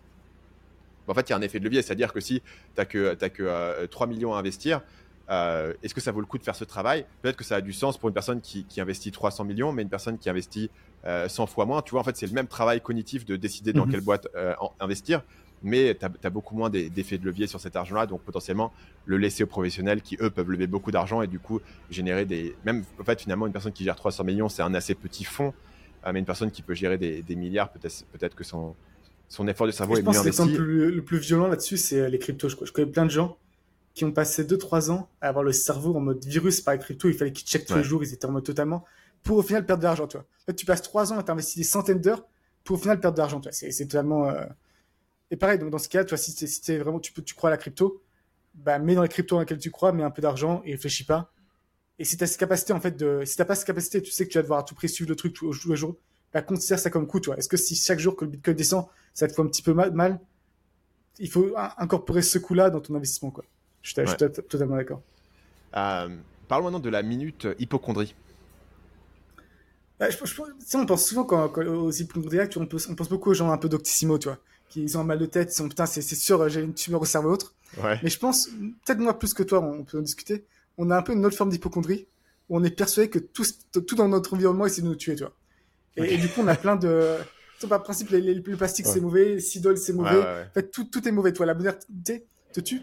en 1.07 1.13
fait, 1.15 1.27
il 1.27 1.31
y 1.31 1.33
a 1.33 1.37
un 1.37 1.41
effet 1.41 1.59
de 1.59 1.63
levier. 1.63 1.81
C'est-à-dire 1.81 2.13
que 2.13 2.19
si 2.19 2.41
tu 2.41 2.51
n'as 2.77 2.85
que, 2.85 3.17
as 3.19 3.29
que 3.29 3.85
3 3.87 4.05
millions 4.05 4.35
à 4.35 4.37
investir, 4.37 4.81
est-ce 5.27 5.93
que 5.95 6.01
ça 6.01 6.11
vaut 6.11 6.19
le 6.19 6.27
coup 6.27 6.37
de 6.37 6.43
faire 6.43 6.55
ce 6.55 6.65
travail? 6.65 7.05
Peut-être 7.23 7.35
que 7.35 7.43
ça 7.43 7.55
a 7.55 7.61
du 7.61 7.73
sens 7.73 7.97
pour 7.97 8.09
une 8.09 8.13
personne 8.13 8.41
qui, 8.41 8.65
qui, 8.65 8.79
investit 8.79 9.11
300 9.11 9.43
millions, 9.43 9.71
mais 9.71 9.81
une 9.81 9.89
personne 9.89 10.19
qui 10.19 10.29
investit 10.29 10.69
100 11.03 11.47
fois 11.47 11.65
moins. 11.65 11.81
Tu 11.81 11.91
vois, 11.91 12.01
en 12.01 12.03
fait, 12.03 12.15
c'est 12.15 12.27
le 12.27 12.33
même 12.33 12.47
travail 12.47 12.79
cognitif 12.79 13.25
de 13.25 13.35
décider 13.35 13.73
dans 13.73 13.87
mhm. 13.87 13.91
quelle 13.91 14.01
boîte 14.01 14.27
investir 14.79 15.23
mais 15.63 15.95
tu 15.95 16.05
as, 16.05 16.29
beaucoup 16.29 16.55
moins 16.55 16.69
d'effets 16.69 17.17
de 17.17 17.25
levier 17.25 17.47
sur 17.47 17.59
cet 17.59 17.75
argent-là, 17.75 18.05
donc 18.05 18.21
potentiellement 18.21 18.71
le 19.05 19.17
laisser 19.17 19.43
aux 19.43 19.47
professionnels 19.47 20.01
qui, 20.01 20.17
eux, 20.21 20.29
peuvent 20.29 20.49
lever 20.49 20.67
beaucoup 20.67 20.91
d'argent 20.91 21.21
et 21.21 21.27
du 21.27 21.39
coup 21.39 21.59
générer 21.89 22.25
des... 22.25 22.55
Même, 22.65 22.83
en 22.99 23.03
fait, 23.03 23.21
finalement, 23.21 23.47
une 23.47 23.53
personne 23.53 23.73
qui 23.73 23.83
gère 23.83 23.95
300 23.95 24.23
millions, 24.23 24.49
c'est 24.49 24.61
un 24.61 24.73
assez 24.73 24.95
petit 24.95 25.23
fonds. 25.23 25.53
mais 26.11 26.19
une 26.19 26.25
personne 26.25 26.51
qui 26.51 26.61
peut 26.61 26.73
gérer 26.73 26.97
des, 26.97 27.35
milliards, 27.35 27.71
peut-être 27.71 28.05
peut 28.11 28.29
que 28.35 28.43
son, 28.43 28.75
son 29.27 29.47
effort 29.47 29.67
de 29.67 29.71
cerveau 29.71 29.95
est 29.97 30.01
mieux 30.01 30.09
investi. 30.09 30.25
Je 30.25 30.29
pense 30.29 30.37
que 30.37 30.61
l'exemple 30.61 30.95
le, 30.95 31.03
plus 31.03 31.19
violent 31.19 31.47
là-dessus, 31.47 31.77
c'est 31.77 32.09
les 32.09 32.19
cryptos. 32.19 32.49
Je, 32.49 32.55
je, 32.61 32.71
connais 32.71 32.91
plein 32.91 33.05
de 33.05 33.11
gens 33.11 33.37
qui 33.93 34.05
ont 34.05 34.11
passé 34.11 34.43
2-3 34.43 34.91
ans 34.91 35.09
à 35.21 35.27
avoir 35.27 35.43
le 35.43 35.51
cerveau 35.51 35.95
en 35.95 35.99
mode 35.99 36.23
virus 36.23 36.61
par 36.61 36.73
les 36.73 36.79
cryptos. 36.79 37.09
Il 37.09 37.15
fallait 37.15 37.33
qu'ils 37.33 37.47
checkent 37.47 37.65
tous 37.65 37.75
les 37.75 37.83
jours, 37.83 38.03
ils 38.03 38.13
étaient 38.13 38.25
en 38.25 38.31
mode 38.31 38.45
totalement. 38.45 38.85
Pour 39.23 39.37
au 39.37 39.41
final 39.41 39.65
perdre 39.65 39.81
de 39.81 39.87
l'argent, 39.87 40.07
toi. 40.07 40.25
Là, 40.47 40.53
tu 40.53 40.65
passes 40.65 40.81
3 40.81 41.13
ans 41.13 41.19
à 41.19 41.23
t'investir 41.23 41.59
des 41.59 41.65
centaines 41.65 41.99
d'heures 41.99 42.25
pour 42.63 42.77
au 42.77 42.79
final 42.79 42.99
perdre 42.99 43.15
de 43.15 43.21
l'argent, 43.21 43.39
toi. 43.41 43.51
C'est 43.51 43.71
totalement. 43.85 44.29
Euh, 44.29 44.45
et 45.31 45.37
pareil, 45.37 45.59
donc 45.59 45.69
dans 45.69 45.77
ce 45.77 45.89
cas, 45.89 46.03
toi, 46.03 46.17
si, 46.17 46.31
si 46.31 46.77
vraiment 46.77 46.99
tu, 46.99 47.11
peux, 47.11 47.21
tu 47.21 47.35
crois 47.35 47.49
à 47.49 47.51
la 47.51 47.57
crypto, 47.57 48.01
bah, 48.55 48.79
mets 48.79 48.95
dans 48.95 49.03
les 49.03 49.09
cryptos 49.09 49.35
dans 49.35 49.41
lesquelles 49.41 49.59
tu 49.59 49.71
crois, 49.71 49.91
mets 49.91 50.03
un 50.03 50.11
peu 50.11 50.21
d'argent 50.21 50.61
et 50.65 50.71
réfléchis 50.71 51.03
pas. 51.03 51.31
Et 51.99 52.05
si 52.05 52.17
tu 52.17 52.23
as 52.23 52.27
cette 52.27 52.39
capacité, 52.39 52.73
en 52.73 52.79
fait, 52.79 52.97
de, 52.97 53.23
si 53.25 53.35
t'as 53.35 53.45
pas 53.45 53.55
cette 53.55 53.67
capacité, 53.67 54.01
tu 54.01 54.11
sais 54.11 54.25
que 54.25 54.31
tu 54.31 54.37
vas 54.37 54.41
devoir 54.41 54.59
à 54.59 54.63
tout 54.63 54.73
prix 54.73 54.89
suivre 54.89 55.09
le 55.09 55.15
truc 55.15 55.33
tous 55.33 55.69
les 55.69 55.75
jours, 55.75 55.97
bah, 56.33 56.41
considère 56.41 56.79
ça 56.79 56.89
comme 56.89 57.07
coût, 57.07 57.19
toi. 57.19 57.37
Est-ce 57.37 57.49
que 57.49 57.57
si 57.57 57.75
chaque 57.75 57.99
jour 57.99 58.15
que 58.15 58.25
le 58.25 58.31
Bitcoin 58.31 58.55
descend, 58.55 58.85
ça 59.13 59.27
te 59.27 59.33
fait 59.33 59.41
un 59.41 59.47
petit 59.47 59.61
peu 59.61 59.73
mal, 59.73 60.19
il 61.19 61.29
faut 61.29 61.53
incorporer 61.77 62.21
ce 62.21 62.39
coût-là 62.39 62.69
dans 62.69 62.79
ton 62.79 62.95
investissement, 62.95 63.31
quoi. 63.31 63.43
Je 63.81 63.93
suis, 63.93 64.17
totalement 64.17 64.75
d'accord. 64.75 65.01
Euh, 65.75 66.09
parle 66.47 66.63
maintenant 66.63 66.79
de 66.79 66.89
la 66.89 67.01
minute 67.01 67.47
hypochondrie. 67.59 68.13
Bah, 69.99 70.09
je, 70.09 70.17
on 70.77 70.85
pense 70.85 71.05
souvent 71.05 71.23
quand, 71.25 71.57
aux 71.57 71.91
hypochondriaques, 71.91 72.55
on, 72.57 72.65
pense, 72.65 72.87
on 72.87 72.95
pense 72.95 73.09
beaucoup 73.09 73.31
aux 73.31 73.33
gens 73.33 73.51
un 73.51 73.57
peu 73.57 73.67
doctissimo, 73.67 74.17
tu 74.17 74.29
vois, 74.29 74.39
qui 74.69 74.85
ont 74.95 74.99
un 74.99 75.03
mal 75.03 75.19
de 75.19 75.25
tête, 75.25 75.51
ils 75.51 75.55
sont 75.55 75.67
putain, 75.67 75.85
c'est 75.85 76.01
sûr, 76.01 76.47
j'ai 76.47 76.61
une 76.61 76.73
tumeur 76.73 77.01
au 77.01 77.05
cerveau 77.05 77.31
autre. 77.31 77.55
Mais 78.03 78.09
je 78.09 78.19
pense, 78.19 78.47
peut-être 78.85 78.99
moi 78.99 79.17
plus 79.17 79.33
que 79.33 79.43
toi, 79.43 79.59
on 79.61 79.83
peut 79.83 79.99
en 79.99 80.01
discuter, 80.01 80.45
on 80.77 80.91
a 80.91 80.97
un 80.97 81.01
peu 81.01 81.13
une 81.13 81.25
autre 81.25 81.35
forme 81.35 81.49
d'hypochondrie, 81.49 82.07
où 82.47 82.57
on 82.57 82.63
est 82.63 82.71
persuadé 82.71 83.09
que 83.09 83.19
tout, 83.19 83.43
tout 83.71 83.95
dans 83.95 84.07
notre 84.07 84.33
environnement 84.33 84.65
essaie 84.65 84.81
de 84.81 84.87
nous 84.87 84.95
tuer, 84.95 85.15
tu 85.15 85.23
vois. 85.23 85.33
Et, 85.97 86.17
du 86.17 86.29
coup, 86.29 86.41
on 86.41 86.47
a 86.47 86.55
plein 86.55 86.75
de. 86.75 87.17
par 87.67 87.83
principe, 87.83 88.09
les, 88.11 88.21
le 88.21 88.41
plastique 88.41 88.87
c'est 88.87 89.01
mauvais, 89.01 89.39
Sidol 89.39 89.77
c'est 89.77 89.93
mauvais. 89.93 90.19
en 90.19 90.53
fait, 90.53 90.71
tout, 90.71 90.85
tout 90.85 91.07
est 91.07 91.11
mauvais, 91.11 91.33
toi. 91.33 91.45
La 91.45 91.53
modernité 91.53 92.25
te 92.53 92.61
tue. 92.61 92.81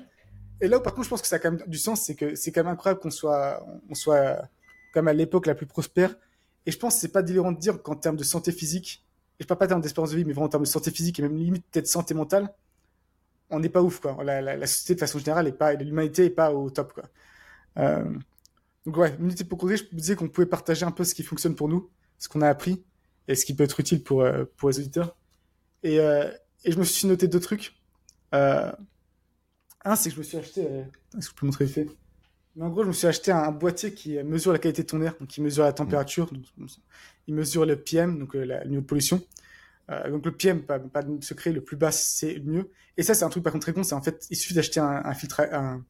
Et 0.61 0.69
là 0.69 0.79
où, 0.79 0.81
par 0.81 0.95
contre, 0.95 1.05
je 1.05 1.11
pense 1.11 1.23
que 1.23 1.29
ça 1.29 1.37
a 1.37 1.39
quand 1.39 1.53
même 1.53 1.63
du 1.67 1.79
sens, 1.79 2.03
c'est 2.03 2.15
que 2.15 2.35
c'est 2.35 2.53
quand 2.53 2.63
même 2.65 2.73
incroyable 2.73 3.01
qu'on 3.01 3.11
soit, 3.11 3.65
on 3.89 3.95
soit 3.95 4.37
quand 4.93 5.03
même 5.03 5.09
à 5.09 5.13
l'époque 5.13 5.47
la 5.47 5.55
plus 5.55 5.67
prospère. 5.67 6.15
Et 6.67 6.71
je 6.71 6.79
pense 6.79 6.95
que 6.95 7.01
c'est 7.01 7.09
pas 7.09 7.23
délirant 7.23 7.53
de 7.53 7.59
dire 7.59 7.83
qu'en 7.83 7.95
termes 7.95 8.17
de 8.17 8.25
santé 8.25 8.53
physique, 8.53 9.06
je 9.39 9.47
parle 9.47 9.59
pas 9.59 9.65
en 9.67 9.69
termes 9.69 9.81
d'espérance 9.81 10.11
de 10.11 10.17
vie, 10.17 10.25
mais 10.25 10.33
vraiment 10.33 10.47
en 10.47 10.51
termes 10.51 10.65
de 10.65 10.69
santé 10.69 10.91
physique 10.91 11.19
et 11.19 11.23
même 11.23 11.37
limite 11.37 11.65
peut-être 11.71 11.87
santé 11.87 12.15
mentale, 12.15 12.55
on 13.51 13.61
n'est 13.61 13.69
pas 13.69 13.83
ouf, 13.83 14.01
quoi. 14.01 14.23
La, 14.25 14.67
société, 14.67 14.95
de 14.95 15.01
façon 15.01 15.19
générale, 15.19 15.49
et 15.49 15.53
pas, 15.53 15.75
l'humanité 15.75 16.25
est 16.25 16.31
pas 16.31 16.53
au 16.53 16.71
top, 16.71 16.93
quoi. 16.95 17.05
Euh, 17.79 18.05
donc 18.87 18.97
ouais, 18.97 19.17
Minute 19.19 19.41
Hypochondrie, 19.41 19.77
je 19.77 19.85
me 19.85 19.99
disais 19.99 20.17
qu'on 20.17 20.29
pouvait 20.29 20.47
partager 20.47 20.85
un 20.85 20.91
peu 20.91 21.05
ce 21.05 21.15
qui 21.15 21.23
fonctionne 21.23 21.55
pour 21.55 21.69
nous, 21.69 21.91
ce 22.19 22.29
qu'on 22.29 22.41
a 22.41 22.49
appris, 22.49 22.85
et 23.29 23.35
ce 23.35 23.45
qui 23.45 23.55
peut 23.55 23.65
être 23.65 23.79
utile 23.81 24.03
pour, 24.03 24.23
euh, 24.23 24.45
pour 24.57 24.69
les 24.69 24.79
auditeurs. 24.79 25.17
Et, 25.83 26.01
euh, 26.01 26.31
et 26.65 26.73
je 26.73 26.79
me 26.79 26.85
suis 26.85 27.07
noté 27.07 27.29
deux 27.29 27.41
trucs. 27.41 27.75
Un, 28.33 29.95
c'est 29.95 30.09
que 30.09 30.15
je 30.17 30.21
me 30.21 30.25
suis 30.25 30.37
acheté. 30.37 30.63
Est-ce 30.63 31.29
que 31.29 31.33
je 31.33 31.35
peux 31.35 31.47
montrer? 31.47 31.67
le 31.67 31.71
fait 31.71 31.89
Mais 32.57 32.65
en 32.65 32.71
gros, 32.71 32.83
je 32.83 32.89
me 32.89 32.93
suis 32.93 33.07
acheté 33.07 33.31
un, 33.31 33.53
boîtier 33.53 33.93
qui 33.93 34.21
mesure 34.23 34.53
la 34.53 34.59
qualité 34.59 34.83
de 34.83 34.89
ton 34.89 35.01
air, 35.03 35.15
donc 35.21 35.29
qui 35.29 35.41
mesure 35.41 35.65
la 35.65 35.73
température, 35.73 36.33
donc, 36.33 36.45
il 37.27 37.35
mesure 37.35 37.67
le 37.67 37.77
PM, 37.77 38.19
donc 38.19 38.35
le 38.35 38.65
niveau 38.67 38.81
de 38.81 38.87
pollution. 38.87 39.23
donc 40.09 40.25
le 40.25 40.33
PM, 40.33 40.63
pas, 40.63 40.79
pas 40.79 41.03
de 41.03 41.23
secret, 41.23 41.53
le 41.53 41.63
plus 41.63 41.77
bas 41.77 41.93
c'est 41.93 42.35
le 42.35 42.45
mieux. 42.45 42.71
Et 42.97 43.03
ça, 43.03 43.15
c'est 43.15 43.25
un 43.25 43.29
truc 43.29 43.45
par 43.45 43.53
contre 43.53 43.65
très 43.65 43.75
con, 43.75 43.83
c'est 43.83 43.95
en 43.95 44.03
fait, 44.03 44.27
il 44.31 44.37
suffit 44.37 44.55
d'acheter 44.55 44.81
un, 44.81 45.03
un, 45.05 45.15
filtre, 45.15 45.43
un, 45.53 45.85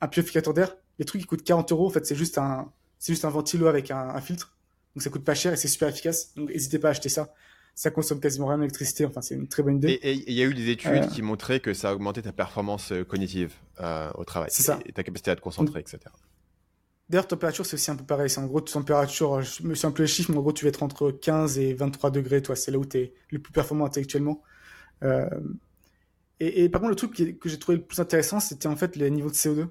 un 0.00 0.08
purificateur 0.08 0.54
d'air. 0.54 0.76
Les 0.98 1.04
trucs 1.04 1.20
qui 1.20 1.26
coûtent 1.26 1.42
40 1.42 1.72
euros, 1.72 1.86
en 1.86 1.90
fait, 1.90 2.06
c'est 2.06 2.14
juste 2.14 2.38
un, 2.38 2.72
c'est 2.98 3.12
juste 3.12 3.24
un 3.24 3.30
ventilo 3.30 3.66
avec 3.66 3.90
un, 3.90 3.98
un 3.98 4.20
filtre. 4.20 4.56
Donc 4.94 5.02
ça 5.02 5.10
coûte 5.10 5.24
pas 5.24 5.34
cher 5.34 5.52
et 5.52 5.56
c'est 5.56 5.68
super 5.68 5.88
efficace. 5.88 6.34
Donc 6.34 6.48
n'hésitez 6.50 6.78
pas 6.78 6.88
à 6.88 6.90
acheter 6.92 7.08
ça. 7.08 7.34
Ça 7.76 7.90
consomme 7.90 8.20
quasiment 8.20 8.46
rien 8.46 8.56
d'électricité. 8.56 9.04
Enfin, 9.04 9.20
c'est 9.20 9.34
une 9.34 9.48
très 9.48 9.62
bonne 9.62 9.76
idée. 9.76 10.00
Et 10.02 10.14
il 10.14 10.32
y 10.32 10.40
a 10.40 10.46
eu 10.46 10.54
des 10.54 10.70
études 10.70 10.92
euh. 10.92 11.06
qui 11.08 11.20
montraient 11.20 11.60
que 11.60 11.74
ça 11.74 11.92
augmentait 11.94 12.22
ta 12.22 12.32
performance 12.32 12.90
euh, 12.90 13.04
cognitive 13.04 13.52
euh, 13.80 14.10
au 14.14 14.24
travail. 14.24 14.48
C'est 14.50 14.62
ça. 14.62 14.80
Et 14.86 14.92
ta 14.92 15.02
capacité 15.02 15.30
à 15.30 15.36
te 15.36 15.42
concentrer, 15.42 15.80
etc. 15.80 15.98
D'ailleurs, 17.10 17.28
température, 17.28 17.66
c'est 17.66 17.74
aussi 17.74 17.90
un 17.90 17.96
peu 17.96 18.04
pareil. 18.04 18.30
C'est 18.30 18.40
en 18.40 18.46
gros, 18.46 18.62
température, 18.62 19.42
je 19.42 19.62
me 19.62 19.74
suis 19.74 19.86
un 19.86 19.90
peu 19.90 20.04
les 20.04 20.08
chiffres, 20.08 20.30
mais 20.30 20.38
en 20.38 20.40
gros, 20.40 20.54
tu 20.54 20.64
vas 20.64 20.70
être 20.70 20.82
entre 20.82 21.10
15 21.10 21.58
et 21.58 21.74
23 21.74 22.10
degrés, 22.10 22.40
toi. 22.40 22.56
C'est 22.56 22.70
là 22.70 22.78
où 22.78 22.86
tu 22.86 22.96
es 22.96 23.12
le 23.28 23.40
plus 23.40 23.52
performant 23.52 23.84
intellectuellement. 23.84 24.42
et, 26.40 26.68
par 26.70 26.80
contre, 26.80 26.90
le 26.90 26.96
truc 26.96 27.38
que 27.38 27.48
j'ai 27.50 27.58
trouvé 27.58 27.76
le 27.76 27.84
plus 27.84 28.00
intéressant, 28.00 28.40
c'était 28.40 28.68
en 28.68 28.76
fait 28.76 28.96
les 28.96 29.10
niveaux 29.10 29.28
de 29.28 29.34
CO2. 29.34 29.68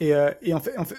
Et, 0.00 0.12
et 0.42 0.52
en 0.52 0.60
fait, 0.60 0.76
en 0.76 0.84
fait 0.84 0.98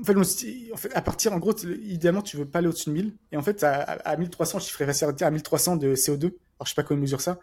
en 0.00 0.04
fait, 0.04 0.16
en 0.16 0.76
fait, 0.76 0.92
à 0.94 1.02
partir, 1.02 1.32
en 1.32 1.38
gros, 1.38 1.54
idéalement, 1.54 2.22
tu 2.22 2.36
veux 2.36 2.46
pas 2.46 2.58
aller 2.58 2.68
au-dessus 2.68 2.88
de 2.88 2.94
1000. 2.94 3.16
Et 3.30 3.36
en 3.36 3.42
fait, 3.42 3.62
à, 3.62 3.82
à 3.82 4.16
1300, 4.16 4.58
je 4.58 4.64
chiffrerais 4.64 5.04
à 5.22 5.30
1300 5.30 5.76
de 5.76 5.94
CO2. 5.94 6.24
Alors, 6.24 6.34
je 6.64 6.68
sais 6.70 6.74
pas 6.74 6.82
comment 6.82 6.98
on 6.98 7.02
mesure 7.02 7.20
ça. 7.20 7.38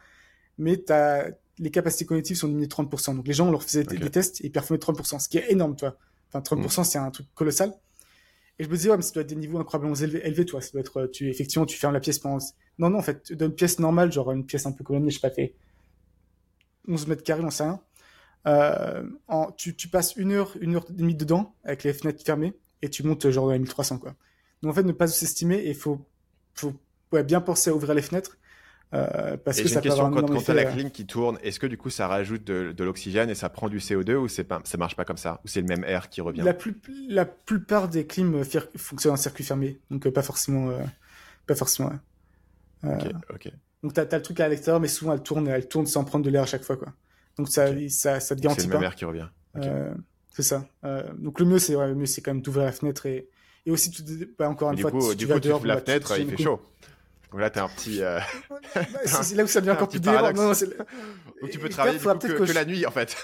Mais 0.57 0.83
as, 0.91 1.29
les 1.59 1.71
capacités 1.71 2.05
cognitives 2.05 2.37
sont 2.37 2.47
diminuées 2.47 2.67
de 2.67 2.73
30%. 2.73 3.15
Donc, 3.15 3.27
les 3.27 3.33
gens, 3.33 3.47
on 3.47 3.51
leur 3.51 3.63
faisait 3.63 3.83
des 3.83 4.09
tests 4.09 4.41
et 4.41 4.47
ils 4.47 4.51
performaient 4.51 4.79
30%. 4.79 5.19
Ce 5.19 5.29
qui 5.29 5.37
est 5.37 5.51
énorme, 5.51 5.75
toi. 5.75 5.95
Enfin, 6.33 6.55
30%, 6.55 6.81
mm. 6.81 6.83
c'est 6.83 6.97
un 6.97 7.11
truc 7.11 7.27
colossal. 7.35 7.73
Et 8.57 8.63
je 8.63 8.69
me 8.69 8.75
disais, 8.75 8.89
ouais, 8.89 8.97
mais 8.97 9.03
ça 9.03 9.13
doit 9.13 9.21
être 9.21 9.29
des 9.29 9.35
niveaux 9.35 9.59
incroyablement 9.59 9.95
élevés, 9.95 10.25
élevés 10.25 10.45
toi. 10.45 10.61
Ça 10.61 10.71
doit 10.73 10.81
être, 10.81 11.07
tu, 11.07 11.29
effectivement, 11.29 11.65
tu 11.65 11.77
fermes 11.77 11.93
la 11.93 11.99
pièce 11.99 12.19
pendant, 12.19 12.43
non, 12.77 12.89
non, 12.89 12.99
en 12.99 13.01
fait, 13.01 13.31
dans 13.33 13.45
une 13.45 13.55
pièce 13.55 13.79
normale, 13.79 14.11
genre 14.11 14.31
une 14.31 14.45
pièce 14.45 14.65
un 14.65 14.71
peu 14.71 14.83
colonnée, 14.83 15.11
je 15.11 15.19
sais 15.19 15.27
pas, 15.27 15.33
fait 15.33 15.53
11 16.87 17.07
mètres 17.07 17.23
carrés, 17.23 17.43
on 17.43 17.49
sait 17.51 17.63
rien. 17.63 17.81
Euh, 18.47 19.03
en, 19.27 19.51
tu, 19.51 19.75
tu, 19.75 19.89
passes 19.89 20.15
une 20.15 20.31
heure, 20.31 20.53
une 20.61 20.75
heure 20.75 20.85
et 20.89 20.93
demie 20.93 21.15
dedans 21.15 21.55
avec 21.63 21.83
les 21.83 21.93
fenêtres 21.93 22.23
fermées 22.23 22.53
et 22.81 22.89
tu 22.89 23.03
montes 23.03 23.29
genre 23.29 23.51
à 23.51 23.57
1300 23.57 23.97
quoi. 23.99 24.15
Donc 24.61 24.71
en 24.71 24.73
fait 24.73 24.83
ne 24.83 24.93
pas 24.93 25.07
s'estimer 25.07 25.57
et 25.65 25.73
faut 25.73 25.99
faut 26.53 26.73
ouais, 27.11 27.23
bien 27.23 27.41
penser 27.41 27.69
à 27.69 27.73
ouvrir 27.73 27.93
les 27.93 28.01
fenêtres 28.01 28.37
euh, 28.93 29.37
parce 29.37 29.59
et 29.59 29.63
que 29.63 29.69
ça 29.69 29.75
une 29.75 29.81
question, 29.81 30.09
quand, 30.09 30.25
quand 30.25 30.41
tu 30.41 30.51
as 30.51 30.53
la 30.55 30.63
euh, 30.63 30.71
clim 30.71 30.89
qui 30.89 31.05
tourne, 31.05 31.37
est-ce 31.43 31.59
que 31.59 31.67
du 31.67 31.77
coup 31.77 31.91
ça 31.91 32.07
rajoute 32.07 32.43
de, 32.43 32.71
de 32.71 32.83
l'oxygène 32.83 33.29
et 33.29 33.35
ça 33.35 33.49
prend 33.49 33.69
du 33.69 33.77
CO2 33.77 34.15
ou 34.15 34.27
c'est 34.27 34.43
pas, 34.43 34.61
ça 34.63 34.77
marche 34.77 34.95
pas 34.95 35.05
comme 35.05 35.17
ça? 35.17 35.41
Ou 35.45 35.47
c'est 35.47 35.61
le 35.61 35.67
même 35.67 35.83
air 35.83 36.09
qui 36.09 36.21
revient? 36.21 36.41
La, 36.41 36.55
plus, 36.55 36.75
la 37.07 37.25
plupart 37.25 37.87
des 37.87 38.07
clims 38.07 38.43
fonctionnent 38.77 39.13
en 39.13 39.17
circuit 39.17 39.43
fermé, 39.43 39.79
donc 39.91 40.09
pas 40.09 40.23
forcément. 40.23 40.69
Euh, 40.71 40.79
pas 41.45 41.55
forcément 41.55 41.91
ok, 42.83 43.11
ok. 43.33 43.51
Donc 43.83 43.93
tu 43.93 43.99
as, 43.99 44.05
le 44.11 44.21
truc 44.21 44.39
à 44.39 44.47
l'extérieur, 44.47 44.79
mais 44.79 44.87
souvent 44.87 45.13
elle 45.13 45.21
tourne, 45.21 45.47
elle 45.47 45.67
tourne 45.67 45.85
sans 45.85 46.03
prendre 46.03 46.25
de 46.25 46.29
l'air 46.31 46.43
à 46.43 46.47
chaque 46.47 46.63
fois. 46.63 46.75
Quoi. 46.75 46.91
Donc 47.39 47.47
ça, 47.47 47.67
ça, 47.89 48.19
ça 48.19 48.35
te 48.35 48.41
garantit 48.41 48.57
pas. 48.57 48.61
C'est 48.63 48.67
le 48.67 48.73
même 48.73 48.83
air 48.83 48.95
qui 48.95 49.05
revient. 49.05 49.27
Euh, 49.55 49.93
c'est 50.31 50.43
ça. 50.43 50.67
Euh, 50.83 51.03
donc 51.17 51.39
le 51.39 51.45
mieux, 51.45 51.57
c'est 51.57 51.73
ouais, 51.73 51.93
mieux, 51.95 52.05
c'est 52.05 52.21
quand 52.21 52.33
même 52.33 52.41
d'ouvrir 52.41 52.65
la 52.65 52.73
fenêtre 52.73 53.05
et, 53.05 53.29
et 53.65 53.71
aussi, 53.71 53.91
tout, 53.91 54.03
bah, 54.37 54.49
encore 54.49 54.71
une 54.71 54.75
du 54.75 54.81
fois, 54.81 54.91
coup, 54.91 55.01
si 55.01 55.15
du 55.15 55.25
tu 55.25 55.31
coup, 55.31 55.39
tu 55.39 55.51
ouvres 55.51 55.65
la 55.65 55.77
fenêtre, 55.77 56.19
il 56.19 56.29
fait 56.29 56.43
chaud. 56.43 56.59
Donc 57.31 57.39
là, 57.39 57.49
t'es 57.49 57.61
un 57.61 57.69
petit. 57.69 58.01
Euh... 58.03 58.19
Bah, 58.75 58.83
c'est 59.05 59.35
là 59.35 59.43
où 59.45 59.47
ça 59.47 59.61
devient 59.61 59.71
encore 59.71 59.87
plus 59.87 60.01
délirant. 60.01 60.33
Non, 60.33 60.49
Donc 60.49 61.49
tu 61.51 61.59
peux 61.59 61.69
travailler 61.69 61.97
du 61.97 62.03
coup, 62.03 62.13
que, 62.13 62.27
que, 62.27 62.43
que, 62.43 62.51
la 62.51 62.65
nuit, 62.65 62.85
en 62.85 62.91
fait. 62.91 63.15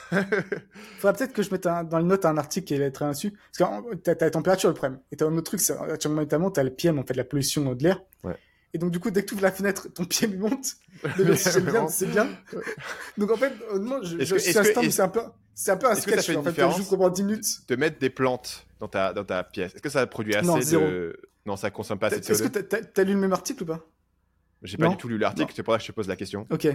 faudra 1.00 1.14
peut-être 1.14 1.34
que 1.34 1.44
je 1.44 1.52
mette 1.52 1.66
un, 1.66 1.84
dans 1.84 2.00
les 2.00 2.06
notes 2.06 2.24
un 2.24 2.38
article 2.38 2.66
qui 2.66 2.76
est 2.76 2.92
très 2.92 3.08
dessus. 3.10 3.34
Parce 3.58 3.70
que 3.70 3.96
t'as, 3.96 4.14
as 4.14 4.16
la 4.22 4.32
température, 4.32 4.70
le 4.70 4.76
problème. 4.76 5.02
Et 5.12 5.18
t'as 5.18 5.26
un 5.26 5.34
autre 5.36 5.44
truc, 5.44 5.60
c'est 5.60 5.76
notamment, 6.08 6.52
t'as 6.52 6.64
le 6.64 6.70
PM, 6.70 6.98
en 7.00 7.04
fait, 7.04 7.16
la 7.16 7.26
pollution 7.26 7.76
de 7.76 7.84
l'air. 7.84 8.02
Ouais. 8.24 8.38
Et 8.76 8.78
donc, 8.78 8.92
du 8.92 9.00
coup, 9.00 9.10
dès 9.10 9.22
que 9.22 9.28
tu 9.28 9.36
ouvres 9.36 9.44
la 9.44 9.54
fenêtre, 9.54 9.88
ton 9.88 10.04
pied 10.04 10.28
monte. 10.28 10.76
bien, 11.18 11.88
c'est 11.88 12.08
bien. 12.08 12.28
Donc, 13.18 13.32
en 13.32 13.38
fait, 13.38 13.54
honnêtement, 13.70 14.04
je, 14.04 14.20
je 14.20 14.36
suis 14.36 14.52
c'est 14.52 14.60
un 15.00 15.08
peu, 15.08 15.22
c'est 15.54 15.72
un 15.72 15.78
peu 15.78 15.88
un 15.90 15.96
sketch. 15.96 16.30
en 16.36 16.44
fait, 16.44 16.54
je 16.54 16.84
joue 16.84 16.90
pendant 16.90 17.08
10 17.08 17.24
minutes. 17.24 17.46
De 17.70 17.78
mettre 17.78 18.00
des 18.00 18.10
plantes 18.10 18.68
dans 18.82 18.90
ta, 18.90 19.14
dans 19.14 19.24
ta 19.24 19.46
pièce? 19.46 19.74
Est-ce 19.76 19.82
que 19.82 19.88
ça 19.88 20.06
produit 20.08 20.36
assez 20.36 20.46
non, 20.46 20.58
de. 20.58 21.18
Non, 21.46 21.56
ça 21.56 21.72
consomme 21.72 22.00
pas 22.00 22.08
assez 22.08 22.20
de 22.20 22.26
CO2. 22.26 22.32
Est-ce 22.32 22.44
que 22.44 22.76
t'as 22.84 23.04
lu 23.06 23.14
le 23.14 23.20
même 23.20 23.32
article 23.32 23.64
ou 23.64 23.66
pas? 23.66 23.80
J'ai 24.62 24.76
pas 24.76 24.90
du 24.90 24.98
tout 24.98 25.08
lu 25.08 25.18
l'article, 25.18 25.54
c'est 25.56 25.64
pour 25.64 25.74
ça 25.74 25.78
que 25.78 25.84
je 25.86 25.88
te 25.88 25.96
pose 25.96 26.10
la 26.10 26.18
question. 26.18 26.46
Ok. 26.50 26.68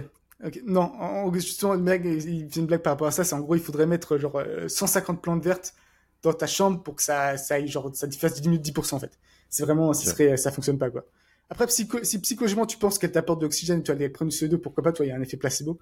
ok. 0.43 0.59
Non, 0.65 0.91
en, 0.99 1.31
justement, 1.35 1.73
le 1.73 1.81
mec, 1.81 2.01
il 2.03 2.49
fait 2.49 2.61
une 2.61 2.65
blague 2.65 2.81
par 2.81 2.93
rapport 2.93 3.07
à 3.07 3.11
ça. 3.11 3.23
C'est 3.23 3.35
en 3.35 3.41
gros, 3.41 3.53
il 3.53 3.61
faudrait 3.61 3.85
mettre 3.85 4.17
genre 4.17 4.41
150 4.67 5.17
euh, 5.17 5.21
plantes 5.21 5.43
vertes 5.43 5.75
dans 6.23 6.33
ta 6.33 6.47
chambre 6.47 6.81
pour 6.81 6.95
que 6.95 7.03
ça, 7.03 7.37
ça 7.37 7.55
aille, 7.55 7.67
genre, 7.67 7.91
ça 7.93 8.09
fasse 8.09 8.41
10 8.41 8.49
10% 8.49 8.95
en 8.95 8.99
fait. 8.99 9.19
C'est 9.49 9.63
vraiment, 9.65 9.93
ça 9.93 10.09
serait, 10.09 10.35
ça 10.37 10.51
fonctionne 10.51 10.79
pas, 10.79 10.89
quoi. 10.89 11.05
Après, 11.51 11.67
si 11.67 11.85
psychologiquement 12.21 12.65
tu 12.65 12.77
penses 12.77 12.97
qu'elle 12.97 13.11
t'apporte 13.11 13.39
de 13.39 13.45
l'oxygène, 13.45 13.83
tu 13.83 13.91
vas 13.91 13.97
aller 13.97 14.07
prendre 14.07 14.31
du 14.31 14.37
CO2, 14.37 14.55
pourquoi 14.55 14.83
pas, 14.83 14.93
toi, 14.93 15.05
il 15.05 15.09
y 15.09 15.11
a 15.11 15.17
un 15.17 15.21
effet 15.21 15.35
placebo. 15.35 15.79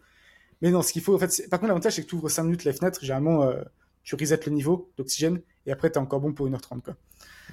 Mais 0.63 0.72
non, 0.72 0.82
ce 0.82 0.91
qu'il 0.91 1.03
faut, 1.03 1.13
en 1.13 1.20
fait, 1.20 1.47
par 1.47 1.59
contre, 1.59 1.67
l'avantage, 1.67 1.93
c'est 1.93 2.01
que 2.01 2.07
tu 2.07 2.15
ouvres 2.15 2.28
5 2.28 2.43
minutes 2.43 2.63
les 2.63 2.74
fenêtres, 2.74 3.01
généralement, 3.01 3.43
euh, 3.43 3.61
tu 4.01 4.15
resets 4.15 4.39
le 4.47 4.51
niveau 4.51 4.91
d'oxygène, 4.97 5.39
et 5.67 5.72
après, 5.72 5.91
t'es 5.91 5.99
encore 5.99 6.22
bon 6.22 6.34
pour 6.34 6.47
1h30, 6.47 6.82
quoi. 6.82 6.95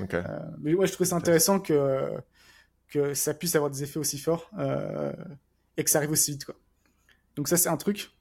Okay. 0.00 0.16
Euh, 0.16 0.38
mais 0.60 0.72
ouais, 0.72 0.86
je 0.86 0.92
trouvais 0.92 1.10
ça 1.10 1.16
intéressant 1.16 1.60
que, 1.60 2.10
que 2.88 3.12
ça 3.12 3.34
puisse 3.34 3.54
avoir 3.54 3.70
des 3.70 3.82
effets 3.82 3.98
aussi 3.98 4.18
forts, 4.18 4.50
euh, 4.58 5.12
et 5.76 5.84
que 5.84 5.90
ça 5.90 5.98
arrive 5.98 6.12
aussi 6.12 6.30
vite, 6.30 6.46
quoi. 6.46 6.54
Donc 7.36 7.48
ça, 7.48 7.58
c'est 7.58 7.68
un 7.68 7.76
truc. 7.76 8.12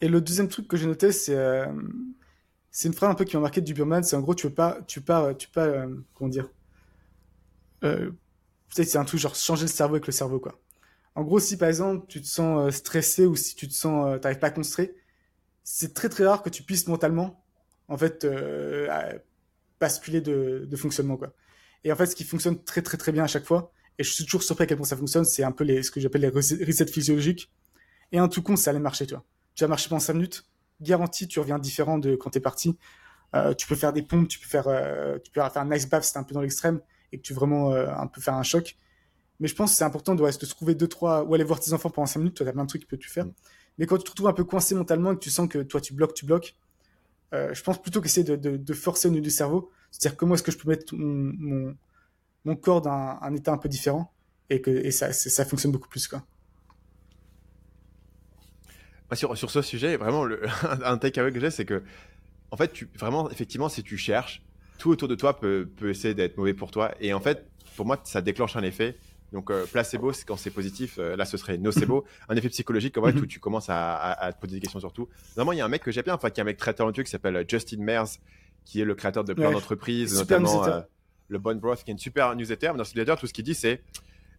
Et 0.00 0.06
le 0.06 0.20
deuxième 0.20 0.46
truc 0.46 0.68
que 0.68 0.76
j'ai 0.76 0.86
noté, 0.86 1.10
c'est, 1.10 1.64
c'est 2.70 2.86
une 2.86 2.94
phrase 2.94 3.10
un 3.10 3.16
peu 3.16 3.24
qui 3.24 3.34
m'a 3.36 3.42
marqué 3.42 3.60
du 3.60 3.74
Burman, 3.74 4.04
c'est 4.04 4.14
en 4.14 4.20
gros, 4.20 4.36
tu 4.36 4.46
veux 4.46 4.54
pas, 4.54 4.78
tu 4.86 5.00
pas, 5.00 5.34
tu 5.34 5.48
pas, 5.48 5.84
comment 6.14 6.30
dire, 6.30 6.48
euh, 7.84 8.10
c'est 8.70 8.96
un 8.96 9.04
truc 9.04 9.20
genre 9.20 9.34
changer 9.34 9.62
le 9.62 9.68
cerveau 9.68 9.94
avec 9.94 10.06
le 10.06 10.12
cerveau, 10.12 10.40
quoi. 10.40 10.58
En 11.14 11.24
gros, 11.24 11.40
si 11.40 11.56
par 11.56 11.68
exemple 11.68 12.06
tu 12.08 12.20
te 12.20 12.26
sens 12.26 12.68
euh, 12.68 12.70
stressé 12.70 13.26
ou 13.26 13.36
si 13.36 13.54
tu 13.54 13.68
te 13.68 13.74
sens, 13.74 14.06
euh, 14.06 14.18
t'arrives 14.18 14.38
pas 14.38 14.48
à 14.48 14.50
concentrer, 14.50 14.94
c'est 15.64 15.94
très 15.94 16.08
très 16.08 16.26
rare 16.26 16.42
que 16.42 16.50
tu 16.50 16.62
puisses 16.62 16.86
mentalement, 16.86 17.44
en 17.88 17.98
fait, 17.98 18.24
euh, 18.24 18.88
basculer 19.80 20.20
de, 20.20 20.76
fonctionnement, 20.76 21.16
quoi. 21.16 21.34
Et 21.84 21.92
en 21.92 21.96
fait, 21.96 22.06
ce 22.06 22.16
qui 22.16 22.24
fonctionne 22.24 22.62
très 22.62 22.82
très 22.82 22.96
très 22.96 23.12
bien 23.12 23.24
à 23.24 23.26
chaque 23.26 23.44
fois, 23.44 23.72
et 23.98 24.04
je 24.04 24.10
suis 24.12 24.24
toujours 24.24 24.42
surpris 24.42 24.64
à 24.64 24.66
quel 24.66 24.76
point 24.76 24.86
ça 24.86 24.96
fonctionne, 24.96 25.24
c'est 25.24 25.42
un 25.42 25.52
peu 25.52 25.64
les, 25.64 25.82
ce 25.82 25.90
que 25.90 26.00
j'appelle 26.00 26.22
les 26.22 26.28
resets 26.28 26.86
physiologiques. 26.86 27.50
Et 28.12 28.18
un 28.18 28.28
tout 28.28 28.42
con, 28.42 28.56
ça 28.56 28.70
allait 28.70 28.80
marcher, 28.80 29.06
tu. 29.06 29.14
Tu 29.54 29.64
vas 29.64 29.68
marcher 29.68 29.88
pendant 29.88 30.00
5 30.00 30.14
minutes, 30.14 30.46
garanti, 30.80 31.28
tu 31.28 31.40
reviens 31.40 31.58
différent 31.58 31.98
de 31.98 32.16
quand 32.16 32.30
t'es 32.30 32.40
parti. 32.40 32.78
Tu 33.58 33.66
peux 33.66 33.76
faire 33.76 33.92
des 33.92 34.02
pompes, 34.02 34.28
tu 34.28 34.38
peux 34.38 34.46
faire, 34.48 34.64
tu 35.22 35.30
peux 35.30 35.40
faire 35.40 35.56
un 35.58 35.68
nice 35.68 35.88
bath, 35.88 36.04
c'est 36.04 36.18
un 36.18 36.22
peu 36.24 36.34
dans 36.34 36.40
l'extrême, 36.40 36.80
et 37.12 37.18
que 37.18 37.22
tu 37.22 37.34
vraiment 37.34 37.72
euh, 37.72 37.88
un 37.88 38.06
peu 38.06 38.20
faire 38.20 38.34
un 38.34 38.42
choc. 38.42 38.76
Mais 39.38 39.48
je 39.48 39.54
pense 39.54 39.70
que 39.72 39.76
c'est 39.76 39.84
important 39.84 40.14
de, 40.14 40.22
ouais, 40.22 40.30
de 40.30 40.46
se 40.46 40.50
trouver 40.50 40.74
deux, 40.74 40.88
trois, 40.88 41.24
ou 41.24 41.34
aller 41.34 41.44
voir 41.44 41.60
tes 41.60 41.72
enfants 41.72 41.90
pendant 41.90 42.06
5 42.06 42.20
minutes, 42.20 42.36
tu 42.36 42.46
as 42.46 42.52
plein 42.52 42.64
de 42.64 42.68
trucs 42.68 42.86
que 42.86 42.96
tu 42.96 43.08
peux 43.08 43.12
faire. 43.12 43.26
Mm. 43.26 43.32
Mais 43.78 43.86
quand 43.86 43.96
tu 43.96 44.04
te 44.04 44.10
retrouves 44.10 44.28
un 44.28 44.32
peu 44.32 44.44
coincé 44.44 44.74
mentalement 44.74 45.12
et 45.12 45.14
que 45.14 45.20
tu 45.20 45.30
sens 45.30 45.48
que 45.48 45.58
toi 45.58 45.80
tu 45.80 45.94
bloques, 45.94 46.14
tu 46.14 46.26
bloques, 46.26 46.54
euh, 47.32 47.54
je 47.54 47.62
pense 47.62 47.80
plutôt 47.80 48.00
qu'essayer 48.00 48.24
de, 48.24 48.36
de, 48.36 48.56
de, 48.56 48.74
forcer 48.74 49.08
au 49.08 49.10
niveau 49.10 49.22
du 49.22 49.30
cerveau, 49.30 49.70
c'est-à-dire 49.90 50.16
comment 50.16 50.34
est-ce 50.34 50.42
que 50.42 50.50
je 50.50 50.58
peux 50.58 50.68
mettre 50.68 50.94
mon, 50.94 51.32
mon, 51.38 51.76
mon 52.44 52.56
corps 52.56 52.82
dans 52.82 52.90
un, 52.90 53.18
un, 53.22 53.34
état 53.34 53.52
un 53.52 53.58
peu 53.58 53.68
différent 53.68 54.12
et 54.50 54.60
que 54.60 54.70
et 54.70 54.90
ça, 54.90 55.12
ça 55.12 55.44
fonctionne 55.44 55.72
beaucoup 55.72 55.88
plus. 55.88 56.08
Quoi. 56.08 56.24
Sur, 59.12 59.36
sur 59.36 59.50
ce 59.50 59.62
sujet, 59.62 59.96
vraiment, 59.96 60.24
le, 60.24 60.42
un 60.84 60.98
takeaway 60.98 61.32
que 61.32 61.40
j'ai, 61.40 61.50
c'est 61.50 61.64
que, 61.64 61.82
en 62.50 62.56
fait, 62.56 62.72
tu, 62.72 62.88
vraiment, 62.96 63.30
effectivement, 63.30 63.68
si 63.68 63.82
tu 63.82 63.96
cherches, 63.96 64.42
tout 64.80 64.90
autour 64.90 65.06
de 65.06 65.14
toi 65.14 65.38
peut, 65.38 65.68
peut 65.76 65.90
essayer 65.90 66.14
d'être 66.14 66.36
mauvais 66.36 66.54
pour 66.54 66.70
toi. 66.72 66.92
Et 67.00 67.12
en 67.12 67.20
fait, 67.20 67.46
pour 67.76 67.86
moi, 67.86 68.00
ça 68.02 68.20
déclenche 68.20 68.56
un 68.56 68.62
effet. 68.62 68.96
Donc, 69.32 69.50
euh, 69.50 69.64
placebo, 69.66 70.12
c'est 70.12 70.26
quand 70.26 70.36
c'est 70.36 70.50
positif. 70.50 70.96
Euh, 70.98 71.14
là, 71.16 71.24
ce 71.24 71.36
serait 71.36 71.58
nocebo. 71.58 72.04
un 72.28 72.34
effet 72.34 72.48
psychologique, 72.48 72.98
en 72.98 73.04
fait, 73.04 73.12
où 73.12 73.26
tu 73.26 73.38
commences 73.38 73.70
à, 73.70 73.94
à, 73.94 74.24
à, 74.24 74.32
te 74.32 74.40
poser 74.40 74.54
des 74.54 74.60
questions 74.60 74.80
sur 74.80 74.92
tout. 74.92 75.08
Normalement, 75.36 75.52
il 75.52 75.58
y 75.58 75.60
a 75.60 75.66
un 75.66 75.68
mec 75.68 75.82
que 75.82 75.92
j'aime 75.92 76.04
bien, 76.04 76.14
enfin, 76.14 76.30
qui 76.30 76.40
est 76.40 76.42
un 76.42 76.46
mec 76.46 76.56
très 76.56 76.74
talentueux 76.74 77.04
qui 77.04 77.10
s'appelle 77.10 77.44
Justin 77.46 77.78
Mears, 77.78 78.08
qui 78.64 78.80
est 78.80 78.84
le 78.84 78.94
créateur 78.94 79.22
de 79.22 79.32
plein 79.32 79.48
ouais. 79.48 79.52
d'entreprises, 79.52 80.18
notamment 80.18 80.64
euh, 80.64 80.80
le 81.28 81.38
Bon 81.38 81.56
Broth, 81.58 81.84
qui 81.84 81.90
est 81.90 81.92
une 81.92 81.98
super 81.98 82.34
newsletter. 82.34 82.70
Mais 82.72 82.78
dans 82.78 82.84
ce 82.84 82.94
newsletter, 82.94 83.20
tout 83.20 83.26
ce 83.26 83.32
qu'il 83.32 83.44
dit, 83.44 83.54
c'est 83.54 83.82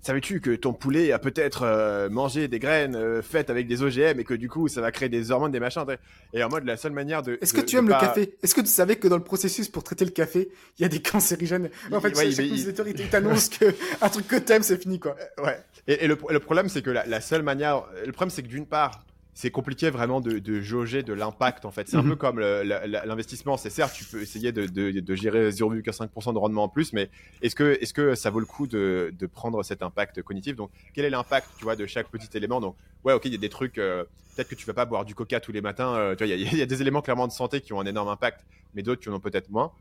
savais-tu 0.02 0.42
que 0.42 0.56
ton 0.56 0.74
poulet 0.74 1.12
a 1.12 1.20
peut-être 1.20 1.64
euh, 1.64 2.10
mangé 2.10 2.48
des 2.48 2.60
graines 2.60 2.96
euh, 2.96 3.22
faites 3.22 3.50
avec 3.50 3.68
des 3.68 3.84
OGM 3.84 4.20
et 4.20 4.24
que 4.24 4.34
du 4.34 4.50
coup 4.50 4.68
ça 4.68 4.82
va 4.82 4.92
créer 4.92 5.10
des 5.10 5.32
hormones, 5.32 5.52
des 5.52 5.60
machins 5.60 5.86
Et 6.34 6.44
en 6.44 6.50
mode 6.50 6.66
la 6.66 6.78
seule 6.78 6.92
manière 6.92 7.22
de. 7.22 7.38
Est-ce 7.42 7.54
que 7.54 7.62
tu 7.62 7.78
aimes 7.78 7.88
le 7.88 7.94
café? 7.94 8.36
Est-ce 8.44 8.56
que 8.56 8.62
tu 8.62 8.68
savais 8.68 8.96
que 8.96 9.08
dans 9.08 9.18
le 9.18 9.24
processus 9.24 9.70
pour 9.70 9.84
traiter 9.84 10.06
le 10.06 10.12
café, 10.12 10.50
il 10.78 10.82
y 10.82 10.86
a 10.86 10.90
des 10.90 11.02
cancérigènes? 11.02 11.70
En 11.92 12.02
fait, 12.02 12.18
ouais, 12.18 12.32
chaque 12.32 12.46
il, 12.46 12.70
il... 12.70 13.00
il 13.00 13.10
t'annonce 13.10 13.50
que 13.50 13.74
un 14.02 14.10
truc 14.10 14.28
que 14.28 14.38
t'aimes, 14.38 14.64
c'est 14.64 14.82
fini 14.82 15.00
quoi. 15.00 15.16
Euh, 15.40 15.46
ouais. 15.46 15.60
Et, 15.88 16.06
et 16.06 16.08
le, 16.08 16.18
le, 16.30 16.40
problème, 16.40 16.70
c'est 16.70 16.82
que 16.82 16.92
la, 16.92 17.06
la, 17.06 17.22
seule 17.22 17.42
manière, 17.42 17.84
le 18.06 18.12
problème, 18.12 18.30
c'est 18.30 18.44
que 18.44 18.48
d'une 18.48 18.68
part, 18.68 19.04
c'est 19.34 19.52
compliqué 19.52 19.90
vraiment 19.90 20.20
de, 20.20 20.40
de 20.40 20.62
jauger 20.62 21.04
de 21.04 21.14
l'impact 21.14 21.66
en 21.66 21.72
fait. 21.72 21.88
C'est 21.88 21.98
un 21.98 22.04
peu 22.04 22.10
mhm. 22.10 22.18
comme 22.18 22.40
l'investissement. 22.40 23.58
C'est 23.58 23.70
certes, 23.70 23.94
tu 23.94 24.04
peux 24.04 24.22
essayer 24.22 24.52
de, 24.52 24.66
de, 24.66 25.00
de 25.00 25.16
gérer 25.16 25.50
0,5% 25.50 26.34
de 26.34 26.38
rendement 26.38 26.64
en 26.64 26.70
plus, 26.70 26.94
mais 26.94 27.10
est-ce 27.42 27.56
que, 27.56 27.78
est-ce 27.82 27.94
que 27.94 28.16
ça 28.16 28.30
vaut 28.30 28.40
le 28.40 28.46
coup 28.46 28.68
de, 28.68 29.14
de 29.18 29.26
prendre 29.26 29.64
cet 29.64 29.84
impact 29.84 30.22
cognitif? 30.22 30.56
Donc, 30.56 30.70
quel 30.94 31.06
est 31.06 31.10
l'impact, 31.10 31.50
tu 31.58 31.64
vois, 31.64 31.76
de 31.76 31.86
chaque 31.86 32.10
petit 32.10 32.36
élément? 32.36 32.60
Donc, 32.60 32.76
ouais, 33.04 33.14
ok, 33.14 33.26
il 33.26 33.32
y 33.32 33.36
a 33.36 33.38
des 33.38 33.50
trucs. 33.50 33.78
Euh, 33.78 34.04
peut-être 34.36 34.50
que 34.50 34.56
tu 34.56 34.66
vas 34.66 34.74
pas 34.74 34.86
boire 34.86 35.06
du 35.06 35.16
Coca 35.16 35.40
tous 35.40 35.52
les 35.52 35.62
matins. 35.62 35.96
Euh, 35.96 36.16
tu 36.16 36.26
vois, 36.26 36.34
il 36.34 36.54
y, 36.54 36.58
y, 36.58 36.62
a 36.62 36.66
des 36.66 36.82
éléments 36.82 37.02
clairement 37.02 37.28
de 37.28 37.32
santé 37.32 37.62
qui 37.62 37.74
ont 37.74 37.80
un 37.80 37.86
énorme 37.86 38.10
impact, 38.10 38.46
mais 38.74 38.84
d'autres 38.84 39.02
qui 39.02 39.10
en 39.10 39.14
ont 39.14 39.20
peut-être 39.20 39.50
moins. 39.50 39.72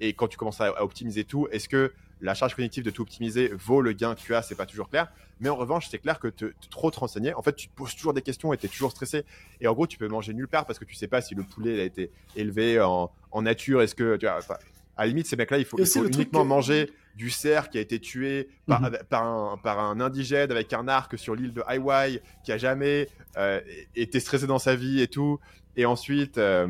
Et 0.00 0.12
quand 0.12 0.28
tu 0.28 0.36
commences 0.36 0.60
à, 0.60 0.66
à 0.66 0.82
optimiser 0.82 1.24
tout, 1.24 1.48
est-ce 1.50 1.68
que 1.68 1.92
la 2.20 2.34
charge 2.34 2.54
cognitive 2.54 2.84
de 2.84 2.90
tout 2.90 3.02
optimiser 3.02 3.52
vaut 3.54 3.80
le 3.80 3.92
gain 3.92 4.14
que 4.14 4.20
tu 4.20 4.34
as 4.34 4.42
C'est 4.42 4.54
pas 4.54 4.66
toujours 4.66 4.88
clair. 4.88 5.12
Mais 5.40 5.48
en 5.48 5.56
revanche, 5.56 5.88
c'est 5.90 5.98
clair 5.98 6.18
que 6.18 6.28
te, 6.28 6.46
te, 6.46 6.68
trop 6.68 6.90
te 6.90 6.98
renseigner, 6.98 7.32
en 7.34 7.42
fait, 7.42 7.54
tu 7.54 7.68
te 7.68 7.74
poses 7.74 7.94
toujours 7.94 8.12
des 8.12 8.22
questions 8.22 8.52
et 8.52 8.56
tu 8.56 8.66
es 8.66 8.68
toujours 8.68 8.90
stressé. 8.90 9.24
Et 9.60 9.68
en 9.68 9.72
gros, 9.72 9.86
tu 9.86 9.98
peux 9.98 10.08
manger 10.08 10.34
nulle 10.34 10.48
part 10.48 10.66
parce 10.66 10.78
que 10.78 10.84
tu 10.84 10.94
sais 10.94 11.06
pas 11.08 11.20
si 11.20 11.34
le 11.34 11.44
poulet 11.44 11.80
a 11.80 11.84
été 11.84 12.10
élevé 12.34 12.80
en, 12.80 13.10
en 13.30 13.42
nature. 13.42 13.82
Est-ce 13.82 13.94
que 13.94 14.16
tu 14.16 14.26
vois, 14.26 14.40
à 14.96 15.02
la 15.02 15.06
limite, 15.06 15.26
ces 15.26 15.36
mecs-là, 15.36 15.58
il 15.58 15.64
faut, 15.64 15.78
il 15.78 15.86
faut 15.86 16.06
uniquement 16.06 16.42
que... 16.42 16.48
manger 16.48 16.92
du 17.14 17.30
cerf 17.30 17.70
qui 17.70 17.78
a 17.78 17.80
été 17.80 18.00
tué 18.00 18.48
par, 18.66 18.82
-hmm. 18.82 19.04
par, 19.04 19.22
un, 19.24 19.56
par, 19.56 19.78
un, 19.78 20.00
indigène 20.00 20.50
avec 20.50 20.72
un 20.72 20.86
arc 20.88 21.16
sur 21.18 21.34
l'île 21.34 21.52
de 21.52 21.62
Hawaii 21.66 22.20
qui 22.44 22.52
a 22.52 22.58
jamais 22.58 23.08
euh, 23.36 23.60
été 23.94 24.20
stressé 24.20 24.46
dans 24.46 24.58
sa 24.58 24.74
vie 24.76 25.00
et 25.00 25.08
tout. 25.08 25.38
Et 25.76 25.84
ensuite, 25.84 26.38
euh, 26.38 26.68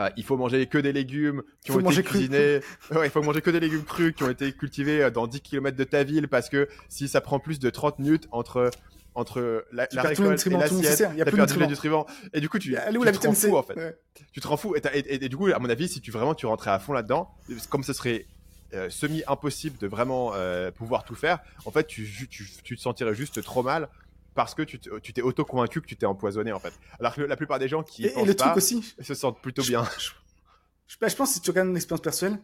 ah, 0.00 0.10
il 0.16 0.24
faut 0.24 0.38
manger 0.38 0.66
que 0.66 0.78
des 0.78 0.94
légumes 0.94 1.42
qui 1.62 1.72
ont 1.72 1.90
été 1.90 2.02
cuisinés. 2.02 2.60
ouais, 2.90 3.06
il 3.06 3.10
faut 3.10 3.22
manger 3.22 3.42
que 3.42 3.50
des 3.50 3.60
légumes 3.60 3.84
crus 3.84 4.14
qui 4.14 4.22
ont 4.22 4.30
été 4.30 4.50
cultivés 4.52 5.10
dans 5.10 5.26
10 5.26 5.42
km 5.42 5.76
de 5.76 5.84
ta 5.84 6.04
ville 6.04 6.26
parce 6.26 6.48
que 6.48 6.68
si 6.88 7.06
ça 7.06 7.20
prend 7.20 7.38
plus 7.38 7.58
de 7.58 7.68
30 7.68 7.98
minutes 7.98 8.26
entre 8.30 8.70
entre 9.14 9.66
la, 9.72 9.88
la 9.92 10.02
récolte 10.02 10.46
et 10.46 10.50
l'assiette, 10.50 11.10
t'as 11.18 11.30
perdu 11.30 11.58
les 11.58 11.66
nutriments. 11.66 12.06
Et 12.32 12.40
du 12.40 12.48
coup, 12.48 12.58
tu, 12.58 12.74
tu 12.74 13.18
te 13.18 13.26
rends 13.26 13.34
fou 13.34 13.56
en 13.56 13.62
fait. 13.62 13.74
Ouais. 13.74 13.96
Tu 14.32 14.40
te 14.40 14.46
rends 14.48 14.56
fou. 14.56 14.74
Et, 14.74 14.80
et, 14.94 14.98
et, 14.98 15.24
et, 15.24 15.28
du 15.28 15.36
coup, 15.36 15.48
à 15.48 15.58
mon 15.58 15.68
avis, 15.68 15.88
si 15.88 16.00
tu 16.00 16.10
vraiment 16.10 16.34
tu 16.34 16.46
rentrais 16.46 16.70
à 16.70 16.78
fond 16.78 16.94
là-dedans, 16.94 17.30
comme 17.68 17.82
ce 17.82 17.92
serait 17.92 18.26
euh, 18.72 18.88
semi 18.88 19.22
impossible 19.26 19.76
de 19.78 19.86
vraiment 19.86 20.32
euh, 20.34 20.70
pouvoir 20.70 21.04
tout 21.04 21.16
faire, 21.16 21.40
en 21.66 21.70
fait, 21.70 21.86
tu, 21.86 22.08
tu, 22.30 22.48
tu 22.62 22.76
te 22.76 22.80
sentirais 22.80 23.14
juste 23.14 23.42
trop 23.42 23.62
mal 23.62 23.88
parce 24.34 24.54
que 24.54 24.62
tu 24.62 24.78
t'es 24.78 25.22
auto-convaincu 25.22 25.80
que 25.80 25.86
tu 25.86 25.96
t'es 25.96 26.06
empoisonné 26.06 26.52
en 26.52 26.60
fait. 26.60 26.72
Alors 26.98 27.14
que 27.14 27.22
la 27.22 27.36
plupart 27.36 27.58
des 27.58 27.68
gens 27.68 27.82
qui 27.82 28.06
et, 28.06 28.10
pensent 28.10 28.24
et 28.24 28.26
le 28.26 28.34
pas, 28.34 28.44
truc 28.44 28.56
aussi, 28.58 28.94
se 29.00 29.14
sentent 29.14 29.40
plutôt 29.40 29.62
bien. 29.62 29.84
Je, 29.98 30.96
je, 30.98 31.08
je, 31.08 31.16
pense 31.16 31.28
que 31.28 31.34
si 31.34 31.40
tu 31.40 31.50
regardes 31.50 31.68
mon 31.68 31.76
expérience 31.76 32.02
personnelle, 32.02 32.40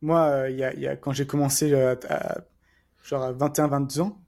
moi, 0.00 0.48
il 0.48 0.62
euh, 0.62 0.72
y, 0.72 0.80
y, 0.80 0.86
a, 0.86 0.96
quand 0.96 1.12
j'ai 1.12 1.26
commencé 1.26 1.74
à, 1.74 1.98
à, 2.08 2.38
genre 3.04 3.22
à 3.22 3.32
21-22 3.32 4.00
ans, 4.00 4.18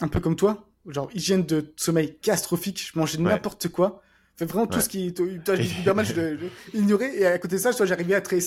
un 0.00 0.08
peu 0.08 0.20
comme 0.20 0.36
toi, 0.36 0.66
genre 0.86 1.10
hygiène 1.14 1.44
de 1.44 1.72
sommeil 1.76 2.16
catastrophique, 2.18 2.90
je 2.92 2.98
mangeais 2.98 3.18
ouais. 3.18 3.24
n'importe 3.24 3.68
quoi. 3.68 4.02
Fait 4.36 4.46
vraiment 4.46 4.66
tout 4.66 4.80
ce 4.80 4.88
qui, 4.88 5.12
toi, 5.12 5.26
hyper 5.56 5.94
mal, 5.96 6.06
je, 6.06 6.14
je 6.14 6.78
ignorais. 6.78 7.14
Et 7.16 7.26
à 7.26 7.38
côté 7.38 7.56
de 7.56 7.60
ça, 7.60 7.72
j'arrivais 7.72 8.14
à 8.14 8.20
travailler, 8.20 8.46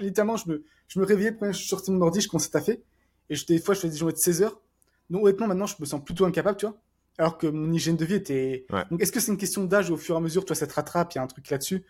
littéralement, 0.00 0.36
je 0.36 0.48
me, 0.48 0.64
je 0.88 0.98
me 0.98 1.04
réveillais, 1.04 1.36
je 1.52 1.62
sortais 1.62 1.92
mon 1.92 2.00
ordi, 2.00 2.20
je 2.20 2.28
commençais 2.28 2.48
à 2.48 2.58
taffer. 2.58 2.82
Et 3.28 3.34
je, 3.34 3.44
des 3.44 3.58
fois, 3.58 3.74
je 3.74 3.80
faisais 3.80 3.92
des 3.92 3.98
journées 3.98 4.14
de 4.14 4.18
16 4.18 4.42
heures. 4.42 4.60
Donc, 5.10 5.24
honnêtement, 5.24 5.46
maintenant, 5.46 5.66
je 5.66 5.76
me 5.78 5.84
sens 5.84 6.02
plutôt 6.02 6.24
incapable, 6.24 6.56
tu 6.56 6.66
vois 6.66 6.76
alors 7.18 7.38
que 7.38 7.46
mon 7.46 7.72
hygiène 7.72 7.96
de 7.96 8.04
vie 8.04 8.14
était. 8.14 8.66
Ouais. 8.70 8.82
Donc, 8.90 9.00
est-ce 9.00 9.12
que 9.12 9.20
c'est 9.20 9.32
une 9.32 9.38
question 9.38 9.64
d'âge 9.64 9.90
au 9.90 9.96
fur 9.96 10.14
et 10.14 10.18
à 10.18 10.20
mesure, 10.20 10.44
toi, 10.44 10.56
ça 10.56 10.66
te 10.66 10.74
rattrape, 10.74 11.14
il 11.14 11.16
y 11.16 11.18
a 11.18 11.22
un 11.22 11.26
truc 11.26 11.48
là-dessus? 11.48 11.84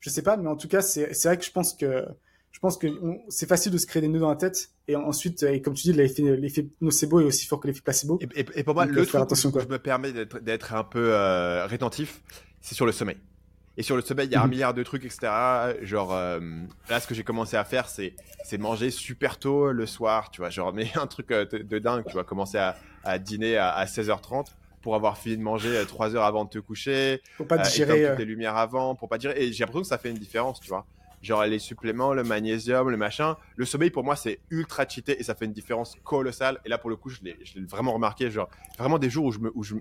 Je 0.00 0.10
sais 0.10 0.22
pas, 0.22 0.36
mais 0.36 0.48
en 0.48 0.56
tout 0.56 0.68
cas, 0.68 0.82
c'est 0.82 1.22
vrai 1.24 1.38
que 1.38 1.44
je 1.44 1.52
pense 1.52 1.74
que 1.74 2.04
je 2.50 2.58
pense 2.58 2.76
que 2.76 2.86
c'est 3.28 3.48
facile 3.48 3.72
de 3.72 3.78
se 3.78 3.86
créer 3.86 4.02
des 4.02 4.08
nœuds 4.08 4.20
dans 4.20 4.28
la 4.28 4.36
tête 4.36 4.70
et 4.86 4.94
ensuite, 4.94 5.42
et 5.42 5.62
comme 5.62 5.74
tu 5.74 5.84
dis, 5.84 5.92
l'effet, 5.92 6.68
nocebo 6.80 7.20
est 7.20 7.24
aussi 7.24 7.46
fort 7.46 7.60
que 7.60 7.66
l'effet 7.66 7.80
placebo. 7.80 8.18
Et, 8.20 8.40
et, 8.40 8.46
et, 8.56 8.62
pour 8.62 8.74
moi, 8.74 8.84
Donc, 8.84 8.94
le 8.94 9.06
truc 9.06 9.22
attention, 9.22 9.50
où 9.54 9.58
je 9.58 9.66
me 9.66 9.78
permets 9.78 10.12
d'être 10.12 10.74
un 10.74 10.84
peu 10.84 11.14
euh, 11.14 11.66
rétentif, 11.66 12.22
c'est 12.60 12.74
sur 12.74 12.84
le 12.84 12.92
sommeil. 12.92 13.16
Et 13.78 13.82
sur 13.82 13.96
le 13.96 14.02
sommeil, 14.02 14.26
il 14.26 14.32
y 14.32 14.34
a 14.34 14.40
mmh. 14.40 14.42
un 14.42 14.44
mhm. 14.44 14.50
milliard 14.50 14.74
de 14.74 14.82
trucs, 14.82 15.04
etc. 15.04 15.32
Genre, 15.80 16.12
euh, 16.12 16.40
là, 16.90 17.00
ce 17.00 17.06
que 17.06 17.14
j'ai 17.14 17.24
commencé 17.24 17.56
à 17.56 17.64
faire, 17.64 17.88
c'est, 17.88 18.14
manger 18.58 18.90
super 18.90 19.38
tôt 19.38 19.72
le 19.72 19.86
soir, 19.86 20.30
tu 20.30 20.42
vois. 20.42 20.50
Genre, 20.50 20.72
mais 20.74 20.90
un 20.96 21.06
truc 21.06 21.30
euh, 21.30 21.46
de, 21.46 21.58
de 21.58 21.78
dingue, 21.78 22.04
tu 22.06 22.12
vois, 22.12 22.24
commencer 22.24 22.58
à, 22.58 22.76
à 23.02 23.18
dîner 23.18 23.56
à, 23.56 23.70
à 23.70 23.86
16h30 23.86 24.48
pour 24.82 24.94
avoir 24.94 25.16
fini 25.16 25.36
de 25.36 25.42
manger 25.42 25.82
3 25.86 26.14
heures 26.16 26.24
avant 26.24 26.44
de 26.44 26.50
te 26.50 26.58
coucher. 26.58 27.22
Pour 27.36 27.46
pas 27.46 27.58
digérer. 27.58 28.04
Euh, 28.04 28.10
toutes 28.10 28.18
les 28.18 28.24
lumières 28.24 28.56
avant, 28.56 28.94
pour 28.94 29.08
pas 29.08 29.16
digérer. 29.16 29.42
Et 29.42 29.52
j'ai 29.52 29.60
l'impression 29.60 29.82
que 29.82 29.86
ça 29.86 29.98
fait 29.98 30.10
une 30.10 30.18
différence, 30.18 30.60
tu 30.60 30.68
vois. 30.68 30.84
Genre 31.22 31.44
les 31.44 31.60
suppléments, 31.60 32.12
le 32.12 32.24
magnésium, 32.24 32.90
le 32.90 32.96
machin. 32.96 33.36
Le 33.56 33.64
sommeil, 33.64 33.90
pour 33.90 34.02
moi, 34.02 34.16
c'est 34.16 34.40
ultra 34.50 34.86
cheaté 34.86 35.18
et 35.20 35.22
ça 35.22 35.36
fait 35.36 35.44
une 35.44 35.52
différence 35.52 35.96
colossale. 36.02 36.60
Et 36.64 36.68
là, 36.68 36.78
pour 36.78 36.90
le 36.90 36.96
coup, 36.96 37.10
je 37.10 37.20
l'ai 37.22 37.36
vraiment 37.68 37.92
remarqué. 37.92 38.30
Genre, 38.30 38.50
vraiment 38.76 38.98
des 38.98 39.08
jours 39.08 39.26
où 39.26 39.32
je 39.32 39.38
me, 39.38 39.52
où 39.54 39.62
je, 39.62 39.76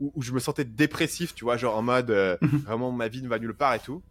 où, 0.00 0.12
où 0.14 0.22
je 0.22 0.32
me 0.32 0.40
sentais 0.40 0.64
dépressif, 0.64 1.34
tu 1.34 1.44
vois, 1.44 1.56
genre 1.56 1.76
en 1.76 1.82
mode 1.82 2.10
euh, 2.10 2.36
mhm. 2.42 2.58
vraiment 2.58 2.90
ma 2.90 3.06
vie 3.06 3.22
ne 3.22 3.28
va 3.28 3.38
nulle 3.38 3.54
part 3.54 3.74
et 3.74 3.78
tout. 3.78 4.02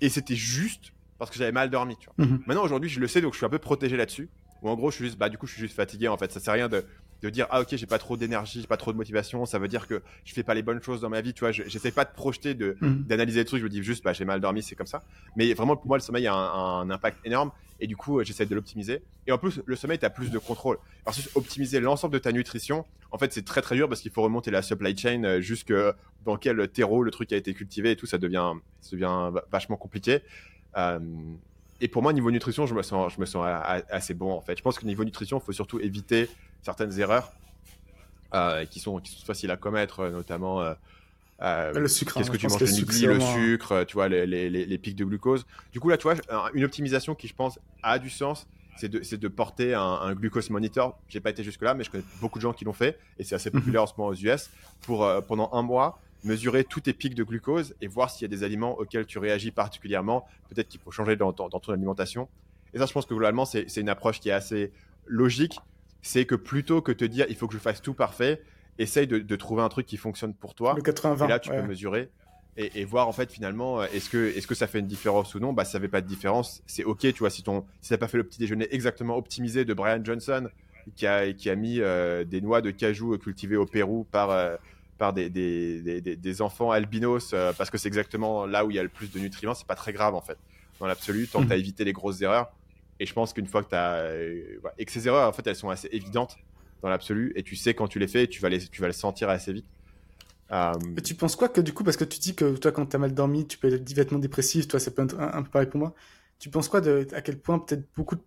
Et 0.00 0.08
c'était 0.08 0.36
juste 0.36 0.92
parce 1.18 1.30
que 1.30 1.36
j'avais 1.36 1.52
mal 1.52 1.68
dormi, 1.68 1.96
tu 1.96 2.08
vois. 2.16 2.24
-hmm. 2.24 2.40
Maintenant, 2.46 2.64
aujourd'hui, 2.64 2.88
je 2.88 3.00
le 3.00 3.08
sais, 3.08 3.20
donc 3.20 3.34
je 3.34 3.38
suis 3.38 3.46
un 3.46 3.50
peu 3.50 3.58
protégé 3.58 3.96
là-dessus. 3.96 4.30
Ou 4.62 4.70
en 4.70 4.76
gros, 4.76 4.90
je 4.90 4.96
suis 4.96 5.04
juste, 5.06 5.18
bah, 5.18 5.28
du 5.28 5.38
coup, 5.38 5.46
je 5.46 5.52
suis 5.52 5.60
juste 5.60 5.76
fatigué, 5.76 6.08
en 6.08 6.16
fait. 6.16 6.32
Ça 6.32 6.40
sert 6.40 6.52
à 6.52 6.56
rien 6.56 6.68
de, 6.68 6.84
de 7.22 7.30
dire 7.30 7.46
ah 7.50 7.60
ok 7.60 7.68
j'ai 7.72 7.86
pas 7.86 7.98
trop 7.98 8.16
d'énergie 8.16 8.60
j'ai 8.60 8.66
pas 8.66 8.76
trop 8.76 8.92
de 8.92 8.96
motivation 8.96 9.44
ça 9.46 9.58
veut 9.58 9.68
dire 9.68 9.86
que 9.86 10.02
je 10.24 10.32
fais 10.32 10.42
pas 10.42 10.54
les 10.54 10.62
bonnes 10.62 10.82
choses 10.82 11.00
dans 11.00 11.08
ma 11.08 11.20
vie 11.20 11.34
tu 11.34 11.40
vois 11.40 11.52
j'essaie 11.52 11.90
pas 11.90 12.04
de 12.04 12.12
projeter 12.12 12.54
de 12.54 12.76
mmh. 12.80 12.94
d'analyser 13.04 13.40
les 13.40 13.44
trucs 13.44 13.60
je 13.60 13.64
me 13.64 13.70
dis 13.70 13.82
juste 13.82 14.04
bah 14.04 14.12
j'ai 14.12 14.24
mal 14.24 14.40
dormi 14.40 14.62
c'est 14.62 14.74
comme 14.74 14.86
ça 14.86 15.02
mais 15.36 15.52
vraiment 15.54 15.76
pour 15.76 15.86
moi 15.86 15.96
le 15.96 16.02
sommeil 16.02 16.26
a 16.26 16.34
un, 16.34 16.80
un 16.80 16.90
impact 16.90 17.18
énorme 17.24 17.50
et 17.80 17.86
du 17.86 17.96
coup 17.96 18.22
j'essaie 18.24 18.46
de 18.46 18.54
l'optimiser 18.54 19.02
et 19.26 19.32
en 19.32 19.38
plus 19.38 19.60
le 19.64 19.76
sommeil 19.76 19.98
tu 19.98 20.04
as 20.04 20.10
plus 20.10 20.30
de 20.30 20.38
contrôle 20.38 20.78
parce 21.04 21.20
que 21.20 21.38
optimiser 21.38 21.80
l'ensemble 21.80 22.14
de 22.14 22.18
ta 22.18 22.32
nutrition 22.32 22.84
en 23.10 23.18
fait 23.18 23.32
c'est 23.32 23.44
très 23.44 23.62
très 23.62 23.76
dur 23.76 23.88
parce 23.88 24.00
qu'il 24.00 24.10
faut 24.10 24.22
remonter 24.22 24.50
la 24.50 24.62
supply 24.62 24.96
chain 24.96 25.24
euh, 25.24 25.40
jusque 25.40 25.72
dans 26.24 26.36
quel 26.36 26.68
terreau 26.68 27.02
le 27.02 27.10
truc 27.10 27.32
a 27.32 27.36
été 27.36 27.54
cultivé 27.54 27.92
et 27.92 27.96
tout 27.96 28.06
ça 28.06 28.18
devient 28.18 28.52
ça 28.80 28.90
devient 28.92 29.30
vachement 29.50 29.76
compliqué 29.76 30.20
euh, 30.76 30.98
et 31.80 31.88
pour 31.88 32.02
moi, 32.02 32.12
niveau 32.12 32.30
nutrition, 32.30 32.66
je 32.66 32.74
me 32.74 32.82
sens, 32.82 33.14
je 33.14 33.20
me 33.20 33.26
sens 33.26 33.46
assez 33.90 34.14
bon 34.14 34.32
en 34.32 34.40
fait. 34.40 34.56
Je 34.56 34.62
pense 34.62 34.78
que 34.78 34.84
niveau 34.84 35.04
nutrition, 35.04 35.38
il 35.38 35.44
faut 35.44 35.52
surtout 35.52 35.80
éviter 35.80 36.28
certaines 36.62 36.98
erreurs 36.98 37.32
euh, 38.34 38.64
qui, 38.64 38.80
sont, 38.80 39.00
qui 39.00 39.12
sont 39.12 39.26
faciles 39.26 39.50
à 39.50 39.56
commettre, 39.56 40.08
notamment. 40.08 40.60
Euh, 40.62 40.74
euh, 41.42 41.72
le 41.72 41.88
sucre. 41.88 42.14
Qu'est-ce 42.14 42.28
hein, 42.28 42.32
que 42.32 42.36
tu 42.36 42.48
manges 42.48 42.60
le 42.60 42.66
midi 42.66 43.06
Le 43.06 43.20
sucre, 43.20 43.84
tu 43.84 43.94
vois, 43.94 44.08
les, 44.08 44.26
les, 44.26 44.50
les, 44.50 44.78
pics 44.78 44.96
de 44.96 45.04
glucose. 45.04 45.46
Du 45.72 45.80
coup, 45.80 45.88
là, 45.88 45.96
tu 45.96 46.02
vois, 46.02 46.14
une 46.52 46.64
optimisation 46.64 47.14
qui, 47.14 47.28
je 47.28 47.34
pense, 47.34 47.58
a 47.82 47.98
du 47.98 48.10
sens, 48.10 48.46
c'est 48.76 48.88
de, 48.88 49.16
de, 49.16 49.28
porter 49.28 49.74
un, 49.74 49.82
un 49.82 50.14
glucose 50.14 50.50
monitor. 50.50 50.98
J'ai 51.08 51.20
pas 51.20 51.30
été 51.30 51.42
jusque-là, 51.42 51.74
mais 51.74 51.84
je 51.84 51.90
connais 51.90 52.04
beaucoup 52.20 52.38
de 52.38 52.42
gens 52.42 52.52
qui 52.52 52.64
l'ont 52.64 52.72
fait, 52.72 52.98
et 53.18 53.24
c'est 53.24 53.34
assez 53.34 53.50
populaire 53.50 53.82
en 53.82 53.86
ce 53.86 53.94
moment 53.96 54.10
aux 54.10 54.14
US, 54.14 54.50
pour 54.82 55.04
euh, 55.04 55.20
pendant 55.20 55.50
un 55.52 55.62
mois 55.62 55.98
mesurer 56.22 56.64
tous 56.64 56.80
tes 56.80 56.92
pics 56.92 57.14
de 57.14 57.24
glucose 57.24 57.74
et 57.80 57.86
voir 57.86 58.10
s'il 58.10 58.22
y 58.22 58.24
a 58.26 58.36
des 58.36 58.44
aliments 58.44 58.78
auxquels 58.78 59.06
tu 59.06 59.18
réagis 59.18 59.50
particulièrement. 59.50 60.26
Peut-être 60.50 60.68
qu'il 60.68 60.80
faut 60.80 60.90
changer 60.90 61.16
dans, 61.16 61.32
dans, 61.32 61.48
dans, 61.48 61.60
ton 61.60 61.72
alimentation. 61.72 62.28
Et 62.74 62.78
ça, 62.78 62.84
je 62.84 62.92
pense 62.92 63.06
que 63.06 63.14
globalement, 63.14 63.46
c'est 63.46 63.64
une 63.76 63.88
approche 63.88 64.20
qui 64.20 64.28
est 64.28 64.32
assez 64.32 64.70
logique, 65.06 65.58
c'est 66.02 66.24
que 66.24 66.34
plutôt 66.34 66.82
que 66.82 66.92
te 66.92 67.04
dire 67.04 67.26
il 67.28 67.36
faut 67.36 67.46
que 67.46 67.54
je 67.54 67.58
fasse 67.58 67.82
tout 67.82 67.94
parfait, 67.94 68.42
essaye 68.78 69.06
de, 69.06 69.36
trouver 69.36 69.62
un 69.62 69.68
truc 69.68 69.86
qui 69.86 69.96
fonctionne 69.96 70.34
pour 70.34 70.54
toi. 70.54 70.74
Le 70.74 70.82
80 70.82 71.26
Et 71.26 71.28
là, 71.28 71.38
tu 71.38 71.50
peux 71.50 71.62
mesurer 71.62 72.10
et, 72.56 72.84
voir 72.84 73.08
en 73.08 73.12
fait 73.12 73.32
finalement 73.32 73.82
est-ce 73.84 74.10
que, 74.10 74.36
est 74.36 74.46
que 74.46 74.54
ça 74.54 74.66
fait 74.66 74.80
une 74.80 74.86
différence 74.86 75.34
ou 75.34 75.40
non? 75.40 75.52
Bah, 75.52 75.64
ça 75.64 75.80
fait 75.80 75.88
pas 75.88 76.00
de 76.00 76.06
différence. 76.06 76.62
C'est 76.66 76.84
ok, 76.84 77.00
tu 77.00 77.18
vois, 77.18 77.30
si 77.30 77.42
ton 77.42 77.64
si 77.80 77.96
pas 77.96 78.08
fait 78.08 78.18
le 78.18 78.24
petit 78.24 78.38
déjeuner 78.38 78.66
exactement 78.74 79.16
optimisé 79.16 79.64
de 79.64 79.74
Brian 79.74 80.02
Johnson 80.04 80.48
qui 80.96 81.06
a, 81.06 81.32
qui 81.32 81.50
a 81.50 81.54
mis 81.54 81.80
euh, 81.80 82.24
des 82.24 82.40
noix 82.40 82.60
de 82.60 82.70
cajou 82.70 83.16
cultivées 83.18 83.56
au 83.56 83.66
Pérou 83.66 84.06
par, 84.10 84.30
euh, 84.30 84.56
par 84.98 85.12
des, 85.12 85.30
des, 85.30 86.00
des, 86.00 86.16
des, 86.16 86.42
enfants 86.42 86.70
albinos 86.70 87.32
euh, 87.32 87.52
parce 87.56 87.70
que 87.70 87.78
c'est 87.78 87.88
exactement 87.88 88.46
là 88.46 88.64
où 88.64 88.70
il 88.70 88.76
y 88.76 88.78
a 88.78 88.82
le 88.82 88.88
plus 88.88 89.10
de 89.10 89.18
nutriments, 89.18 89.54
c'est 89.54 89.66
pas 89.66 89.74
très 89.74 89.92
grave 89.92 90.14
en 90.14 90.20
fait. 90.20 90.38
Dans 90.78 90.86
l'absolu, 90.86 91.28
tant 91.28 91.42
que 91.42 91.46
tu 91.46 91.52
as 91.52 91.56
mhm. 91.56 91.60
évité 91.60 91.84
les 91.84 91.92
grosses 91.92 92.22
erreurs. 92.22 92.50
Et 93.00 93.06
je 93.06 93.12
pense 93.12 93.32
qu'une 93.32 93.46
fois 93.46 93.64
que 93.64 93.70
tu 93.70 93.74
as. 93.74 94.14
et 94.78 94.84
que 94.84 94.92
ces 94.92 95.08
erreurs, 95.08 95.28
en 95.28 95.32
fait, 95.32 95.46
elles 95.46 95.56
sont 95.56 95.70
assez 95.70 95.88
évidentes 95.90 96.36
dans 96.82 96.88
l'absolu 96.88 97.32
et 97.34 97.42
tu 97.42 97.56
sais 97.56 97.74
quand 97.74 97.88
tu 97.88 97.98
les 97.98 98.08
fais, 98.08 98.26
tu 98.26 98.40
vas, 98.40 98.48
les, 98.48 98.60
tu 98.60 98.80
vas 98.80 98.86
le 98.86 98.92
sentir 98.92 99.28
assez 99.28 99.52
vite. 99.52 99.66
Tu 101.04 101.14
penses 101.14 101.36
quoi 101.36 101.48
que 101.48 101.60
du 101.60 101.72
coup, 101.72 101.84
parce 101.84 101.96
que 101.96 102.04
tu 102.04 102.18
dis 102.18 102.34
que 102.34 102.56
toi, 102.56 102.72
quand 102.72 102.86
tu 102.86 102.96
as 102.96 102.98
mal 102.98 103.14
dormi, 103.14 103.46
tu 103.46 103.58
peux 103.58 103.72
être 103.72 103.84
divètement 103.84 104.18
dépressif, 104.18 104.68
toi, 104.68 104.80
ça 104.80 104.90
peut 104.90 105.02
être 105.02 105.18
un, 105.18 105.42
peu 105.42 105.50
pareil 105.50 105.68
pour 105.68 105.78
moi. 105.78 105.94
Tu 106.38 106.50
penses 106.50 106.68
quoi 106.68 106.80
de 106.80 107.06
à 107.12 107.20
quel 107.20 107.38
point 107.38 107.58
peut-être 107.58 107.84
beaucoup 107.96 108.16
de 108.16 108.22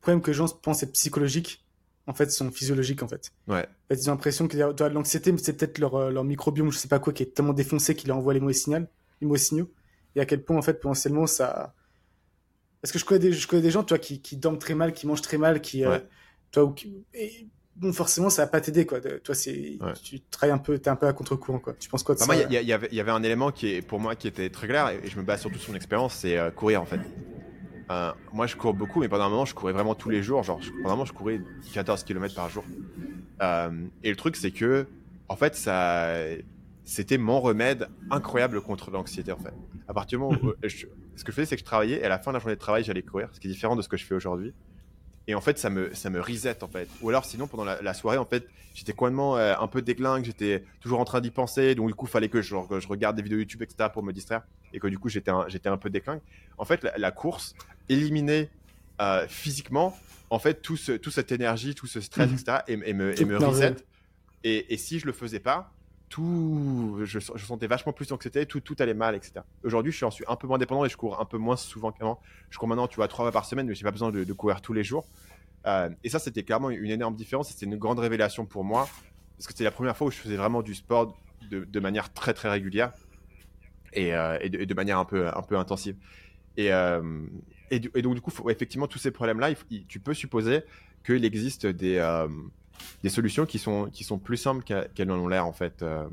problèmes 0.00 0.22
que 0.22 0.30
les 0.30 0.36
gens 0.36 0.48
pensent 0.48 0.82
être 0.82 0.92
psychologiques 0.92 1.64
en 2.08 2.14
fait, 2.14 2.30
sont 2.30 2.50
physiologiques, 2.50 3.02
en 3.02 3.08
fait? 3.08 3.30
Ouais. 3.46 3.66
Ils 3.90 4.08
ont 4.08 4.14
l'impression 4.14 4.48
que 4.48 4.56
l'anxiété, 4.88 5.32
c'est 5.36 5.52
peut-être 5.52 5.78
leur, 5.78 5.94
euh, 5.94 6.10
leur 6.10 6.24
microbiome, 6.24 6.72
je 6.72 6.78
sais 6.78 6.88
pas 6.88 6.98
quoi, 6.98 7.12
qui 7.12 7.22
est 7.22 7.34
tellement 7.34 7.52
défoncé 7.52 7.94
qu'il 7.94 8.10
envoie 8.12 8.32
les 8.32 8.40
mauvais 8.40 8.54
signaux, 8.54 8.86
les 9.20 9.26
mauvais 9.26 9.38
signaux. 9.38 9.70
Et 10.16 10.20
à 10.20 10.24
quel 10.24 10.42
point, 10.42 10.56
en 10.56 10.62
fait, 10.62 10.74
potentiellement, 10.80 11.26
ça. 11.26 11.74
Parce 12.82 12.92
que 12.92 12.98
je 12.98 13.04
connais 13.04 13.20
des, 13.20 13.32
je 13.32 13.46
connais 13.48 13.62
des 13.62 13.70
gens, 13.70 13.82
tu 13.82 13.94
vois, 13.94 13.98
qui, 13.98 14.20
qui 14.20 14.36
dorment 14.36 14.58
très 14.58 14.74
mal, 14.74 14.92
qui 14.92 15.06
mangent 15.06 15.22
très 15.22 15.38
mal, 15.38 15.60
qui. 15.60 15.84
Euh, 15.84 15.98
toi, 16.50 16.64
ou 16.64 16.74
et, 17.14 17.48
bon, 17.78 17.92
forcément, 17.92 18.30
ça 18.30 18.42
va 18.42 18.48
pas 18.48 18.60
t'aider, 18.60 18.86
quoi. 18.86 19.00
toi, 19.00 19.34
c'est, 19.34 19.78
tu 20.02 20.20
travailles 20.20 20.54
un 20.54 20.58
peu, 20.58 20.78
t'es 20.78 20.90
un 20.90 20.96
peu 20.96 21.06
à 21.06 21.12
contre-courant, 21.12 21.58
quoi. 21.58 21.74
Tu 21.78 21.88
penses 21.88 22.02
quoi 22.02 22.14
de 22.14 22.20
ça? 22.20 22.26
Moi, 22.26 22.36
il 22.36 22.52
y, 22.52 22.64
y, 22.64 22.72
avait 22.72 23.10
un 23.10 23.22
élément 23.22 23.50
qui 23.50 23.68
est, 23.74 23.82
pour 23.82 24.00
moi, 24.00 24.14
qui 24.16 24.28
était 24.28 24.50
très 24.50 24.66
clair, 24.66 24.88
et 24.88 25.08
je 25.08 25.16
me 25.18 25.22
base 25.22 25.40
surtout 25.40 25.58
sur 25.58 25.70
mon 25.70 25.76
expérience, 25.76 26.14
c'est 26.14 26.36
euh, 26.36 26.50
courir, 26.50 26.82
en 26.82 26.86
fait. 26.86 27.00
Euh, 27.90 28.12
moi, 28.32 28.46
je 28.46 28.56
cours 28.56 28.74
beaucoup, 28.74 29.00
mais 29.00 29.08
pendant 29.08 29.24
un 29.24 29.28
moment, 29.30 29.44
je 29.44 29.54
courais 29.54 29.72
vraiment 29.72 29.94
tous 29.94 30.10
les 30.10 30.22
jours. 30.22 30.42
Genre, 30.42 30.60
pendant 30.82 30.88
un 30.88 30.96
moment, 30.96 31.04
je 31.04 31.12
courais 31.12 31.40
14 31.72 32.04
km 32.04 32.34
par 32.34 32.50
jour. 32.50 32.64
Euh, 33.40 33.70
et 34.02 34.10
le 34.10 34.16
truc, 34.16 34.36
c'est 34.36 34.50
que, 34.50 34.86
en 35.28 35.36
fait, 35.36 35.54
ça, 35.54 36.12
c'était 36.84 37.18
mon 37.18 37.40
remède 37.40 37.88
incroyable 38.10 38.60
contre 38.60 38.90
l'anxiété, 38.90 39.32
en 39.32 39.38
fait. 39.38 39.54
À 39.86 39.94
partir 39.94 40.18
du 40.18 40.24
moment 40.24 40.38
où 40.42 40.52
ce 41.18 41.24
que 41.24 41.32
je 41.32 41.36
faisais, 41.36 41.46
c'est 41.46 41.56
que 41.56 41.60
je 41.60 41.64
travaillais, 41.64 42.00
et 42.00 42.04
à 42.04 42.08
la 42.08 42.18
fin 42.18 42.30
de 42.30 42.36
la 42.36 42.40
journée 42.40 42.54
de 42.54 42.60
travail, 42.60 42.84
j'allais 42.84 43.02
courir, 43.02 43.28
ce 43.32 43.40
qui 43.40 43.48
est 43.48 43.50
différent 43.50 43.76
de 43.76 43.82
ce 43.82 43.88
que 43.88 43.96
je 43.96 44.04
fais 44.04 44.14
aujourd'hui. 44.14 44.54
Et 45.26 45.34
en 45.34 45.42
fait, 45.42 45.58
ça 45.58 45.68
me, 45.68 45.94
ça 45.94 46.08
me 46.08 46.20
reset, 46.20 46.62
en 46.62 46.68
fait. 46.68 46.88
Ou 47.02 47.10
alors, 47.10 47.26
sinon, 47.26 47.46
pendant 47.46 47.64
la, 47.64 47.94
soirée, 47.94 48.16
en 48.16 48.24
fait, 48.24 48.48
j'étais 48.74 48.94
complètement 48.94 49.36
euh, 49.36 49.54
un 49.60 49.66
peu 49.66 49.82
déclingue, 49.82 50.24
j'étais 50.24 50.64
toujours 50.80 51.00
en 51.00 51.04
train 51.04 51.20
d'y 51.20 51.30
penser. 51.30 51.74
Donc, 51.74 51.88
du 51.88 51.94
coup, 51.94 52.06
il 52.06 52.10
fallait 52.10 52.30
que 52.30 52.40
je, 52.40 52.56
je, 52.78 52.88
regarde 52.88 53.14
des 53.14 53.22
vidéos 53.22 53.38
YouTube, 53.38 53.60
etc., 53.60 53.90
pour 53.92 54.02
me 54.02 54.12
distraire. 54.12 54.42
Et 54.72 54.80
que 54.80 54.86
du 54.86 54.98
coup, 54.98 55.10
j'étais 55.10 55.30
un, 55.30 55.46
j'étais 55.48 55.68
un 55.68 55.76
peu 55.76 55.90
déclingue. 55.90 56.20
En 56.56 56.64
fait, 56.64 56.86
la, 56.96 57.10
course 57.10 57.54
éliminait 57.90 58.48
euh, 59.02 59.26
physiquement, 59.28 59.94
en 60.30 60.38
fait, 60.38 60.62
tout 60.62 60.78
toute 60.78 61.12
cette 61.12 61.30
énergie, 61.30 61.74
tout 61.74 61.86
ce 61.86 62.00
stress, 62.00 62.32
etc., 62.32 62.58
et, 62.66 62.76
me, 62.76 63.20
et 63.20 63.24
me 63.26 63.36
reset. 63.36 63.76
Et, 64.44 64.72
et, 64.72 64.76
si 64.78 64.98
je 64.98 65.04
le 65.04 65.12
faisais 65.12 65.40
pas, 65.40 65.72
tout, 66.08 66.98
je, 67.04 67.18
sentais 67.18 67.66
vachement 67.66 67.92
plus 67.92 68.08
d'anxiété, 68.08 68.46
tout, 68.46 68.60
tout 68.60 68.76
allait 68.78 68.94
mal, 68.94 69.14
etc. 69.14 69.40
Aujourd'hui, 69.62 69.92
je 69.92 70.06
suis 70.10 70.24
un 70.26 70.36
peu 70.36 70.46
moins 70.46 70.58
dépendant 70.58 70.84
et 70.84 70.88
je 70.88 70.96
cours 70.96 71.20
un 71.20 71.24
peu 71.24 71.38
moins 71.38 71.56
souvent 71.56 71.92
qu'avant. 71.92 72.20
Je 72.50 72.58
cours 72.58 72.68
maintenant, 72.68 72.88
tu 72.88 72.96
vois, 72.96 73.08
trois 73.08 73.24
fois 73.24 73.32
par 73.32 73.44
semaine, 73.44 73.66
mais 73.66 73.74
j'ai 73.74 73.84
pas 73.84 73.90
besoin 73.90 74.10
de, 74.10 74.32
courir 74.32 74.60
tous 74.60 74.72
les 74.72 74.84
jours. 74.84 75.06
Euh, 75.66 75.90
et 76.04 76.08
ça, 76.08 76.18
c'était 76.18 76.42
clairement 76.42 76.70
une 76.70 76.90
énorme 76.90 77.14
différence. 77.14 77.50
C'était 77.50 77.66
une 77.66 77.76
grande 77.76 77.98
révélation 77.98 78.46
pour 78.46 78.64
moi 78.64 78.88
parce 79.36 79.46
que 79.46 79.52
c'était 79.52 79.64
la 79.64 79.70
première 79.70 79.96
fois 79.96 80.08
où 80.08 80.10
je 80.10 80.16
faisais 80.16 80.36
vraiment 80.36 80.62
du 80.62 80.74
sport 80.74 81.16
de, 81.50 81.64
de 81.64 81.80
manière 81.80 82.12
très 82.12 82.34
très 82.34 82.48
régulière 82.48 82.92
et, 83.92 84.14
euh, 84.14 84.38
et, 84.40 84.48
de, 84.48 84.74
manière 84.74 84.98
un 84.98 85.04
peu 85.04 85.28
un 85.28 85.42
peu 85.42 85.56
intensive. 85.56 85.96
Et, 86.56 86.72
euh, 86.72 87.22
et, 87.70 87.78
donc 87.80 88.14
du 88.14 88.20
coup, 88.20 88.32
effectivement, 88.50 88.88
tous 88.88 88.98
ces 88.98 89.10
problèmes-là, 89.10 89.50
tu 89.88 90.00
peux 90.00 90.14
supposer 90.14 90.62
qu'il 91.04 91.24
existe 91.24 91.66
des 91.66 91.98
des 93.02 93.08
solutions 93.08 93.46
qui 93.46 93.58
sont, 93.58 93.88
qui 93.92 94.04
sont 94.04 94.18
plus 94.18 94.36
simples 94.36 94.64
qu'elles 94.64 95.10
en 95.10 95.18
ont 95.18 95.28
l'air 95.28 95.46
en 95.46 95.52
fait. 95.52 95.82
Euh. 95.82 96.04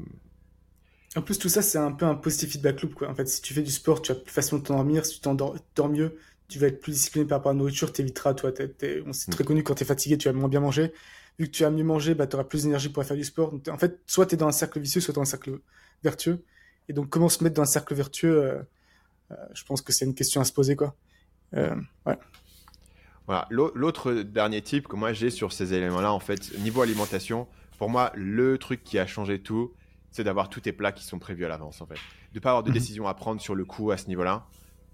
En 1.16 1.22
plus, 1.22 1.38
tout 1.38 1.49
ça, 1.49 1.61
c'est 1.61 1.78
un 1.78 1.93
peu 1.93 2.05
un 2.05 2.16
positif 2.16 2.51
feedback 2.51 2.82
loop. 2.82 2.93
Quoi. 2.93 3.09
En 3.09 3.16
fait, 3.16 3.28
si 3.28 3.41
tu 3.41 3.53
fais 3.53 3.61
du 3.61 3.72
sport, 3.72 4.01
tu 4.01 4.11
vas 4.11 4.20
plus 4.20 4.34
facilement 4.34 4.61
t'endormir. 4.61 5.05
Si 5.05 5.16
tu 5.16 5.22
t'endors 5.22 5.55
mieux, 5.89 6.18
tu 6.49 6.59
vas 6.59 6.68
être 6.68 6.82
plus 6.82 6.91
discipliné 6.91 7.26
par 7.26 7.39
rapport 7.39 7.51
à 7.51 7.53
la 7.53 7.59
nourriture, 7.59 7.91
tu 7.93 8.01
éviteras. 8.01 8.34
Toi, 8.34 8.51
c'est 8.57 9.32
très 9.32 9.43
mm. 9.43 9.47
connu 9.47 9.63
quand 9.63 9.76
tu 9.76 9.84
es 9.84 9.86
fatigué, 9.86 10.18
tu 10.18 10.28
vas 10.28 10.34
moins 10.34 10.49
bien 10.49 10.59
manger. 10.59 10.93
Vu 11.39 11.47
que 11.47 11.51
tu 11.51 11.63
vas 11.63 11.70
mieux 11.70 11.84
manger, 11.84 12.16
bah, 12.16 12.28
tu 12.28 12.36
auras 12.36 12.45
plus 12.45 12.63
d'énergie 12.63 12.89
pour 12.89 13.03
faire 13.03 13.18
du 13.18 13.24
sport. 13.24 13.53
en 13.70 13.78
fait, 13.78 13.99
soit 14.07 14.26
tu 14.26 14.36
es 14.36 14.38
dans 14.38 14.47
un 14.47 14.53
cercle 14.53 14.80
vicieux, 14.80 15.01
soit 15.01 15.13
dans 15.13 15.22
un 15.22 15.26
cercle 15.26 15.59
vertueux. 16.03 16.43
Et 16.89 16.93
donc, 16.93 17.09
comment 17.09 17.30
se 17.30 17.43
mettre 17.43 17.55
dans 17.55 17.63
un 17.63 17.66
cercle 17.66 17.93
vertueux 17.95 18.43
euh, 18.43 18.61
euh, 19.32 19.36
Je 19.53 19.63
pense 19.63 19.82
que 19.82 19.91
c'est 19.91 20.05
une 20.05 20.16
question 20.16 20.41
à 20.41 20.45
se 20.45 20.53
poser. 20.53 20.76
Quoi. 20.76 20.95
ouais. 21.53 22.18
Voilà. 23.28 23.48
L'autre 23.50 24.14
dernier 24.14 24.62
type 24.62 24.88
que 24.88 24.96
moi 24.96 25.14
j'ai 25.14 25.30
sur 25.30 25.52
ces 25.52 25.74
éléments-là, 25.74 26.14
en 26.14 26.20
fait, 26.20 26.58
niveau 26.60 26.82
alimentation, 26.82 27.48
pour 27.78 27.90
moi, 27.90 28.12
le 28.16 28.58
truc 28.58 28.84
qui 28.84 29.00
a 29.00 29.08
changé 29.08 29.40
tout, 29.40 29.74
c'est 30.12 30.24
d'avoir 30.24 30.50
tous 30.50 30.62
tes 30.62 30.72
plats 30.72 30.92
qui 30.92 31.04
sont 31.04 31.20
prévus 31.20 31.46
à 31.46 31.50
l'avance, 31.50 31.82
en 31.82 31.86
fait. 31.86 32.00
De 32.34 32.40
pas 32.40 32.52
avoir 32.52 32.64
de 32.64 32.70
mhm. 32.70 32.74
décision 32.74 33.08
à 33.08 33.14
prendre 33.14 33.42
sur 33.42 33.56
le 33.56 33.66
coup 33.66 33.92
à 33.92 33.98
ce 33.98 34.08
niveau-là. 34.08 34.46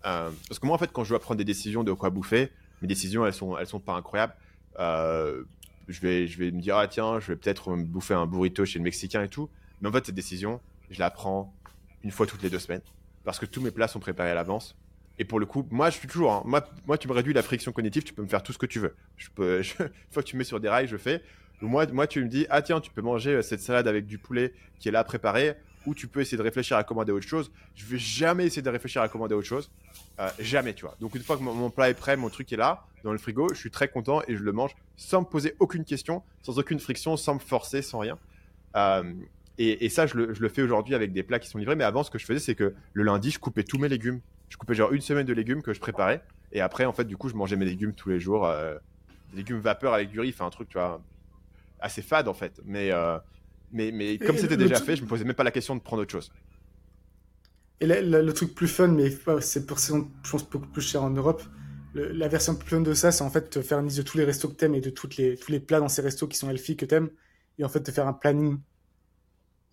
Euh, 0.05 0.31
parce 0.47 0.59
que 0.59 0.65
moi, 0.65 0.75
en 0.75 0.79
fait, 0.79 0.91
quand 0.91 1.03
je 1.03 1.09
dois 1.09 1.19
prendre 1.19 1.37
des 1.37 1.45
décisions 1.45 1.83
de 1.83 1.93
quoi 1.93 2.09
bouffer, 2.09 2.51
mes 2.81 2.87
décisions, 2.87 3.25
elles 3.25 3.33
sont, 3.33 3.57
elles 3.57 3.67
sont 3.67 3.79
pas 3.79 3.93
incroyables. 3.93 4.33
Euh, 4.79 5.43
je 5.87 6.01
vais, 6.01 6.25
je 6.25 6.39
vais 6.39 6.51
me 6.51 6.59
dire, 6.59 6.77
ah 6.77 6.87
tiens, 6.87 7.19
je 7.19 7.27
vais 7.27 7.35
peut-être 7.35 7.75
bouffer 7.75 8.15
un 8.15 8.25
burrito 8.25 8.65
chez 8.65 8.79
le 8.79 8.83
Mexicain 8.83 9.21
et 9.21 9.29
tout. 9.29 9.49
Mais 9.81 9.89
en 9.89 9.91
fait, 9.91 10.05
cette 10.05 10.15
décision, 10.15 10.59
je 10.89 10.99
la 10.99 11.11
prends 11.11 11.53
une 12.03 12.11
fois 12.11 12.25
toutes 12.25 12.41
les 12.41 12.49
deux 12.49 12.59
semaines. 12.59 12.81
Parce 13.23 13.37
que 13.37 13.45
tous 13.45 13.61
mes 13.61 13.71
plats 13.71 13.87
sont 13.87 13.99
préparés 13.99 14.31
à 14.31 14.33
l'avance. 14.33 14.75
Et 15.21 15.23
pour 15.23 15.39
le 15.39 15.45
coup, 15.45 15.67
moi, 15.69 15.91
je 15.91 15.99
suis 15.99 16.07
toujours. 16.07 16.31
Hein, 16.33 16.63
moi, 16.87 16.97
tu 16.97 17.07
me 17.07 17.13
réduis 17.13 17.31
la 17.31 17.43
friction 17.43 17.71
cognitive, 17.71 18.01
tu 18.01 18.11
peux 18.11 18.23
me 18.23 18.27
faire 18.27 18.41
tout 18.41 18.53
ce 18.53 18.57
que 18.57 18.65
tu 18.65 18.79
veux. 18.79 18.95
Une 19.37 19.63
fois 20.09 20.23
que 20.23 20.27
tu 20.27 20.35
me 20.35 20.39
mets 20.39 20.43
sur 20.43 20.59
des 20.59 20.67
rails, 20.67 20.87
je 20.87 20.97
fais. 20.97 21.21
Moi, 21.61 21.85
moi, 21.93 22.07
tu 22.07 22.23
me 22.23 22.27
dis, 22.27 22.47
ah 22.49 22.63
tiens, 22.63 22.81
tu 22.81 22.89
peux 22.89 23.03
manger 23.03 23.35
euh, 23.35 23.41
cette 23.43 23.61
salade 23.61 23.87
avec 23.87 24.07
du 24.07 24.17
poulet 24.17 24.51
qui 24.79 24.89
est 24.89 24.91
là 24.91 25.03
préparé, 25.03 25.53
ou 25.85 25.93
tu 25.93 26.07
peux 26.07 26.21
essayer 26.21 26.39
de 26.39 26.41
réfléchir 26.41 26.75
à 26.75 26.83
commander 26.83 27.11
autre 27.11 27.27
chose. 27.27 27.51
Je 27.75 27.85
vais 27.85 27.99
jamais 27.99 28.47
essayer 28.47 28.63
de 28.63 28.69
réfléchir 28.71 29.03
à 29.03 29.09
commander 29.09 29.35
autre 29.35 29.45
chose. 29.45 29.69
Euh, 30.19 30.27
jamais, 30.39 30.73
tu 30.73 30.85
vois. 30.85 30.97
Donc, 30.99 31.13
une 31.13 31.21
fois 31.21 31.37
que 31.37 31.43
mon, 31.43 31.69
plat 31.69 31.91
est 31.91 31.93
prêt, 31.93 32.17
mon 32.17 32.29
truc 32.29 32.51
est 32.51 32.57
là, 32.57 32.87
dans 33.03 33.11
le 33.11 33.19
frigo, 33.19 33.49
je 33.53 33.59
suis 33.59 33.69
très 33.69 33.89
content 33.89 34.23
et 34.27 34.35
je 34.35 34.41
le 34.41 34.51
mange 34.51 34.71
sans 34.97 35.21
me 35.21 35.27
poser 35.27 35.53
aucune 35.59 35.85
question, 35.85 36.23
sans 36.41 36.57
aucune 36.57 36.79
friction, 36.79 37.15
sans 37.15 37.35
me 37.35 37.39
forcer, 37.39 37.83
sans 37.83 37.99
rien. 37.99 38.17
Euh, 38.75 39.03
et, 39.59 39.87
ça, 39.89 40.07
je 40.07 40.17
le 40.17 40.49
fais 40.49 40.63
aujourd'hui 40.63 40.95
avec 40.95 41.13
des 41.13 41.21
plats 41.21 41.37
qui 41.37 41.47
sont 41.47 41.59
livrés. 41.59 41.75
Mais 41.75 41.83
avant, 41.83 42.01
ce 42.01 42.09
que 42.09 42.17
je 42.17 42.25
faisais, 42.25 42.39
c'est 42.39 42.55
que 42.55 42.73
le 42.93 43.03
lundi, 43.03 43.29
je 43.29 43.37
coupais 43.37 43.63
tous 43.63 43.77
mes 43.77 43.87
légumes 43.87 44.19
je 44.51 44.57
coupais 44.57 44.75
genre 44.75 44.91
une 44.91 45.01
semaine 45.01 45.25
de 45.25 45.33
légumes 45.33 45.61
que 45.61 45.73
je 45.73 45.79
préparais. 45.79 46.21
Et 46.51 46.59
après, 46.59 46.85
en 46.85 46.91
fait, 46.91 47.05
du 47.05 47.15
coup, 47.15 47.29
je 47.29 47.35
mangeais 47.35 47.55
mes 47.55 47.65
légumes 47.65 47.93
tous 47.93 48.09
les 48.09 48.19
jours. 48.19 48.45
Euh, 48.45 48.75
des 49.31 49.37
légumes 49.37 49.59
vapeur 49.59 49.93
avec 49.93 50.09
du 50.09 50.19
riz, 50.19 50.29
enfin 50.29 50.45
un 50.45 50.49
truc, 50.49 50.67
tu 50.67 50.77
vois, 50.77 51.01
assez 51.79 52.01
fade 52.01 52.27
en 52.27 52.33
fait. 52.33 52.61
Mais, 52.65 52.91
euh, 52.91 53.17
mais, 53.71 53.91
mais 53.91 54.17
comme 54.17 54.37
c'était 54.37 54.57
déjà 54.57 54.75
fait, 54.75 54.97
je 54.97 55.03
me 55.03 55.07
posais 55.07 55.23
même 55.23 55.35
pas 55.35 55.45
la 55.45 55.51
question 55.51 55.75
de 55.75 55.81
prendre 55.81 56.01
autre 56.01 56.11
chose. 56.11 56.31
Et 57.79 57.87
le 57.87 58.31
truc 58.33 58.53
plus 58.53 58.67
fun, 58.67 58.89
mais 58.89 59.09
c'est 59.39 59.65
pour 59.65 59.79
je 59.79 60.03
pense, 60.29 60.47
beaucoup 60.49 60.67
plus 60.67 60.81
cher 60.81 61.01
en 61.01 61.09
Europe. 61.09 61.41
la 61.95 62.27
version 62.27 62.53
plus 62.55 62.69
fun 62.69 62.81
de 62.81 62.93
ça, 62.93 63.11
c'est 63.11 63.23
en 63.23 63.29
fait 63.29 63.49
te 63.49 63.61
faire 63.61 63.79
une 63.79 63.85
liste 63.85 63.97
de 63.97 64.03
tous 64.03 64.17
les 64.17 64.25
restos 64.25 64.49
que 64.49 64.55
t'aimes 64.55 64.75
et 64.75 64.81
de 64.81 64.89
toutes 64.89 65.15
les, 65.15 65.37
tous 65.37 65.51
les 65.51 65.61
plats 65.61 65.79
dans 65.79 65.89
ces 65.89 66.01
restos 66.01 66.27
qui 66.27 66.37
sont 66.37 66.49
healthy 66.49 66.75
que 66.75 66.85
t'aimes. 66.85 67.09
Et 67.57 67.63
en 67.63 67.69
fait, 67.69 67.81
te 67.81 67.91
faire 67.91 68.07
un 68.07 68.13
planning 68.13 68.59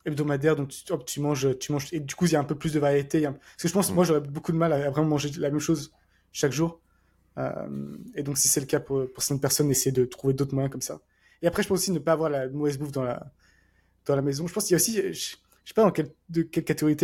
hebdomadaire, 0.04 0.56
donc 0.56 0.68
tu, 0.68 0.84
tu, 1.06 1.20
manges, 1.20 1.58
tu 1.58 1.72
manges, 1.72 1.88
et 1.92 2.00
du 2.00 2.14
coup, 2.14 2.26
il 2.26 2.32
y 2.32 2.36
a 2.36 2.40
un 2.40 2.44
peu 2.44 2.54
plus 2.54 2.72
de 2.72 2.80
variété. 2.80 3.22
Parce 3.22 3.36
que 3.62 3.68
je 3.68 3.72
pense, 3.72 3.88
que 3.88 3.92
moi, 3.92 4.04
j'aurais 4.04 4.20
beaucoup 4.20 4.52
de 4.52 4.56
mal 4.56 4.72
à, 4.72 4.90
vraiment 4.90 5.08
manger 5.08 5.30
la 5.38 5.50
même 5.50 5.60
chose 5.60 5.92
chaque 6.32 6.52
jour. 6.52 6.80
Euh, 7.36 7.96
et 8.14 8.22
donc, 8.22 8.38
si 8.38 8.48
c'est 8.48 8.60
le 8.60 8.66
cas 8.66 8.80
pour, 8.80 9.10
pour 9.12 9.22
certaines 9.22 9.40
personnes, 9.40 9.70
essayer 9.70 9.92
de 9.92 10.04
trouver 10.04 10.34
d'autres 10.34 10.54
moyens 10.54 10.72
comme 10.72 10.82
ça. 10.82 11.00
Et 11.42 11.46
après, 11.46 11.62
je 11.62 11.68
pense 11.68 11.78
aussi 11.78 11.92
ne 11.92 11.98
pas 11.98 12.12
avoir 12.12 12.30
la 12.30 12.48
mauvaise 12.48 12.78
bouffe 12.78 12.92
dans 12.92 13.04
la, 13.04 13.32
dans 14.06 14.16
la 14.16 14.22
maison. 14.22 14.46
Je 14.46 14.52
pense 14.52 14.64
qu'il 14.64 14.72
y 14.72 14.74
a 14.74 14.76
aussi, 14.76 14.96
je, 14.96 15.12
je 15.12 15.68
sais 15.68 15.74
pas 15.74 15.82
dans 15.82 15.92
quelle, 15.92 16.10
de 16.28 16.42
quelle 16.42 16.64
catégorie 16.64 16.96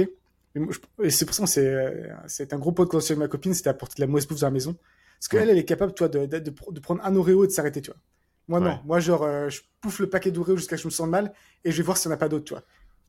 et 1.03 1.11
c'est 1.11 1.25
pour 1.25 1.35
ça 1.35 1.45
que 1.45 2.09
c'est 2.29 2.53
un 2.53 2.59
gros 2.59 2.71
point 2.71 2.85
de 2.85 2.91
conversation 2.91 3.15
avec 3.15 3.29
ma 3.29 3.29
copine, 3.29 3.55
c'était 3.55 3.71
apporter 3.71 3.97
de 3.97 4.03
la 4.03 4.07
mauvaise 4.07 4.27
bouffe 4.27 4.41
dans 4.41 4.47
la 4.47 4.53
maison. 4.53 4.77
Parce 5.19 5.29
qu'elle, 5.29 5.51
elle 5.51 5.59
est 5.59 5.65
capable, 5.65 5.95
toi, 5.95 6.09
de, 6.09 6.27
de, 6.27 6.39
de, 6.39 6.81
prendre 6.81 7.05
un 7.05 7.17
Oreo 7.17 7.45
et 7.45 7.47
de 7.49 7.53
s'arrêter, 7.53 7.81
tu 7.81 7.91
vois. 7.91 8.01
Moi, 8.47 8.61
non. 8.61 8.79
Moi, 8.85 9.01
genre, 9.01 9.25
euh, 9.25 9.49
je 9.49 9.63
pouffe 9.81 9.99
le 9.99 10.09
paquet 10.09 10.31
d'Oreo 10.31 10.57
jusqu'à 10.57 10.77
ce 10.77 10.83
que 10.83 10.83
je 10.83 10.89
me 10.89 10.97
sente 10.97 11.11
mal 11.11 11.33
et 11.65 11.73
je 11.73 11.77
vais 11.79 11.83
voir 11.83 11.97
s'il 11.97 12.11
n'y 12.11 12.15
en 12.15 12.17
a 12.17 12.19
pas 12.19 12.29
d'autres, 12.29 12.45
tu 12.45 12.55
vois 12.55 12.63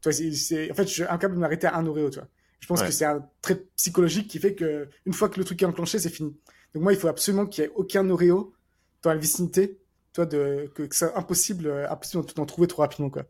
en 0.09 0.73
fait, 0.75 0.87
je 0.87 0.93
suis 0.93 1.03
incapable 1.03 1.35
de 1.35 1.39
m'arrêter 1.39 1.67
à 1.67 1.75
un 1.75 1.85
Oreo, 1.85 2.09
tu 2.09 2.19
vois. 2.19 2.27
Je 2.59 2.67
pense 2.67 2.81
que 2.81 2.91
c'est 2.91 3.05
un 3.05 3.23
trait 3.41 3.63
psychologique 3.75 4.27
qui 4.27 4.39
fait 4.39 4.55
que 4.55 4.89
une 5.05 5.13
fois 5.13 5.29
que 5.29 5.37
le 5.37 5.45
truc 5.45 5.61
est 5.61 5.65
enclenché, 5.65 5.99
c'est 5.99 6.09
fini. 6.09 6.35
Donc 6.73 6.83
moi, 6.83 6.93
il 6.93 6.99
faut 6.99 7.07
absolument 7.07 7.45
qu'il 7.45 7.63
y 7.63 7.67
ait 7.67 7.71
aucun 7.75 8.09
Oreo 8.09 8.53
dans 9.03 9.11
la 9.11 9.17
vicinité, 9.17 9.79
toi, 10.13 10.25
de, 10.25 10.71
que, 10.73 10.83
que 10.83 10.95
c'est 10.95 11.13
impossible, 11.13 11.67
euh, 11.67 11.89
impossible 11.89 12.25
d'en 12.35 12.45
trouver 12.45 12.67
trop 12.67 12.81
rapidement, 12.81 13.09
quoi. 13.09 13.23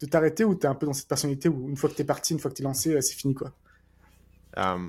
De 0.00 0.06
t'arrêter 0.06 0.44
ou 0.44 0.54
t'es 0.54 0.66
un 0.66 0.74
peu 0.74 0.86
dans 0.86 0.92
cette 0.92 1.08
personnalité 1.08 1.48
où 1.48 1.68
une 1.68 1.76
fois 1.76 1.88
que 1.88 1.94
t'es 1.94 2.04
parti, 2.04 2.32
une 2.32 2.40
fois 2.40 2.50
que 2.50 2.56
t'es 2.56 2.62
lancé, 2.62 2.94
euh, 2.94 3.00
c'est 3.00 3.14
fini, 3.14 3.34
quoi. 3.34 3.52
Euh, 4.56 4.88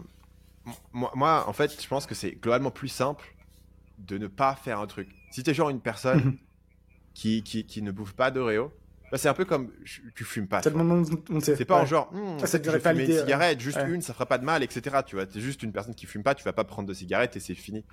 moi, 0.91 1.11
moi, 1.15 1.47
en 1.47 1.53
fait, 1.53 1.81
je 1.81 1.87
pense 1.87 2.05
que 2.05 2.15
c'est 2.15 2.31
globalement 2.31 2.71
plus 2.71 2.87
simple 2.87 3.35
de 3.99 4.17
ne 4.17 4.27
pas 4.27 4.55
faire 4.55 4.79
un 4.79 4.87
truc. 4.87 5.09
Si 5.31 5.43
t'es 5.43 5.53
genre 5.53 5.69
une 5.69 5.81
personne 5.81 6.37
qui, 7.13 7.43
qui, 7.43 7.65
qui 7.65 7.81
ne 7.81 7.91
bouffe 7.91 8.13
pas 8.13 8.31
d'Oreo, 8.31 8.71
bah, 9.11 9.17
c'est 9.17 9.27
un 9.29 9.33
peu 9.33 9.45
comme 9.45 9.71
je- 9.83 10.01
tu 10.15 10.23
fumes 10.23 10.47
pas. 10.47 10.61
C'est 10.61 10.71
pas 11.65 11.75
en 11.77 11.81
Ouais. 11.81 11.85
genre, 11.87 12.11
Hmm, 12.13 12.37
Ah, 12.41 12.47
ça 12.47 12.57
je 12.63 12.69
vais 12.69 12.79
pas 12.79 12.91
fumer 12.91 13.05
une 13.05 13.19
cigarette, 13.19 13.59
juste 13.59 13.77
Ouais. 13.77 13.89
une, 13.89 14.01
ça 14.01 14.13
fera 14.13 14.25
pas 14.25 14.37
de 14.37 14.45
mal, 14.45 14.63
etc. 14.63 14.97
Tu 15.05 15.15
vois, 15.15 15.25
t'es 15.25 15.39
juste 15.39 15.63
une 15.63 15.71
personne 15.71 15.95
qui 15.95 16.05
fume 16.05 16.23
pas, 16.23 16.35
tu 16.35 16.43
vas 16.43 16.53
pas 16.53 16.63
prendre 16.63 16.87
de 16.87 16.93
cigarette 16.93 17.35
et 17.35 17.39
c'est 17.39 17.55
fini. 17.55 17.83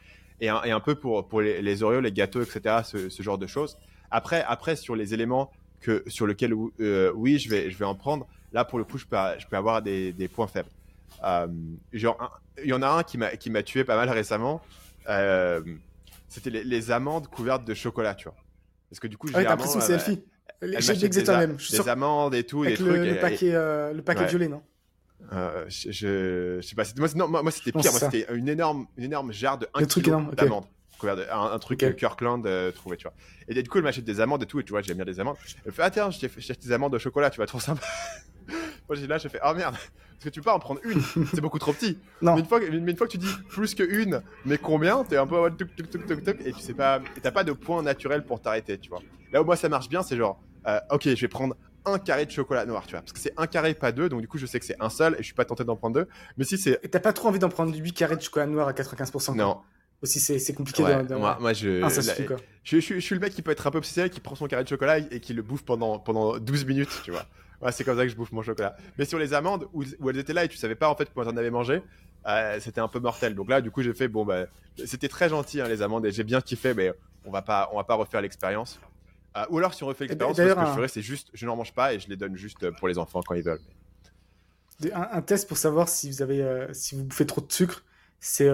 Et 0.41 0.49
un, 0.49 0.63
et 0.65 0.71
un 0.71 0.81
peu 0.81 0.95
pour, 0.95 1.27
pour 1.29 1.41
les, 1.41 1.63
les 1.63 1.83
Oreos, 1.83 2.01
les 2.01 2.13
gâteaux, 2.13 2.43
etc., 2.43 2.83
ce, 2.85 3.09
ce 3.09 3.23
genre 3.23 3.39
de 3.39 3.47
choses. 3.47 3.79
Après, 4.11 4.45
après 4.47 4.77
sur 4.77 4.95
les 4.95 5.15
éléments 5.15 5.51
que, 5.81 6.03
sur 6.07 6.27
lesquels, 6.27 6.55
euh, 6.81 7.13
oui, 7.15 7.39
je 7.39 7.49
vais, 7.49 7.71
je 7.71 7.77
vais 7.79 7.85
en 7.87 7.95
prendre, 7.95 8.27
là, 8.53 8.65
pour 8.65 8.79
le 8.79 8.85
coup, 8.85 8.99
je 8.99 9.07
peux, 9.07 9.17
je 9.39 9.47
peux 9.47 9.57
avoir 9.57 9.81
des, 9.83 10.13
des 10.13 10.29
points 10.29 10.47
faibles. 10.47 10.69
Euh, 11.25 11.47
genre, 11.93 12.41
il 12.63 12.69
y 12.69 12.73
en 12.75 12.83
a 12.83 12.89
un 12.89 13.03
qui 13.03 13.17
m'a 13.51 13.63
tué 13.63 13.85
pas 13.85 13.97
mal 13.97 14.11
récemment. 14.11 14.61
Euh, 15.09 15.63
C'était 16.29 16.51
les, 16.51 16.65
les 16.65 16.91
amandes 16.91 17.29
couvertes 17.29 17.65
de 17.65 17.73
chocolat, 17.73 18.15
tu 18.15 18.25
vois. 18.25 18.35
Parce 18.91 19.01
que 19.01 19.07
du 19.07 19.17
coup, 19.17 19.29
Ah 19.31 19.33
t'as 19.33 19.39
généralement, 19.39 19.65
l'impression 19.65 19.81
que 19.81 19.87
c'est 19.87 20.11
Elfie. 20.11 20.23
Elle 20.61 20.77
J'ai 20.81 20.93
dit 20.95 20.99
des, 21.01 21.07
exactement 21.07 21.39
la 21.39 21.47
même. 21.47 21.59
Je 21.59 21.71
des 21.71 21.77
sûr. 21.77 21.89
amandes 21.89 22.35
et 22.35 22.45
tout, 22.45 22.63
Avec 22.63 22.79
des 22.79 22.85
le, 22.85 22.91
trucs. 22.91 23.03
le 23.05 23.17
et- 23.17 23.21
paquet, 23.21 23.51
euh, 23.55 23.93
le 23.93 24.03
paquet 24.03 24.21
Ouais. 24.23 24.27
violet, 24.29 24.49
non 24.49 24.63
euh, 25.33 25.65
je, 25.69 25.91
je, 25.91 26.59
je 26.61 26.67
sais 26.67 26.75
pas. 26.75 26.85
Moi, 26.99 27.09
non, 27.17 27.27
moi, 27.29 27.43
moi, 27.43 27.51
c'était 27.51 27.73
pire. 27.73 27.91
Moi, 27.91 28.01
c'était 28.01 28.27
une 28.35 28.49
énorme, 28.49 28.87
une 28.97 29.05
énorme 29.05 29.33
jarre 29.33 29.59
de 29.59 29.67
1 29.75 29.81
Le 29.81 29.87
truc 29.87 30.05
kilo 30.05 30.17
énorme, 30.19 30.31
ok. 30.33 30.37
d'amandes. 30.39 30.65
Un, 31.03 31.53
un 31.53 31.59
truc 31.59 31.83
Ok. 31.83 31.91
que 31.91 31.95
Kirkland 31.95 32.47
euh, 32.47 32.73
trouvait, 32.73 32.97
tu 32.97 33.03
vois. 33.05 33.13
Et 33.49 33.63
du 33.63 33.69
coup, 33.69 33.77
elle 33.79 33.85
m'achète 33.85 34.05
des 34.05 34.21
amandes 34.21 34.43
et 34.43 34.47
tout, 34.47 34.61
et 34.61 34.65
tu 34.65 34.71
vois, 34.71 34.81
j'aime 34.83 34.97
bien 34.97 35.05
des 35.05 35.21
amandes. 35.21 35.37
Elle 35.65 35.71
me 35.71 35.73
fait, 35.73 35.83
ah 35.83 35.91
tiens, 35.91 36.09
t'ai 36.11 36.27
acheté 36.27 36.55
des 36.63 36.73
amandes 36.73 36.95
au 36.95 36.99
chocolat, 36.99 37.29
tu 37.31 37.39
vas 37.39 37.47
trop 37.47 37.61
sympa. 37.61 37.83
Moi, 38.89 38.97
j'ai 38.97 39.07
là, 39.07 39.19
j'ai 39.19 39.29
fait, 39.29 39.41
oh 39.45 39.53
merde, 39.55 39.75
parce 40.11 40.25
que 40.25 40.29
tu 40.29 40.41
peux 40.41 40.45
pas 40.45 40.55
en 40.55 40.59
prendre 40.59 40.81
une, 40.85 41.01
c'est 41.35 41.41
beaucoup 41.41 41.59
trop 41.59 41.73
petit. 41.73 41.99
Non. 42.23 42.35
Mais 42.35 42.41
une, 42.41 42.47
fois, 42.47 42.61
que- 42.61 42.67
mais 42.71 42.91
une 42.93 42.97
fois 42.97 43.07
que 43.07 43.13
tu 43.13 43.19
dis 43.19 43.33
plus 43.49 43.75
que 43.75 43.83
une, 43.83 44.23
mais 44.45 44.59
combien, 44.59 45.05
t'es 45.05 45.17
un 45.17 45.27
peu 45.27 45.37
tuk 45.51 45.75
tuk 45.77 45.91
tuk 45.91 46.07
tuk 46.07 46.23
tuk, 46.25 46.37
et 46.47 46.53
tu 46.53 46.61
sais 46.61 46.73
pas, 46.75 47.01
et 47.17 47.21
t'as 47.21 47.31
pas 47.31 47.45
de 47.45 47.53
point 47.53 47.83
naturel 47.83 48.25
pour 48.25 48.41
t'arrêter, 48.41 48.79
tu 48.79 48.89
vois. 48.89 49.01
Là 49.33 49.43
où 49.43 49.45
moi 49.45 49.57
ça 49.57 49.69
marche 49.69 49.89
bien, 49.89 50.03
c'est 50.03 50.17
genre, 50.17 50.41
euh, 50.67 50.79
ok, 50.91 51.03
je 51.05 51.21
vais 51.21 51.29
prendre 51.29 51.55
un 51.85 51.99
carré 51.99 52.25
de 52.27 52.31
chocolat 52.31 52.65
noir, 52.67 52.85
tu 52.87 52.93
vois, 52.93 53.01
parce 53.01 53.13
que 53.13 53.19
c'est 53.21 53.35
un 53.37 53.47
carré, 53.47 53.75
pas 53.75 53.93
deux, 53.93 54.09
donc 54.09 54.21
du 54.21 54.29
coup 54.29 54.39
je 54.39 54.47
sais 54.47 54.59
que 54.59 54.65
c'est 54.65 54.81
un 54.81 54.89
seul, 54.89 55.15
et 55.15 55.19
je 55.19 55.23
suis 55.25 55.35
pas 55.35 55.45
tenté 55.45 55.63
d'en 55.65 55.77
prendre 55.77 55.95
deux. 55.95 56.09
Mais 56.37 56.45
si 56.45 56.57
c'est, 56.59 56.81
Et 56.83 56.89
t'as 56.89 57.01
pas 57.01 57.13
trop 57.13 57.29
envie 57.29 57.39
d'en 57.39 57.49
prendre 57.51 57.75
8 57.77 57.93
carrés 57.93 58.17
de 58.17 58.23
chocolat 58.23 58.47
noir 58.47 58.67
à 58.69 58.73
95%. 58.73 59.27
quoi. 59.27 59.35
non, 59.35 59.61
Aussi, 60.03 60.19
c'est 60.21 60.53
compliqué 60.55 60.83
ouais, 60.83 61.03
de. 61.05 61.09
de- 61.09 61.15
moi, 61.17 61.37
moi 61.41 61.53
je, 61.53 61.83
Ah, 61.83 61.91
ça 61.91 62.01
là, 62.03 62.15
suffit, 62.15 62.27
quoi. 62.27 62.37
je, 62.65 62.81
je- 62.81 62.95
je 62.95 62.99
suis 63.01 63.15
le 63.15 63.21
mec 63.21 63.33
qui 63.35 63.43
peut 63.43 63.51
être 63.51 63.67
un 63.67 63.71
peu 63.71 63.79
obsessionnel, 63.79 64.11
qui 64.11 64.21
prend 64.21 64.35
son 64.35 64.47
carré 64.47 64.65
de 64.65 64.69
chocolat 64.69 64.99
et 64.99 65.21
qui 65.21 65.33
le 65.35 65.43
bouffe 65.43 65.65
pendant, 65.65 65.99
pendant 65.99 66.39
12 66.39 66.65
minutes, 66.65 67.03
tu 67.05 67.11
vois. 67.13 67.27
Ouais, 67.63 67.73
c'est 67.73 67.85
comme 67.85 67.97
ça 67.97 68.03
que 68.05 68.09
je 68.11 68.17
bouffe 68.17 68.33
mon 68.33 68.43
chocolat. 68.43 68.77
Mais 68.99 69.05
sur 69.05 69.19
les 69.19 69.33
amandes, 69.35 69.67
où, 69.73 69.83
où 70.01 70.11
elles 70.11 70.19
étaient 70.19 70.33
là 70.35 70.45
et 70.45 70.49
tu 70.49 70.57
savais 70.57 70.75
pas 70.75 70.89
en 70.91 70.95
fait 70.97 71.09
comment 71.15 71.31
t'en 71.31 71.37
avais 71.37 71.51
mangé, 71.51 71.83
euh, 72.27 72.59
c'était 72.61 72.81
un 72.81 72.89
peu 72.89 72.99
mortel. 73.01 73.35
Donc 73.35 73.49
là, 73.49 73.61
du 73.61 73.71
coup, 73.71 73.83
j'ai 73.83 73.95
fait, 73.95 74.09
bon, 74.09 74.25
bah, 74.25 74.47
c'était 74.85 75.09
très 75.09 75.29
gentil, 75.29 75.61
hein, 75.61 75.69
les 75.69 75.81
amandes, 75.83 76.05
et 76.07 76.11
j'ai 76.13 76.25
bien 76.25 76.41
kiffé, 76.41 76.75
mais 76.75 76.93
on 77.25 77.31
va 77.31 77.43
pas, 77.43 77.69
on 77.73 77.77
va 77.77 77.85
pas 77.85 77.95
refaire 77.95 78.21
l'expérience. 78.21 78.79
Euh, 79.37 79.45
ou 79.51 79.59
alors, 79.59 79.75
si 79.75 79.85
on 79.85 79.87
refait 79.87 80.05
l'expérience, 80.05 80.37
ce 80.37 80.43
que 80.43 80.49
d'ailleurs, 80.49 80.65
je 80.67 80.71
un- 80.71 80.75
ferais, 80.75 80.89
c'est 80.89 81.03
juste, 81.03 81.29
je 81.35 81.47
n'en 81.47 81.57
mange 81.57 81.73
pas 81.73 81.95
et 81.95 82.01
je 82.01 82.09
les 82.09 82.17
donne 82.17 82.37
juste 82.37 82.71
pour 82.73 82.89
les 82.89 82.99
enfants 82.99 83.21
quand 83.27 83.35
ils 83.35 83.43
veulent. 83.45 83.61
Un, 84.93 85.09
un 85.13 85.23
test 85.23 85.49
pour 85.49 85.57
savoir 85.57 85.89
si 85.89 86.11
vous 86.11 86.21
avez, 86.23 86.43
euh, 86.43 86.73
si 86.75 86.95
vous 86.97 87.05
bouffez 87.05 87.25
trop 87.27 87.41
de 87.41 87.51
sucre, 87.51 87.85
c'est 88.21 88.51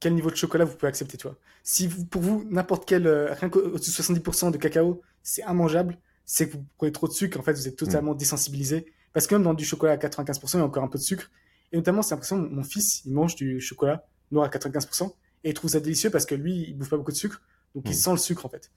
quel 0.00 0.14
niveau 0.14 0.30
de 0.30 0.36
chocolat 0.36 0.64
vous 0.64 0.74
pouvez 0.74 0.88
accepter, 0.88 1.16
tu 1.16 1.28
vois. 1.28 1.36
Si 1.62 1.86
vous, 1.86 2.04
pour 2.04 2.20
vous, 2.22 2.44
n'importe 2.50 2.84
quel, 2.88 3.06
rien 3.06 3.48
qu'au-dessus 3.48 3.90
de 3.90 3.94
70% 3.94 4.50
de 4.50 4.56
cacao, 4.56 5.00
c'est 5.22 5.42
immangeable, 5.42 5.96
c'est 6.24 6.48
que 6.48 6.54
vous 6.54 6.64
prenez 6.78 6.92
trop 6.92 7.08
de 7.08 7.12
sucre, 7.12 7.38
en 7.38 7.42
fait, 7.42 7.52
vous 7.52 7.68
êtes 7.68 7.76
totalement 7.76 8.14
désensibilisé. 8.14 8.86
Parce 9.12 9.26
que 9.26 9.34
même 9.34 9.44
dans 9.44 9.54
du 9.54 9.64
chocolat 9.64 9.92
à 9.92 9.96
95%, 9.96 10.54
il 10.54 10.58
y 10.58 10.60
a 10.60 10.64
encore 10.64 10.84
un 10.84 10.88
peu 10.88 10.98
de 10.98 11.02
sucre. 11.02 11.30
Et 11.72 11.76
notamment, 11.76 12.02
c'est 12.02 12.14
l'impression, 12.14 12.36
mon 12.38 12.62
fils, 12.62 13.04
il 13.04 13.12
mange 13.12 13.34
du 13.34 13.60
chocolat 13.60 14.06
noir 14.30 14.46
à 14.46 14.48
95%, 14.48 15.12
et 15.44 15.50
il 15.50 15.54
trouve 15.54 15.70
ça 15.70 15.80
délicieux 15.80 16.10
parce 16.10 16.24
que 16.24 16.34
lui, 16.34 16.66
il 16.68 16.74
bouffe 16.74 16.88
pas 16.90 16.96
beaucoup 16.96 17.12
de 17.12 17.16
sucre, 17.16 17.42
donc 17.74 17.84
il 17.86 17.90
Mm. 17.90 17.94
sent 17.94 18.10
le 18.12 18.16
sucre, 18.16 18.46
en 18.46 18.48
fait. 18.48 18.70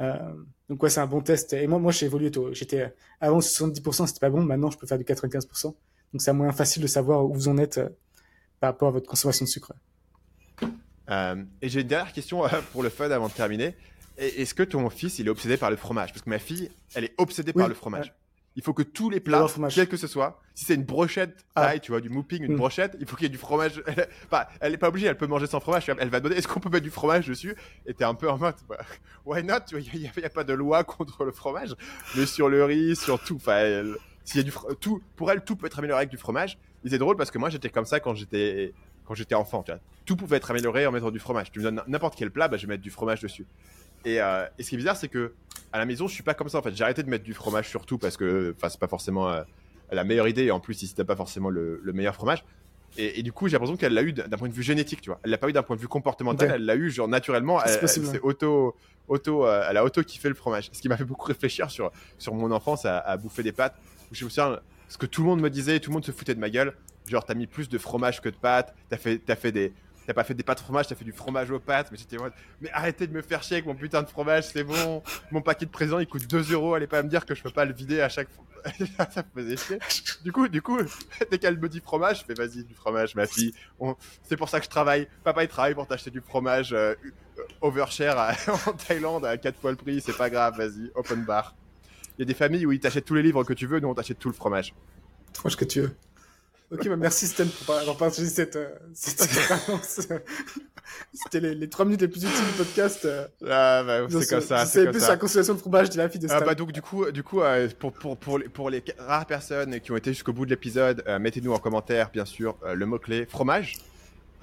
Euh, 0.00 0.16
donc 0.68 0.82
ouais, 0.82 0.90
c'est 0.90 1.00
un 1.00 1.06
bon 1.06 1.20
test. 1.20 1.52
Et 1.52 1.66
moi, 1.66 1.78
moi, 1.78 1.92
j'ai 1.92 2.06
évolué 2.06 2.30
tôt. 2.30 2.52
J'étais, 2.52 2.94
avant 3.20 3.40
70%, 3.40 4.06
c'était 4.06 4.20
pas 4.20 4.30
bon, 4.30 4.42
maintenant, 4.42 4.70
je 4.70 4.78
peux 4.78 4.86
faire 4.86 4.98
du 4.98 5.04
95%. 5.04 5.64
Donc 6.12 6.20
c'est 6.20 6.30
un 6.30 6.34
moyen 6.34 6.52
facile 6.52 6.82
de 6.82 6.86
savoir 6.86 7.24
où 7.24 7.32
vous 7.32 7.48
en 7.48 7.58
êtes 7.58 7.78
euh, 7.78 7.88
par 8.60 8.70
rapport 8.70 8.88
à 8.88 8.90
votre 8.92 9.08
consommation 9.08 9.44
de 9.44 9.50
sucre. 9.50 9.72
Euh, 11.10 11.42
et 11.60 11.68
j'ai 11.68 11.80
une 11.80 11.88
dernière 11.88 12.12
question 12.12 12.42
pour 12.72 12.82
le 12.82 12.88
fun 12.88 13.10
avant 13.10 13.28
de 13.28 13.32
terminer. 13.32 13.74
Est-ce 14.18 14.54
que 14.54 14.62
ton 14.62 14.88
fils, 14.90 15.18
il 15.18 15.26
est 15.26 15.30
obsédé 15.30 15.56
par 15.56 15.70
le 15.70 15.76
fromage? 15.76 16.12
Parce 16.12 16.22
que 16.22 16.30
ma 16.30 16.38
fille, 16.38 16.70
elle 16.94 17.04
est 17.04 17.14
obsédée 17.18 17.52
par 17.52 17.68
le 17.68 17.74
fromage. 17.74 18.06
ouais. 18.06 18.12
Il 18.54 18.62
faut 18.62 18.74
que 18.74 18.82
tous 18.82 19.08
les 19.08 19.18
plats, 19.20 19.46
quel 19.74 19.88
que 19.88 19.96
ce 19.96 20.06
soit, 20.06 20.38
si 20.54 20.66
c'est 20.66 20.74
une 20.74 20.84
brochette 20.84 21.46
Ah. 21.54 21.78
tu 21.78 21.90
vois, 21.90 22.02
du 22.02 22.10
mooping, 22.10 22.42
une 22.44 22.52
Mm. 22.52 22.56
brochette, 22.56 22.96
il 23.00 23.06
faut 23.06 23.16
qu'il 23.16 23.24
y 23.24 23.26
ait 23.26 23.30
du 23.30 23.38
fromage. 23.38 23.82
Elle, 23.86 24.06
enfin, 24.30 24.44
elle 24.60 24.74
est 24.74 24.76
pas 24.78 24.88
obligée, 24.88 25.06
elle 25.06 25.16
peut 25.16 25.26
manger 25.26 25.46
sans 25.46 25.58
fromage. 25.60 25.88
Elle 25.88 26.10
va 26.10 26.20
demander 26.20 26.36
est-ce 26.38 26.46
qu'on 26.46 26.60
peut 26.60 26.68
mettre 26.68 26.84
du 26.84 26.90
fromage 26.90 27.26
dessus? 27.26 27.56
Et 27.86 27.94
t'es 27.94 28.04
un 28.04 28.14
peu 28.14 28.28
en 28.28 28.36
mode 28.36 28.54
bah, 28.68 28.76
why 29.24 29.42
not? 29.42 29.54
Il 29.72 30.00
n'y 30.00 30.06
a, 30.22 30.28
pas 30.28 30.44
de 30.44 30.52
loi 30.52 30.84
contre 30.84 31.24
le 31.24 31.32
fromage, 31.32 31.74
mais 32.14 32.26
sur 32.26 32.50
le 32.50 32.62
riz, 32.66 32.94
sur 32.94 33.18
tout. 33.24 33.36
Enfin, 33.36 33.84
s'il 34.22 34.36
y 34.36 34.40
a 34.40 34.42
du 34.42 34.52
tout, 34.80 35.02
pour 35.16 35.30
elle, 35.30 35.42
tout 35.42 35.56
peut 35.56 35.66
être 35.66 35.78
amélioré 35.78 36.00
avec 36.00 36.10
du 36.10 36.18
fromage. 36.18 36.58
Et 36.84 36.90
c'est 36.90 36.98
drôle 36.98 37.16
parce 37.16 37.30
que 37.30 37.38
moi, 37.38 37.48
j'étais 37.48 37.70
comme 37.70 37.86
ça 37.86 38.00
quand 38.00 38.14
j'étais 38.14 38.74
quand 39.06 39.14
j'étais 39.14 39.34
enfant. 39.34 39.62
Tu 39.62 39.72
vois. 39.72 39.80
Tout 40.04 40.14
pouvait 40.16 40.36
être 40.36 40.50
amélioré 40.50 40.86
en 40.86 40.92
mettant 40.92 41.10
du 41.10 41.18
fromage. 41.20 41.50
Tu 41.50 41.58
me 41.60 41.64
donnes 41.64 41.82
n'importe 41.88 42.16
quel 42.16 42.30
plat, 42.30 42.48
bah, 42.48 42.58
je 42.58 42.66
vais 42.66 42.72
mettre 42.74 42.82
du 42.82 42.90
fromage 42.90 43.20
dessus. 43.20 43.46
Et, 44.04 44.20
euh, 44.20 44.46
et 44.58 44.62
ce 44.62 44.68
qui 44.68 44.74
est 44.74 44.78
bizarre, 44.78 44.96
c'est 44.96 45.08
que 45.08 45.32
à 45.72 45.78
la 45.78 45.86
maison, 45.86 46.06
je 46.06 46.14
suis 46.14 46.22
pas 46.22 46.34
comme 46.34 46.48
ça. 46.48 46.58
En 46.58 46.62
fait, 46.62 46.74
j'ai 46.74 46.84
arrêté 46.84 47.02
de 47.02 47.08
mettre 47.08 47.24
du 47.24 47.34
fromage 47.34 47.68
sur 47.68 47.86
tout 47.86 47.98
parce 47.98 48.16
que, 48.16 48.54
enfin, 48.56 48.68
c'est 48.68 48.80
pas 48.80 48.88
forcément 48.88 49.30
euh, 49.30 49.42
la 49.90 50.04
meilleure 50.04 50.28
idée. 50.28 50.44
Et 50.44 50.50
en 50.50 50.60
plus, 50.60 50.74
si 50.74 50.86
c'était 50.86 51.04
pas 51.04 51.16
forcément 51.16 51.50
le, 51.50 51.80
le 51.82 51.92
meilleur 51.92 52.14
fromage. 52.14 52.44
Et, 52.98 53.20
et 53.20 53.22
du 53.22 53.32
coup, 53.32 53.48
j'ai 53.48 53.52
l'impression 53.52 53.76
qu'elle 53.76 53.94
l'a 53.94 54.02
eu 54.02 54.12
d'un 54.12 54.36
point 54.36 54.48
de 54.48 54.52
vue 54.52 54.62
génétique, 54.62 55.00
tu 55.00 55.08
vois. 55.08 55.18
Elle 55.22 55.30
l'a 55.30 55.38
pas 55.38 55.48
eu 55.48 55.52
d'un 55.52 55.62
point 55.62 55.76
de 55.76 55.80
vue 55.80 55.88
comportemental. 55.88 56.52
Elle 56.54 56.66
l'a 56.66 56.76
eu 56.76 56.90
genre 56.90 57.08
naturellement. 57.08 57.58
C'est 57.64 57.74
Elle, 57.74 57.78
elle 57.82 57.88
s'est 57.88 58.20
auto, 58.20 58.76
auto, 59.08 59.46
euh, 59.46 59.66
elle 59.68 59.78
a 59.78 59.84
auto 59.84 60.02
kiffé 60.02 60.28
le 60.28 60.34
fromage. 60.34 60.68
Ce 60.72 60.82
qui 60.82 60.88
m'a 60.88 60.98
fait 60.98 61.04
beaucoup 61.04 61.26
réfléchir 61.26 61.70
sur 61.70 61.90
sur 62.18 62.34
mon 62.34 62.50
enfance 62.50 62.84
à, 62.84 62.98
à 62.98 63.16
bouffer 63.16 63.42
des 63.42 63.52
pâtes. 63.52 63.76
Où 64.10 64.14
je 64.14 64.24
me 64.24 64.30
souviens, 64.30 64.60
ce 64.88 64.98
que 64.98 65.06
tout 65.06 65.22
le 65.22 65.28
monde 65.28 65.40
me 65.40 65.48
disait, 65.48 65.80
tout 65.80 65.88
le 65.88 65.94
monde 65.94 66.04
se 66.04 66.12
foutait 66.12 66.34
de 66.34 66.40
ma 66.40 66.50
gueule. 66.50 66.74
Genre, 67.06 67.24
t'as 67.24 67.34
mis 67.34 67.46
plus 67.46 67.70
de 67.70 67.78
fromage 67.78 68.20
que 68.20 68.28
de 68.28 68.36
pâtes. 68.36 68.74
T'as 68.90 68.98
fait, 68.98 69.18
t'as 69.24 69.36
fait 69.36 69.52
des 69.52 69.72
T'as 70.06 70.14
pas 70.14 70.24
fait 70.24 70.34
des 70.34 70.42
pâtes 70.42 70.60
fromage, 70.60 70.88
t'as 70.88 70.94
fait 70.94 71.04
du 71.04 71.12
fromage 71.12 71.50
aux 71.50 71.60
pâtes. 71.60 71.88
Mais 71.92 71.98
j'étais 71.98 72.16
mais 72.60 72.70
arrêtez 72.72 73.06
de 73.06 73.12
me 73.12 73.22
faire 73.22 73.42
chier 73.42 73.56
avec 73.56 73.66
mon 73.66 73.74
putain 73.74 74.02
de 74.02 74.08
fromage, 74.08 74.44
c'est 74.44 74.64
bon. 74.64 75.02
Mon 75.30 75.42
paquet 75.42 75.66
de 75.66 75.70
présents, 75.70 75.98
il 75.98 76.06
coûte 76.06 76.26
2 76.26 76.52
euros. 76.52 76.74
Allez 76.74 76.86
pas 76.86 77.02
me 77.02 77.08
dire 77.08 77.24
que 77.24 77.34
je 77.34 77.42
peux 77.42 77.50
pas 77.50 77.64
le 77.64 77.72
vider 77.72 78.00
à 78.00 78.08
chaque 78.08 78.28
fois. 78.30 78.44
ça 79.10 79.24
me 79.34 79.42
faisait 79.42 79.56
chier. 79.56 79.78
Du 80.22 80.32
coup, 80.32 80.48
du 80.48 80.62
coup, 80.62 80.78
dès 81.30 81.38
qu'elle 81.38 81.58
me 81.58 81.68
dit 81.68 81.80
fromage, 81.80 82.20
je 82.20 82.24
fais 82.24 82.34
vas-y, 82.34 82.64
du 82.64 82.74
fromage, 82.74 83.14
ma 83.14 83.26
fille. 83.26 83.52
C'est 84.22 84.36
pour 84.36 84.48
ça 84.48 84.58
que 84.58 84.64
je 84.64 84.70
travaille. 84.70 85.08
Papa, 85.24 85.44
il 85.44 85.48
travaille 85.48 85.74
pour 85.74 85.86
t'acheter 85.86 86.10
du 86.10 86.20
fromage 86.20 86.72
euh, 86.72 86.94
overshare 87.60 88.36
en 88.66 88.72
Thaïlande 88.72 89.24
à 89.24 89.36
4 89.36 89.58
fois 89.58 89.70
le 89.70 89.76
prix. 89.76 90.00
C'est 90.00 90.16
pas 90.16 90.30
grave, 90.30 90.56
vas-y, 90.56 90.90
open 90.94 91.24
bar. 91.24 91.54
Il 92.18 92.22
y 92.22 92.22
a 92.22 92.26
des 92.26 92.34
familles 92.34 92.66
où 92.66 92.72
ils 92.72 92.80
t'achètent 92.80 93.04
tous 93.04 93.14
les 93.14 93.22
livres 93.22 93.42
que 93.44 93.54
tu 93.54 93.66
veux, 93.66 93.80
nous 93.80 93.88
on 93.88 93.94
t'achète 93.94 94.18
tout 94.18 94.28
le 94.28 94.34
fromage. 94.34 94.74
Fromage 95.34 95.56
que 95.56 95.64
tu 95.64 95.80
veux. 95.80 95.96
Ok, 96.72 96.88
bah 96.88 96.96
merci 96.96 97.26
Stan 97.26 97.44
pour 97.66 97.74
avoir 97.74 97.96
partagé 97.96 98.26
cette, 98.28 98.56
euh, 98.56 98.70
cette 98.94 99.20
expérience. 99.22 100.08
C'était 101.12 101.40
les, 101.40 101.54
les 101.54 101.68
3 101.68 101.84
minutes 101.84 102.00
les 102.00 102.08
plus 102.08 102.24
utiles 102.24 102.46
du 102.46 102.52
podcast. 102.64 103.04
euh. 103.04 103.26
Ah, 103.48 103.82
bah, 103.84 104.06
c'est 104.08 104.28
comme 104.28 104.40
ça, 104.40 104.64
c'est 104.66 104.90
plus 104.90 105.00
ça. 105.00 105.10
la 105.10 105.16
consolation 105.16 105.54
de 105.54 105.58
fromage 105.58 105.90
de 105.90 105.98
la 105.98 106.08
fille 106.08 106.20
de 106.20 106.26
Stan. 106.26 106.38
Ah 106.40 106.44
bah 106.44 106.54
donc 106.54 106.72
du 106.72 106.80
coup, 106.82 107.10
du 107.10 107.22
coup 107.22 107.42
euh, 107.42 107.68
pour, 107.78 107.92
pour, 107.92 108.16
pour, 108.16 108.38
les, 108.38 108.48
pour 108.48 108.70
les 108.70 108.82
rares 108.98 109.26
personnes 109.26 109.80
qui 109.80 109.92
ont 109.92 109.96
été 109.96 110.12
jusqu'au 110.12 110.32
bout 110.32 110.44
de 110.46 110.50
l'épisode, 110.50 111.02
euh, 111.06 111.18
mettez-nous 111.18 111.52
en 111.52 111.58
commentaire 111.58 112.10
bien 112.10 112.24
sûr 112.24 112.56
euh, 112.64 112.74
le 112.74 112.86
mot-clé 112.86 113.26
fromage. 113.26 113.76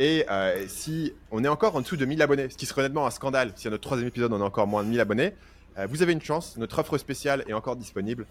Et 0.01 0.25
si 0.69 1.13
on 1.29 1.43
est 1.43 1.49
encore 1.49 1.75
en 1.75 1.81
dessous 1.81 1.97
de 1.97 2.05
1000 2.05 2.21
abonnés, 2.21 2.49
ce 2.49 2.55
qui 2.55 2.65
serait 2.65 2.83
honnêtement 2.83 3.05
un 3.05 3.11
scandale 3.11 3.51
si 3.57 3.67
à 3.67 3.71
notre 3.71 3.83
troisième 3.83 4.07
épisode 4.07 4.31
on 4.31 4.39
a 4.39 4.45
encore 4.45 4.65
moins 4.65 4.81
de 4.83 4.87
1000 4.87 4.99
abonnés, 5.01 5.33
vous 5.89 6.01
avez 6.01 6.13
une 6.13 6.21
chance, 6.21 6.55
notre 6.55 6.79
offre 6.79 6.97
spéciale 6.97 7.43
est 7.49 7.53
encore 7.53 7.75
disponible. 7.75 8.25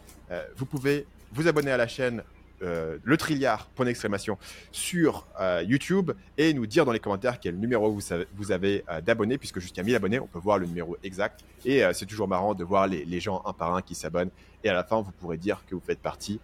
Vous 0.57 0.65
pouvez 0.65 1.07
vous 1.33 1.47
abonner 1.47 1.71
à 1.71 1.77
la 1.77 1.87
chaîne 1.87 2.23
euh, 2.63 2.99
Le 3.03 3.17
Trilliard, 3.17 3.67
point 3.75 3.87
d'exclamation, 3.87 4.39
sur 4.73 5.27
euh, 5.41 5.63
YouTube 5.67 6.13
et 6.37 6.53
nous 6.55 6.67
dire 6.67 6.85
dans 6.85 6.93
les 6.93 7.01
commentaires 7.01 7.41
quel 7.41 7.57
numéro 7.57 7.91
vous, 7.91 8.53
avez 8.53 8.85
euh, 8.89 9.01
d'abonnés, 9.01 9.39
puisque 9.39 9.61
jusqu'à 9.61 9.83
1000 9.83 9.95
abonnés, 9.95 10.21
on 10.21 10.27
peut 10.27 10.39
voir 10.39 10.59
le 10.59 10.67
numéro 10.67 10.97
exact. 11.03 11.41
Et 11.65 11.85
euh, 11.85 11.93
c'est 11.93 12.07
toujours 12.07 12.29
marrant 12.29 12.55
de 12.55 12.65
voir 12.65 12.87
les, 12.87 13.21
gens 13.21 13.43
un 13.45 13.53
par 13.53 13.75
un 13.75 13.83
qui 13.83 13.95
s'abonnent. 13.95 14.31
Et 14.65 14.69
à 14.69 14.75
la 14.75 14.85
fin, 14.85 15.01
vous 15.01 15.13
pourrez 15.13 15.37
dire 15.37 15.65
que 15.67 15.75
vous 15.75 15.81
faites 15.81 16.01
partie 16.01 16.41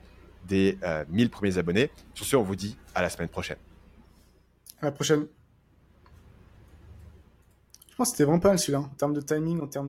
des 0.47 0.79
euh, 0.83 1.05
1000 1.09 1.31
premiers 1.31 1.59
abonnés. 1.59 1.91
Sur 2.15 2.27
ce, 2.27 2.37
on 2.37 2.43
vous 2.43 2.57
dit 2.57 2.77
à 2.95 3.03
la 3.03 3.09
semaine 3.09 3.29
prochaine. 3.29 3.57
À 4.81 4.87
la 4.87 4.93
prochaine. 4.93 5.27
Je 7.91 7.97
pense 7.97 8.09
que 8.09 8.17
c'était 8.17 8.25
vraiment 8.25 8.41
pas 8.41 8.49
mal 8.49 8.59
celui-là, 8.59 8.81
en 8.81 8.95
termes 8.97 9.15
de 9.15 9.21
timing, 9.21 9.61
en 9.61 9.69
termes 9.69 9.83